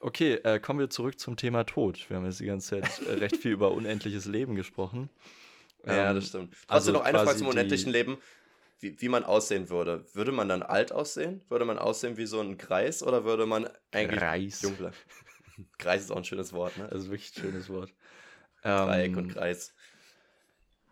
Okay, 0.00 0.34
äh, 0.34 0.60
kommen 0.60 0.78
wir 0.78 0.90
zurück 0.90 1.18
zum 1.18 1.36
Thema 1.36 1.64
Tod. 1.64 2.08
Wir 2.08 2.18
haben 2.18 2.24
jetzt 2.24 2.38
die 2.38 2.46
ganze 2.46 2.80
Zeit 2.80 3.02
äh, 3.06 3.14
recht 3.14 3.36
viel 3.36 3.50
über 3.50 3.72
unendliches 3.72 4.26
Leben 4.26 4.54
gesprochen. 4.54 5.10
ja, 5.84 6.14
das 6.14 6.24
ähm, 6.24 6.28
stimmt. 6.28 6.54
Hast 6.54 6.70
also 6.70 6.92
du 6.92 6.98
noch 6.98 7.04
eine 7.04 7.18
Frage 7.18 7.38
zum 7.38 7.48
unendlichen 7.48 7.90
Leben? 7.90 8.18
Wie, 8.78 9.00
wie 9.00 9.08
man 9.08 9.24
aussehen 9.24 9.70
würde. 9.70 10.04
Würde 10.14 10.30
man 10.30 10.48
dann 10.48 10.62
alt 10.62 10.92
aussehen? 10.92 11.42
Würde 11.48 11.64
man 11.64 11.78
aussehen 11.78 12.16
wie 12.16 12.26
so 12.26 12.40
ein 12.40 12.58
Kreis 12.58 13.02
oder 13.02 13.24
würde 13.24 13.44
man 13.44 13.68
eigentlich 13.90 14.20
Kreis. 14.20 14.62
jung 14.62 14.76
bleiben? 14.76 14.94
Kreis 15.78 16.02
ist 16.02 16.12
auch 16.12 16.18
ein 16.18 16.24
schönes 16.24 16.52
Wort, 16.52 16.76
ne? 16.76 16.86
Das 16.88 17.02
ist 17.02 17.10
wirklich 17.10 17.36
ein 17.36 17.42
schönes 17.42 17.68
Wort. 17.68 17.92
Dreieck 18.62 19.12
ähm, 19.12 19.18
und 19.18 19.28
Kreis. 19.32 19.74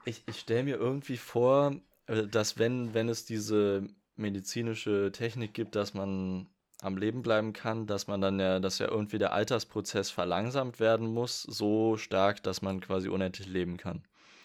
Ich, 0.07 0.22
ich 0.26 0.40
stelle 0.40 0.62
mir 0.64 0.76
irgendwie 0.76 1.18
vor, 1.18 1.76
äh, 2.07 2.26
dass 2.26 2.59
wenn, 2.59 2.94
wenn 2.94 3.11
es 3.11 3.26
diese 3.26 3.86
medizinische 4.16 5.12
Technik 5.12 5.52
gibt, 5.52 5.76
dass 5.76 5.92
man 5.92 6.48
am 6.80 6.96
Leben 6.96 7.22
bleiben 7.22 7.52
kann, 7.52 7.86
dass 7.86 8.07
man 8.07 8.20
dann 8.20 8.40
ja, 8.40 8.61
dass 8.61 8.78
ja 8.78 8.88
irgendwie 8.88 9.18
der 9.18 9.32
Altersprozess 9.32 10.11
verlangsamt 10.11 10.80
werden 10.80 11.07
muss, 11.07 11.42
so 11.42 11.96
stark, 11.96 12.42
dass 12.42 12.62
man 12.62 12.80
quasi 12.80 13.09
unendlich 13.09 13.48
leben 13.48 13.76
kann. 13.76 14.02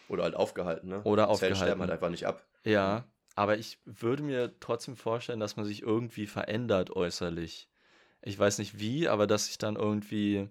Oder 0.09 0.24
halt 0.24 0.36
aufgehalten, 0.36 0.89
ne? 0.89 1.01
Oder 1.03 1.24
Zellen 1.24 1.30
aufgehalten. 1.30 1.55
sterben 1.55 1.82
halt 1.82 1.91
einfach 1.91 2.09
nicht 2.09 2.28
ab. 2.28 2.45
Ja, 2.66 3.05
aber 3.36 3.57
ich 3.57 3.80
würde 3.86 4.24
mir 4.24 4.59
trotzdem 4.59 4.95
vorstellen, 4.95 5.39
dass 5.39 5.55
man 5.55 5.66
sich 5.66 5.82
irgendwie 5.82 6.28
verändert 6.28 6.91
äußerlich. 6.91 7.70
Ich 8.22 8.38
weiß 8.38 8.59
nicht 8.59 8.80
wie, 8.80 9.07
aber 9.07 9.26
dass 9.26 9.47
sich 9.47 9.57
dann 9.57 9.76
irgendwie, 9.76 10.49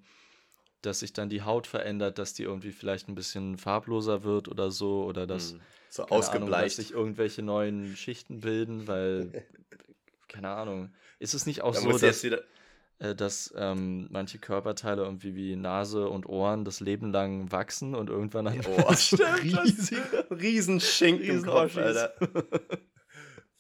dass 0.83 1.01
sich 1.01 1.13
dann 1.13 1.29
die 1.29 1.43
Haut 1.43 1.67
verändert, 1.67 2.19
dass 2.19 2.35
die 2.35 2.45
irgendwie 2.45 2.73
vielleicht 2.73 3.09
ein 3.09 3.15
bisschen 3.15 3.59
farbloser 3.59 4.25
wird 4.25 4.49
oder 4.49 4.71
so, 4.71 5.05
oder 5.05 5.27
dass, 5.27 5.53
hm, 5.53 5.61
so 5.91 6.05
ausgebleicht. 6.05 6.53
Ahnung, 6.53 6.65
dass 6.65 6.77
sich 6.77 6.93
irgendwelche 6.93 7.43
neuen 7.43 7.97
Schichten 7.97 8.41
bilden, 8.41 8.87
weil, 8.87 9.45
keine 10.29 10.51
Ahnung. 10.51 10.93
Ist 11.19 11.35
es 11.35 11.47
nicht 11.47 11.63
auch 11.63 11.75
da 11.75 11.81
so, 11.81 11.99
dass, 11.99 12.25
äh, 12.25 13.15
dass 13.15 13.53
ähm, 13.57 14.09
manche 14.11 14.39
Körperteile 14.39 15.03
irgendwie 15.03 15.35
wie 15.35 15.57
Nase 15.57 16.09
und 16.09 16.27
Ohren 16.27 16.65
das 16.65 16.81
Leben 16.81 17.13
lang 17.13 17.51
wachsen 17.51 17.95
und 17.95 18.11
irgendwann 18.11 18.45
dann 18.45 18.61
oh, 18.67 18.83
Riesen 20.31 20.81
im 21.01 21.43
Kopf, 21.45 21.77
Alter. 21.77 22.15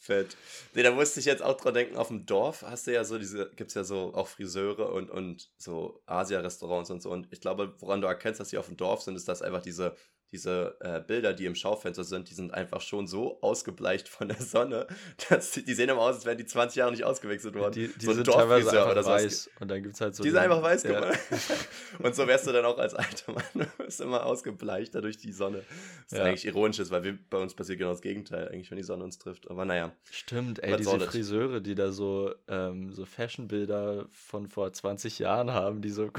Fett. 0.01 0.35
Nee, 0.75 0.83
da 0.83 0.93
musste 0.93 1.21
ich 1.21 1.27
jetzt 1.27 1.43
auch 1.43 1.59
dran 1.59 1.75
denken, 1.75 1.97
auf 1.97 2.09
dem 2.09 2.25
Dorf 2.25 2.63
hast 2.63 2.87
du 2.87 2.93
ja 2.95 3.05
so 3.05 3.19
diese, 3.19 3.51
gibt 3.51 3.69
es 3.69 3.75
ja 3.75 3.85
so 3.85 4.15
auch 4.15 4.29
Friseure 4.29 4.93
und, 4.95 5.11
und 5.11 5.51
so 5.59 6.03
Asia-Restaurants 6.07 6.91
und 6.91 7.03
so. 7.03 7.11
Und 7.11 7.29
ich 7.31 7.43
glaube, 7.43 7.75
woran 7.81 8.01
du 8.01 8.07
erkennst, 8.07 8.41
dass 8.41 8.49
die 8.49 8.57
auf 8.57 8.67
dem 8.67 8.79
Dorf 8.79 9.03
sind, 9.03 9.15
ist, 9.15 9.29
dass 9.29 9.43
einfach 9.43 9.61
diese 9.61 9.95
diese 10.33 10.77
äh, 10.81 11.01
Bilder, 11.01 11.33
die 11.33 11.47
im 11.47 11.55
Schaufenster 11.55 12.05
sind, 12.05 12.31
die 12.31 12.35
sind 12.35 12.55
einfach 12.55 12.81
schon 12.81 13.07
so 13.07 13.41
ausgebleicht 13.43 14.09
von 14.09 14.29
der 14.29 14.41
Sonne, 14.41 14.87
dass 15.29 15.53
die, 15.53 15.65
die 15.65 15.75
sehen 15.75 15.89
immer 15.89 16.03
aus, 16.03 16.17
als 16.17 16.25
wären 16.25 16.39
die 16.39 16.47
20 16.47 16.77
Jahre 16.77 16.93
nicht 16.93 17.05
ausgewechselt 17.05 17.55
worden. 17.55 17.73
Die, 17.73 17.89
die 17.89 18.07
so 18.07 18.13
sind 18.13 18.27
teilweise 18.27 18.71
einfach 18.71 18.93
oder 18.93 19.05
weiß. 19.05 19.51
Und 19.59 19.71
dann 19.71 19.83
gibt's 19.83 20.01
halt 20.01 20.15
so 20.15 20.23
die 20.23 20.31
sind 20.31 20.39
einfach 20.39 20.63
weiß 20.63 20.85
ja. 20.85 21.01
gemacht. 21.01 21.19
und 21.99 22.15
so 22.15 22.27
wärst 22.27 22.47
du 22.47 22.53
dann 22.53 22.65
auch 22.65 22.79
als 22.79 22.95
alter 22.95 23.33
Mann. 23.33 23.45
Du 23.55 23.85
bist 23.85 24.01
immer 24.01 24.25
ausgebleicht 24.25 24.95
durch 24.95 25.19
die 25.19 25.33
Sonne. 25.33 25.63
Was 26.09 26.19
ja. 26.19 26.25
eigentlich 26.25 26.47
ironisch 26.47 26.79
ist, 26.79 26.91
weil 26.91 27.03
wir, 27.03 27.19
bei 27.29 27.39
uns 27.39 27.55
passiert 27.55 27.79
genau 27.79 27.91
das 27.91 28.03
Gegenteil, 28.03 28.49
eigentlich, 28.49 28.71
wenn 28.71 28.79
die 28.79 28.85
Sonne 28.85 29.05
uns 29.05 29.19
trifft. 29.19 29.51
Aber 29.51 29.65
naja. 29.65 29.93
Stimmt, 30.11 30.63
ey, 30.63 30.77
diese 30.77 31.01
Friseure, 31.01 31.61
die 31.61 31.75
da 31.75 31.91
so, 31.91 32.33
ähm, 32.49 32.93
so 32.93 33.05
Fashion-Bilder 33.05 34.07
von 34.13 34.49
vor 34.49 34.73
20 34.73 35.19
Jahren 35.19 35.53
haben, 35.53 35.83
die 35.83 35.91
so 35.91 36.11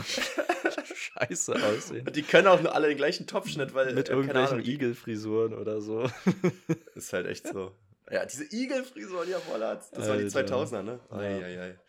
scheiße 0.71 1.55
aussehen. 1.55 2.07
Und 2.07 2.15
die 2.15 2.23
können 2.23 2.47
auch 2.47 2.61
nur 2.61 2.73
alle 2.75 2.87
den 2.87 2.97
gleichen 2.97 3.27
Topfschnitt, 3.27 3.73
weil. 3.73 3.93
Mit 3.93 4.09
äh, 4.09 4.13
irgendwelchen 4.13 4.63
Igelfrisuren 4.63 5.53
oder 5.53 5.81
so. 5.81 6.09
Ist 6.95 7.13
halt 7.13 7.27
echt 7.27 7.47
so. 7.47 7.71
Ja, 8.09 8.25
diese 8.25 8.43
Igelfrisuren, 8.43 9.29
ja, 9.29 9.39
voll 9.39 9.59
Das 9.59 9.93
Alter. 9.93 10.09
waren 10.09 10.19
die 10.19 10.25
2000er, 10.25 10.81
ne? 10.81 10.99
Ei, 11.09 11.43
ei, 11.43 11.61
ei. 11.61 11.79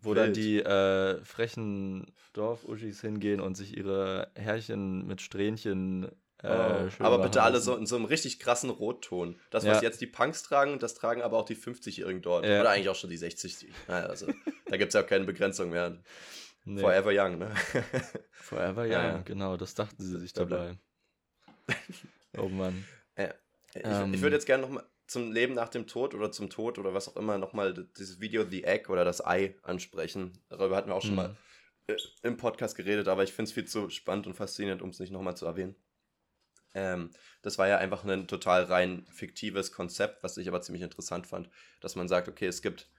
Wo 0.00 0.10
Wild. 0.10 0.18
dann 0.18 0.32
die 0.32 0.58
äh, 0.60 1.22
frechen 1.24 2.12
Dorfuschis 2.32 3.00
hingehen 3.00 3.40
und 3.40 3.56
sich 3.56 3.76
ihre 3.76 4.30
Härchen 4.34 5.06
mit 5.06 5.20
Strähnchen 5.20 6.10
äh, 6.42 6.48
oh, 6.48 7.04
aber 7.04 7.18
bitte 7.18 7.42
alle 7.42 7.60
so 7.60 7.74
in 7.76 7.86
so 7.86 7.96
einem 7.96 8.04
richtig 8.04 8.38
krassen 8.38 8.68
Rotton. 8.68 9.36
Das, 9.50 9.64
was 9.64 9.78
ja. 9.78 9.82
jetzt 9.82 10.00
die 10.00 10.06
Punks 10.06 10.42
tragen, 10.42 10.78
das 10.78 10.94
tragen 10.94 11.22
aber 11.22 11.38
auch 11.38 11.46
die 11.46 11.56
50-Jährigen 11.56 12.20
dort. 12.20 12.44
Ja. 12.44 12.60
Oder 12.60 12.70
eigentlich 12.70 12.90
auch 12.90 12.94
schon 12.94 13.10
die 13.10 13.16
60. 13.16 13.58
Die, 13.58 13.72
naja, 13.88 14.06
also, 14.06 14.26
da 14.66 14.76
gibt 14.76 14.88
es 14.88 14.94
ja 14.94 15.02
auch 15.02 15.06
keine 15.06 15.24
Begrenzung 15.24 15.70
mehr. 15.70 15.96
Nee. 16.68 16.80
Forever 16.80 17.12
Young, 17.12 17.38
ne? 17.38 17.54
Forever 18.32 18.82
Young, 18.82 18.90
ja. 18.90 19.22
genau, 19.24 19.56
das 19.56 19.74
dachten 19.74 20.02
sie 20.02 20.18
sich 20.18 20.32
dabei. 20.32 20.76
oh 22.38 22.48
Mann. 22.48 22.84
Ja. 23.16 23.32
Ich, 23.72 23.82
ähm, 23.84 24.12
ich 24.12 24.20
würde 24.20 24.34
jetzt 24.34 24.46
gerne 24.46 24.64
nochmal 24.64 24.84
zum 25.06 25.30
Leben 25.30 25.54
nach 25.54 25.68
dem 25.68 25.86
Tod 25.86 26.12
oder 26.12 26.32
zum 26.32 26.50
Tod 26.50 26.78
oder 26.78 26.92
was 26.92 27.08
auch 27.08 27.16
immer 27.16 27.38
nochmal 27.38 27.72
dieses 27.96 28.20
Video 28.20 28.44
The 28.44 28.64
Egg 28.64 28.90
oder 28.90 29.04
das 29.04 29.24
Ei 29.24 29.54
ansprechen. 29.62 30.32
Darüber 30.48 30.76
hatten 30.76 30.90
wir 30.90 30.96
auch 30.96 31.02
schon 31.02 31.10
mhm. 31.10 31.16
mal 31.16 31.36
äh, 31.86 31.96
im 32.24 32.36
Podcast 32.36 32.76
geredet, 32.76 33.06
aber 33.06 33.22
ich 33.22 33.32
finde 33.32 33.48
es 33.48 33.54
viel 33.54 33.66
zu 33.66 33.88
spannend 33.88 34.26
und 34.26 34.34
faszinierend, 34.34 34.82
um 34.82 34.90
es 34.90 34.98
nicht 34.98 35.12
nochmal 35.12 35.36
zu 35.36 35.46
erwähnen. 35.46 35.76
Ähm, 36.74 37.10
das 37.42 37.58
war 37.58 37.68
ja 37.68 37.78
einfach 37.78 38.04
ein 38.04 38.26
total 38.26 38.64
rein 38.64 39.06
fiktives 39.12 39.70
Konzept, 39.70 40.24
was 40.24 40.36
ich 40.36 40.48
aber 40.48 40.62
ziemlich 40.62 40.82
interessant 40.82 41.28
fand, 41.28 41.48
dass 41.80 41.94
man 41.94 42.08
sagt, 42.08 42.26
okay, 42.26 42.46
es 42.46 42.60
gibt 42.60 42.90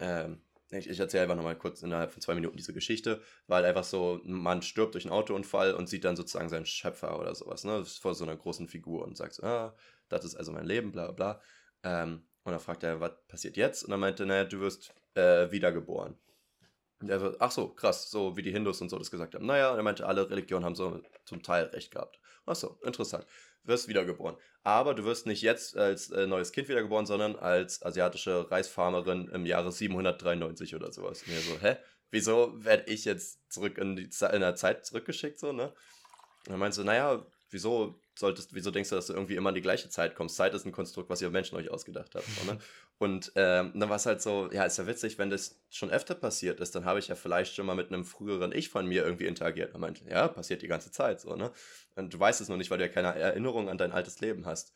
ähm, 0.00 0.42
ich, 0.70 0.88
ich 0.88 0.98
erzähle 0.98 1.24
einfach 1.24 1.36
nochmal 1.36 1.56
kurz 1.56 1.82
innerhalb 1.82 2.12
von 2.12 2.20
zwei 2.20 2.34
Minuten 2.34 2.56
diese 2.56 2.72
Geschichte, 2.72 3.22
weil 3.46 3.64
einfach 3.64 3.84
so, 3.84 4.20
ein 4.24 4.32
Mann 4.32 4.62
stirbt 4.62 4.94
durch 4.94 5.04
einen 5.04 5.12
Autounfall 5.12 5.74
und 5.74 5.88
sieht 5.88 6.04
dann 6.04 6.16
sozusagen 6.16 6.48
seinen 6.48 6.66
Schöpfer 6.66 7.18
oder 7.18 7.34
sowas, 7.34 7.64
ne? 7.64 7.84
Vor 7.84 8.14
so 8.14 8.24
einer 8.24 8.36
großen 8.36 8.68
Figur 8.68 9.04
und 9.04 9.16
sagt 9.16 9.34
so, 9.34 9.44
ah, 9.44 9.76
das 10.08 10.24
ist 10.24 10.34
also 10.34 10.52
mein 10.52 10.66
Leben, 10.66 10.92
bla 10.92 11.12
bla. 11.12 11.40
Ähm, 11.82 12.26
und 12.44 12.52
dann 12.52 12.60
fragt 12.60 12.82
er, 12.82 13.00
was 13.00 13.12
passiert 13.28 13.56
jetzt? 13.56 13.84
Und 13.84 13.90
dann 13.90 14.00
meinte, 14.00 14.26
naja, 14.26 14.44
du 14.44 14.60
wirst 14.60 14.94
äh, 15.14 15.50
wiedergeboren. 15.50 16.16
Und 17.00 17.10
er 17.10 17.20
so, 17.20 17.36
ach 17.38 17.50
so, 17.50 17.68
krass, 17.68 18.10
so 18.10 18.36
wie 18.36 18.42
die 18.42 18.52
Hindus 18.52 18.80
und 18.80 18.88
so 18.88 18.98
das 18.98 19.10
gesagt 19.10 19.34
haben. 19.34 19.46
Naja, 19.46 19.70
und 19.70 19.76
er 19.76 19.82
meinte, 19.82 20.06
alle 20.06 20.28
Religionen 20.30 20.64
haben 20.64 20.74
so 20.74 21.02
zum 21.24 21.42
Teil 21.42 21.64
recht 21.66 21.90
gehabt. 21.92 22.18
Ach 22.46 22.56
so, 22.56 22.78
interessant 22.82 23.26
wirst 23.66 23.88
wiedergeboren. 23.88 24.36
Aber 24.62 24.94
du 24.94 25.04
wirst 25.04 25.26
nicht 25.26 25.42
jetzt 25.42 25.76
als 25.76 26.10
äh, 26.10 26.26
neues 26.26 26.52
Kind 26.52 26.68
wiedergeboren, 26.68 27.06
sondern 27.06 27.36
als 27.36 27.82
asiatische 27.84 28.50
Reisfarmerin 28.50 29.28
im 29.28 29.46
Jahre 29.46 29.70
793 29.70 30.74
oder 30.74 30.92
sowas. 30.92 31.22
Und 31.22 31.34
so, 31.34 31.60
hä? 31.60 31.76
Wieso 32.10 32.64
werde 32.64 32.90
ich 32.90 33.04
jetzt 33.04 33.40
zurück 33.52 33.78
in, 33.78 33.96
die 33.96 34.10
in 34.32 34.40
der 34.40 34.54
Zeit 34.54 34.86
zurückgeschickt, 34.86 35.38
so, 35.38 35.52
ne? 35.52 35.68
Und 36.46 36.52
dann 36.52 36.58
meinst 36.58 36.78
du, 36.78 36.84
naja, 36.84 37.26
wieso 37.50 38.00
solltest, 38.16 38.54
wieso 38.54 38.70
denkst 38.70 38.90
du, 38.90 38.96
dass 38.96 39.08
du 39.08 39.12
irgendwie 39.12 39.36
immer 39.36 39.50
in 39.50 39.54
die 39.54 39.62
gleiche 39.62 39.88
Zeit 39.88 40.14
kommst? 40.14 40.36
Zeit 40.36 40.54
ist 40.54 40.64
ein 40.64 40.72
Konstrukt, 40.72 41.10
was 41.10 41.20
ihr 41.20 41.30
Menschen 41.30 41.56
euch 41.56 41.70
ausgedacht 41.70 42.14
habt. 42.14 42.26
So, 42.26 42.52
ne? 42.52 42.58
Und 42.98 43.32
ähm, 43.34 43.72
dann 43.74 43.90
war 43.90 43.96
es 43.96 44.06
halt 44.06 44.22
so, 44.22 44.50
ja, 44.50 44.64
ist 44.64 44.78
ja 44.78 44.86
witzig, 44.86 45.18
wenn 45.18 45.28
das 45.28 45.60
schon 45.68 45.90
öfter 45.90 46.14
passiert 46.14 46.60
ist, 46.60 46.74
dann 46.74 46.86
habe 46.86 46.98
ich 46.98 47.08
ja 47.08 47.14
vielleicht 47.14 47.54
schon 47.54 47.66
mal 47.66 47.76
mit 47.76 47.88
einem 47.88 48.04
früheren 48.04 48.52
Ich 48.52 48.70
von 48.70 48.86
mir 48.86 49.04
irgendwie 49.04 49.26
interagiert. 49.26 49.74
Und 49.74 49.82
meinte, 49.82 50.08
ja, 50.08 50.28
passiert 50.28 50.62
die 50.62 50.68
ganze 50.68 50.90
Zeit 50.90 51.20
so, 51.20 51.36
ne? 51.36 51.52
Und 51.94 52.14
du 52.14 52.18
weißt 52.18 52.40
es 52.40 52.48
noch 52.48 52.56
nicht, 52.56 52.70
weil 52.70 52.78
du 52.78 52.86
ja 52.86 52.92
keine 52.92 53.14
Erinnerung 53.14 53.68
an 53.68 53.76
dein 53.76 53.92
altes 53.92 54.20
Leben 54.20 54.46
hast. 54.46 54.72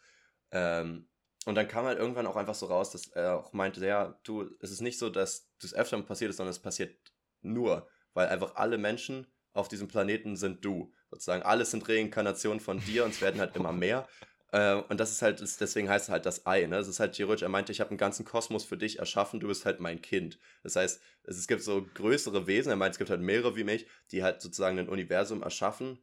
Ähm, 0.50 1.08
und 1.46 1.54
dann 1.54 1.68
kam 1.68 1.86
halt 1.86 1.98
irgendwann 1.98 2.26
auch 2.26 2.36
einfach 2.36 2.54
so 2.54 2.66
raus, 2.66 2.90
dass 2.90 3.06
er 3.08 3.38
auch 3.38 3.54
meinte, 3.54 3.84
ja, 3.84 4.20
du, 4.24 4.50
es 4.60 4.70
ist 4.70 4.82
nicht 4.82 4.98
so, 4.98 5.08
dass 5.08 5.50
das 5.60 5.72
öfter 5.72 6.00
passiert 6.02 6.30
ist, 6.30 6.36
sondern 6.36 6.50
es 6.50 6.60
passiert 6.60 6.98
nur, 7.40 7.88
weil 8.12 8.28
einfach 8.28 8.56
alle 8.56 8.76
Menschen 8.76 9.26
auf 9.52 9.68
diesem 9.68 9.88
Planeten 9.88 10.36
sind 10.36 10.64
du. 10.64 10.92
Sozusagen, 11.10 11.42
alles 11.42 11.70
sind 11.70 11.88
Reinkarnationen 11.88 12.60
von 12.60 12.78
dir 12.80 13.04
und 13.04 13.10
es 13.12 13.22
werden 13.22 13.40
halt 13.40 13.56
immer 13.56 13.72
mehr. 13.72 14.06
Äh, 14.52 14.74
und 14.74 14.98
das 14.98 15.12
ist 15.12 15.22
halt, 15.22 15.40
deswegen 15.40 15.88
heißt 15.88 16.06
es 16.06 16.10
halt 16.10 16.26
das 16.26 16.46
Ei. 16.46 16.66
Ne? 16.66 16.78
Es 16.78 16.88
ist 16.88 17.00
halt 17.00 17.12
theoretisch, 17.12 17.42
er 17.42 17.48
meinte, 17.48 17.72
ich 17.72 17.80
habe 17.80 17.90
einen 17.90 17.98
ganzen 17.98 18.24
Kosmos 18.24 18.64
für 18.64 18.76
dich 18.76 18.98
erschaffen, 18.98 19.40
du 19.40 19.48
bist 19.48 19.64
halt 19.64 19.80
mein 19.80 20.02
Kind. 20.02 20.38
Das 20.62 20.76
heißt, 20.76 21.00
es, 21.24 21.38
es 21.38 21.46
gibt 21.46 21.62
so 21.62 21.86
größere 21.94 22.46
Wesen, 22.46 22.70
er 22.70 22.76
meint, 22.76 22.94
es 22.94 22.98
gibt 22.98 23.10
halt 23.10 23.20
mehrere 23.20 23.56
wie 23.56 23.64
mich, 23.64 23.86
die 24.10 24.22
halt 24.22 24.40
sozusagen 24.40 24.78
ein 24.78 24.88
Universum 24.88 25.42
erschaffen. 25.42 25.98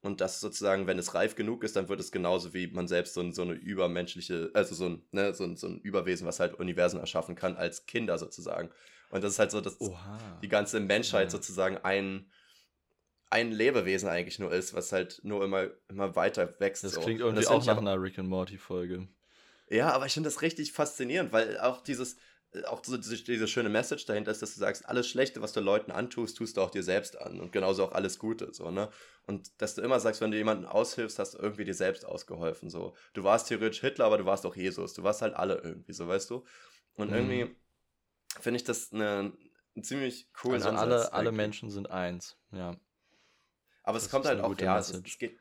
Und 0.00 0.20
das 0.20 0.38
sozusagen, 0.38 0.86
wenn 0.86 0.98
es 0.98 1.14
reif 1.14 1.34
genug 1.34 1.64
ist, 1.64 1.74
dann 1.74 1.88
wird 1.88 1.98
es 1.98 2.12
genauso 2.12 2.54
wie 2.54 2.68
man 2.68 2.86
selbst 2.86 3.14
so, 3.14 3.30
so 3.32 3.42
eine 3.42 3.54
übermenschliche, 3.54 4.50
also 4.54 4.76
so 4.76 4.86
ein, 4.86 5.02
ne, 5.10 5.34
so, 5.34 5.42
ein, 5.42 5.56
so 5.56 5.66
ein 5.66 5.80
Überwesen, 5.80 6.24
was 6.24 6.38
halt 6.38 6.54
Universen 6.54 7.00
erschaffen 7.00 7.34
kann, 7.34 7.56
als 7.56 7.86
Kinder 7.86 8.16
sozusagen. 8.16 8.70
Und 9.10 9.24
das 9.24 9.32
ist 9.32 9.38
halt 9.40 9.50
so, 9.50 9.60
dass 9.60 9.80
Oha. 9.80 10.38
die 10.40 10.48
ganze 10.48 10.78
Menschheit 10.78 11.30
sozusagen 11.32 11.78
ein, 11.78 12.30
ein 13.30 13.52
Lebewesen 13.52 14.08
eigentlich 14.08 14.38
nur 14.38 14.52
ist, 14.52 14.74
was 14.74 14.92
halt 14.92 15.20
nur 15.22 15.44
immer, 15.44 15.68
immer 15.88 16.16
weiter 16.16 16.54
wächst. 16.60 16.84
Das 16.84 16.98
klingt 16.98 17.20
so. 17.20 17.26
irgendwie 17.26 17.44
das 17.44 17.50
auch 17.50 17.64
nach 17.64 17.78
einer 17.78 18.00
Rick 18.00 18.18
and 18.18 18.28
Morty 18.28 18.56
Folge. 18.56 19.08
Ja, 19.70 19.90
aber 19.92 20.06
ich 20.06 20.14
finde 20.14 20.28
das 20.28 20.40
richtig 20.42 20.72
faszinierend, 20.72 21.32
weil 21.32 21.58
auch 21.60 21.82
dieses, 21.82 22.16
äh, 22.52 22.64
auch 22.64 22.82
so 22.82 22.96
diese, 22.96 23.22
diese, 23.22 23.46
schöne 23.46 23.68
Message 23.68 24.06
dahinter 24.06 24.30
ist, 24.30 24.40
dass 24.40 24.54
du 24.54 24.60
sagst, 24.60 24.88
alles 24.88 25.08
Schlechte, 25.08 25.42
was 25.42 25.52
du 25.52 25.60
Leuten 25.60 25.90
antust, 25.90 26.38
tust 26.38 26.56
du 26.56 26.62
auch 26.62 26.70
dir 26.70 26.82
selbst 26.82 27.20
an 27.20 27.40
und 27.40 27.52
genauso 27.52 27.84
auch 27.84 27.92
alles 27.92 28.18
Gute, 28.18 28.52
so, 28.54 28.70
ne? 28.70 28.88
Und 29.26 29.60
dass 29.60 29.74
du 29.74 29.82
immer 29.82 30.00
sagst, 30.00 30.22
wenn 30.22 30.30
du 30.30 30.38
jemanden 30.38 30.64
aushilfst, 30.64 31.18
hast 31.18 31.34
du 31.34 31.38
irgendwie 31.38 31.64
dir 31.64 31.74
selbst 31.74 32.06
ausgeholfen, 32.06 32.70
so. 32.70 32.94
Du 33.12 33.24
warst 33.24 33.48
theoretisch 33.48 33.80
Hitler, 33.80 34.06
aber 34.06 34.16
du 34.16 34.24
warst 34.24 34.46
auch 34.46 34.56
Jesus, 34.56 34.94
du 34.94 35.02
warst 35.02 35.20
halt 35.20 35.34
alle 35.34 35.60
irgendwie, 35.62 35.92
so, 35.92 36.08
weißt 36.08 36.30
du? 36.30 36.44
Und 36.94 37.10
mhm. 37.10 37.16
irgendwie 37.16 37.56
finde 38.40 38.56
ich 38.56 38.64
das 38.64 38.90
eine, 38.92 39.32
einen 39.74 39.84
ziemlich 39.84 40.32
coolen 40.32 40.62
also 40.62 40.70
Ansatz. 40.70 41.08
alle, 41.08 41.12
alle 41.12 41.32
Menschen 41.32 41.70
sind 41.70 41.90
eins, 41.90 42.38
ja. 42.52 42.74
Aber 43.88 43.96
das 43.96 44.04
es 44.04 44.10
kommt 44.10 44.26
halt 44.26 44.42
auch, 44.42 44.54
ja, 44.60 44.78
es, 44.78 44.90
es 44.90 45.18
geht, 45.18 45.38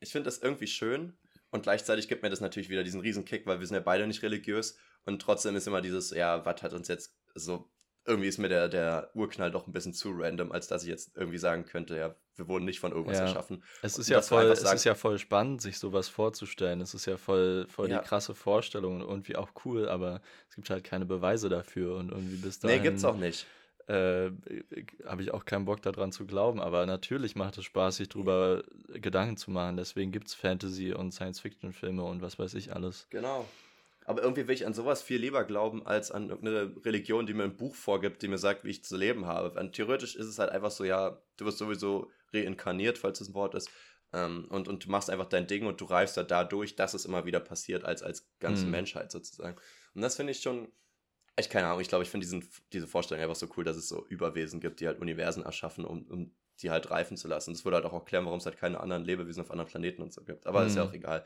ich 0.00 0.10
finde 0.10 0.24
das 0.24 0.38
irgendwie 0.38 0.66
schön 0.66 1.12
und 1.50 1.62
gleichzeitig 1.62 2.08
gibt 2.08 2.22
mir 2.22 2.30
das 2.30 2.40
natürlich 2.40 2.70
wieder 2.70 2.82
diesen 2.82 3.02
riesen 3.02 3.26
Kick, 3.26 3.46
weil 3.46 3.60
wir 3.60 3.66
sind 3.66 3.74
ja 3.74 3.82
beide 3.82 4.06
nicht 4.06 4.22
religiös 4.22 4.78
und 5.04 5.20
trotzdem 5.20 5.54
ist 5.56 5.66
immer 5.66 5.82
dieses, 5.82 6.10
ja, 6.10 6.42
was 6.46 6.62
hat 6.62 6.72
uns 6.72 6.88
jetzt 6.88 7.14
so, 7.34 7.68
irgendwie 8.06 8.28
ist 8.28 8.38
mir 8.38 8.48
der, 8.48 8.70
der 8.70 9.10
Urknall 9.12 9.50
doch 9.50 9.66
ein 9.66 9.74
bisschen 9.74 9.92
zu 9.92 10.10
random, 10.10 10.52
als 10.52 10.68
dass 10.68 10.84
ich 10.84 10.88
jetzt 10.88 11.14
irgendwie 11.18 11.36
sagen 11.36 11.66
könnte, 11.66 11.98
ja, 11.98 12.14
wir 12.36 12.48
wurden 12.48 12.64
nicht 12.64 12.80
von 12.80 12.92
irgendwas 12.92 13.18
ja. 13.18 13.24
erschaffen. 13.24 13.62
Es 13.82 13.98
ist, 13.98 14.08
ja 14.08 14.22
voll, 14.22 14.46
es 14.46 14.62
ist 14.62 14.84
ja 14.84 14.94
voll 14.94 15.18
spannend, 15.18 15.60
sich 15.60 15.78
sowas 15.78 16.08
vorzustellen. 16.08 16.80
Es 16.80 16.94
ist 16.94 17.04
ja 17.04 17.18
voll, 17.18 17.66
voll 17.68 17.90
ja. 17.90 17.98
die 17.98 18.08
krasse 18.08 18.34
Vorstellung 18.34 19.02
und 19.02 19.02
irgendwie 19.02 19.36
auch 19.36 19.50
cool, 19.66 19.86
aber 19.86 20.22
es 20.48 20.56
gibt 20.56 20.70
halt 20.70 20.82
keine 20.82 21.04
Beweise 21.04 21.50
dafür 21.50 21.96
und 21.96 22.10
irgendwie 22.10 22.36
bis 22.36 22.58
dahin. 22.58 22.78
Nee, 22.78 22.88
gibt's 22.88 23.04
auch 23.04 23.16
nicht. 23.16 23.46
Äh, 23.88 24.32
habe 25.04 25.22
ich 25.22 25.32
auch 25.32 25.44
keinen 25.44 25.64
Bock 25.64 25.80
daran 25.80 26.10
zu 26.10 26.26
glauben, 26.26 26.60
aber 26.60 26.86
natürlich 26.86 27.36
macht 27.36 27.56
es 27.58 27.64
Spaß, 27.64 27.96
sich 27.96 28.08
darüber 28.08 28.64
Gedanken 28.88 29.36
zu 29.36 29.52
machen. 29.52 29.76
Deswegen 29.76 30.10
gibt 30.10 30.26
es 30.26 30.34
Fantasy- 30.34 30.92
und 30.92 31.12
Science-Fiction-Filme 31.12 32.02
und 32.02 32.20
was 32.20 32.38
weiß 32.38 32.54
ich 32.54 32.74
alles. 32.74 33.06
Genau. 33.10 33.46
Aber 34.04 34.22
irgendwie 34.22 34.46
will 34.46 34.54
ich 34.54 34.66
an 34.66 34.74
sowas 34.74 35.02
viel 35.02 35.20
lieber 35.20 35.44
glauben, 35.44 35.84
als 35.84 36.10
an 36.10 36.30
eine 36.30 36.72
Religion, 36.84 37.26
die 37.26 37.34
mir 37.34 37.44
ein 37.44 37.56
Buch 37.56 37.74
vorgibt, 37.74 38.22
die 38.22 38.28
mir 38.28 38.38
sagt, 38.38 38.64
wie 38.64 38.70
ich 38.70 38.84
zu 38.84 38.96
leben 38.96 39.26
habe. 39.26 39.58
Und 39.58 39.72
theoretisch 39.72 40.14
ist 40.14 40.26
es 40.26 40.38
halt 40.38 40.50
einfach 40.50 40.70
so, 40.70 40.84
ja, 40.84 41.20
du 41.36 41.44
wirst 41.44 41.58
sowieso 41.58 42.10
reinkarniert, 42.32 42.98
falls 42.98 43.18
das 43.18 43.28
ein 43.28 43.34
Wort 43.34 43.54
ist. 43.54 43.70
Ähm, 44.12 44.46
und, 44.48 44.68
und 44.68 44.84
du 44.84 44.90
machst 44.90 45.10
einfach 45.10 45.26
dein 45.26 45.48
Ding 45.48 45.66
und 45.66 45.80
du 45.80 45.84
reifst 45.84 46.16
da 46.16 46.22
dadurch, 46.22 46.76
dass 46.76 46.94
es 46.94 47.04
immer 47.04 47.24
wieder 47.24 47.40
passiert, 47.40 47.84
als, 47.84 48.02
als 48.02 48.28
ganze 48.38 48.64
mhm. 48.64 48.72
Menschheit 48.72 49.10
sozusagen. 49.10 49.56
Und 49.94 50.02
das 50.02 50.16
finde 50.16 50.32
ich 50.32 50.40
schon, 50.40 50.68
ich 51.38 51.50
keine 51.50 51.66
Ahnung, 51.66 51.80
ich 51.80 51.88
glaube, 51.88 52.04
ich 52.04 52.10
finde 52.10 52.26
diese 52.72 52.86
Vorstellung 52.86 53.22
einfach 53.22 53.36
so 53.36 53.48
cool, 53.56 53.64
dass 53.64 53.76
es 53.76 53.88
so 53.88 54.06
Überwesen 54.06 54.60
gibt, 54.60 54.80
die 54.80 54.86
halt 54.86 55.00
Universen 55.00 55.44
erschaffen, 55.44 55.84
um, 55.84 56.06
um 56.06 56.34
die 56.62 56.70
halt 56.70 56.90
reifen 56.90 57.16
zu 57.16 57.28
lassen. 57.28 57.52
Das 57.52 57.64
würde 57.64 57.76
halt 57.76 57.84
auch 57.84 57.92
erklären, 57.92 58.24
warum 58.24 58.38
es 58.38 58.46
halt 58.46 58.56
keine 58.56 58.80
anderen 58.80 59.04
Lebewesen 59.04 59.42
auf 59.42 59.50
anderen 59.50 59.68
Planeten 59.68 60.02
und 60.02 60.12
so 60.12 60.24
gibt. 60.24 60.46
Aber 60.46 60.62
mhm. 60.62 60.68
ist 60.68 60.76
ja 60.76 60.84
mhm. 60.84 60.90
auch 60.90 60.94
egal. 60.94 61.24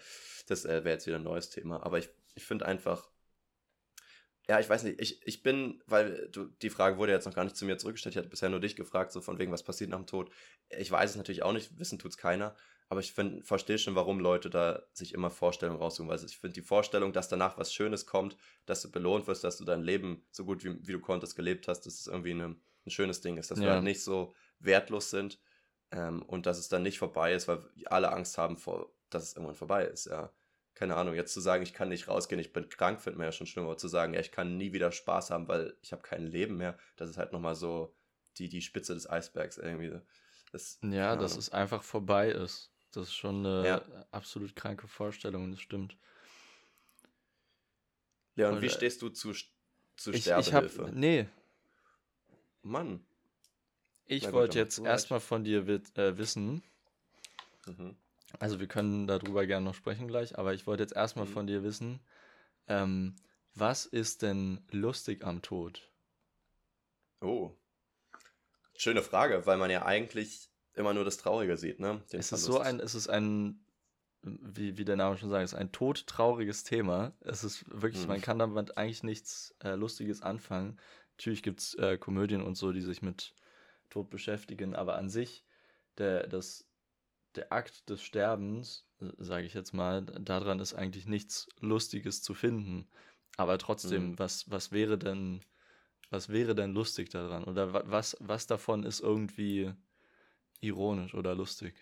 Das 0.49 0.65
äh, 0.65 0.85
wäre 0.85 0.95
jetzt 0.95 1.07
wieder 1.07 1.17
ein 1.17 1.23
neues 1.23 1.51
Thema. 1.51 1.85
Aber 1.85 1.99
ich, 1.99 2.09
ich 2.35 2.45
finde 2.45 2.67
einfach, 2.67 3.09
ja, 4.49 4.59
ich 4.59 4.69
weiß 4.69 4.83
nicht, 4.83 5.01
ich, 5.01 5.25
ich 5.25 5.45
bin, 5.45 5.81
weil 5.87 6.29
du, 6.33 6.47
die 6.47 6.71
Frage 6.71 6.99
wurde 6.99 7.13
jetzt 7.13 7.27
noch 7.27 7.35
gar 7.35 7.45
nicht 7.45 7.57
zu 7.57 7.65
mir 7.65 7.79
zurückgestellt, 7.79 8.15
ich 8.15 8.19
hatte 8.19 8.29
bisher 8.29 8.49
nur 8.49 8.59
dich 8.59 8.75
gefragt, 8.75 9.13
so 9.13 9.21
von 9.21 9.39
wegen, 9.39 9.53
was 9.53 9.63
passiert 9.63 9.91
nach 9.91 9.99
dem 9.99 10.09
Tod. 10.09 10.33
Ich 10.71 10.91
weiß 10.91 11.11
es 11.11 11.17
natürlich 11.17 11.45
auch 11.45 11.53
nicht, 11.53 11.79
wissen 11.79 12.01
tut 12.01 12.11
es 12.11 12.17
keiner, 12.17 12.57
aber 12.91 12.99
ich 12.99 13.12
verstehe 13.12 13.78
schon, 13.78 13.95
warum 13.95 14.18
Leute 14.18 14.51
da 14.51 14.82
sich 14.93 15.14
immer 15.14 15.30
Vorstellungen 15.30 15.78
raussuchen, 15.78 16.11
weil 16.11 16.22
ich 16.24 16.38
finde 16.38 16.55
die 16.55 16.66
Vorstellung, 16.66 17.12
dass 17.12 17.28
danach 17.28 17.57
was 17.57 17.72
Schönes 17.72 18.05
kommt, 18.05 18.36
dass 18.66 18.82
du 18.82 18.91
belohnt 18.91 19.28
wirst, 19.28 19.45
dass 19.45 19.57
du 19.59 19.64
dein 19.64 19.82
Leben 19.82 20.26
so 20.32 20.45
gut 20.45 20.64
wie, 20.64 20.76
wie 20.84 20.93
du 20.93 20.99
konntest 20.99 21.36
gelebt 21.36 21.68
hast, 21.68 21.82
dass 21.82 22.01
es 22.01 22.09
irgendwie 22.09 22.32
eine, 22.32 22.57
ein 22.84 22.91
schönes 22.91 23.20
Ding 23.20 23.36
ist, 23.36 23.53
dass 23.53 23.61
ja. 23.61 23.66
wir 23.66 23.72
halt 23.74 23.84
nicht 23.84 24.03
so 24.03 24.34
wertlos 24.59 25.11
sind 25.11 25.38
ähm, 25.93 26.22
und 26.22 26.47
dass 26.47 26.59
es 26.59 26.68
dann 26.68 26.82
nicht 26.82 26.99
vorbei 26.99 27.32
ist, 27.32 27.47
weil 27.47 27.61
alle 27.84 28.11
Angst 28.11 28.36
haben, 28.38 28.57
vor, 28.57 28.93
dass 29.09 29.22
es 29.22 29.34
irgendwann 29.34 29.55
vorbei 29.55 29.84
ist, 29.84 30.07
ja. 30.07 30.32
Keine 30.74 30.97
Ahnung, 30.97 31.14
jetzt 31.14 31.32
zu 31.32 31.41
sagen, 31.41 31.62
ich 31.62 31.74
kann 31.74 31.91
nicht 31.91 32.09
rausgehen, 32.09 32.41
ich 32.41 32.53
bin 32.53 32.68
krank, 32.68 33.01
findet 33.01 33.18
man 33.18 33.26
ja 33.26 33.32
schon 33.32 33.47
schlimmer, 33.47 33.68
aber 33.68 33.76
zu 33.76 33.86
sagen, 33.86 34.14
ja, 34.14 34.20
ich 34.20 34.32
kann 34.32 34.57
nie 34.57 34.72
wieder 34.72 34.91
Spaß 34.91 35.30
haben, 35.30 35.47
weil 35.47 35.76
ich 35.82 35.93
habe 35.93 36.03
kein 36.03 36.26
Leben 36.26 36.57
mehr, 36.57 36.76
das 36.97 37.11
ist 37.11 37.18
halt 37.18 37.32
nochmal 37.32 37.55
so 37.55 37.95
die, 38.38 38.49
die 38.49 38.62
Spitze 38.62 38.95
des 38.95 39.09
Eisbergs 39.09 39.59
irgendwie. 39.59 40.01
Das, 40.51 40.80
ja, 40.82 41.14
dass 41.14 41.36
es 41.36 41.51
einfach 41.51 41.82
vorbei 41.82 42.30
ist. 42.30 42.70
Das 42.93 43.09
ist 43.09 43.14
schon 43.14 43.47
eine 43.47 43.66
ja. 43.66 43.82
absolut 44.11 44.57
kranke 44.57 44.88
Vorstellung, 44.88 45.51
das 45.53 45.61
stimmt. 45.61 45.97
Ja, 48.34 48.51
und, 48.51 48.62
wie 48.62 48.66
äh, 48.66 48.70
stehst 48.70 49.03
du 49.03 49.11
zu, 49.11 49.32
zu 49.97 50.12
ich, 50.12 50.22
Sterbehilfe? 50.22 50.82
Ich 50.82 50.88
hab, 50.88 50.95
nee. 50.95 51.28
Mann. 52.62 53.05
Ich 54.07 54.32
wollte 54.32 54.59
jetzt 54.59 54.78
erstmal 54.80 55.20
von 55.20 55.45
dir 55.45 55.68
äh, 55.68 56.18
wissen, 56.18 56.64
mhm. 57.66 57.97
also 58.41 58.59
wir 58.59 58.66
können 58.66 59.07
darüber 59.07 59.47
gerne 59.47 59.66
noch 59.66 59.74
sprechen 59.76 60.09
gleich, 60.09 60.36
aber 60.36 60.53
ich 60.53 60.66
wollte 60.66 60.82
jetzt 60.82 60.97
erstmal 60.97 61.26
mhm. 61.26 61.32
von 61.32 61.47
dir 61.47 61.62
wissen, 61.62 62.01
ähm, 62.66 63.14
was 63.55 63.86
ist 63.86 64.22
denn 64.22 64.64
lustig 64.72 65.24
am 65.24 65.43
Tod? 65.43 65.88
Oh. 67.20 67.53
Schöne 68.76 69.03
Frage, 69.03 69.47
weil 69.47 69.59
man 69.59 69.70
ja 69.70 69.84
eigentlich 69.84 70.50
immer 70.75 70.95
nur 70.95 71.05
das 71.05 71.18
Traurige 71.18 71.57
sieht, 71.57 71.81
ne? 71.81 72.03
Den 72.12 72.21
es 72.21 72.33
ist 72.33 72.45
so 72.45 72.59
ein, 72.59 72.81
es 72.81 72.95
ist 72.95 73.09
ein, 73.09 73.64
wie, 74.23 74.77
wie 74.77 74.85
der 74.85 74.97
Name 74.97 75.16
schon 75.16 75.31
sagt, 75.31 75.45
es 75.45 75.53
ist 75.53 75.59
ein 75.59 75.73
todtrauriges 75.73 76.64
Thema. 76.64 77.12
Es 77.21 77.45
ist 77.45 77.64
wirklich, 77.68 78.03
hm. 78.03 78.09
man 78.09 78.21
kann 78.21 78.39
damit 78.39 78.77
eigentlich 78.77 79.03
nichts 79.03 79.55
äh, 79.62 79.75
Lustiges 79.75 80.23
anfangen. 80.23 80.79
Natürlich 81.16 81.43
gibt 81.43 81.61
es 81.61 81.75
äh, 81.75 81.99
Komödien 81.99 82.43
und 82.43 82.57
so, 82.57 82.73
die 82.73 82.81
sich 82.81 83.03
mit 83.03 83.35
Tod 83.91 84.11
beschäftigen, 84.11 84.75
aber 84.75 84.97
an 84.97 85.11
sich, 85.11 85.45
der, 85.99 86.27
das, 86.27 86.66
der 87.35 87.53
Akt 87.53 87.91
des 87.91 88.03
Sterbens, 88.03 88.87
sage 89.18 89.47
ich 89.47 89.55
jetzt 89.55 89.73
mal, 89.73 90.03
daran 90.03 90.61
ist 90.61 90.75
eigentlich 90.75 91.07
nichts 91.07 91.49
Lustiges 91.61 92.23
zu 92.23 92.35
finden. 92.35 92.89
Aber 93.37 93.59
trotzdem, 93.59 94.11
mhm. 94.11 94.18
was, 94.18 94.51
was 94.51 94.73
wäre 94.73 94.99
denn, 94.99 95.45
was 96.11 96.29
wäre 96.29 96.55
denn 96.55 96.73
lustig 96.73 97.11
daran? 97.11 97.45
Oder 97.45 97.73
was, 97.91 98.16
was 98.21 98.47
davon 98.47 98.85
ist 98.85 99.01
irgendwie 99.01 99.73
ironisch 100.61 101.15
oder 101.15 101.35
lustig. 101.35 101.75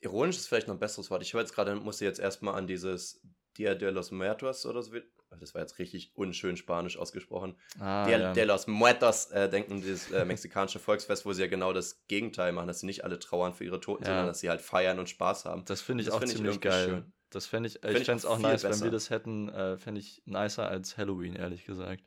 Ironisch 0.00 0.36
ist 0.36 0.48
vielleicht 0.48 0.68
noch 0.68 0.74
ein 0.74 0.80
besseres 0.80 1.10
Wort. 1.10 1.22
Ich 1.22 1.32
höre 1.32 1.40
jetzt 1.40 1.54
gerade, 1.54 1.74
musste 1.76 2.04
jetzt 2.04 2.20
erstmal 2.20 2.54
an 2.54 2.66
dieses 2.66 3.20
Dia 3.56 3.74
de 3.74 3.90
los 3.90 4.10
Muertos 4.10 4.66
oder 4.66 4.82
so. 4.82 4.92
Das 5.40 5.54
war 5.54 5.60
jetzt 5.60 5.78
richtig 5.78 6.12
unschön 6.14 6.56
spanisch 6.56 6.96
ausgesprochen. 6.96 7.56
Ah, 7.80 8.06
Dia 8.06 8.18
ja. 8.18 8.32
de 8.32 8.44
los 8.44 8.66
Muertos 8.66 9.30
äh, 9.30 9.48
denken, 9.48 9.80
dieses 9.80 10.10
äh, 10.12 10.24
mexikanische 10.24 10.78
Volksfest, 10.78 11.26
wo 11.26 11.32
sie 11.32 11.42
ja 11.42 11.48
genau 11.48 11.72
das 11.72 12.06
Gegenteil 12.06 12.52
machen, 12.52 12.68
dass 12.68 12.80
sie 12.80 12.86
nicht 12.86 13.04
alle 13.04 13.18
trauern 13.18 13.54
für 13.54 13.64
ihre 13.64 13.80
Toten, 13.80 14.04
ja. 14.04 14.10
sondern 14.10 14.26
dass 14.26 14.40
sie 14.40 14.48
halt 14.48 14.60
feiern 14.60 14.98
und 14.98 15.08
Spaß 15.08 15.44
haben. 15.44 15.64
Das 15.64 15.80
finde 15.80 16.02
ich 16.02 16.06
das 16.06 16.14
auch 16.14 16.20
find 16.20 16.32
ziemlich 16.32 16.54
ich 16.56 16.60
geil. 16.60 16.88
Schön. 16.88 17.12
Das 17.30 17.46
fände 17.46 17.66
ich, 17.68 17.80
find 17.80 17.98
ich 17.98 18.04
fände 18.04 18.18
es 18.18 18.24
auch 18.24 18.38
nice, 18.38 18.62
besser. 18.62 18.74
wenn 18.74 18.84
wir 18.84 18.90
das 18.92 19.10
hätten, 19.10 19.48
äh, 19.48 19.76
fände 19.78 20.00
ich 20.00 20.22
nicer 20.26 20.68
als 20.68 20.96
Halloween, 20.96 21.34
ehrlich 21.34 21.64
gesagt. 21.64 22.04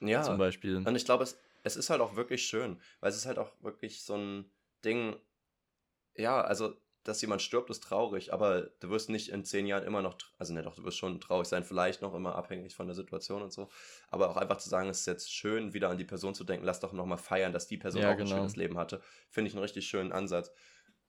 Ja. 0.00 0.22
Zum 0.22 0.38
Beispiel. 0.38 0.76
Und 0.76 0.96
ich 0.96 1.04
glaube, 1.04 1.24
es, 1.24 1.38
es 1.62 1.76
ist 1.76 1.90
halt 1.90 2.00
auch 2.00 2.16
wirklich 2.16 2.44
schön, 2.44 2.80
weil 3.00 3.10
es 3.10 3.16
ist 3.16 3.26
halt 3.26 3.38
auch 3.38 3.52
wirklich 3.62 4.02
so 4.02 4.14
ein 4.16 4.50
Ding, 4.84 5.16
ja, 6.14 6.40
also, 6.40 6.74
dass 7.04 7.20
jemand 7.20 7.40
stirbt, 7.40 7.70
ist 7.70 7.82
traurig, 7.82 8.32
aber 8.32 8.62
du 8.80 8.90
wirst 8.90 9.08
nicht 9.08 9.30
in 9.30 9.44
zehn 9.44 9.66
Jahren 9.66 9.84
immer 9.84 10.02
noch, 10.02 10.18
also 10.36 10.52
ne, 10.52 10.62
doch, 10.62 10.74
du 10.74 10.84
wirst 10.84 10.98
schon 10.98 11.20
traurig 11.20 11.48
sein, 11.48 11.64
vielleicht 11.64 12.02
noch 12.02 12.14
immer 12.14 12.34
abhängig 12.34 12.74
von 12.74 12.86
der 12.86 12.94
Situation 12.94 13.42
und 13.42 13.52
so, 13.52 13.70
aber 14.08 14.28
auch 14.28 14.36
einfach 14.36 14.58
zu 14.58 14.68
sagen, 14.68 14.90
es 14.90 15.00
ist 15.00 15.06
jetzt 15.06 15.32
schön, 15.32 15.72
wieder 15.72 15.88
an 15.88 15.98
die 15.98 16.04
Person 16.04 16.34
zu 16.34 16.44
denken, 16.44 16.66
lass 16.66 16.80
doch 16.80 16.92
nochmal 16.92 17.18
feiern, 17.18 17.52
dass 17.52 17.66
die 17.66 17.78
Person 17.78 18.02
ja, 18.02 18.12
auch 18.12 18.16
genau. 18.16 18.30
ein 18.30 18.36
schönes 18.36 18.56
Leben 18.56 18.76
hatte, 18.76 19.00
finde 19.30 19.48
ich 19.48 19.54
einen 19.54 19.62
richtig 19.62 19.86
schönen 19.86 20.12
Ansatz. 20.12 20.50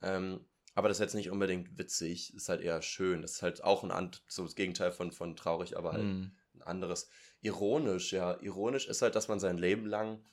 Ähm, 0.01 0.45
aber 0.75 0.87
das 0.87 0.97
ist 0.97 1.01
jetzt 1.01 1.15
nicht 1.15 1.29
unbedingt 1.29 1.77
witzig, 1.77 2.33
ist 2.33 2.47
halt 2.47 2.61
eher 2.61 2.81
schön. 2.81 3.21
Das 3.21 3.33
ist 3.33 3.41
halt 3.41 3.63
auch 3.63 3.83
ein 3.83 4.11
so 4.27 4.43
das 4.43 4.55
Gegenteil 4.55 4.93
von, 4.93 5.11
von 5.11 5.35
traurig, 5.35 5.77
aber 5.77 5.91
halt 5.91 6.05
mm. 6.05 6.31
ein 6.55 6.61
anderes. 6.61 7.09
Ironisch, 7.41 8.13
ja. 8.13 8.39
Ironisch 8.41 8.87
ist 8.87 9.01
halt, 9.01 9.15
dass 9.15 9.27
man 9.27 9.41
sein 9.41 9.57
Leben 9.57 9.85
lang 9.85 10.23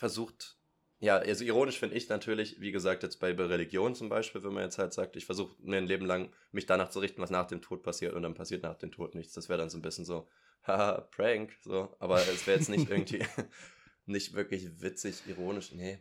versucht, 0.00 0.56
ja, 0.98 1.16
also 1.18 1.44
ironisch 1.44 1.78
finde 1.78 1.96
ich 1.96 2.08
natürlich, 2.08 2.58
wie 2.60 2.72
gesagt, 2.72 3.02
jetzt 3.02 3.20
bei, 3.20 3.34
bei 3.34 3.44
Religion 3.44 3.94
zum 3.94 4.08
Beispiel, 4.08 4.42
wenn 4.42 4.54
man 4.54 4.64
jetzt 4.64 4.78
halt 4.78 4.94
sagt, 4.94 5.14
ich 5.14 5.26
versuche 5.26 5.54
mir 5.62 5.76
ein 5.76 5.86
Leben 5.86 6.06
lang 6.06 6.32
mich 6.52 6.64
danach 6.64 6.88
zu 6.88 7.00
richten, 7.00 7.20
was 7.20 7.30
nach 7.30 7.46
dem 7.46 7.60
Tod 7.60 7.82
passiert 7.82 8.14
und 8.14 8.22
dann 8.22 8.34
passiert 8.34 8.62
nach 8.62 8.76
dem 8.76 8.90
Tod 8.90 9.14
nichts. 9.14 9.34
Das 9.34 9.50
wäre 9.50 9.58
dann 9.58 9.68
so 9.68 9.76
ein 9.78 9.82
bisschen 9.82 10.06
so, 10.06 10.26
haha, 10.66 11.02
Prank, 11.02 11.54
so. 11.62 11.94
Aber 11.98 12.16
es 12.16 12.46
wäre 12.46 12.58
jetzt 12.58 12.70
nicht 12.70 12.88
irgendwie, 12.90 13.22
nicht 14.06 14.32
wirklich 14.32 14.80
witzig, 14.80 15.22
ironisch, 15.26 15.72
nee. 15.72 15.98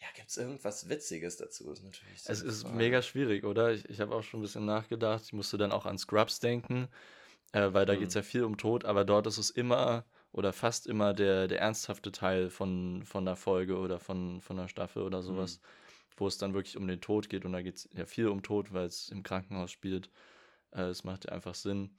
Ja, 0.00 0.08
gibt 0.14 0.30
es 0.30 0.36
irgendwas 0.36 0.88
Witziges 0.88 1.36
dazu? 1.36 1.72
Ist 1.72 1.84
natürlich 1.84 2.22
es 2.24 2.42
ist 2.42 2.62
Frage. 2.62 2.76
mega 2.76 3.02
schwierig, 3.02 3.44
oder? 3.44 3.72
Ich, 3.72 3.88
ich 3.88 4.00
habe 4.00 4.14
auch 4.14 4.22
schon 4.22 4.40
ein 4.40 4.42
bisschen 4.42 4.64
nachgedacht. 4.64 5.22
Ich 5.24 5.32
musste 5.32 5.58
dann 5.58 5.72
auch 5.72 5.86
an 5.86 5.98
Scrubs 5.98 6.40
denken, 6.40 6.88
äh, 7.52 7.72
weil 7.72 7.86
da 7.86 7.94
mhm. 7.94 8.00
geht 8.00 8.08
es 8.08 8.14
ja 8.14 8.22
viel 8.22 8.44
um 8.44 8.56
Tod, 8.56 8.84
aber 8.84 9.04
dort 9.04 9.28
ist 9.28 9.38
es 9.38 9.50
immer 9.50 10.04
oder 10.32 10.52
fast 10.52 10.86
immer 10.86 11.14
der, 11.14 11.48
der 11.48 11.60
ernsthafte 11.60 12.12
Teil 12.12 12.50
von, 12.50 13.02
von 13.04 13.24
der 13.24 13.36
Folge 13.36 13.78
oder 13.78 13.98
von, 13.98 14.40
von 14.40 14.56
der 14.56 14.68
Staffel 14.68 15.02
oder 15.02 15.22
sowas, 15.22 15.58
mhm. 15.58 15.62
wo 16.16 16.26
es 16.26 16.38
dann 16.38 16.54
wirklich 16.54 16.76
um 16.76 16.86
den 16.86 17.00
Tod 17.00 17.28
geht 17.28 17.44
und 17.44 17.52
da 17.52 17.62
geht 17.62 17.76
es 17.76 17.88
ja 17.92 18.06
viel 18.06 18.28
um 18.28 18.42
Tod, 18.42 18.72
weil 18.72 18.86
es 18.86 19.08
im 19.08 19.22
Krankenhaus 19.22 19.70
spielt. 19.70 20.10
Äh, 20.72 20.82
es 20.82 21.04
macht 21.04 21.24
ja 21.24 21.32
einfach 21.32 21.54
Sinn. 21.54 21.98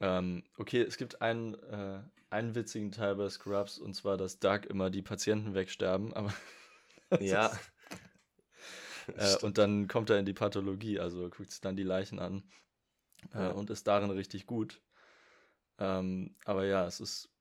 Ähm, 0.00 0.42
okay, 0.58 0.82
es 0.82 0.96
gibt 0.96 1.22
einen, 1.22 1.54
äh, 1.54 2.02
einen 2.30 2.54
witzigen 2.54 2.90
Teil 2.90 3.14
bei 3.14 3.28
Scrubs 3.28 3.78
und 3.78 3.94
zwar, 3.94 4.16
dass 4.16 4.40
Doug 4.40 4.62
immer 4.68 4.90
die 4.90 5.02
Patienten 5.02 5.54
wegsterben, 5.54 6.12
aber. 6.12 6.34
ja. 7.20 7.52
äh, 9.16 9.36
und 9.42 9.58
dann 9.58 9.86
kommt 9.86 10.10
er 10.10 10.18
in 10.18 10.26
die 10.26 10.32
Pathologie, 10.32 10.98
also 10.98 11.30
guckt 11.30 11.52
sich 11.52 11.60
dann 11.60 11.76
die 11.76 11.84
Leichen 11.84 12.18
an 12.18 12.42
äh, 13.32 13.38
ja. 13.38 13.50
und 13.52 13.70
ist 13.70 13.86
darin 13.86 14.10
richtig 14.10 14.46
gut. 14.46 14.82
Ähm, 15.78 16.34
aber 16.44 16.64
ja, 16.64 16.86
es 16.86 17.00
ist, 17.00 17.26
äh, 17.26 17.31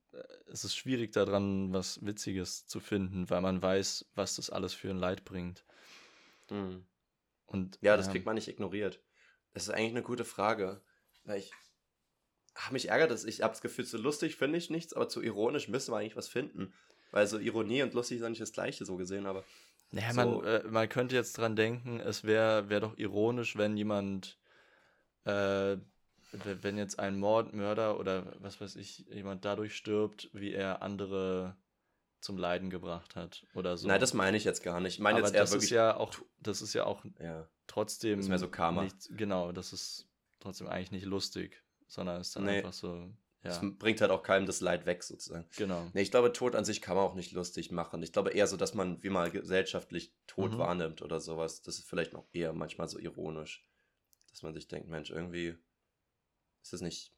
es 0.48 0.64
ist 0.64 0.76
schwierig 0.76 1.14
daran, 1.14 1.74
was 1.74 2.06
Witziges 2.06 2.68
zu 2.68 2.80
finden, 2.80 3.30
weil 3.30 3.42
man 3.42 3.62
weiß, 3.62 4.10
was 4.16 4.36
das 4.36 4.50
alles 4.50 4.74
für 4.74 4.90
ein 4.90 4.98
Leid 4.98 5.24
bringt. 5.24 5.64
Mhm. 6.50 6.86
Und 7.46 7.78
Ja, 7.82 7.98
das 7.98 8.08
ähm, 8.08 8.14
kriegt 8.14 8.26
man 8.26 8.36
nicht 8.36 8.48
ignoriert. 8.48 9.02
Das 9.54 9.64
ist 9.64 9.70
eigentlich 9.70 9.92
eine 9.92 10.04
gute 10.04 10.26
Frage. 10.26 10.82
Weil 11.24 11.40
ich. 11.40 11.52
Ach, 12.54 12.72
mich 12.72 12.90
ärgert 12.90 13.12
das. 13.12 13.24
Ich 13.24 13.42
habe 13.42 13.52
das 13.52 13.62
Gefühl, 13.62 13.86
zu 13.86 13.98
lustig 13.98 14.36
finde 14.36 14.58
ich 14.58 14.70
nichts, 14.70 14.94
aber 14.94 15.08
zu 15.08 15.22
ironisch 15.22 15.68
müssen 15.68 15.94
wir 15.94 15.98
eigentlich 15.98 16.18
was 16.18 16.28
finden. 16.28 16.74
Weil 17.12 17.28
so 17.28 17.40
Ironie 17.40 17.84
und 17.84 17.94
lustig 17.94 18.18
ist 18.18 18.24
eigentlich 18.24 18.40
das 18.40 18.54
Gleiche 18.54 18.86
so 18.86 18.96
gesehen, 18.98 19.26
aber. 19.26 19.44
Naja, 19.92 20.14
So. 20.14 20.16
man, 20.16 20.44
äh, 20.46 20.64
man 20.64 20.88
könnte 20.90 21.16
jetzt 21.16 21.38
dran 21.38 21.56
denken, 21.56 22.00
es 22.00 22.24
wäre 22.24 22.70
wär 22.70 22.80
doch 22.80 22.98
ironisch, 22.98 23.58
wenn 23.58 23.76
jemand, 23.76 24.38
äh, 25.26 25.78
wenn 26.32 26.78
jetzt 26.78 27.00
ein 27.00 27.18
Mord, 27.20 27.54
Mörder 27.54 28.00
oder 28.00 28.34
was 28.40 28.62
weiß 28.62 28.76
ich, 28.78 29.00
jemand 29.10 29.44
dadurch 29.46 29.76
stirbt, 29.76 30.30
wie 30.34 30.52
er 30.54 30.82
andere 30.82 31.58
zum 32.22 32.38
Leiden 32.38 32.70
gebracht 32.70 33.16
hat 33.16 33.46
oder 33.56 33.78
so. 33.78 33.88
Nein, 33.88 34.00
das 34.00 34.14
meine 34.14 34.38
ich 34.38 34.44
jetzt 34.44 34.62
gar 34.64 34.80
nicht. 34.80 34.94
Ich 34.96 35.00
meine 35.00 35.18
Aber 35.18 35.26
jetzt 35.28 35.34
eher 35.36 35.42
das 35.42 35.52
wirklich. 35.52 35.72
ist 35.72 35.76
ja 35.76 35.98
auch, 35.98 36.14
das 36.40 36.62
ist 36.62 36.74
ja 36.74 36.86
auch 36.86 37.04
ja. 37.20 37.50
trotzdem 37.68 38.18
Das 38.18 38.26
ist 38.26 38.30
mehr 38.30 38.38
so 38.40 38.48
Karma. 38.50 38.84
Nicht, 38.84 39.10
genau, 39.18 39.52
das 39.52 39.74
ist 39.74 40.08
trotzdem 40.40 40.68
eigentlich 40.68 40.92
nicht 40.92 41.06
lustig, 41.06 41.64
sondern 41.88 42.22
ist 42.22 42.36
dann 42.36 42.46
Nee. 42.46 42.58
einfach 42.58 42.74
so, 42.74 42.96
ja, 43.44 43.50
Das 43.50 43.60
bringt 43.80 44.00
halt 44.02 44.12
auch 44.12 44.22
keinem 44.22 44.46
das 44.46 44.62
Leid 44.62 44.86
weg, 44.86 45.02
sozusagen. 45.04 45.48
genau. 45.58 45.90
Nee, 45.94 46.02
ich 46.04 46.12
glaube, 46.12 46.32
Tod 46.32 46.56
an 46.56 46.64
sich 46.64 46.80
kann 46.80 46.96
man 46.96 47.06
auch 47.06 47.16
nicht 47.16 47.32
lustig 47.32 47.72
machen. 47.72 48.04
Ich 48.04 48.14
glaube 48.14 48.30
eher 48.30 48.46
so, 48.46 48.56
dass 48.56 48.76
man 48.76 49.02
wie 49.02 49.10
mal 49.10 49.32
gesellschaftlich 49.32 50.14
Tod 50.28 50.52
Mhm. 50.54 50.58
wahrnimmt 50.60 51.02
oder 51.02 51.20
sowas. 51.20 51.64
Das 51.64 51.80
ist 51.80 51.90
vielleicht 51.90 52.14
noch 52.14 52.28
eher 52.34 52.54
manchmal 52.54 52.88
so 52.88 53.00
ironisch. 53.00 53.66
Dass 54.30 54.44
man 54.44 54.54
sich 54.54 54.68
denkt, 54.68 54.88
Mensch, 54.90 55.10
irgendwie 55.10 55.58
ist 56.62 56.74
es 56.74 56.82
nicht. 56.82 57.12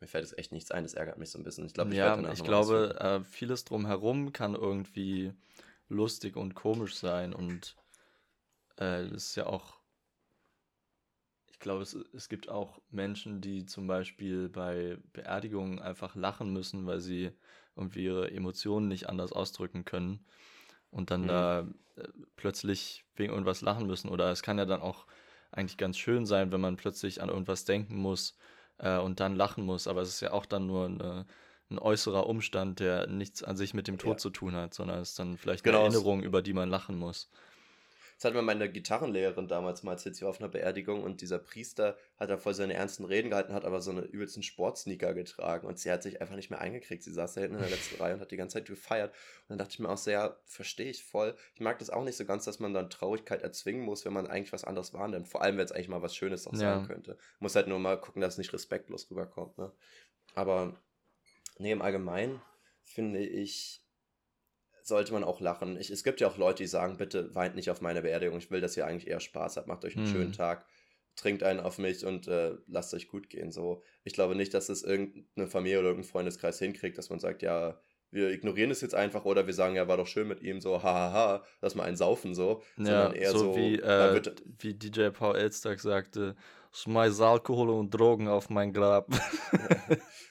Mir 0.00 0.06
fällt 0.08 0.24
jetzt 0.24 0.38
echt 0.38 0.52
nichts 0.52 0.70
ein, 0.70 0.84
das 0.84 0.94
ärgert 0.94 1.18
mich 1.18 1.30
so 1.30 1.38
ein 1.38 1.44
bisschen. 1.44 1.66
Ich 1.66 1.74
glaube, 1.74 1.92
ich 1.92 1.96
ja, 1.96 2.32
ich 2.32 2.44
glaube, 2.44 2.96
äh, 3.00 3.24
vieles 3.24 3.64
drumherum 3.64 4.32
kann 4.32 4.54
irgendwie 4.54 5.32
lustig 5.88 6.36
und 6.36 6.54
komisch 6.54 6.96
sein 6.96 7.32
und 7.32 7.76
äh, 8.76 9.04
das 9.08 9.26
ist 9.26 9.36
ja 9.36 9.46
auch, 9.46 9.78
ich 11.46 11.58
glaube, 11.58 11.82
es, 11.82 11.94
es 11.94 12.28
gibt 12.28 12.48
auch 12.48 12.80
Menschen, 12.90 13.40
die 13.40 13.66
zum 13.66 13.86
Beispiel 13.86 14.48
bei 14.48 14.98
Beerdigungen 15.12 15.80
einfach 15.80 16.14
lachen 16.14 16.52
müssen, 16.52 16.86
weil 16.86 17.00
sie 17.00 17.32
irgendwie 17.76 18.04
ihre 18.04 18.30
Emotionen 18.30 18.88
nicht 18.88 19.08
anders 19.08 19.32
ausdrücken 19.32 19.84
können 19.84 20.24
und 20.90 21.10
dann 21.10 21.22
Mhm. 21.22 21.28
da 21.28 21.60
äh, 21.96 22.08
plötzlich 22.36 23.04
wegen 23.16 23.32
irgendwas 23.32 23.62
lachen 23.62 23.86
müssen. 23.86 24.08
Oder 24.10 24.30
es 24.32 24.42
kann 24.42 24.58
ja 24.58 24.66
dann 24.66 24.82
auch 24.82 25.06
eigentlich 25.52 25.78
ganz 25.78 25.98
schön 25.98 26.26
sein, 26.26 26.52
wenn 26.52 26.60
man 26.60 26.76
plötzlich 26.76 27.22
an 27.22 27.28
irgendwas 27.30 27.64
denken 27.64 27.96
muss 27.96 28.36
äh, 28.78 28.98
und 28.98 29.20
dann 29.20 29.36
lachen 29.36 29.64
muss. 29.64 29.86
Aber 29.86 30.02
es 30.02 30.08
ist 30.08 30.20
ja 30.20 30.32
auch 30.32 30.46
dann 30.46 30.66
nur 30.66 30.86
eine, 30.86 31.26
ein 31.70 31.78
äußerer 31.78 32.26
Umstand, 32.26 32.80
der 32.80 33.06
nichts 33.06 33.42
an 33.42 33.56
sich 33.56 33.74
mit 33.74 33.88
dem 33.88 33.98
Tod 33.98 34.12
Ja. 34.14 34.16
zu 34.18 34.30
tun 34.30 34.54
hat, 34.56 34.74
sondern 34.74 35.00
es 35.00 35.10
ist 35.10 35.18
dann 35.18 35.36
vielleicht 35.36 35.64
Genau, 35.64 35.78
eine 35.84 35.94
Erinnerung, 35.94 36.22
über 36.22 36.42
die 36.42 36.54
man 36.54 36.68
lachen 36.70 36.98
muss. 36.98 37.28
Das 38.18 38.24
hat 38.24 38.34
mir 38.34 38.42
meine 38.42 38.68
Gitarrenlehrerin 38.68 39.46
damals 39.46 39.84
mal 39.84 39.92
erzählt, 39.92 40.16
sie 40.16 40.22
war 40.22 40.30
auf 40.30 40.40
einer 40.40 40.48
Beerdigung 40.48 41.04
und 41.04 41.20
dieser 41.20 41.38
Priester 41.38 41.96
hat 42.16 42.28
da 42.30 42.36
voll 42.36 42.52
seine 42.52 42.74
ernsten 42.74 43.04
Reden 43.04 43.30
gehalten, 43.30 43.52
hat 43.52 43.64
aber 43.64 43.80
so 43.80 43.92
eine 43.92 44.00
übelsten 44.00 44.42
Sportsneaker 44.42 45.14
getragen 45.14 45.68
und 45.68 45.78
sie 45.78 45.88
hat 45.92 46.02
sich 46.02 46.20
einfach 46.20 46.34
nicht 46.34 46.50
mehr 46.50 46.60
eingekriegt. 46.60 47.04
Sie 47.04 47.12
saß 47.12 47.34
da 47.34 47.42
hinten 47.42 47.54
in 47.58 47.62
der 47.62 47.70
letzten 47.70 48.02
Reihe 48.02 48.14
und 48.14 48.20
hat 48.20 48.32
die 48.32 48.36
ganze 48.36 48.54
Zeit 48.54 48.66
gefeiert. 48.66 49.12
Und 49.12 49.50
dann 49.50 49.58
dachte 49.58 49.70
ich 49.74 49.78
mir 49.78 49.88
auch 49.88 49.98
so, 49.98 50.10
ja, 50.10 50.36
verstehe 50.46 50.90
ich 50.90 51.04
voll. 51.04 51.36
Ich 51.54 51.60
mag 51.60 51.78
das 51.78 51.90
auch 51.90 52.02
nicht 52.02 52.16
so 52.16 52.24
ganz, 52.24 52.44
dass 52.44 52.58
man 52.58 52.74
dann 52.74 52.90
Traurigkeit 52.90 53.42
erzwingen 53.42 53.82
muss, 53.84 54.04
wenn 54.04 54.12
man 54.12 54.26
eigentlich 54.26 54.52
was 54.52 54.64
anderes 54.64 54.92
wahrnimmt. 54.94 55.28
Vor 55.28 55.42
allem, 55.42 55.56
wenn 55.56 55.64
es 55.64 55.70
eigentlich 55.70 55.88
mal 55.88 56.02
was 56.02 56.16
Schönes 56.16 56.48
auch 56.48 56.54
Ja. 56.54 56.58
sein 56.78 56.88
könnte. 56.88 57.18
Muss 57.38 57.54
halt 57.54 57.68
nur 57.68 57.78
mal 57.78 58.00
gucken, 58.00 58.20
dass 58.20 58.34
es 58.34 58.38
nicht 58.38 58.52
respektlos 58.52 59.08
rüberkommt. 59.12 59.56
Ne? 59.58 59.70
Aber 60.34 60.74
nee, 61.58 61.70
im 61.70 61.82
Allgemeinen 61.82 62.42
finde 62.82 63.20
ich, 63.20 63.80
sollte 64.88 65.12
man 65.12 65.22
auch 65.24 65.40
lachen. 65.40 65.78
Ich, 65.78 65.90
es 65.90 66.02
gibt 66.02 66.20
ja 66.20 66.28
auch 66.28 66.36
Leute, 66.38 66.62
die 66.62 66.66
sagen, 66.68 66.96
bitte 66.96 67.34
weint 67.34 67.54
nicht 67.54 67.70
auf 67.70 67.80
meine 67.80 68.02
Beerdigung. 68.02 68.38
Ich 68.38 68.50
will, 68.50 68.60
dass 68.60 68.76
ihr 68.76 68.86
eigentlich 68.86 69.06
eher 69.08 69.20
Spaß 69.20 69.56
habt. 69.56 69.68
Macht 69.68 69.84
euch 69.84 69.96
einen 69.96 70.06
Mhm. 70.06 70.10
schönen 70.12 70.32
Tag. 70.32 70.66
Trinkt 71.14 71.42
einen 71.42 71.60
auf 71.60 71.78
mich 71.78 72.04
und 72.04 72.28
äh, 72.28 72.56
lasst 72.66 72.94
euch 72.94 73.08
gut 73.08 73.28
gehen. 73.28 73.50
So, 73.50 73.82
ich 74.04 74.12
glaube 74.12 74.34
nicht, 74.34 74.54
dass 74.54 74.68
es 74.68 74.82
irgendeine 74.82 75.48
Familie 75.48 75.80
oder 75.80 75.88
irgendein 75.88 76.10
Freundeskreis 76.10 76.58
hinkriegt, 76.58 76.96
dass 76.96 77.10
man 77.10 77.18
sagt, 77.18 77.42
ja, 77.42 77.80
wir 78.10 78.30
ignorieren 78.30 78.70
es 78.70 78.80
jetzt 78.80 78.94
einfach 78.94 79.24
oder 79.24 79.46
wir 79.46 79.52
sagen, 79.52 79.74
ja, 79.76 79.86
war 79.88 79.96
doch 79.98 80.06
schön 80.06 80.28
mit 80.28 80.40
ihm, 80.40 80.60
so, 80.60 80.82
hahaha, 80.82 81.44
lass 81.60 81.74
mal 81.74 81.84
einen 81.84 81.96
saufen, 81.96 82.34
so. 82.34 82.62
Ja, 82.78 82.84
sondern 82.84 83.12
eher 83.12 83.32
so, 83.32 83.38
so, 83.38 83.56
wie, 83.56 83.74
äh, 83.80 84.22
wie 84.60 84.74
DJ 84.74 85.08
Paul 85.10 85.36
Elstag 85.36 85.80
sagte, 85.80 86.34
schmeiß 86.72 87.20
Alkohol 87.20 87.70
und 87.70 87.90
Drogen 87.90 88.28
auf 88.28 88.48
mein 88.48 88.72
Grab. 88.72 89.08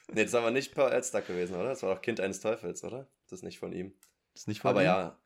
nee, 0.08 0.22
das 0.24 0.26
ist 0.26 0.36
aber 0.36 0.52
nicht 0.52 0.74
Paul 0.74 0.92
Elstag 0.92 1.28
gewesen, 1.28 1.56
oder? 1.56 1.70
Das 1.70 1.84
war 1.84 1.94
doch 1.94 2.02
Kind 2.02 2.20
eines 2.20 2.40
Teufels, 2.40 2.84
oder? 2.84 3.08
Das 3.26 3.34
ist 3.40 3.44
nicht 3.44 3.60
von 3.60 3.74
ihm. 3.74 3.94
Ist 4.38 4.48
nicht 4.48 4.64
Aber 4.66 4.84
ja, 4.84 5.18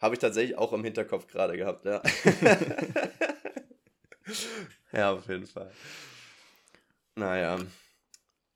habe 0.00 0.14
ich 0.14 0.20
tatsächlich 0.20 0.56
auch 0.56 0.72
im 0.72 0.84
Hinterkopf 0.84 1.26
gerade 1.26 1.56
gehabt, 1.56 1.84
ja. 1.84 2.02
ja, 4.92 5.12
auf 5.12 5.28
jeden 5.28 5.46
Fall. 5.46 5.70
Naja, 7.16 7.58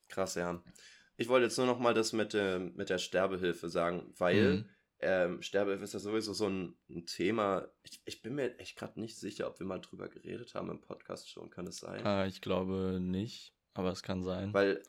krass, 0.08 0.34
ja. 0.36 0.62
Ich 1.16 1.28
wollte 1.28 1.46
jetzt 1.46 1.58
nur 1.58 1.66
noch 1.66 1.78
mal 1.78 1.94
das 1.94 2.12
mit, 2.12 2.32
dem- 2.32 2.74
mit 2.74 2.90
der 2.90 2.98
Sterbehilfe 2.98 3.68
sagen, 3.68 4.12
weil 4.18 4.56
Mhm. 4.56 4.68
ähm, 5.00 5.42
Sterbehilfe 5.42 5.84
ist 5.84 5.94
ja 5.94 6.00
sowieso 6.00 6.32
so 6.32 6.48
ein, 6.48 6.76
ein 6.88 7.06
Thema. 7.06 7.68
Ich, 7.82 8.00
ich 8.04 8.22
bin 8.22 8.34
mir 8.34 8.58
echt 8.58 8.76
gerade 8.76 8.98
nicht 9.00 9.16
sicher, 9.18 9.46
ob 9.48 9.58
wir 9.60 9.66
mal 9.66 9.80
drüber 9.80 10.08
geredet 10.08 10.54
haben 10.54 10.70
im 10.70 10.80
Podcast 10.80 11.30
schon, 11.30 11.50
kann 11.50 11.66
es 11.66 11.78
sein? 11.78 12.04
Äh, 12.04 12.26
ich 12.28 12.40
glaube 12.40 12.98
nicht, 13.00 13.54
aber 13.74 13.90
es 13.92 14.02
kann 14.02 14.22
sein. 14.24 14.52
Weil, 14.54 14.82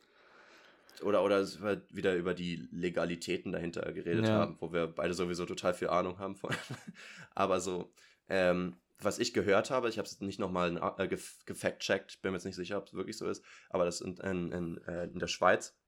oder, 1.02 1.24
oder 1.24 1.46
wieder 1.90 2.14
über 2.16 2.34
die 2.34 2.68
Legalitäten 2.70 3.52
dahinter 3.52 3.92
geredet 3.92 4.26
Ja. 4.28 4.34
haben, 4.34 4.56
wo 4.60 4.72
wir 4.72 4.86
beide 4.86 5.14
sowieso 5.14 5.46
total 5.46 5.74
viel 5.74 5.88
Ahnung 5.88 6.18
haben 6.18 6.36
von. 6.36 6.50
Aber 7.34 7.60
so, 7.60 7.92
ähm, 8.28 8.76
was 8.98 9.18
ich 9.18 9.34
gehört 9.34 9.70
habe, 9.70 9.88
ich 9.88 9.98
habe 9.98 10.06
es 10.08 10.20
nicht 10.20 10.38
nochmal 10.38 10.76
äh, 10.76 11.02
gef- 11.04 11.44
gefact-checkt, 11.44 12.22
bin 12.22 12.32
mir 12.32 12.38
jetzt 12.38 12.44
nicht 12.46 12.56
sicher, 12.56 12.78
ob 12.78 12.86
es 12.86 12.94
wirklich 12.94 13.16
so 13.18 13.28
ist, 13.28 13.44
aber 13.68 13.84
das 13.84 14.00
in, 14.00 14.16
in, 14.16 14.52
in, 14.52 14.78
äh, 14.88 15.04
in 15.04 15.18
der 15.18 15.26
Schweiz 15.26 15.78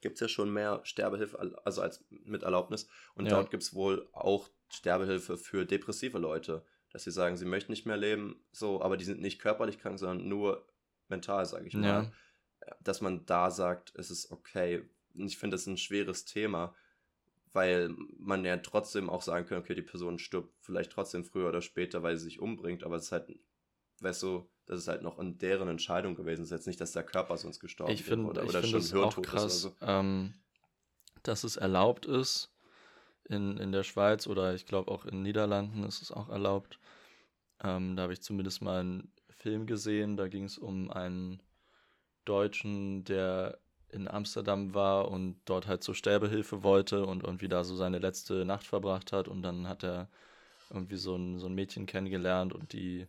gibt 0.00 0.14
es 0.14 0.20
ja 0.20 0.28
schon 0.28 0.52
mehr 0.52 0.80
Sterbehilfe, 0.84 1.38
al- 1.38 1.56
also 1.64 1.82
als 1.82 2.04
mit 2.10 2.44
Erlaubnis. 2.44 2.88
Und 3.14 3.24
Ja. 3.26 3.30
dort 3.32 3.50
gibt 3.50 3.64
es 3.64 3.74
wohl 3.74 4.08
auch 4.12 4.48
Sterbehilfe 4.68 5.36
für 5.36 5.66
depressive 5.66 6.18
Leute, 6.18 6.64
dass 6.92 7.02
sie 7.02 7.10
sagen, 7.10 7.36
sie 7.36 7.44
möchten 7.44 7.72
nicht 7.72 7.86
mehr 7.86 7.96
leben, 7.96 8.40
so, 8.52 8.80
aber 8.82 8.96
die 8.96 9.04
sind 9.04 9.20
nicht 9.20 9.40
körperlich 9.40 9.78
krank, 9.80 9.98
sondern 9.98 10.28
nur 10.28 10.66
mental, 11.08 11.44
sage 11.44 11.66
ich 11.66 11.74
mal 11.74 12.04
ja, 12.04 12.12
dass 12.80 13.00
man 13.00 13.26
da 13.26 13.50
sagt, 13.50 13.92
es 13.96 14.10
ist 14.10 14.30
okay. 14.30 14.82
Und 15.14 15.26
ich 15.26 15.38
finde, 15.38 15.54
das 15.54 15.62
ist 15.62 15.68
ein 15.68 15.78
schweres 15.78 16.24
Thema, 16.24 16.74
weil 17.52 17.94
man 18.18 18.44
ja 18.44 18.56
trotzdem 18.58 19.10
auch 19.10 19.22
sagen 19.22 19.46
kann, 19.46 19.58
okay, 19.58 19.74
die 19.74 19.82
Person 19.82 20.18
stirbt 20.18 20.52
vielleicht 20.60 20.92
trotzdem 20.92 21.24
früher 21.24 21.48
oder 21.48 21.62
später, 21.62 22.02
weil 22.02 22.16
sie 22.16 22.24
sich 22.24 22.40
umbringt, 22.40 22.84
aber 22.84 22.96
es 22.96 23.04
ist 23.04 23.12
halt, 23.12 23.38
weißt 24.00 24.22
du, 24.22 24.48
das 24.66 24.80
ist 24.80 24.88
halt 24.88 25.02
noch 25.02 25.18
in 25.18 25.38
deren 25.38 25.68
Entscheidung 25.68 26.14
gewesen. 26.14 26.42
Es 26.42 26.48
ist 26.48 26.58
jetzt 26.58 26.66
nicht, 26.66 26.80
dass 26.80 26.92
der 26.92 27.02
Körper 27.02 27.36
sonst 27.38 27.58
gestorben 27.58 27.92
ich 27.92 28.04
finde 28.04 28.26
oder, 28.26 28.42
ich 28.42 28.50
oder 28.50 28.60
find 28.60 28.84
schon 28.84 29.00
hirntot 29.00 29.26
ist 29.26 29.32
oder 29.32 29.40
krass, 29.40 29.60
so. 29.62 29.74
ähm, 29.80 30.34
dass 31.22 31.44
es 31.44 31.56
erlaubt 31.56 32.06
ist. 32.06 32.52
In, 33.30 33.58
in 33.58 33.72
der 33.72 33.82
Schweiz 33.82 34.26
oder 34.26 34.54
ich 34.54 34.64
glaube 34.64 34.90
auch 34.90 35.04
in 35.04 35.16
den 35.16 35.22
Niederlanden 35.22 35.84
ist 35.84 36.00
es 36.00 36.10
auch 36.10 36.30
erlaubt. 36.30 36.80
Ähm, 37.62 37.94
da 37.94 38.04
habe 38.04 38.14
ich 38.14 38.22
zumindest 38.22 38.62
mal 38.62 38.80
einen 38.80 39.12
Film 39.28 39.66
gesehen, 39.66 40.16
da 40.16 40.28
ging 40.28 40.44
es 40.44 40.56
um 40.56 40.90
einen 40.90 41.42
Deutschen, 42.28 43.04
der 43.04 43.58
in 43.90 44.08
Amsterdam 44.08 44.74
war 44.74 45.10
und 45.10 45.40
dort 45.46 45.66
halt 45.66 45.82
zur 45.82 45.94
Sterbehilfe 45.94 46.62
wollte 46.62 47.06
und 47.06 47.22
irgendwie 47.24 47.48
da 47.48 47.64
so 47.64 47.74
seine 47.76 47.98
letzte 47.98 48.44
Nacht 48.44 48.66
verbracht 48.66 49.12
hat. 49.12 49.28
Und 49.28 49.42
dann 49.42 49.68
hat 49.68 49.82
er 49.82 50.08
irgendwie 50.70 50.96
so 50.96 51.16
ein, 51.16 51.38
so 51.38 51.46
ein 51.46 51.54
Mädchen 51.54 51.86
kennengelernt 51.86 52.52
und 52.52 52.72
die, 52.72 53.06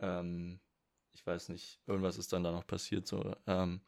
ähm, 0.00 0.60
ich 1.12 1.26
weiß 1.26 1.48
nicht, 1.50 1.80
irgendwas 1.86 2.18
ist 2.18 2.32
dann 2.32 2.44
da 2.44 2.52
noch 2.52 2.66
passiert, 2.66 3.06
so, 3.06 3.34
ähm, 3.46 3.80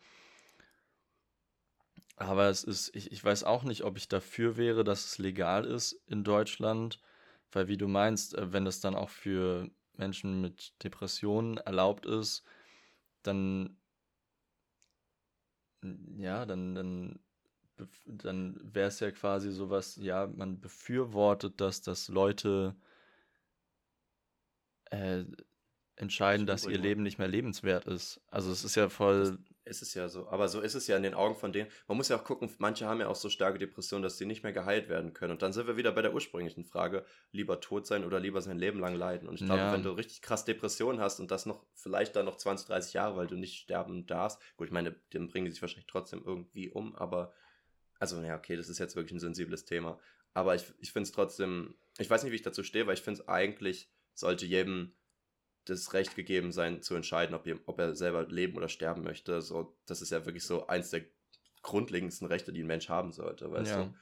aber 2.19 2.49
es 2.49 2.65
ist, 2.65 2.95
ich, 2.97 3.13
ich 3.13 3.25
weiß 3.25 3.45
auch 3.45 3.63
nicht, 3.63 3.85
ob 3.85 3.97
ich 3.97 4.09
dafür 4.09 4.57
wäre, 4.57 4.83
dass 4.83 5.05
es 5.05 5.19
legal 5.19 5.65
ist 5.65 5.93
in 6.07 6.25
Deutschland, 6.25 7.01
weil 7.53 7.69
wie 7.69 7.77
du 7.77 7.87
meinst, 7.87 8.35
äh, 8.35 8.53
wenn 8.53 8.67
es 8.67 8.81
dann 8.81 8.97
auch 8.97 9.11
für 9.11 9.71
Menschen 9.97 10.41
mit 10.41 10.73
Depressionen 10.83 11.59
erlaubt 11.59 12.07
ist, 12.07 12.45
dann 13.23 13.77
ja, 16.17 16.47
dann, 16.47 16.75
dann, 16.75 17.19
dann 18.07 18.61
wäre 18.63 18.89
es 18.89 19.01
ja 19.01 19.11
quasi 19.11 19.51
sowas, 19.51 19.97
ja, 19.97 20.27
man 20.27 20.61
befürwortet 20.61 21.61
das, 21.61 21.83
dass 21.83 22.09
Leute 22.09 22.75
äh, 24.91 25.25
entscheiden, 25.97 26.47
dass 26.47 26.67
ihr 26.67 26.79
Leben 26.79 27.03
nicht 27.03 27.19
mehr 27.19 27.29
lebenswert 27.29 27.87
ist. 27.87 28.21
Also 28.29 28.51
es 28.51 28.65
ist 28.65 28.75
ja 28.75 28.89
voll, 28.89 29.39
ist 29.69 29.83
es 29.83 29.95
ja 29.95 30.09
so. 30.09 30.29
Aber 30.29 30.49
so 30.49 30.61
ist 30.61 30.75
es 30.75 30.87
ja 30.87 30.97
in 30.97 31.03
den 31.03 31.15
Augen 31.15 31.37
von 31.37 31.53
denen. 31.53 31.71
Man 31.87 31.97
muss 31.97 32.09
ja 32.09 32.17
auch 32.17 32.25
gucken, 32.25 32.51
manche 32.59 32.87
haben 32.87 33.01
ja 33.01 33.09
auch 33.09 33.15
so 33.17 33.29
starke 33.29 33.59
Depressionen, 33.59 34.03
dass 34.03 34.17
die 34.17 34.25
nicht 34.27 34.43
mehr 34.43 34.53
geheilt 34.53 34.89
werden 34.89 35.13
können. 35.15 35.33
Und 35.33 35.43
dann 35.43 35.53
sind 35.53 35.67
wir 35.67 35.77
wieder 35.77 35.93
bei 35.93 36.03
der 36.03 36.13
ursprünglichen 36.15 36.65
Frage, 36.65 37.05
lieber 37.33 37.61
tot 37.61 37.87
sein 37.87 38.05
oder 38.05 38.19
lieber 38.19 38.41
sein 38.41 38.59
Leben 38.59 38.81
lang 38.81 38.95
leiden. 38.95 39.29
Und 39.29 39.41
ich 39.41 39.47
glaube, 39.47 39.61
Ja. 39.61 39.73
wenn 39.73 39.83
du 39.83 39.91
richtig 39.91 40.23
krass 40.23 40.45
Depressionen 40.45 41.01
hast 41.01 41.21
und 41.21 41.31
das 41.31 41.47
noch 41.47 41.65
vielleicht 41.75 42.17
dann 42.17 42.25
noch 42.27 42.37
20, 42.37 42.67
30 42.67 42.93
Jahre, 42.95 43.17
weil 43.17 43.27
du 43.27 43.37
nicht 43.37 43.55
sterben 43.59 44.07
darfst, 44.07 44.41
gut, 44.57 44.67
ich 44.69 44.73
meine, 44.73 44.97
dann 45.11 45.29
bringen 45.29 45.45
die 45.47 45.53
sich 45.53 45.63
wahrscheinlich 45.63 45.87
trotzdem 45.87 46.23
irgendwie 46.25 46.71
um, 46.71 46.97
aber 46.97 47.33
also, 48.01 48.21
ja, 48.23 48.37
okay, 48.37 48.57
das 48.57 48.69
ist 48.69 48.79
jetzt 48.79 48.95
wirklich 48.97 49.13
ein 49.13 49.21
sensibles 49.21 49.65
Thema. 49.65 49.99
Aber 50.35 50.55
ich, 50.55 50.65
ich 50.79 50.93
finde 50.93 51.09
es 51.09 51.13
trotzdem, 51.13 51.75
ich 51.99 52.09
weiß 52.09 52.23
nicht, 52.23 52.31
wie 52.33 52.37
ich 52.37 52.43
dazu 52.43 52.63
stehe, 52.63 52.87
weil 52.87 52.95
ich 52.95 53.03
finde 53.03 53.21
es 53.21 53.29
eigentlich, 53.29 53.91
sollte 54.15 54.47
jedem 54.47 54.93
das 55.69 55.93
Recht 55.93 56.17
gegeben 56.17 56.53
sein, 56.53 56.83
zu 56.83 56.95
entscheiden, 56.95 57.35
ob, 57.35 57.47
ihr, 57.47 57.59
ob 57.67 57.79
er 57.79 57.95
selber 57.95 58.27
leben 58.27 58.57
oder 58.57 58.69
sterben 58.69 59.03
möchte. 59.03 59.41
So, 59.43 59.77
das 59.87 60.03
ist 60.03 60.11
ja 60.11 60.25
wirklich 60.27 60.45
so 60.45 60.67
eins 60.67 60.91
der 60.91 61.03
grundlegendsten 61.63 62.27
Rechte, 62.27 62.53
die 62.53 62.63
ein 62.63 62.67
Mensch 62.67 62.89
haben 62.89 63.13
sollte, 63.13 63.51
weißt 63.51 63.71
Ja. 63.71 63.85
du? 63.85 63.95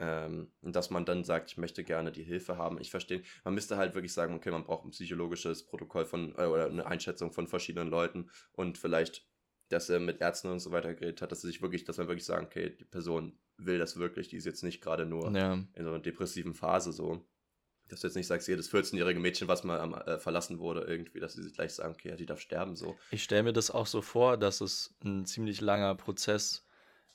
Ähm, 0.00 0.52
und 0.60 0.74
dass 0.74 0.90
man 0.90 1.04
dann 1.04 1.22
sagt, 1.24 1.50
ich 1.52 1.56
möchte 1.56 1.84
gerne 1.84 2.10
die 2.10 2.24
Hilfe 2.24 2.58
haben. 2.58 2.80
Ich 2.80 2.90
verstehe, 2.90 3.22
man 3.44 3.54
müsste 3.54 3.76
halt 3.76 3.94
wirklich 3.94 4.12
sagen, 4.12 4.34
okay, 4.34 4.50
man 4.50 4.64
braucht 4.64 4.84
ein 4.84 4.90
psychologisches 4.90 5.66
Protokoll 5.66 6.04
von, 6.04 6.34
äh, 6.36 6.46
oder 6.46 6.66
eine 6.66 6.86
Einschätzung 6.86 7.32
von 7.32 7.46
verschiedenen 7.46 7.88
Leuten 7.88 8.28
und 8.52 8.76
vielleicht, 8.76 9.26
dass 9.68 9.88
er 9.88 10.00
mit 10.00 10.20
Ärzten 10.20 10.48
und 10.48 10.58
so 10.58 10.72
weiter 10.72 10.94
geredet 10.94 11.22
hat, 11.22 11.30
dass 11.30 11.44
er 11.44 11.48
sich 11.48 11.62
wirklich, 11.62 11.84
dass 11.84 11.96
man 11.98 12.08
wirklich 12.08 12.24
sagen, 12.26 12.46
okay, 12.46 12.70
die 12.70 12.84
Person 12.84 13.38
will 13.56 13.78
das 13.78 13.96
wirklich, 13.96 14.28
die 14.28 14.36
ist 14.36 14.46
jetzt 14.46 14.64
nicht 14.64 14.80
gerade 14.82 15.06
nur 15.06 15.32
Ja. 15.32 15.54
in 15.54 15.84
so 15.84 15.90
einer 15.90 16.00
depressiven 16.00 16.54
Phase 16.54 16.92
so. 16.92 17.24
Dass 17.88 18.00
du 18.00 18.06
jetzt 18.06 18.14
nicht 18.16 18.26
sagst, 18.26 18.48
jedes 18.48 18.70
14-jährige 18.70 19.20
Mädchen, 19.20 19.46
was 19.46 19.62
mal 19.62 19.78
am, 19.78 19.94
äh, 19.94 20.18
verlassen 20.18 20.58
wurde, 20.58 20.82
irgendwie, 20.82 21.20
dass 21.20 21.34
sie 21.34 21.42
sich 21.42 21.52
gleich 21.54 21.74
sagen, 21.74 21.92
okay, 21.94 22.08
ja, 22.10 22.16
die 22.16 22.26
darf 22.26 22.40
sterben, 22.40 22.76
so. 22.76 22.96
Ich 23.10 23.22
stelle 23.22 23.42
mir 23.42 23.52
das 23.52 23.70
auch 23.70 23.86
so 23.86 24.00
vor, 24.00 24.36
dass 24.38 24.60
es 24.60 24.94
ein 25.04 25.26
ziemlich 25.26 25.60
langer 25.60 25.94
Prozess 25.94 26.66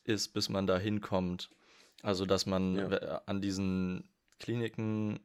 ist, 0.04 0.30
bis 0.30 0.48
man 0.50 0.68
da 0.68 0.78
hinkommt. 0.78 1.50
Also, 2.04 2.26
dass 2.26 2.46
man 2.46 2.76
Ja. 2.76 2.92
we- 2.92 3.28
an 3.28 3.42
diesen 3.42 4.10
Kliniken, 4.40 5.20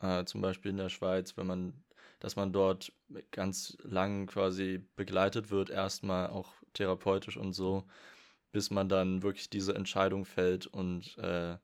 äh, 0.00 0.24
zum 0.24 0.40
Beispiel 0.40 0.70
in 0.70 0.78
der 0.78 0.88
Schweiz, 0.88 1.36
wenn 1.36 1.46
man, 1.46 1.84
dass 2.18 2.34
man 2.36 2.52
dort 2.52 2.92
ganz 3.30 3.76
lang 3.82 4.26
quasi 4.26 4.82
begleitet 4.96 5.50
wird, 5.50 5.70
erstmal 5.70 6.28
auch 6.28 6.52
therapeutisch 6.72 7.36
und 7.36 7.52
so, 7.52 7.84
bis 8.52 8.70
man 8.70 8.88
dann 8.88 9.22
wirklich 9.22 9.50
diese 9.50 9.74
Entscheidung 9.74 10.24
fällt 10.24 10.66
und 10.66 11.16
äh, 11.18 11.58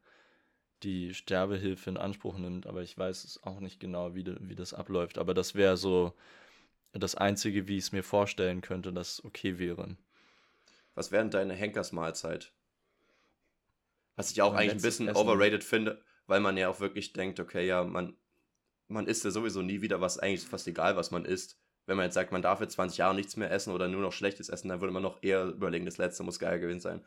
die 0.85 1.15
Sterbehilfe 1.15 1.91
in 1.91 1.97
Anspruch 1.97 2.39
nimmt. 2.39 2.67
Aber 2.67 2.83
ich 2.83 2.97
weiß 2.97 3.25
es 3.25 3.43
auch 3.43 3.61
nicht 3.61 3.81
genau, 3.81 4.15
wie, 4.15 4.25
de, 4.25 4.37
wie 4.41 4.55
das 4.55 4.75
abläuft. 4.75 5.19
Aber 5.19 5.35
das 5.35 5.55
wäre 5.55 5.77
so 5.77 6.15
das 6.93 7.15
Einzige, 7.15 7.67
wie 7.67 7.79
ich 7.79 7.85
es 7.85 7.93
mir 7.93 8.05
vorstellen 8.05 8.61
könnte, 8.61 8.93
dass 8.93 9.25
okay 9.25 9.59
wäre. 9.59 9.97
Was 10.95 11.11
wäre 11.11 11.23
denn 11.23 11.31
deine 11.31 11.55
Henkersmahlzeit? 11.55 12.53
Was 14.17 14.31
ich 14.31 14.43
auch 14.43 14.53
Mein 14.53 14.63
eigentlich 14.63 14.75
ein 14.75 14.83
bisschen 14.83 15.09
Essen. 15.09 15.19
overrated 15.19 15.65
finde, 15.65 16.01
weil 16.27 16.41
man 16.41 16.57
ja 16.57 16.69
auch 16.69 16.81
wirklich 16.81 17.13
denkt, 17.13 17.41
okay, 17.41 17.67
ja, 17.67 17.83
man, 17.83 18.17
man 18.87 19.07
isst 19.07 19.25
ja 19.25 19.31
sowieso 19.33 19.63
nie 19.63 19.83
wieder 19.83 20.01
was, 20.01 20.19
eigentlich 20.19 20.43
ist 20.43 20.49
fast 20.49 20.69
egal, 20.69 20.97
was 20.97 21.11
man 21.11 21.25
isst. 21.25 21.59
Wenn 21.87 21.97
man 21.97 22.05
jetzt 22.05 22.15
sagt, 22.15 22.33
man 22.33 22.43
darf 22.43 22.61
jetzt 22.61 22.75
20 22.75 22.99
Jahre 22.99 23.15
nichts 23.15 23.37
mehr 23.37 23.51
essen 23.51 23.73
oder 23.73 23.89
nur 23.89 24.01
noch 24.01 24.13
schlechtes 24.13 24.49
essen, 24.49 24.69
dann 24.69 24.81
würde 24.81 24.95
man 24.95 25.03
noch 25.03 25.23
eher 25.23 25.47
überlegen, 25.47 25.85
das 25.85 25.99
letzte 25.99 26.23
muss 26.23 26.39
geil 26.39 26.61
gewesen 26.61 26.81
sein. 26.81 27.05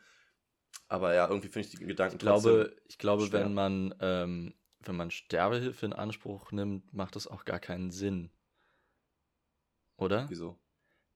Aber 0.88 1.14
ja, 1.14 1.28
irgendwie 1.28 1.48
finde 1.48 1.68
ich 1.68 1.76
die 1.76 1.84
Gedanken 1.84 2.16
Ich 2.16 2.20
glaube, 2.20 2.76
ich 2.86 2.98
glaube 2.98 3.26
schwer. 3.26 3.44
wenn 3.44 3.54
man, 3.54 3.94
ähm, 4.00 4.54
wenn 4.80 4.96
man 4.96 5.10
Sterbehilfe 5.10 5.86
in 5.86 5.92
Anspruch 5.92 6.50
nimmt, 6.50 6.92
macht 6.92 7.16
das 7.16 7.26
auch 7.26 7.44
gar 7.44 7.60
keinen 7.60 7.90
Sinn. 7.90 8.30
Oder? 9.96 10.28
Wieso? 10.30 10.58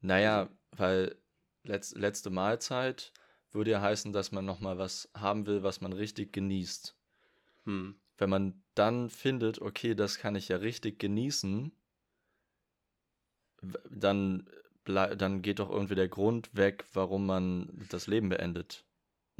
Naja, 0.01 0.51
weil 0.73 1.17
letz, 1.63 1.95
letzte 1.95 2.31
Mahlzeit 2.31 3.13
würde 3.51 3.71
ja 3.71 3.81
heißen, 3.81 4.13
dass 4.13 4.33
man 4.33 4.45
nochmal 4.45 4.79
was 4.79 5.11
haben 5.15 5.47
will, 5.47 5.63
was 5.63 5.81
man 5.81 5.93
richtig 5.93 6.33
genießt. 6.33 6.97
Hm. 7.65 8.01
Wenn 8.19 8.31
man 8.31 8.63
dann 8.75 9.11
findet, 9.11 9.61
okay, 9.61 9.95
das 9.95 10.19
kann 10.19 10.35
ich 10.35 10.49
ja 10.49 10.57
richtig 10.57 10.99
genießen, 10.99 11.73
dann, 13.91 14.49
dann 14.85 15.43
geht 15.43 15.61
doch 15.61 15.71
irgendwie 15.71 15.95
der 15.95 16.09
Grund 16.09 16.55
weg, 16.55 16.85
warum 16.93 17.27
man 17.27 17.87
das 17.91 18.07
Leben 18.07 18.29
beendet. 18.29 18.85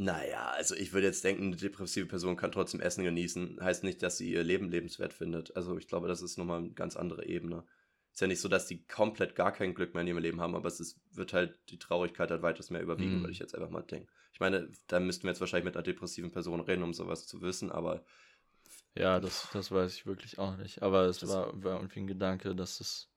Naja, 0.05 0.51
also 0.51 0.75
ich 0.75 0.93
würde 0.93 1.07
jetzt 1.07 1.23
denken, 1.23 1.45
eine 1.45 1.57
depressive 1.57 2.07
Person 2.07 2.37
kann 2.37 2.51
trotzdem 2.51 2.81
Essen 2.81 3.05
genießen. 3.05 3.59
Heißt 3.61 3.85
nicht, 3.85 4.03
dass 4.03 4.17
sie 4.17 4.33
ihr 4.33 4.43
Leben 4.43 4.69
lebenswert 4.71 5.13
findet. 5.13 5.55
Also 5.57 5.77
ich 5.79 5.87
glaube, 5.87 6.09
das 6.09 6.23
ist 6.23 6.39
nochmal 6.39 6.59
eine 6.59 6.73
ganz 6.73 6.97
andere 6.97 7.25
Ebene. 7.27 7.65
Ist 8.13 8.21
ja 8.21 8.27
nicht 8.27 8.41
so, 8.41 8.49
dass 8.49 8.67
die 8.67 8.85
komplett 8.87 9.35
gar 9.37 9.53
kein 9.53 9.75
Glück 9.75 9.95
mehr 9.95 10.03
in 10.03 10.09
ihrem 10.09 10.19
Leben 10.19 10.41
haben, 10.41 10.55
aber 10.55 10.67
es 10.69 10.81
ist, 10.81 10.99
wird 11.13 11.33
halt 11.33 11.59
die 11.71 11.79
Traurigkeit 11.79 12.31
halt 12.31 12.43
weitaus 12.43 12.71
mehr 12.71 12.83
überwiegen, 12.83 13.19
Mhm. 13.19 13.21
würde 13.21 13.33
ich 13.33 13.39
jetzt 13.39 13.55
einfach 13.55 13.71
mal 13.71 13.83
denken. 13.83 14.09
Ich 14.33 14.41
meine, 14.41 14.71
da 14.89 14.99
müssten 15.01 15.25
wir 15.25 15.31
jetzt 15.31 15.41
wahrscheinlich 15.41 15.67
mit 15.67 15.77
einer 15.77 15.83
depressiven 15.83 16.31
Person 16.33 16.61
reden, 16.61 16.83
um 16.83 16.93
sowas 16.95 17.27
zu 17.27 17.41
wissen, 17.43 17.71
aber 17.71 18.05
Ja, 18.95 19.21
das, 19.21 19.49
das 19.53 19.71
weiß 19.71 19.95
ich 19.95 20.05
wirklich 20.07 20.39
auch 20.39 20.57
nicht. 20.57 20.83
Aber 20.83 21.05
es 21.05 21.27
war, 21.27 21.53
war 21.63 21.77
irgendwie 21.77 22.01
ein 22.01 22.07
Gedanke, 22.07 22.55
dass 22.55 22.81
es. 22.81 23.09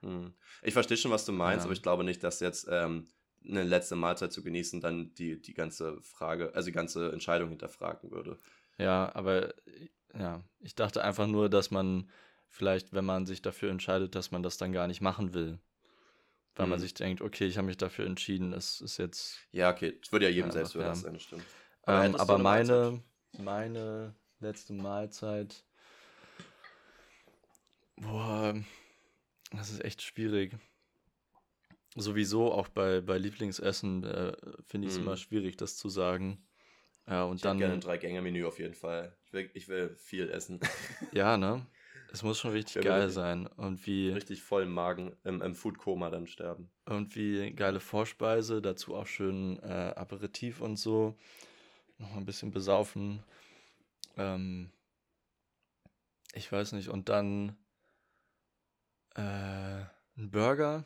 hm. 0.00 0.34
ich 0.62 0.74
verstehe 0.74 0.96
schon, 0.98 1.10
was 1.10 1.24
du 1.24 1.32
meinst, 1.32 1.62
Ja. 1.62 1.64
aber 1.64 1.72
ich 1.72 1.82
glaube 1.82 2.04
nicht, 2.04 2.22
dass 2.22 2.40
jetzt 2.40 2.66
ähm, 2.70 3.06
eine 3.46 3.62
letzte 3.62 3.96
Mahlzeit 3.96 4.32
zu 4.32 4.42
genießen 4.42 4.80
dann 4.80 5.14
die, 5.14 5.40
die 5.40 5.54
ganze 5.54 6.00
Frage, 6.02 6.54
also 6.54 6.66
die 6.66 6.72
ganze 6.72 7.12
Entscheidung 7.12 7.50
hinterfragen 7.50 8.10
würde. 8.10 8.38
Ja, 8.78 9.14
aber 9.14 9.54
ja, 10.18 10.42
ich 10.60 10.74
dachte 10.74 11.04
einfach 11.04 11.26
nur, 11.26 11.48
dass 11.48 11.70
man 11.70 12.10
vielleicht, 12.48 12.92
wenn 12.92 13.04
man 13.04 13.26
sich 13.26 13.42
dafür 13.42 13.70
entscheidet, 13.70 14.14
dass 14.14 14.30
man 14.30 14.42
das 14.42 14.56
dann 14.56 14.72
gar 14.72 14.86
nicht 14.86 15.00
machen 15.00 15.34
will. 15.34 15.58
Weil 16.56 16.68
man 16.68 16.78
Mhm. 16.78 16.82
sich 16.82 16.94
denkt, 16.94 17.20
okay, 17.20 17.46
ich 17.46 17.56
habe 17.56 17.66
mich 17.66 17.76
dafür 17.76 18.06
entschieden, 18.06 18.52
es 18.52 18.80
ist 18.80 18.98
jetzt. 18.98 19.38
Ja, 19.50 19.70
okay, 19.72 19.98
das 20.00 20.12
würde 20.12 20.26
ja 20.26 20.30
jedem 20.30 20.52
selbst 20.52 20.74
ja. 20.74 20.94
sein, 20.94 21.18
stimmt. 21.18 21.44
Ähm, 21.86 22.14
aber 22.14 22.34
eine 22.34 22.42
Mahlzeit? 22.44 22.76
meine, 22.76 23.02
meine 23.38 24.14
letzte 24.40 24.72
Mahlzeit. 24.72 25.64
Boah, 27.96 28.54
das 29.50 29.70
ist 29.70 29.84
echt 29.84 30.02
schwierig. 30.02 30.52
Sowieso 31.96 32.52
auch 32.52 32.68
bei, 32.68 33.00
bei 33.00 33.18
Lieblingsessen 33.18 34.04
äh, 34.04 34.32
finde 34.66 34.86
ich 34.86 34.92
es 34.94 34.98
Mhm. 34.98 35.04
immer 35.04 35.16
schwierig, 35.16 35.56
das 35.56 35.76
zu 35.76 35.88
sagen. 35.88 36.44
Ja, 37.08 37.24
und 37.24 37.36
Ich 37.36 37.44
hätte 37.44 37.46
dann. 37.46 37.58
gerne 37.58 37.74
ein 37.74 37.80
Drei-Gänge-Menü 37.80 38.44
auf 38.46 38.58
jeden 38.58 38.74
Fall. 38.74 39.16
Ich 39.26 39.32
will, 39.32 39.50
ich 39.54 39.68
will 39.68 39.94
viel 39.96 40.30
essen. 40.30 40.60
Ja, 41.12 41.36
ne? 41.36 41.66
Es 42.12 42.22
muss 42.22 42.38
schon 42.38 42.52
richtig 42.52 42.80
geil 42.80 43.02
wirklich. 43.02 43.14
sein. 43.14 43.48
Irgendwie, 43.58 44.10
Richtig 44.10 44.42
voll 44.42 44.62
im 44.64 44.72
Magen, 44.72 45.16
im, 45.24 45.42
im 45.42 45.54
Food-Koma 45.54 46.10
dann 46.10 46.26
sterben. 46.26 46.70
irgendwie 46.86 47.52
geile 47.52 47.80
Vorspeise, 47.80 48.60
dazu 48.62 48.94
auch 48.94 49.06
schön 49.06 49.58
äh, 49.62 49.92
Aperitif 49.96 50.60
und 50.60 50.76
so. 50.76 51.16
Noch 51.98 52.10
mal 52.10 52.18
ein 52.18 52.26
bisschen 52.26 52.50
besaufen. 52.50 53.22
Ähm, 54.16 54.70
ich 56.34 56.50
weiß 56.50 56.72
nicht. 56.72 56.88
Und 56.88 57.08
dann 57.08 57.56
äh, 59.16 59.20
ein 60.16 60.30
Burger. 60.30 60.84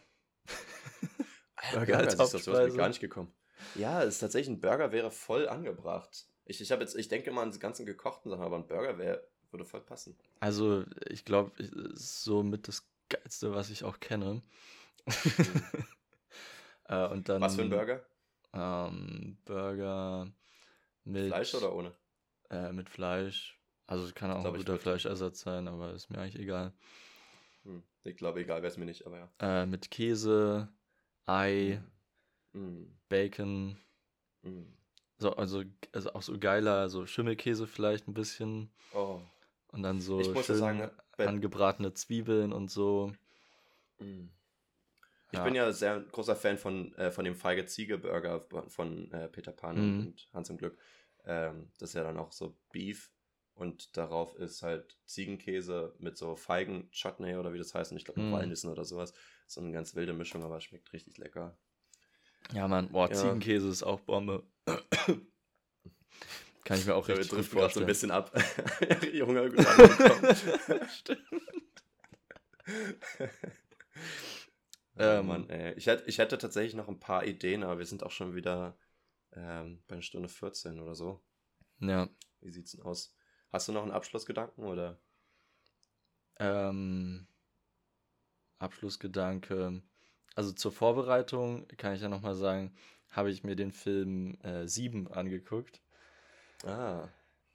Burger 1.73 1.99
als 1.99 2.15
ich 2.15 2.21
Hauptspeise. 2.21 2.77
gar 2.77 2.89
nicht 2.89 3.01
gekommen. 3.01 3.33
Ja, 3.75 4.03
es 4.03 4.15
ist 4.15 4.21
tatsächlich 4.21 4.57
ein 4.57 4.61
Burger 4.61 4.93
wäre 4.93 5.11
voll 5.11 5.49
angebracht. 5.49 6.27
Ich, 6.45 6.61
ich 6.61 6.73
habe 6.73 6.83
jetzt, 6.83 6.97
ich 6.97 7.09
denke 7.09 7.31
mal 7.31 7.43
an 7.43 7.51
die 7.51 7.59
ganzen 7.59 7.85
gekochten 7.85 8.31
Sachen, 8.31 8.43
aber 8.43 8.57
ein 8.57 8.67
Burger 8.67 8.99
wäre, 8.99 9.27
würde 9.51 9.65
voll 9.65 9.81
passen. 9.81 10.17
Also, 10.41 10.85
ich 11.09 11.25
glaube, 11.25 11.53
ist 11.63 12.23
so 12.23 12.43
mit 12.43 12.69
das 12.69 12.89
Geilste, 13.09 13.55
was 13.55 13.71
ich 13.71 13.85
auch 13.85 14.01
kenne. 14.01 14.43
äh, 16.85 17.07
und 17.09 17.29
dann, 17.29 17.41
Was 17.43 17.57
für 17.57 17.63
ein 17.63 17.71
Burger? 17.71 18.05
Ähm, 18.53 19.39
Burger 19.45 20.31
mit 21.05 21.29
Fleisch 21.29 21.55
oder 21.55 21.75
ohne? 21.75 21.93
Äh, 22.51 22.73
mit 22.73 22.89
Fleisch. 22.89 23.59
Also 23.87 24.05
es 24.05 24.15
kann 24.15 24.31
auch 24.31 24.43
Glaub 24.43 24.55
ein 24.55 24.59
guter. 24.61 24.79
Fleischersatz 24.79 25.41
sein, 25.41 25.67
aber 25.67 25.95
ist 25.95 26.11
mir 26.11 26.19
eigentlich 26.19 26.39
egal. 26.41 26.73
Hm. 27.65 27.83
Ich 28.09 28.17
glaube, 28.17 28.41
egal 28.41 28.63
wäre 28.63 28.71
es 28.71 28.77
mir 28.79 28.85
nicht, 28.85 29.07
aber 29.07 29.19
ja. 29.19 29.29
Äh, 29.41 29.67
mit 29.67 29.91
Käse, 29.91 30.69
Ei, 31.27 31.81
Mm, 32.55 32.85
Bacon. 33.09 33.77
mm. 34.43 34.65
So, 35.19 35.33
also, 35.37 35.65
also 35.93 36.13
auch 36.15 36.23
so 36.23 36.39
geiler, 36.39 36.89
so 36.89 37.05
Schimmelkäse 37.07 37.67
vielleicht 37.67 38.09
ein 38.09 38.15
bisschen. 38.15 38.71
Oh. 38.95 39.21
Und 39.73 39.83
dann 39.83 40.01
so 40.01 40.21
Ich 40.21 40.45
schön 40.45 40.57
sagen, 40.57 40.91
angebratene 41.19 41.93
Zwiebeln 41.93 42.53
und 42.53 42.71
so. 42.71 43.13
Mm. 44.01 44.29
Ich 45.31 45.39
Ja. 45.39 45.45
bin 45.45 45.55
ja 45.55 45.71
sehr 45.73 46.01
großer 46.01 46.37
Fan 46.37 46.57
von, 46.57 46.95
äh, 46.95 47.11
von 47.11 47.25
dem 47.25 47.35
Feige 47.35 47.67
Ziege 47.67 47.99
Burger 47.99 48.47
von 48.69 49.13
äh, 49.13 49.29
Peter 49.29 49.53
Pan 49.53 49.77
Mhm. 49.77 50.07
und 50.07 50.29
Hans 50.33 50.49
im 50.49 50.57
Glück. 50.57 50.79
Ähm, 51.27 51.71
das 51.79 51.91
ist 51.91 51.95
ja 51.95 52.05
dann 52.05 52.17
auch 52.17 52.33
so 52.33 52.57
Beef 52.73 53.11
und 53.59 53.97
darauf 53.97 54.35
ist 54.37 54.63
halt 54.63 54.99
Ziegenkäse 55.07 55.95
mit 55.99 56.17
so 56.17 56.37
Feigen 56.37 56.91
Chutney 56.93 57.37
oder 57.37 57.53
wie 57.53 57.59
das 57.59 57.75
heißt, 57.75 57.91
und 57.93 57.99
ich 57.99 58.05
glaube 58.05 58.21
mit 58.21 58.31
Mhm. 58.31 58.35
Walnüssen 58.35 58.71
oder 58.71 58.85
sowas. 58.85 59.13
So 59.47 59.61
eine 59.61 59.73
ganz 59.73 59.95
wilde 59.95 60.13
Mischung, 60.13 60.43
aber 60.45 60.61
schmeckt 60.61 60.93
richtig 60.93 61.19
lecker. 61.19 61.57
Ja, 62.53 62.69
Mann, 62.69 62.89
boah, 62.91 63.09
Ja. 63.09 63.15
Ziegenkäse 63.15 63.69
ist 63.69 63.83
auch 63.83 64.01
Bombe. 64.01 64.43
Kann 66.65 66.79
ich 66.79 66.87
mir 66.87 66.95
auch 66.95 67.09
Ja, 67.09 67.15
wir 67.15 67.19
richtig 67.21 67.31
gut 67.31 67.39
driften 67.39 67.59
gerade 67.59 67.73
so 67.75 67.81
ein 67.81 67.87
vorstellen. 67.87 67.87
bisschen 67.87 68.11
ab. 68.11 68.33
Junge, 69.13 69.51
gut. 69.51 69.67
Stimmt. 70.99 71.23
Oh 74.99 75.23
Mann, 75.23 75.49
ey. 75.49 75.75
Ich, 75.75 75.87
hätte, 75.87 76.05
ich 76.09 76.19
hätte 76.19 76.39
tatsächlich 76.39 76.75
noch 76.75 76.89
ein 76.89 77.01
paar 77.01 77.25
Ideen, 77.25 77.63
aber 77.63 77.79
wir 77.79 77.87
sind 77.87 78.03
auch 78.03 78.11
schon 78.11 78.35
wieder 78.35 78.77
ähm, 79.33 79.83
bei 79.87 79.95
einer 79.95 80.03
Stunde 80.03 80.29
14 80.29 80.81
oder 80.81 80.95
so. 80.95 81.21
Ja. 81.81 82.09
Wie 82.41 82.51
sieht's 82.51 82.73
denn 82.73 82.83
aus? 82.83 83.15
Hast 83.51 83.69
du 83.69 83.73
noch 83.73 83.83
einen 83.83 83.93
Abschlussgedanken 83.93 84.65
oder? 84.65 84.99
Ähm, 86.39 87.27
Abschlussgedanke. 88.59 89.83
Also 90.35 90.53
zur 90.53 90.73
Vorbereitung 90.73 91.67
kann 91.77 91.95
ich 91.95 92.03
ja 92.03 92.09
nochmal 92.09 92.35
sagen, 92.35 92.75
habe 93.11 93.31
ich 93.31 93.45
mir 93.45 93.57
den 93.57 93.73
Film 93.73 94.39
äh, 94.43 94.67
7 94.67 95.09
angeguckt. 95.09 95.81
Ah. 96.65 97.09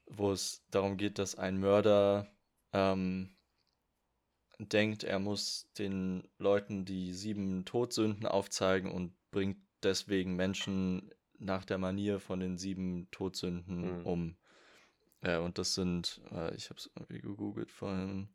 Wo 0.08 0.32
es 0.32 0.66
darum 0.72 0.98
geht, 0.98 1.20
dass 1.20 1.36
ein 1.36 1.60
Mörder 1.60 2.28
ähm, 2.74 3.36
denkt, 4.60 5.04
er 5.04 5.20
muss 5.20 5.72
den 5.78 6.28
Leuten 6.38 6.86
die 6.86 7.14
sieben 7.14 7.66
Todsünden 7.66 8.26
aufzeigen 8.26 8.92
und 8.92 9.14
bringt 9.32 9.58
deswegen 9.84 10.36
Menschen 10.36 11.14
nach 11.38 11.66
der 11.66 11.78
Manier 11.78 12.20
von 12.20 12.40
den 12.40 12.58
sieben 12.58 13.10
Todsünden 13.12 14.00
mhm. 14.00 14.06
um. 14.06 14.38
Äh, 15.24 15.38
und 15.38 15.58
das 15.58 15.74
sind, 15.74 16.22
äh, 16.32 16.54
ich 16.56 16.70
habe 16.70 16.80
es 16.80 16.92
irgendwie 16.96 17.22
gegoogelt 17.22 17.72
vorhin, 17.72 18.30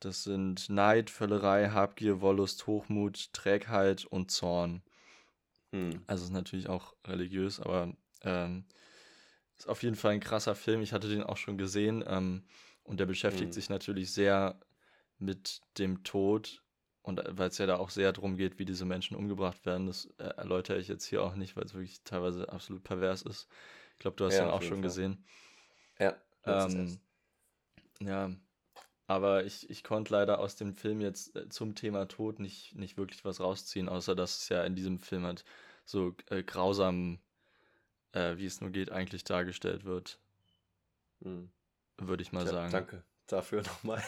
das 0.00 0.24
sind 0.24 0.68
Neid, 0.68 1.10
Völlerei, 1.10 1.70
Habgier, 1.70 2.20
Wollust, 2.20 2.66
Hochmut, 2.66 3.32
Trägheit 3.32 4.04
und 4.04 4.30
Zorn. 4.30 4.82
Mhm. 5.72 6.02
Also 6.06 6.24
ist 6.24 6.32
natürlich 6.32 6.68
auch 6.68 6.94
religiös, 7.06 7.60
aber 7.60 7.94
ähm, 8.22 8.64
ist 9.58 9.68
auf 9.68 9.82
jeden 9.82 9.96
Fall 9.96 10.12
ein 10.12 10.20
krasser 10.20 10.54
Film. 10.54 10.82
Ich 10.82 10.92
hatte 10.92 11.08
den 11.08 11.22
auch 11.22 11.38
schon 11.38 11.58
gesehen 11.58 12.04
ähm, 12.06 12.44
und 12.84 13.00
der 13.00 13.06
beschäftigt 13.06 13.48
mhm. 13.48 13.52
sich 13.52 13.68
natürlich 13.68 14.12
sehr 14.12 14.60
mit 15.18 15.62
dem 15.78 16.04
Tod 16.04 16.62
und 17.02 17.20
äh, 17.20 17.38
weil 17.38 17.48
es 17.48 17.58
ja 17.58 17.66
da 17.66 17.78
auch 17.78 17.90
sehr 17.90 18.12
darum 18.12 18.36
geht, 18.36 18.58
wie 18.58 18.64
diese 18.64 18.84
Menschen 18.84 19.16
umgebracht 19.16 19.64
werden, 19.64 19.86
das 19.86 20.06
äh, 20.18 20.24
erläutere 20.24 20.78
ich 20.78 20.88
jetzt 20.88 21.06
hier 21.06 21.22
auch 21.22 21.36
nicht, 21.36 21.56
weil 21.56 21.64
es 21.64 21.72
wirklich 21.72 22.02
teilweise 22.04 22.52
absolut 22.52 22.84
pervers 22.84 23.22
ist. 23.22 23.48
Ich 23.94 24.00
glaube, 24.00 24.16
du 24.16 24.26
hast 24.26 24.34
ja, 24.34 24.44
den 24.44 24.50
auch 24.50 24.62
schon 24.62 24.78
Fall. 24.78 24.82
gesehen. 24.82 25.24
Ja. 25.98 26.16
Ähm, 26.44 26.98
ja, 28.00 28.30
aber 29.06 29.44
ich, 29.44 29.70
ich 29.70 29.84
konnte 29.84 30.12
leider 30.12 30.38
aus 30.38 30.56
dem 30.56 30.74
Film 30.74 31.00
jetzt 31.00 31.34
äh, 31.36 31.48
zum 31.48 31.74
Thema 31.74 32.06
Tod 32.08 32.38
nicht, 32.38 32.74
nicht 32.74 32.96
wirklich 32.96 33.24
was 33.24 33.40
rausziehen, 33.40 33.88
außer 33.88 34.14
dass 34.14 34.38
es 34.42 34.48
ja 34.48 34.64
in 34.64 34.74
diesem 34.74 34.98
Film 34.98 35.24
halt 35.24 35.44
so 35.84 36.14
äh, 36.30 36.42
grausam, 36.42 37.18
äh, 38.12 38.36
wie 38.36 38.46
es 38.46 38.60
nur 38.60 38.70
geht, 38.70 38.90
eigentlich 38.90 39.24
dargestellt 39.24 39.84
wird. 39.84 40.20
Hm. 41.22 41.50
Würde 41.98 42.22
ich 42.22 42.32
mal 42.32 42.44
ja, 42.44 42.52
sagen. 42.52 42.72
Danke 42.72 43.04
dafür 43.26 43.62
nochmal. 43.62 44.02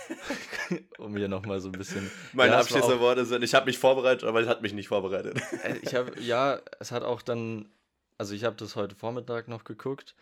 um 0.99 1.17
hier 1.17 1.29
nochmal 1.29 1.61
so 1.61 1.69
ein 1.69 1.73
bisschen. 1.73 2.11
Meine 2.33 2.53
ja, 2.53 2.61
Abschließerworte 2.61 3.25
sind, 3.25 3.43
ich 3.43 3.55
habe 3.55 3.67
mich 3.67 3.79
vorbereitet, 3.79 4.25
aber 4.25 4.41
es 4.41 4.49
hat 4.49 4.63
mich 4.63 4.73
nicht 4.73 4.89
vorbereitet. 4.89 5.41
Äh, 5.63 5.79
ich 5.83 5.95
habe, 5.95 6.19
ja, 6.21 6.61
es 6.79 6.93
hat 6.93 7.03
auch 7.03 7.23
dann, 7.23 7.69
also 8.17 8.35
ich 8.35 8.45
habe 8.45 8.57
das 8.57 8.77
heute 8.77 8.95
Vormittag 8.95 9.49
noch 9.49 9.65
geguckt. 9.65 10.15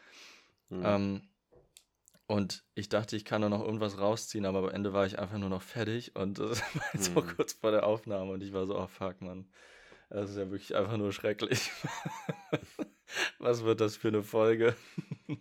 Hm. 0.70 0.82
Ähm, 0.84 1.22
und 2.26 2.64
ich 2.74 2.88
dachte, 2.88 3.16
ich 3.16 3.24
kann 3.24 3.42
da 3.42 3.48
noch 3.48 3.64
irgendwas 3.64 3.98
rausziehen, 3.98 4.46
aber 4.46 4.58
am 4.58 4.68
Ende 4.68 4.92
war 4.92 5.06
ich 5.06 5.18
einfach 5.18 5.38
nur 5.38 5.48
noch 5.48 5.62
fertig 5.62 6.16
und 6.16 6.38
das 6.38 6.60
war 6.74 6.84
jetzt 6.92 7.08
hm. 7.08 7.18
auch 7.18 7.36
kurz 7.36 7.52
vor 7.52 7.70
der 7.70 7.86
Aufnahme 7.86 8.32
und 8.32 8.42
ich 8.42 8.52
war 8.52 8.66
so, 8.66 8.78
oh 8.78 8.86
fuck, 8.86 9.20
Mann. 9.20 9.48
Das 10.08 10.30
ist 10.30 10.36
ja 10.36 10.50
wirklich 10.50 10.76
einfach 10.76 10.96
nur 10.96 11.12
schrecklich. 11.12 11.70
Was 13.38 13.64
wird 13.64 13.80
das 13.80 13.96
für 13.96 14.08
eine 14.08 14.22
Folge? 14.22 14.76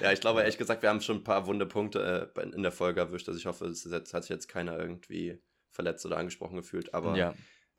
Ja, 0.00 0.12
ich 0.12 0.20
glaube, 0.20 0.40
ehrlich 0.40 0.58
gesagt, 0.58 0.82
wir 0.82 0.88
haben 0.88 1.02
schon 1.02 1.18
ein 1.18 1.24
paar 1.24 1.46
wunde 1.46 1.66
Punkte 1.66 2.32
äh, 2.34 2.40
in 2.40 2.62
der 2.62 2.72
Folge 2.72 3.00
erwischt. 3.00 3.28
Also 3.28 3.38
ich 3.38 3.46
hoffe, 3.46 3.66
es 3.66 3.84
hat 3.92 4.22
sich 4.22 4.30
jetzt 4.30 4.48
keiner 4.48 4.78
irgendwie 4.78 5.38
verletzt 5.68 6.04
oder 6.06 6.16
angesprochen 6.16 6.56
gefühlt. 6.56 6.94
Aber 6.94 7.16
ja. 7.16 7.34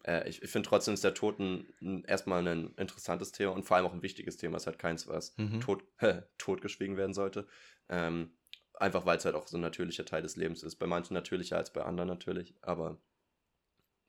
Äh, 0.06 0.28
ich, 0.28 0.42
ich 0.42 0.50
finde 0.50 0.68
trotzdem 0.68 0.94
ist 0.94 1.04
der 1.04 1.14
Toten 1.14 2.04
erstmal 2.08 2.48
ein 2.48 2.74
interessantes 2.76 3.32
Thema 3.32 3.54
und 3.54 3.64
vor 3.64 3.78
allem 3.78 3.86
auch 3.86 3.94
ein 3.94 4.04
wichtiges 4.04 4.38
Thema. 4.38 4.58
Es 4.58 4.68
hat 4.68 4.80
keins, 4.80 5.08
was 5.08 5.38
mhm. 5.38 5.62
tot, 5.62 5.84
totgeschwiegen 6.38 6.98
werden 6.98 7.14
sollte. 7.14 7.48
Ähm, 7.90 8.32
einfach 8.76 9.06
weil 9.06 9.18
es 9.18 9.26
halt 9.26 9.36
auch 9.36 9.48
so 9.48 9.58
ein 9.58 9.62
natürlicher 9.62 10.06
Teil 10.06 10.22
des 10.22 10.36
Lebens 10.36 10.64
ist. 10.64 10.76
Bei 10.76 10.88
manchen 10.88 11.14
natürlicher 11.14 11.58
als 11.58 11.72
bei 11.72 11.84
anderen 11.84 12.10
natürlich. 12.10 12.56
Aber 12.62 12.98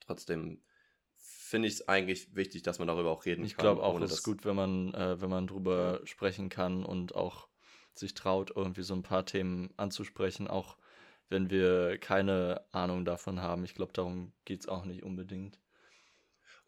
trotzdem 0.01 0.63
finde 1.15 1.69
ich 1.69 1.75
es 1.75 1.89
eigentlich 1.89 2.35
wichtig, 2.35 2.63
dass 2.63 2.79
man 2.79 2.89
darüber 2.89 3.11
auch 3.11 3.27
reden 3.27 3.45
ich 3.45 3.57
kann. 3.57 3.67
Ich 3.67 3.71
glaube 3.71 3.83
auch, 3.83 4.01
es 4.01 4.13
ist 4.13 4.23
gut, 4.23 4.45
wenn 4.45 4.57
man, 4.57 4.95
äh, 4.95 5.21
wenn 5.21 5.31
man 5.31 5.47
drüber 5.47 6.01
sprechen 6.05 6.49
kann 6.49 6.85
und 6.85 7.15
auch 7.15 7.49
sich 7.95 8.15
traut, 8.15 8.53
irgendwie 8.57 8.83
so 8.83 8.95
ein 8.95 9.03
paar 9.03 9.27
Themen 9.27 9.71
anzusprechen, 9.77 10.49
auch 10.49 10.79
wenn 11.29 11.51
wir 11.51 11.99
keine 11.99 12.63
Ahnung 12.73 13.05
davon 13.05 13.41
haben. 13.41 13.65
Ich 13.65 13.75
glaube, 13.75 13.93
darum 13.93 14.33
geht 14.45 14.61
es 14.61 14.69
auch 14.69 14.85
nicht 14.85 15.03
unbedingt. 15.03 15.59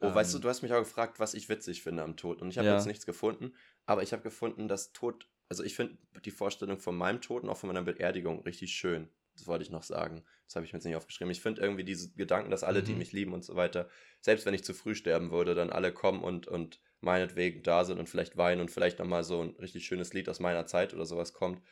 Oh, 0.04 0.08
ähm, 0.08 0.14
weißt 0.14 0.34
du, 0.34 0.38
du 0.38 0.48
hast 0.48 0.62
mich 0.62 0.72
auch 0.72 0.80
gefragt, 0.80 1.20
was 1.20 1.34
ich 1.34 1.48
witzig 1.48 1.82
finde 1.82 2.02
am 2.02 2.16
Tod. 2.16 2.42
Und 2.42 2.50
ich 2.50 2.58
habe 2.58 2.68
ja. 2.68 2.74
jetzt 2.74 2.86
nichts 2.86 3.06
gefunden, 3.06 3.54
aber 3.86 4.02
ich 4.02 4.12
habe 4.12 4.22
gefunden, 4.22 4.68
dass 4.68 4.92
Tod, 4.92 5.28
also 5.48 5.62
ich 5.62 5.74
finde 5.74 5.96
die 6.24 6.30
Vorstellung 6.30 6.78
von 6.78 6.96
meinem 6.96 7.20
Tod 7.20 7.42
und 7.42 7.50
auch 7.50 7.56
von 7.56 7.68
meiner 7.68 7.82
Beerdigung 7.82 8.40
richtig 8.42 8.72
schön. 8.72 9.08
Das 9.34 9.46
wollte 9.46 9.64
ich 9.64 9.70
noch 9.70 9.82
sagen. 9.82 10.24
Das 10.46 10.56
habe 10.56 10.64
ich 10.64 10.72
mir 10.72 10.78
jetzt 10.78 10.84
nicht 10.84 10.96
aufgeschrieben. 10.96 11.30
Ich 11.30 11.40
finde 11.40 11.60
irgendwie 11.60 11.84
diese 11.84 12.12
Gedanken, 12.12 12.50
dass 12.50 12.62
alle, 12.62 12.82
mhm. 12.82 12.84
die 12.84 12.94
mich 12.94 13.12
lieben 13.12 13.32
und 13.32 13.44
so 13.44 13.56
weiter, 13.56 13.88
selbst 14.20 14.46
wenn 14.46 14.54
ich 14.54 14.64
zu 14.64 14.74
früh 14.74 14.94
sterben 14.94 15.30
würde, 15.30 15.54
dann 15.54 15.70
alle 15.70 15.92
kommen 15.92 16.22
und, 16.22 16.46
und 16.46 16.80
meinetwegen 17.00 17.62
da 17.62 17.84
sind 17.84 17.98
und 17.98 18.08
vielleicht 18.08 18.36
weinen 18.36 18.60
und 18.60 18.70
vielleicht 18.70 18.98
nochmal 18.98 19.24
so 19.24 19.42
ein 19.42 19.50
richtig 19.60 19.86
schönes 19.86 20.12
Lied 20.14 20.28
aus 20.28 20.40
meiner 20.40 20.66
Zeit 20.66 20.94
oder 20.94 21.04
sowas 21.04 21.32
kommt. 21.32 21.62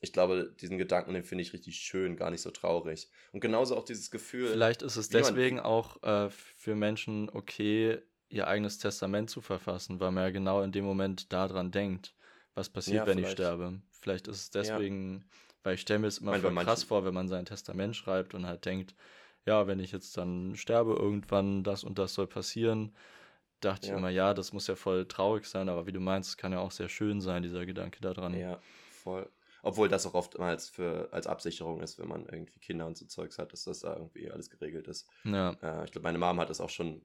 Ich 0.00 0.12
glaube, 0.12 0.54
diesen 0.60 0.78
Gedanken, 0.78 1.12
den 1.12 1.24
finde 1.24 1.42
ich 1.42 1.52
richtig 1.52 1.76
schön, 1.76 2.16
gar 2.16 2.30
nicht 2.30 2.40
so 2.40 2.50
traurig. 2.50 3.10
Und 3.32 3.40
genauso 3.40 3.76
auch 3.76 3.84
dieses 3.84 4.10
Gefühl. 4.10 4.48
Vielleicht 4.48 4.82
ist 4.82 4.96
es 4.96 5.10
deswegen 5.10 5.60
auch 5.60 6.02
äh, 6.02 6.30
für 6.30 6.74
Menschen 6.74 7.28
okay, 7.28 7.98
ihr 8.30 8.46
eigenes 8.46 8.78
Testament 8.78 9.28
zu 9.28 9.40
verfassen, 9.40 10.00
weil 10.00 10.12
man 10.12 10.24
ja 10.24 10.30
genau 10.30 10.62
in 10.62 10.72
dem 10.72 10.84
Moment 10.84 11.32
daran 11.32 11.70
denkt, 11.70 12.14
was 12.54 12.68
passiert, 12.68 12.96
ja, 12.96 13.06
wenn 13.06 13.18
vielleicht. 13.18 13.38
ich 13.38 13.44
sterbe. 13.44 13.80
Vielleicht 13.90 14.28
ist 14.28 14.36
es 14.36 14.50
deswegen, 14.50 15.18
ja. 15.18 15.24
weil 15.64 15.74
ich 15.74 15.82
stelle 15.82 15.98
mir 15.98 16.06
es 16.06 16.18
immer 16.18 16.38
voll 16.38 16.54
krass 16.54 16.84
vor, 16.84 17.04
wenn 17.04 17.14
man 17.14 17.28
sein 17.28 17.44
Testament 17.44 17.94
schreibt 17.94 18.34
und 18.34 18.46
halt 18.46 18.64
denkt, 18.64 18.94
ja, 19.46 19.66
wenn 19.66 19.80
ich 19.80 19.92
jetzt 19.92 20.16
dann 20.16 20.56
sterbe, 20.56 20.94
irgendwann 20.94 21.64
das 21.64 21.84
und 21.84 21.98
das 21.98 22.14
soll 22.14 22.26
passieren, 22.26 22.94
dachte 23.60 23.88
ja. 23.88 23.92
ich 23.92 23.98
immer, 23.98 24.10
ja, 24.10 24.32
das 24.34 24.52
muss 24.52 24.66
ja 24.66 24.76
voll 24.76 25.06
traurig 25.06 25.46
sein, 25.46 25.68
aber 25.68 25.86
wie 25.86 25.92
du 25.92 26.00
meinst, 26.00 26.30
es 26.30 26.36
kann 26.36 26.52
ja 26.52 26.60
auch 26.60 26.70
sehr 26.70 26.88
schön 26.88 27.20
sein, 27.20 27.42
dieser 27.42 27.66
Gedanke 27.66 28.00
daran. 28.00 28.34
Ja, 28.34 28.58
voll. 29.02 29.28
Obwohl 29.62 29.88
das 29.88 30.06
auch 30.06 30.14
oftmals 30.14 30.68
für, 30.68 31.08
als 31.12 31.26
Absicherung 31.26 31.80
ist, 31.80 31.98
wenn 31.98 32.08
man 32.08 32.26
irgendwie 32.26 32.58
Kinder 32.60 32.86
und 32.86 32.96
so 32.96 33.06
Zeugs 33.06 33.38
hat, 33.38 33.52
dass 33.52 33.64
das 33.64 33.80
da 33.80 33.94
irgendwie 33.94 34.30
alles 34.30 34.50
geregelt 34.50 34.88
ist. 34.88 35.08
Ja. 35.24 35.50
Äh, 35.62 35.84
ich 35.84 35.92
glaube, 35.92 36.04
meine 36.04 36.18
Mom 36.18 36.40
hat 36.40 36.50
das 36.50 36.60
auch 36.60 36.70
schon 36.70 37.02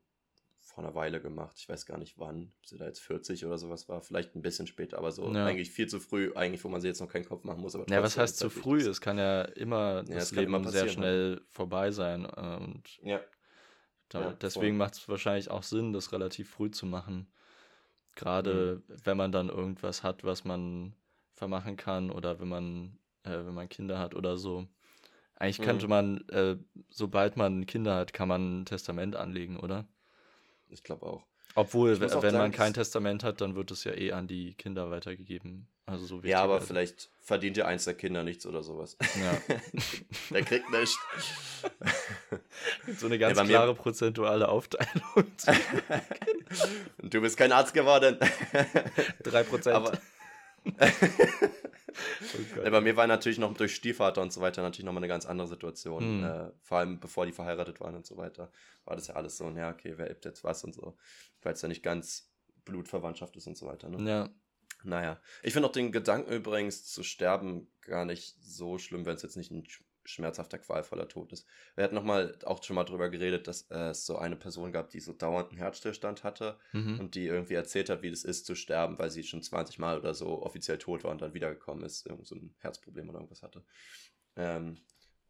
vor 0.76 0.84
einer 0.84 0.96
Weile 0.96 1.22
gemacht. 1.22 1.56
Ich 1.60 1.70
weiß 1.70 1.86
gar 1.86 1.98
nicht 1.98 2.18
wann, 2.18 2.52
ob 2.60 2.66
sie 2.66 2.78
da 2.78 2.86
jetzt 2.86 3.00
40 3.00 3.46
oder 3.46 3.58
sowas 3.58 3.88
war. 3.88 4.02
Vielleicht 4.02 4.36
ein 4.36 4.42
bisschen 4.42 4.68
später, 4.68 4.98
aber 4.98 5.12
so 5.12 5.32
ja. 5.32 5.46
eigentlich 5.46 5.72
viel 5.72 5.88
zu 5.88 6.00
früh, 6.00 6.34
eigentlich, 6.36 6.64
wo 6.64 6.70
man 6.70 6.82
sich 6.82 6.90
jetzt 6.90 7.00
noch 7.00 7.08
keinen 7.08 7.26
Kopf 7.26 7.44
machen 7.44 7.62
muss. 7.62 7.76
Aber 7.76 7.86
ja, 7.90 8.02
was 8.02 8.18
heißt 8.18 8.38
zu 8.38 8.50
früh? 8.50 8.80
Es 8.80 9.00
kann 9.00 9.18
ja 9.18 9.44
immer 9.44 10.04
ja, 10.08 10.16
das 10.16 10.32
Leben 10.32 10.54
immer 10.54 10.70
sehr 10.70 10.90
schnell 10.90 11.42
vorbei 11.52 11.92
sein. 11.92 12.26
Und 12.26 12.84
ja. 13.04 13.22
Da, 14.10 14.22
ja, 14.22 14.34
deswegen 14.34 14.78
macht 14.78 14.96
es 14.96 15.08
wahrscheinlich 15.08 15.50
auch 15.50 15.64
Sinn, 15.64 15.94
das 15.94 16.12
relativ 16.12 16.50
früh 16.50 16.72
zu 16.72 16.86
machen. 16.86 17.32
Gerade 18.16 18.82
mhm. 18.88 18.96
wenn 19.04 19.18
man 19.18 19.32
dann 19.32 19.50
irgendwas 19.50 20.04
hat, 20.04 20.24
was 20.24 20.46
man 20.46 20.94
vermachen 21.36 21.78
kann 21.78 22.10
oder 22.10 22.40
wenn 22.40 22.48
man, 22.48 22.98
äh, 23.24 23.30
wenn 23.30 23.54
man 23.54 23.70
Kinder 23.70 24.00
hat 24.00 24.16
oder 24.16 24.38
so. 24.38 24.68
Eigentlich 25.38 25.60
mhm. 25.60 25.64
könnte 25.64 25.88
man, 25.88 26.30
äh, 26.30 26.58
sobald 26.90 27.38
man 27.38 27.66
Kinder 27.66 27.96
hat, 27.96 28.14
kann 28.14 28.28
man 28.28 28.62
ein 28.62 28.66
Testament 28.66 29.16
anlegen, 29.16 29.60
oder? 29.60 29.86
Ich 30.70 30.84
glaube 30.84 31.06
auch. 31.06 31.24
Obwohl, 31.56 32.00
wenn 32.02 32.10
sagen, 32.10 32.38
man 32.38 32.52
kein 32.52 32.74
Testament 32.74 33.24
hat, 33.24 33.40
dann 33.40 33.56
wird 33.56 33.72
es 33.72 33.86
ja 33.86 33.94
eh 33.94 34.12
an 34.12 34.28
die 34.28 34.56
Kinder 34.56 34.92
weitergegeben. 34.92 35.68
Also 35.86 36.06
so 36.06 36.20
ja, 36.22 36.42
aber 36.42 36.62
vielleicht 36.62 37.10
verdient 37.22 37.58
ja 37.58 37.66
eins 37.66 37.86
der 37.86 37.94
Kinder 37.94 38.24
nichts 38.24 38.46
oder 38.46 38.64
sowas. 38.64 38.98
Ja. 39.22 39.56
der 40.32 40.44
kriegt 40.44 40.70
nichts. 40.72 40.98
so 42.98 43.06
eine 43.06 43.20
ganz 43.20 43.38
ja, 43.38 43.46
klare 43.46 43.76
prozentuale 43.76 44.50
Aufteilung. 44.50 45.26
Du 47.04 47.22
bist 47.22 47.38
kein 47.38 47.52
Arzt 47.52 47.74
geworden. 47.74 48.18
Drei 49.24 49.44
Prozent. 49.44 49.76
Aber 49.76 49.92
oh 50.80 52.70
bei 52.70 52.82
mir 52.82 52.96
war 52.96 53.08
natürlich 53.08 53.38
noch 53.38 53.54
durch 53.54 53.76
Stiefvater 53.76 54.22
und 54.22 54.34
so 54.34 54.42
weiter 54.42 54.62
natürlich 54.62 54.86
nochmal 54.86 55.02
eine 55.04 55.08
ganz 55.08 55.26
andere 55.26 55.48
Situation. 55.48 56.02
Hm. 56.02 56.24
Äh, 56.24 56.52
vor 56.62 56.80
allem 56.80 57.00
bevor 57.00 57.26
die 57.26 57.32
verheiratet 57.32 57.80
waren 57.80 57.96
und 57.96 58.06
so 58.06 58.18
weiter, 58.18 58.52
war 58.84 58.96
das 58.96 59.08
ja 59.08 59.16
alles 59.16 59.38
so, 59.38 59.50
ja, 59.52 59.70
okay, 59.72 59.94
wer 59.98 60.08
gibt 60.08 60.26
jetzt 60.26 60.44
was 60.44 60.64
und 60.64 60.74
so. 60.74 60.98
Weil 61.42 61.54
es 61.54 61.62
ja 61.62 61.68
nicht 61.68 61.84
ganz 61.84 62.32
Blutverwandtschaft 62.66 63.36
ist 63.36 63.48
und 63.48 63.58
so 63.58 63.68
weiter. 63.68 63.90
Ne? 63.90 64.10
Ja. 64.10 64.30
Naja, 64.84 65.20
ich 65.42 65.54
finde 65.54 65.68
auch 65.68 65.74
den 65.74 65.92
Gedanken 65.92 66.32
übrigens 66.32 66.86
zu 66.86 67.02
sterben 67.02 67.68
gar 67.82 68.06
nicht 68.06 68.36
so 68.40 68.78
schlimm, 68.78 69.06
wenn 69.06 69.16
es 69.16 69.24
jetzt 69.24 69.36
nicht 69.36 69.52
ein 69.52 69.64
schmerzhafter, 70.06 70.58
qualvoller 70.58 71.08
Tod 71.08 71.32
ist. 71.34 71.46
Wir 71.76 71.84
hatten 71.84 71.96
nochmal 71.96 72.38
auch 72.46 72.64
schon 72.64 72.76
mal 72.76 72.84
drüber 72.84 73.10
geredet, 73.10 73.48
dass 73.48 73.64
äh, 73.72 73.90
es 73.90 74.06
so 74.06 74.18
eine 74.18 74.36
Person 74.36 74.72
gab, 74.72 74.90
die 74.90 75.00
so 75.00 75.14
dauernd 75.14 75.50
einen 75.50 75.58
Herzstillstand 75.58 76.24
hatte 76.24 76.58
mhm. 76.74 77.00
und 77.00 77.16
die 77.16 77.26
irgendwie 77.26 77.56
erzählt 77.56 77.90
hat, 77.90 78.02
wie 78.02 78.12
das 78.12 78.24
ist 78.24 78.46
zu 78.46 78.56
sterben, 78.56 78.98
weil 79.00 79.10
sie 79.10 79.24
schon 79.24 79.42
20 79.42 79.80
Mal 79.80 80.00
oder 80.00 80.14
so 80.14 80.42
offiziell 80.42 80.78
tot 80.78 81.04
war 81.04 81.12
und 81.12 81.22
dann 81.22 81.34
wiedergekommen 81.34 81.84
ist, 81.84 82.06
irgend 82.06 82.28
so 82.28 82.36
ein 82.36 82.54
Herzproblem 82.60 83.10
oder 83.10 83.20
irgendwas 83.20 83.44
hatte. 83.44 83.64
Ähm, 84.36 84.78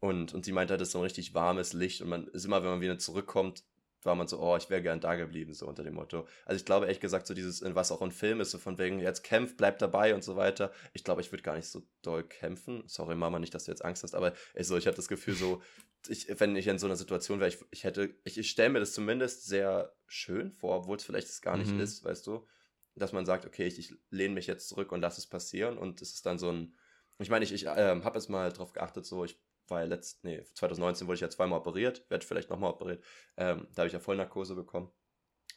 und, 0.00 0.34
und 0.34 0.44
sie 0.44 0.52
meinte, 0.52 0.76
das 0.76 0.88
ist 0.88 0.92
so 0.92 0.98
ein 0.98 1.04
richtig 1.04 1.34
warmes 1.34 1.72
Licht 1.72 2.02
und 2.02 2.08
man 2.08 2.28
ist 2.28 2.44
immer, 2.44 2.62
wenn 2.62 2.70
man 2.70 2.80
wieder 2.80 2.98
zurückkommt, 2.98 3.64
war 4.06 4.14
man 4.14 4.28
so, 4.28 4.40
oh, 4.40 4.56
ich 4.56 4.70
wäre 4.70 4.82
gern 4.82 5.00
da 5.00 5.14
geblieben, 5.16 5.52
so 5.52 5.66
unter 5.66 5.84
dem 5.84 5.94
Motto. 5.94 6.26
Also 6.44 6.56
ich 6.56 6.64
glaube 6.64 6.86
ehrlich 6.86 7.00
gesagt, 7.00 7.26
so 7.26 7.34
dieses, 7.34 7.62
was 7.62 7.92
auch 7.92 8.00
ein 8.00 8.12
Film 8.12 8.40
ist, 8.40 8.52
so 8.52 8.58
von 8.58 8.78
wegen, 8.78 9.00
jetzt 9.00 9.22
kämpft, 9.22 9.56
bleib 9.56 9.78
dabei 9.78 10.14
und 10.14 10.24
so 10.24 10.36
weiter. 10.36 10.72
Ich 10.94 11.04
glaube, 11.04 11.20
ich 11.20 11.30
würde 11.32 11.42
gar 11.42 11.56
nicht 11.56 11.68
so 11.68 11.82
doll 12.02 12.24
kämpfen. 12.24 12.84
Sorry, 12.86 13.16
Mama, 13.16 13.38
nicht, 13.38 13.54
dass 13.54 13.64
du 13.64 13.70
jetzt 13.70 13.84
Angst 13.84 14.02
hast, 14.02 14.14
aber 14.14 14.32
ich, 14.54 14.66
so, 14.66 14.76
ich 14.76 14.86
habe 14.86 14.96
das 14.96 15.08
Gefühl 15.08 15.34
so, 15.34 15.62
ich, 16.08 16.28
wenn 16.40 16.56
ich 16.56 16.66
in 16.66 16.78
so 16.78 16.86
einer 16.86 16.96
Situation 16.96 17.40
wäre, 17.40 17.50
ich, 17.50 17.58
ich 17.70 17.84
hätte, 17.84 18.14
ich, 18.24 18.38
ich 18.38 18.50
stelle 18.50 18.70
mir 18.70 18.80
das 18.80 18.92
zumindest 18.92 19.46
sehr 19.46 19.92
schön 20.06 20.52
vor, 20.52 20.76
obwohl 20.76 20.96
es 20.96 21.04
vielleicht 21.04 21.28
es 21.28 21.42
gar 21.42 21.56
nicht 21.56 21.72
mhm. 21.72 21.80
ist, 21.80 22.04
weißt 22.04 22.26
du, 22.26 22.46
dass 22.94 23.12
man 23.12 23.26
sagt, 23.26 23.44
okay, 23.44 23.66
ich, 23.66 23.78
ich 23.78 23.94
lehne 24.10 24.34
mich 24.34 24.46
jetzt 24.46 24.68
zurück 24.68 24.92
und 24.92 25.00
lasse 25.00 25.20
es 25.20 25.26
passieren 25.26 25.76
und 25.76 26.00
es 26.00 26.14
ist 26.14 26.26
dann 26.26 26.38
so 26.38 26.50
ein, 26.50 26.74
ich 27.18 27.30
meine, 27.30 27.44
ich, 27.44 27.52
ich 27.52 27.66
äh, 27.66 28.00
habe 28.02 28.18
jetzt 28.18 28.28
mal 28.28 28.52
drauf 28.52 28.72
geachtet, 28.72 29.06
so, 29.06 29.24
ich 29.24 29.38
war 29.70 29.80
ja 29.80 29.86
letzt, 29.86 30.24
nee, 30.24 30.42
2019 30.54 31.06
wurde 31.06 31.16
ich 31.16 31.20
ja 31.20 31.30
zweimal 31.30 31.58
operiert, 31.58 32.08
werde 32.08 32.24
vielleicht 32.24 32.50
nochmal 32.50 32.70
operiert. 32.70 33.02
Ähm, 33.36 33.66
da 33.74 33.82
habe 33.82 33.88
ich 33.88 33.92
ja 33.92 34.00
Vollnarkose 34.00 34.54
bekommen. 34.54 34.90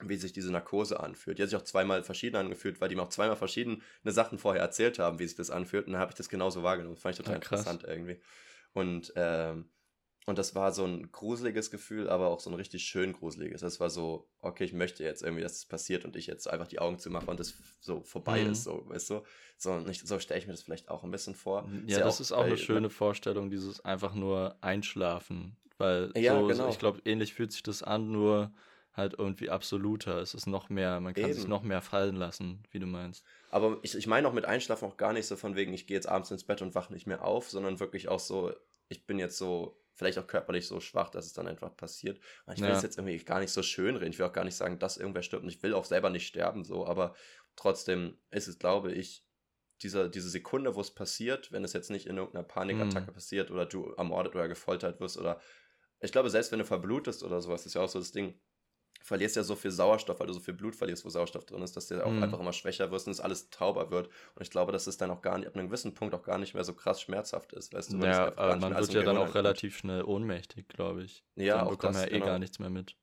Wie 0.01 0.15
sich 0.15 0.31
diese 0.31 0.49
Narkose 0.49 0.97
anfühlt. 1.01 1.37
Die 1.37 1.43
hat 1.43 1.49
sich 1.49 1.59
auch 1.59 1.63
zweimal 1.63 2.03
verschieden 2.03 2.37
angefühlt, 2.37 2.79
weil 2.79 2.87
die 2.87 2.95
mir 2.95 3.01
auch 3.01 3.09
zweimal 3.09 3.35
verschiedene 3.35 3.81
Sachen 4.05 4.37
vorher 4.37 4.61
erzählt 4.61 4.97
haben, 4.97 5.19
wie 5.19 5.27
sich 5.27 5.35
das 5.35 5.49
anfühlt. 5.49 5.87
Und 5.87 5.93
dann 5.93 6.01
habe 6.01 6.11
ich 6.11 6.15
das 6.15 6.29
genauso 6.29 6.63
wahrgenommen. 6.63 6.95
Das 6.95 7.01
fand 7.01 7.15
ich 7.15 7.17
total 7.17 7.33
ja, 7.33 7.37
interessant 7.37 7.83
irgendwie. 7.83 8.21
Und 8.71 9.11
ähm, 9.17 9.69
und 10.29 10.37
das 10.37 10.55
war 10.55 10.71
so 10.71 10.85
ein 10.85 11.11
gruseliges 11.11 11.71
Gefühl, 11.71 12.09
aber 12.09 12.27
auch 12.27 12.39
so 12.39 12.49
ein 12.49 12.55
richtig 12.55 12.83
schön 12.83 13.13
gruseliges. 13.13 13.61
Das 13.61 13.79
war 13.79 13.89
so, 13.89 14.27
okay, 14.41 14.63
ich 14.63 14.73
möchte 14.73 15.03
jetzt 15.03 15.23
irgendwie, 15.23 15.41
dass 15.41 15.57
es 15.57 15.65
passiert 15.65 16.05
und 16.05 16.15
ich 16.15 16.27
jetzt 16.27 16.47
einfach 16.47 16.67
die 16.67 16.79
Augen 16.79 16.99
zumache 16.99 17.29
und 17.29 17.39
das 17.39 17.55
so 17.79 18.01
vorbei 18.01 18.43
mhm. 18.43 18.51
ist, 18.51 18.63
so, 18.63 18.83
weißt 18.87 19.09
du? 19.09 19.23
So, 19.57 19.83
so 19.91 20.19
stelle 20.19 20.39
ich 20.39 20.45
mir 20.45 20.53
das 20.53 20.61
vielleicht 20.61 20.89
auch 20.89 21.03
ein 21.03 21.11
bisschen 21.11 21.35
vor. 21.35 21.67
Ja, 21.87 21.97
ist 21.97 22.05
das 22.05 22.19
ja 22.19 22.23
ist 22.23 22.31
auch 22.31 22.43
eine 22.43 22.57
schöne 22.57 22.89
Vorstellung, 22.89 23.49
dieses 23.49 23.83
einfach 23.83 24.13
nur 24.13 24.55
einschlafen. 24.61 25.57
Weil 25.79 26.11
ja, 26.15 26.39
so, 26.39 26.47
genau. 26.47 26.69
ich 26.69 26.77
glaube, 26.77 27.01
ähnlich 27.05 27.33
fühlt 27.33 27.51
sich 27.51 27.63
das 27.63 27.81
an, 27.81 28.11
nur 28.11 28.51
halt 28.95 29.15
irgendwie 29.17 29.49
absoluter. 29.49 30.17
Es 30.17 30.33
ist 30.33 30.45
noch 30.45 30.69
mehr, 30.69 30.99
man 30.99 31.13
kann 31.13 31.25
Eben. 31.25 31.33
sich 31.33 31.47
noch 31.47 31.63
mehr 31.63 31.81
fallen 31.81 32.17
lassen, 32.17 32.61
wie 32.71 32.79
du 32.79 32.85
meinst. 32.85 33.23
Aber 33.49 33.79
ich, 33.81 33.95
ich 33.95 34.05
meine 34.05 34.27
auch 34.27 34.33
mit 34.33 34.45
Einschlafen 34.45 34.87
auch 34.87 34.97
gar 34.97 35.13
nicht 35.13 35.25
so 35.25 35.35
von 35.35 35.55
wegen, 35.55 35.73
ich 35.73 35.87
gehe 35.87 35.95
jetzt 35.95 36.07
abends 36.07 36.29
ins 36.29 36.43
Bett 36.43 36.61
und 36.61 36.75
wache 36.75 36.93
nicht 36.93 37.07
mehr 37.07 37.23
auf, 37.23 37.49
sondern 37.49 37.79
wirklich 37.79 38.09
auch 38.09 38.19
so, 38.19 38.53
ich 38.89 39.07
bin 39.07 39.17
jetzt 39.17 39.37
so 39.37 39.78
vielleicht 39.99 40.17
auch 40.17 40.27
körperlich 40.27 40.65
so 40.65 40.79
schwach, 40.79 41.09
dass 41.09 41.25
es 41.25 41.33
dann 41.33 41.45
einfach 41.45 41.75
passiert. 41.75 42.19
Und 42.45 42.53
ich 42.53 42.61
will 42.61 42.69
es 42.69 42.81
jetzt 42.81 42.97
irgendwie 42.97 43.17
gar 43.17 43.39
nicht 43.39 43.51
so 43.51 43.61
schön 43.61 43.97
reden. 43.97 44.11
Ich 44.11 44.17
will 44.17 44.25
auch 44.25 44.33
gar 44.33 44.45
nicht 44.45 44.55
sagen, 44.55 44.79
dass 44.79 44.97
irgendwer 44.97 45.21
stirbt. 45.21 45.43
Und 45.43 45.49
ich 45.49 45.61
will 45.61 45.73
auch 45.73 45.83
selber 45.83 46.09
nicht 46.09 46.25
sterben, 46.25 46.63
so. 46.63 46.87
Aber 46.87 47.13
trotzdem 47.57 48.17
ist 48.31 48.47
es, 48.47 48.57
glaube 48.57 48.93
ich, 48.93 49.25
dieser, 49.83 50.07
diese 50.07 50.29
Sekunde, 50.29 50.75
wo 50.75 50.81
es 50.81 50.91
passiert, 50.91 51.51
wenn 51.51 51.65
es 51.65 51.73
jetzt 51.73 51.91
nicht 51.91 52.07
in 52.07 52.17
irgendeiner 52.17 52.45
Panikattacke 52.45 53.11
mhm. 53.11 53.13
passiert 53.13 53.51
oder 53.51 53.65
du 53.65 53.91
ermordet 53.91 54.35
oder 54.35 54.47
gefoltert 54.47 54.99
wirst 54.99 55.17
oder 55.17 55.39
ich 56.01 56.13
glaube, 56.13 56.29
selbst 56.29 56.51
wenn 56.51 56.59
du 56.59 56.65
verblutest 56.65 57.23
oder 57.23 57.41
sowas, 57.41 57.65
ist 57.65 57.75
ja 57.75 57.81
auch 57.81 57.89
so 57.89 57.99
das 57.99 58.13
Ding, 58.13 58.39
verlierst 59.01 59.35
ja 59.35 59.43
so 59.43 59.55
viel 59.55 59.71
Sauerstoff, 59.71 60.19
weil 60.19 60.27
du 60.27 60.33
so 60.33 60.39
viel 60.39 60.53
Blut 60.53 60.75
verlierst, 60.75 61.03
wo 61.03 61.09
Sauerstoff 61.09 61.45
drin 61.45 61.61
ist, 61.63 61.75
dass 61.75 61.87
du 61.87 62.05
auch 62.05 62.11
mhm. 62.11 62.23
einfach 62.23 62.39
immer 62.39 62.53
schwächer 62.53 62.91
wirst 62.91 63.07
und 63.07 63.11
es 63.11 63.19
alles 63.19 63.49
tauber 63.49 63.89
wird. 63.91 64.07
Und 64.35 64.41
ich 64.41 64.51
glaube, 64.51 64.71
dass 64.71 64.87
es 64.87 64.97
dann 64.97 65.09
auch 65.09 65.21
gar 65.21 65.37
nicht, 65.37 65.47
ab 65.47 65.55
einem 65.55 65.67
gewissen 65.67 65.93
Punkt 65.93 66.13
auch 66.13 66.23
gar 66.23 66.37
nicht 66.37 66.53
mehr 66.53 66.63
so 66.63 66.73
krass 66.73 67.01
schmerzhaft 67.01 67.53
ist, 67.53 67.73
weißt 67.73 67.93
du? 67.93 67.97
Ja, 67.99 68.27
aber 68.37 68.57
man 68.57 68.75
wird 68.75 68.93
ja 68.93 69.03
dann 69.03 69.17
auch 69.17 69.33
relativ 69.33 69.77
schnell 69.77 70.03
ohnmächtig, 70.03 70.67
glaube 70.67 71.03
ich. 71.03 71.23
Ja, 71.35 71.57
dann 71.57 71.67
auch 71.67 71.71
bekommt 71.71 71.95
das, 71.95 72.03
ja 72.03 72.07
eh 72.09 72.13
genau. 72.13 72.25
gar 72.27 72.39
nichts 72.39 72.59
mehr 72.59 72.69
mit. 72.69 72.95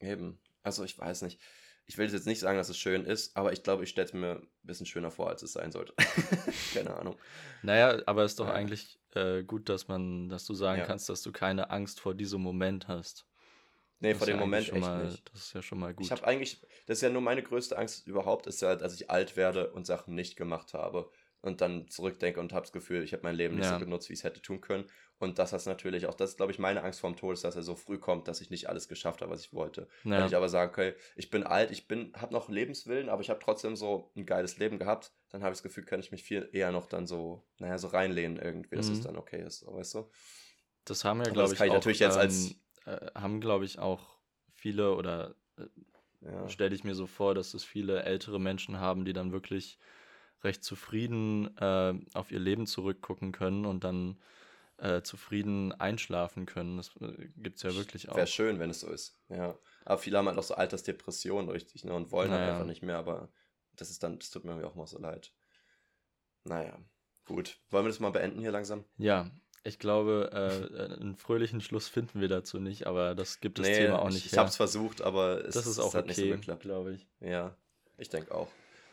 Eben. 0.00 0.40
Also 0.62 0.84
ich 0.84 0.98
weiß 0.98 1.22
nicht. 1.22 1.40
Ich 1.84 1.96
will 1.96 2.10
jetzt 2.10 2.26
nicht 2.26 2.40
sagen, 2.40 2.58
dass 2.58 2.68
es 2.68 2.76
schön 2.76 3.04
ist, 3.04 3.34
aber 3.34 3.52
ich 3.52 3.62
glaube, 3.62 3.82
ich 3.84 3.90
stelle 3.90 4.06
es 4.06 4.12
mir 4.12 4.32
ein 4.36 4.48
bisschen 4.62 4.84
schöner 4.84 5.10
vor, 5.10 5.30
als 5.30 5.42
es 5.42 5.54
sein 5.54 5.72
sollte. 5.72 5.94
Keine 6.74 6.94
Ahnung. 6.94 7.16
Naja, 7.62 8.02
aber 8.04 8.24
es 8.24 8.32
ist 8.32 8.40
doch 8.40 8.48
ja. 8.48 8.52
eigentlich 8.52 8.98
äh, 9.14 9.42
gut, 9.42 9.70
dass 9.70 9.88
man, 9.88 10.28
dass 10.28 10.44
du 10.44 10.52
sagen 10.52 10.80
ja. 10.80 10.86
kannst, 10.86 11.08
dass 11.08 11.22
du 11.22 11.32
keine 11.32 11.70
Angst 11.70 12.00
vor 12.00 12.14
diesem 12.14 12.42
Moment 12.42 12.88
hast. 12.88 13.27
Nee, 14.00 14.10
das 14.10 14.18
vor 14.18 14.26
dem 14.26 14.38
Moment 14.38 14.68
echt 14.72 14.80
mal, 14.80 15.04
nicht. 15.04 15.30
Das 15.32 15.40
ist 15.42 15.52
ja 15.54 15.62
schon 15.62 15.78
mal 15.78 15.92
gut. 15.92 16.04
Ich 16.04 16.12
habe 16.12 16.24
eigentlich, 16.26 16.60
das 16.86 16.98
ist 16.98 17.02
ja 17.02 17.10
nur 17.10 17.22
meine 17.22 17.42
größte 17.42 17.76
Angst 17.76 18.06
überhaupt, 18.06 18.46
ist 18.46 18.62
ja, 18.62 18.76
dass 18.76 18.94
ich 18.94 19.10
alt 19.10 19.36
werde 19.36 19.72
und 19.72 19.86
Sachen 19.86 20.14
nicht 20.14 20.36
gemacht 20.36 20.74
habe. 20.74 21.10
Und 21.40 21.60
dann 21.60 21.88
zurückdenke 21.88 22.40
und 22.40 22.52
habe 22.52 22.62
das 22.62 22.72
Gefühl, 22.72 23.04
ich 23.04 23.12
habe 23.12 23.22
mein 23.22 23.36
Leben 23.36 23.54
nicht 23.54 23.66
ja. 23.66 23.78
so 23.78 23.84
genutzt, 23.84 24.08
wie 24.08 24.12
ich 24.12 24.18
es 24.18 24.24
hätte 24.24 24.42
tun 24.42 24.60
können. 24.60 24.86
Und 25.20 25.38
das 25.38 25.52
ist 25.52 25.66
natürlich 25.66 26.06
auch, 26.06 26.14
das 26.14 26.30
ist, 26.30 26.36
glaube 26.36 26.50
ich, 26.50 26.58
meine 26.58 26.82
Angst 26.82 27.00
vorm 27.00 27.14
Tod, 27.14 27.34
ist, 27.34 27.44
dass 27.44 27.54
er 27.54 27.62
so 27.62 27.76
früh 27.76 27.98
kommt, 27.98 28.26
dass 28.26 28.40
ich 28.40 28.50
nicht 28.50 28.68
alles 28.68 28.88
geschafft 28.88 29.22
habe, 29.22 29.32
was 29.32 29.42
ich 29.42 29.52
wollte. 29.52 29.88
Ja. 30.02 30.18
Wenn 30.18 30.26
ich 30.26 30.34
aber 30.34 30.48
sage, 30.48 30.70
okay, 30.70 30.94
ich 31.14 31.30
bin 31.30 31.44
alt, 31.44 31.70
ich 31.70 31.86
bin, 31.86 32.12
habe 32.16 32.32
noch 32.32 32.48
Lebenswillen, 32.48 33.08
aber 33.08 33.22
ich 33.22 33.30
habe 33.30 33.40
trotzdem 33.40 33.76
so 33.76 34.10
ein 34.16 34.26
geiles 34.26 34.58
Leben 34.58 34.78
gehabt, 34.78 35.12
dann 35.30 35.42
habe 35.42 35.52
ich 35.52 35.58
das 35.58 35.62
Gefühl, 35.62 35.84
kann 35.84 36.00
ich 36.00 36.10
mich 36.10 36.24
viel 36.24 36.48
eher 36.52 36.72
noch 36.72 36.86
dann 36.86 37.06
so, 37.06 37.44
naja, 37.58 37.78
so 37.78 37.86
reinlehnen 37.86 38.38
irgendwie, 38.38 38.74
dass 38.74 38.88
mhm. 38.88 38.94
es 38.94 39.00
dann 39.02 39.16
okay 39.16 39.42
ist, 39.44 39.64
weißt 39.64 39.94
du? 39.94 40.10
Das 40.84 41.04
haben 41.04 41.18
wir, 41.18 41.30
glaube 41.30 41.52
ich, 41.52 41.58
kann 41.58 41.66
ich 41.66 41.72
auch, 41.72 41.76
natürlich 41.76 42.00
jetzt 42.00 42.16
als 42.16 42.56
äh, 42.88 43.10
haben, 43.14 43.40
glaube 43.40 43.64
ich, 43.64 43.78
auch 43.78 44.18
viele 44.54 44.94
oder 44.94 45.34
äh, 45.56 45.66
ja. 46.22 46.48
stelle 46.48 46.74
ich 46.74 46.84
mir 46.84 46.94
so 46.94 47.06
vor, 47.06 47.34
dass 47.34 47.54
es 47.54 47.64
viele 47.64 48.02
ältere 48.02 48.40
Menschen 48.40 48.80
haben, 48.80 49.04
die 49.04 49.12
dann 49.12 49.32
wirklich 49.32 49.78
recht 50.42 50.64
zufrieden 50.64 51.56
äh, 51.58 51.94
auf 52.14 52.30
ihr 52.30 52.38
Leben 52.38 52.66
zurückgucken 52.66 53.32
können 53.32 53.66
und 53.66 53.84
dann 53.84 54.20
äh, 54.78 55.02
zufrieden 55.02 55.72
einschlafen 55.72 56.46
können. 56.46 56.76
Das 56.76 56.94
äh, 57.00 57.28
gibt 57.36 57.56
es 57.56 57.62
ja 57.62 57.74
wirklich 57.74 58.08
auch. 58.08 58.16
Wäre 58.16 58.26
schön, 58.26 58.58
wenn 58.58 58.70
es 58.70 58.80
so 58.80 58.88
ist, 58.88 59.18
ja. 59.28 59.58
Aber 59.84 59.98
viele 59.98 60.18
haben 60.18 60.28
halt 60.28 60.38
auch 60.38 60.44
so 60.44 60.54
Altersdepressionen 60.54 61.50
richtig 61.50 61.84
ne, 61.84 61.92
und 61.94 62.12
wollen 62.12 62.30
halt 62.30 62.40
naja. 62.40 62.52
halt 62.52 62.60
einfach 62.60 62.68
nicht 62.68 62.82
mehr, 62.82 62.98
aber 62.98 63.30
das 63.74 63.90
ist 63.90 64.02
dann, 64.02 64.18
das 64.18 64.30
tut 64.30 64.44
mir 64.44 64.66
auch 64.66 64.74
mal 64.74 64.86
so 64.86 64.98
leid. 64.98 65.32
Naja, 66.44 66.78
gut. 67.26 67.60
Wollen 67.70 67.84
wir 67.84 67.90
das 67.90 68.00
mal 68.00 68.10
beenden 68.10 68.40
hier 68.40 68.52
langsam? 68.52 68.84
Ja, 68.96 69.30
ich 69.64 69.78
glaube, 69.78 70.30
äh, 70.32 71.00
einen 71.00 71.16
fröhlichen 71.16 71.60
Schluss 71.60 71.88
finden 71.88 72.20
wir 72.20 72.28
dazu 72.28 72.58
nicht, 72.58 72.86
aber 72.86 73.14
das 73.14 73.40
gibt 73.40 73.58
das 73.58 73.66
nee, 73.66 73.76
Thema 73.76 74.00
auch 74.00 74.08
nicht. 74.08 74.26
Ich, 74.26 74.32
ich 74.32 74.38
habe 74.38 74.48
es 74.48 74.56
versucht, 74.56 75.02
aber 75.02 75.44
es, 75.44 75.54
das 75.54 75.66
ist 75.66 75.78
auch 75.78 75.88
es 75.88 75.94
hat 75.94 76.04
okay, 76.04 76.20
nicht 76.20 76.30
so 76.30 76.36
geklappt, 76.36 76.62
glaube 76.62 76.92
ich. 76.92 77.06
Ja, 77.20 77.54
ich 77.96 78.08
denke 78.08 78.34
auch. 78.34 78.48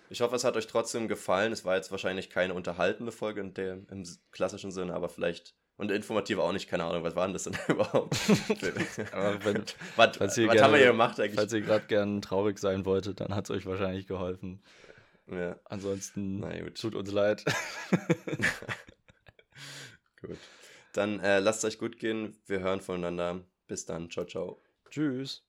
Ich 0.10 0.22
hoffe, 0.22 0.36
es 0.36 0.44
hat 0.44 0.56
euch 0.56 0.68
trotzdem 0.68 1.08
gefallen. 1.08 1.52
Es 1.52 1.66
war 1.66 1.76
jetzt 1.76 1.92
wahrscheinlich 1.92 2.30
keine 2.30 2.54
unterhaltende 2.54 3.12
Folge 3.12 3.42
in 3.42 3.54
der, 3.54 3.80
im 3.90 4.04
klassischen 4.32 4.72
Sinne, 4.72 4.94
aber 4.94 5.10
vielleicht 5.10 5.56
und 5.78 5.92
informativ 5.92 6.38
auch 6.40 6.54
nicht, 6.54 6.70
keine 6.70 6.86
Ahnung, 6.86 7.04
was 7.04 7.16
war 7.16 7.26
denn 7.28 7.34
das 7.34 7.44
denn 7.44 7.58
überhaupt? 7.68 8.18
aber 9.12 9.44
wenn, 9.44 9.64
was 9.98 10.20
was 10.20 10.36
gerne, 10.36 10.62
haben 10.62 10.72
wir 10.72 10.80
hier 10.80 10.88
gemacht 10.88 11.20
eigentlich? 11.20 11.36
Falls 11.36 11.52
ihr 11.54 11.62
gerade 11.62 11.86
gern 11.88 12.22
traurig 12.22 12.60
sein 12.60 12.86
wolltet, 12.86 13.20
dann 13.20 13.36
hat 13.36 13.46
es 13.46 13.52
euch 13.52 13.66
wahrscheinlich 13.66 14.08
geholfen. 14.08 14.64
Ja. 15.30 15.60
Ansonsten 15.66 16.46
tut 16.76 16.96
uns 16.96 17.12
leid. 17.12 17.44
gut. 20.26 20.40
Dann 20.94 21.20
äh, 21.20 21.40
lasst 21.40 21.66
euch 21.66 21.78
gut 21.78 22.00
gehen. 22.00 22.38
Wir 22.46 22.60
hören 22.60 22.82
voneinander. 22.82 23.44
Bis 23.68 23.86
dann. 23.86 24.10
Ciao, 24.10 24.26
ciao. 24.26 24.62
Tschüss. 24.90 25.46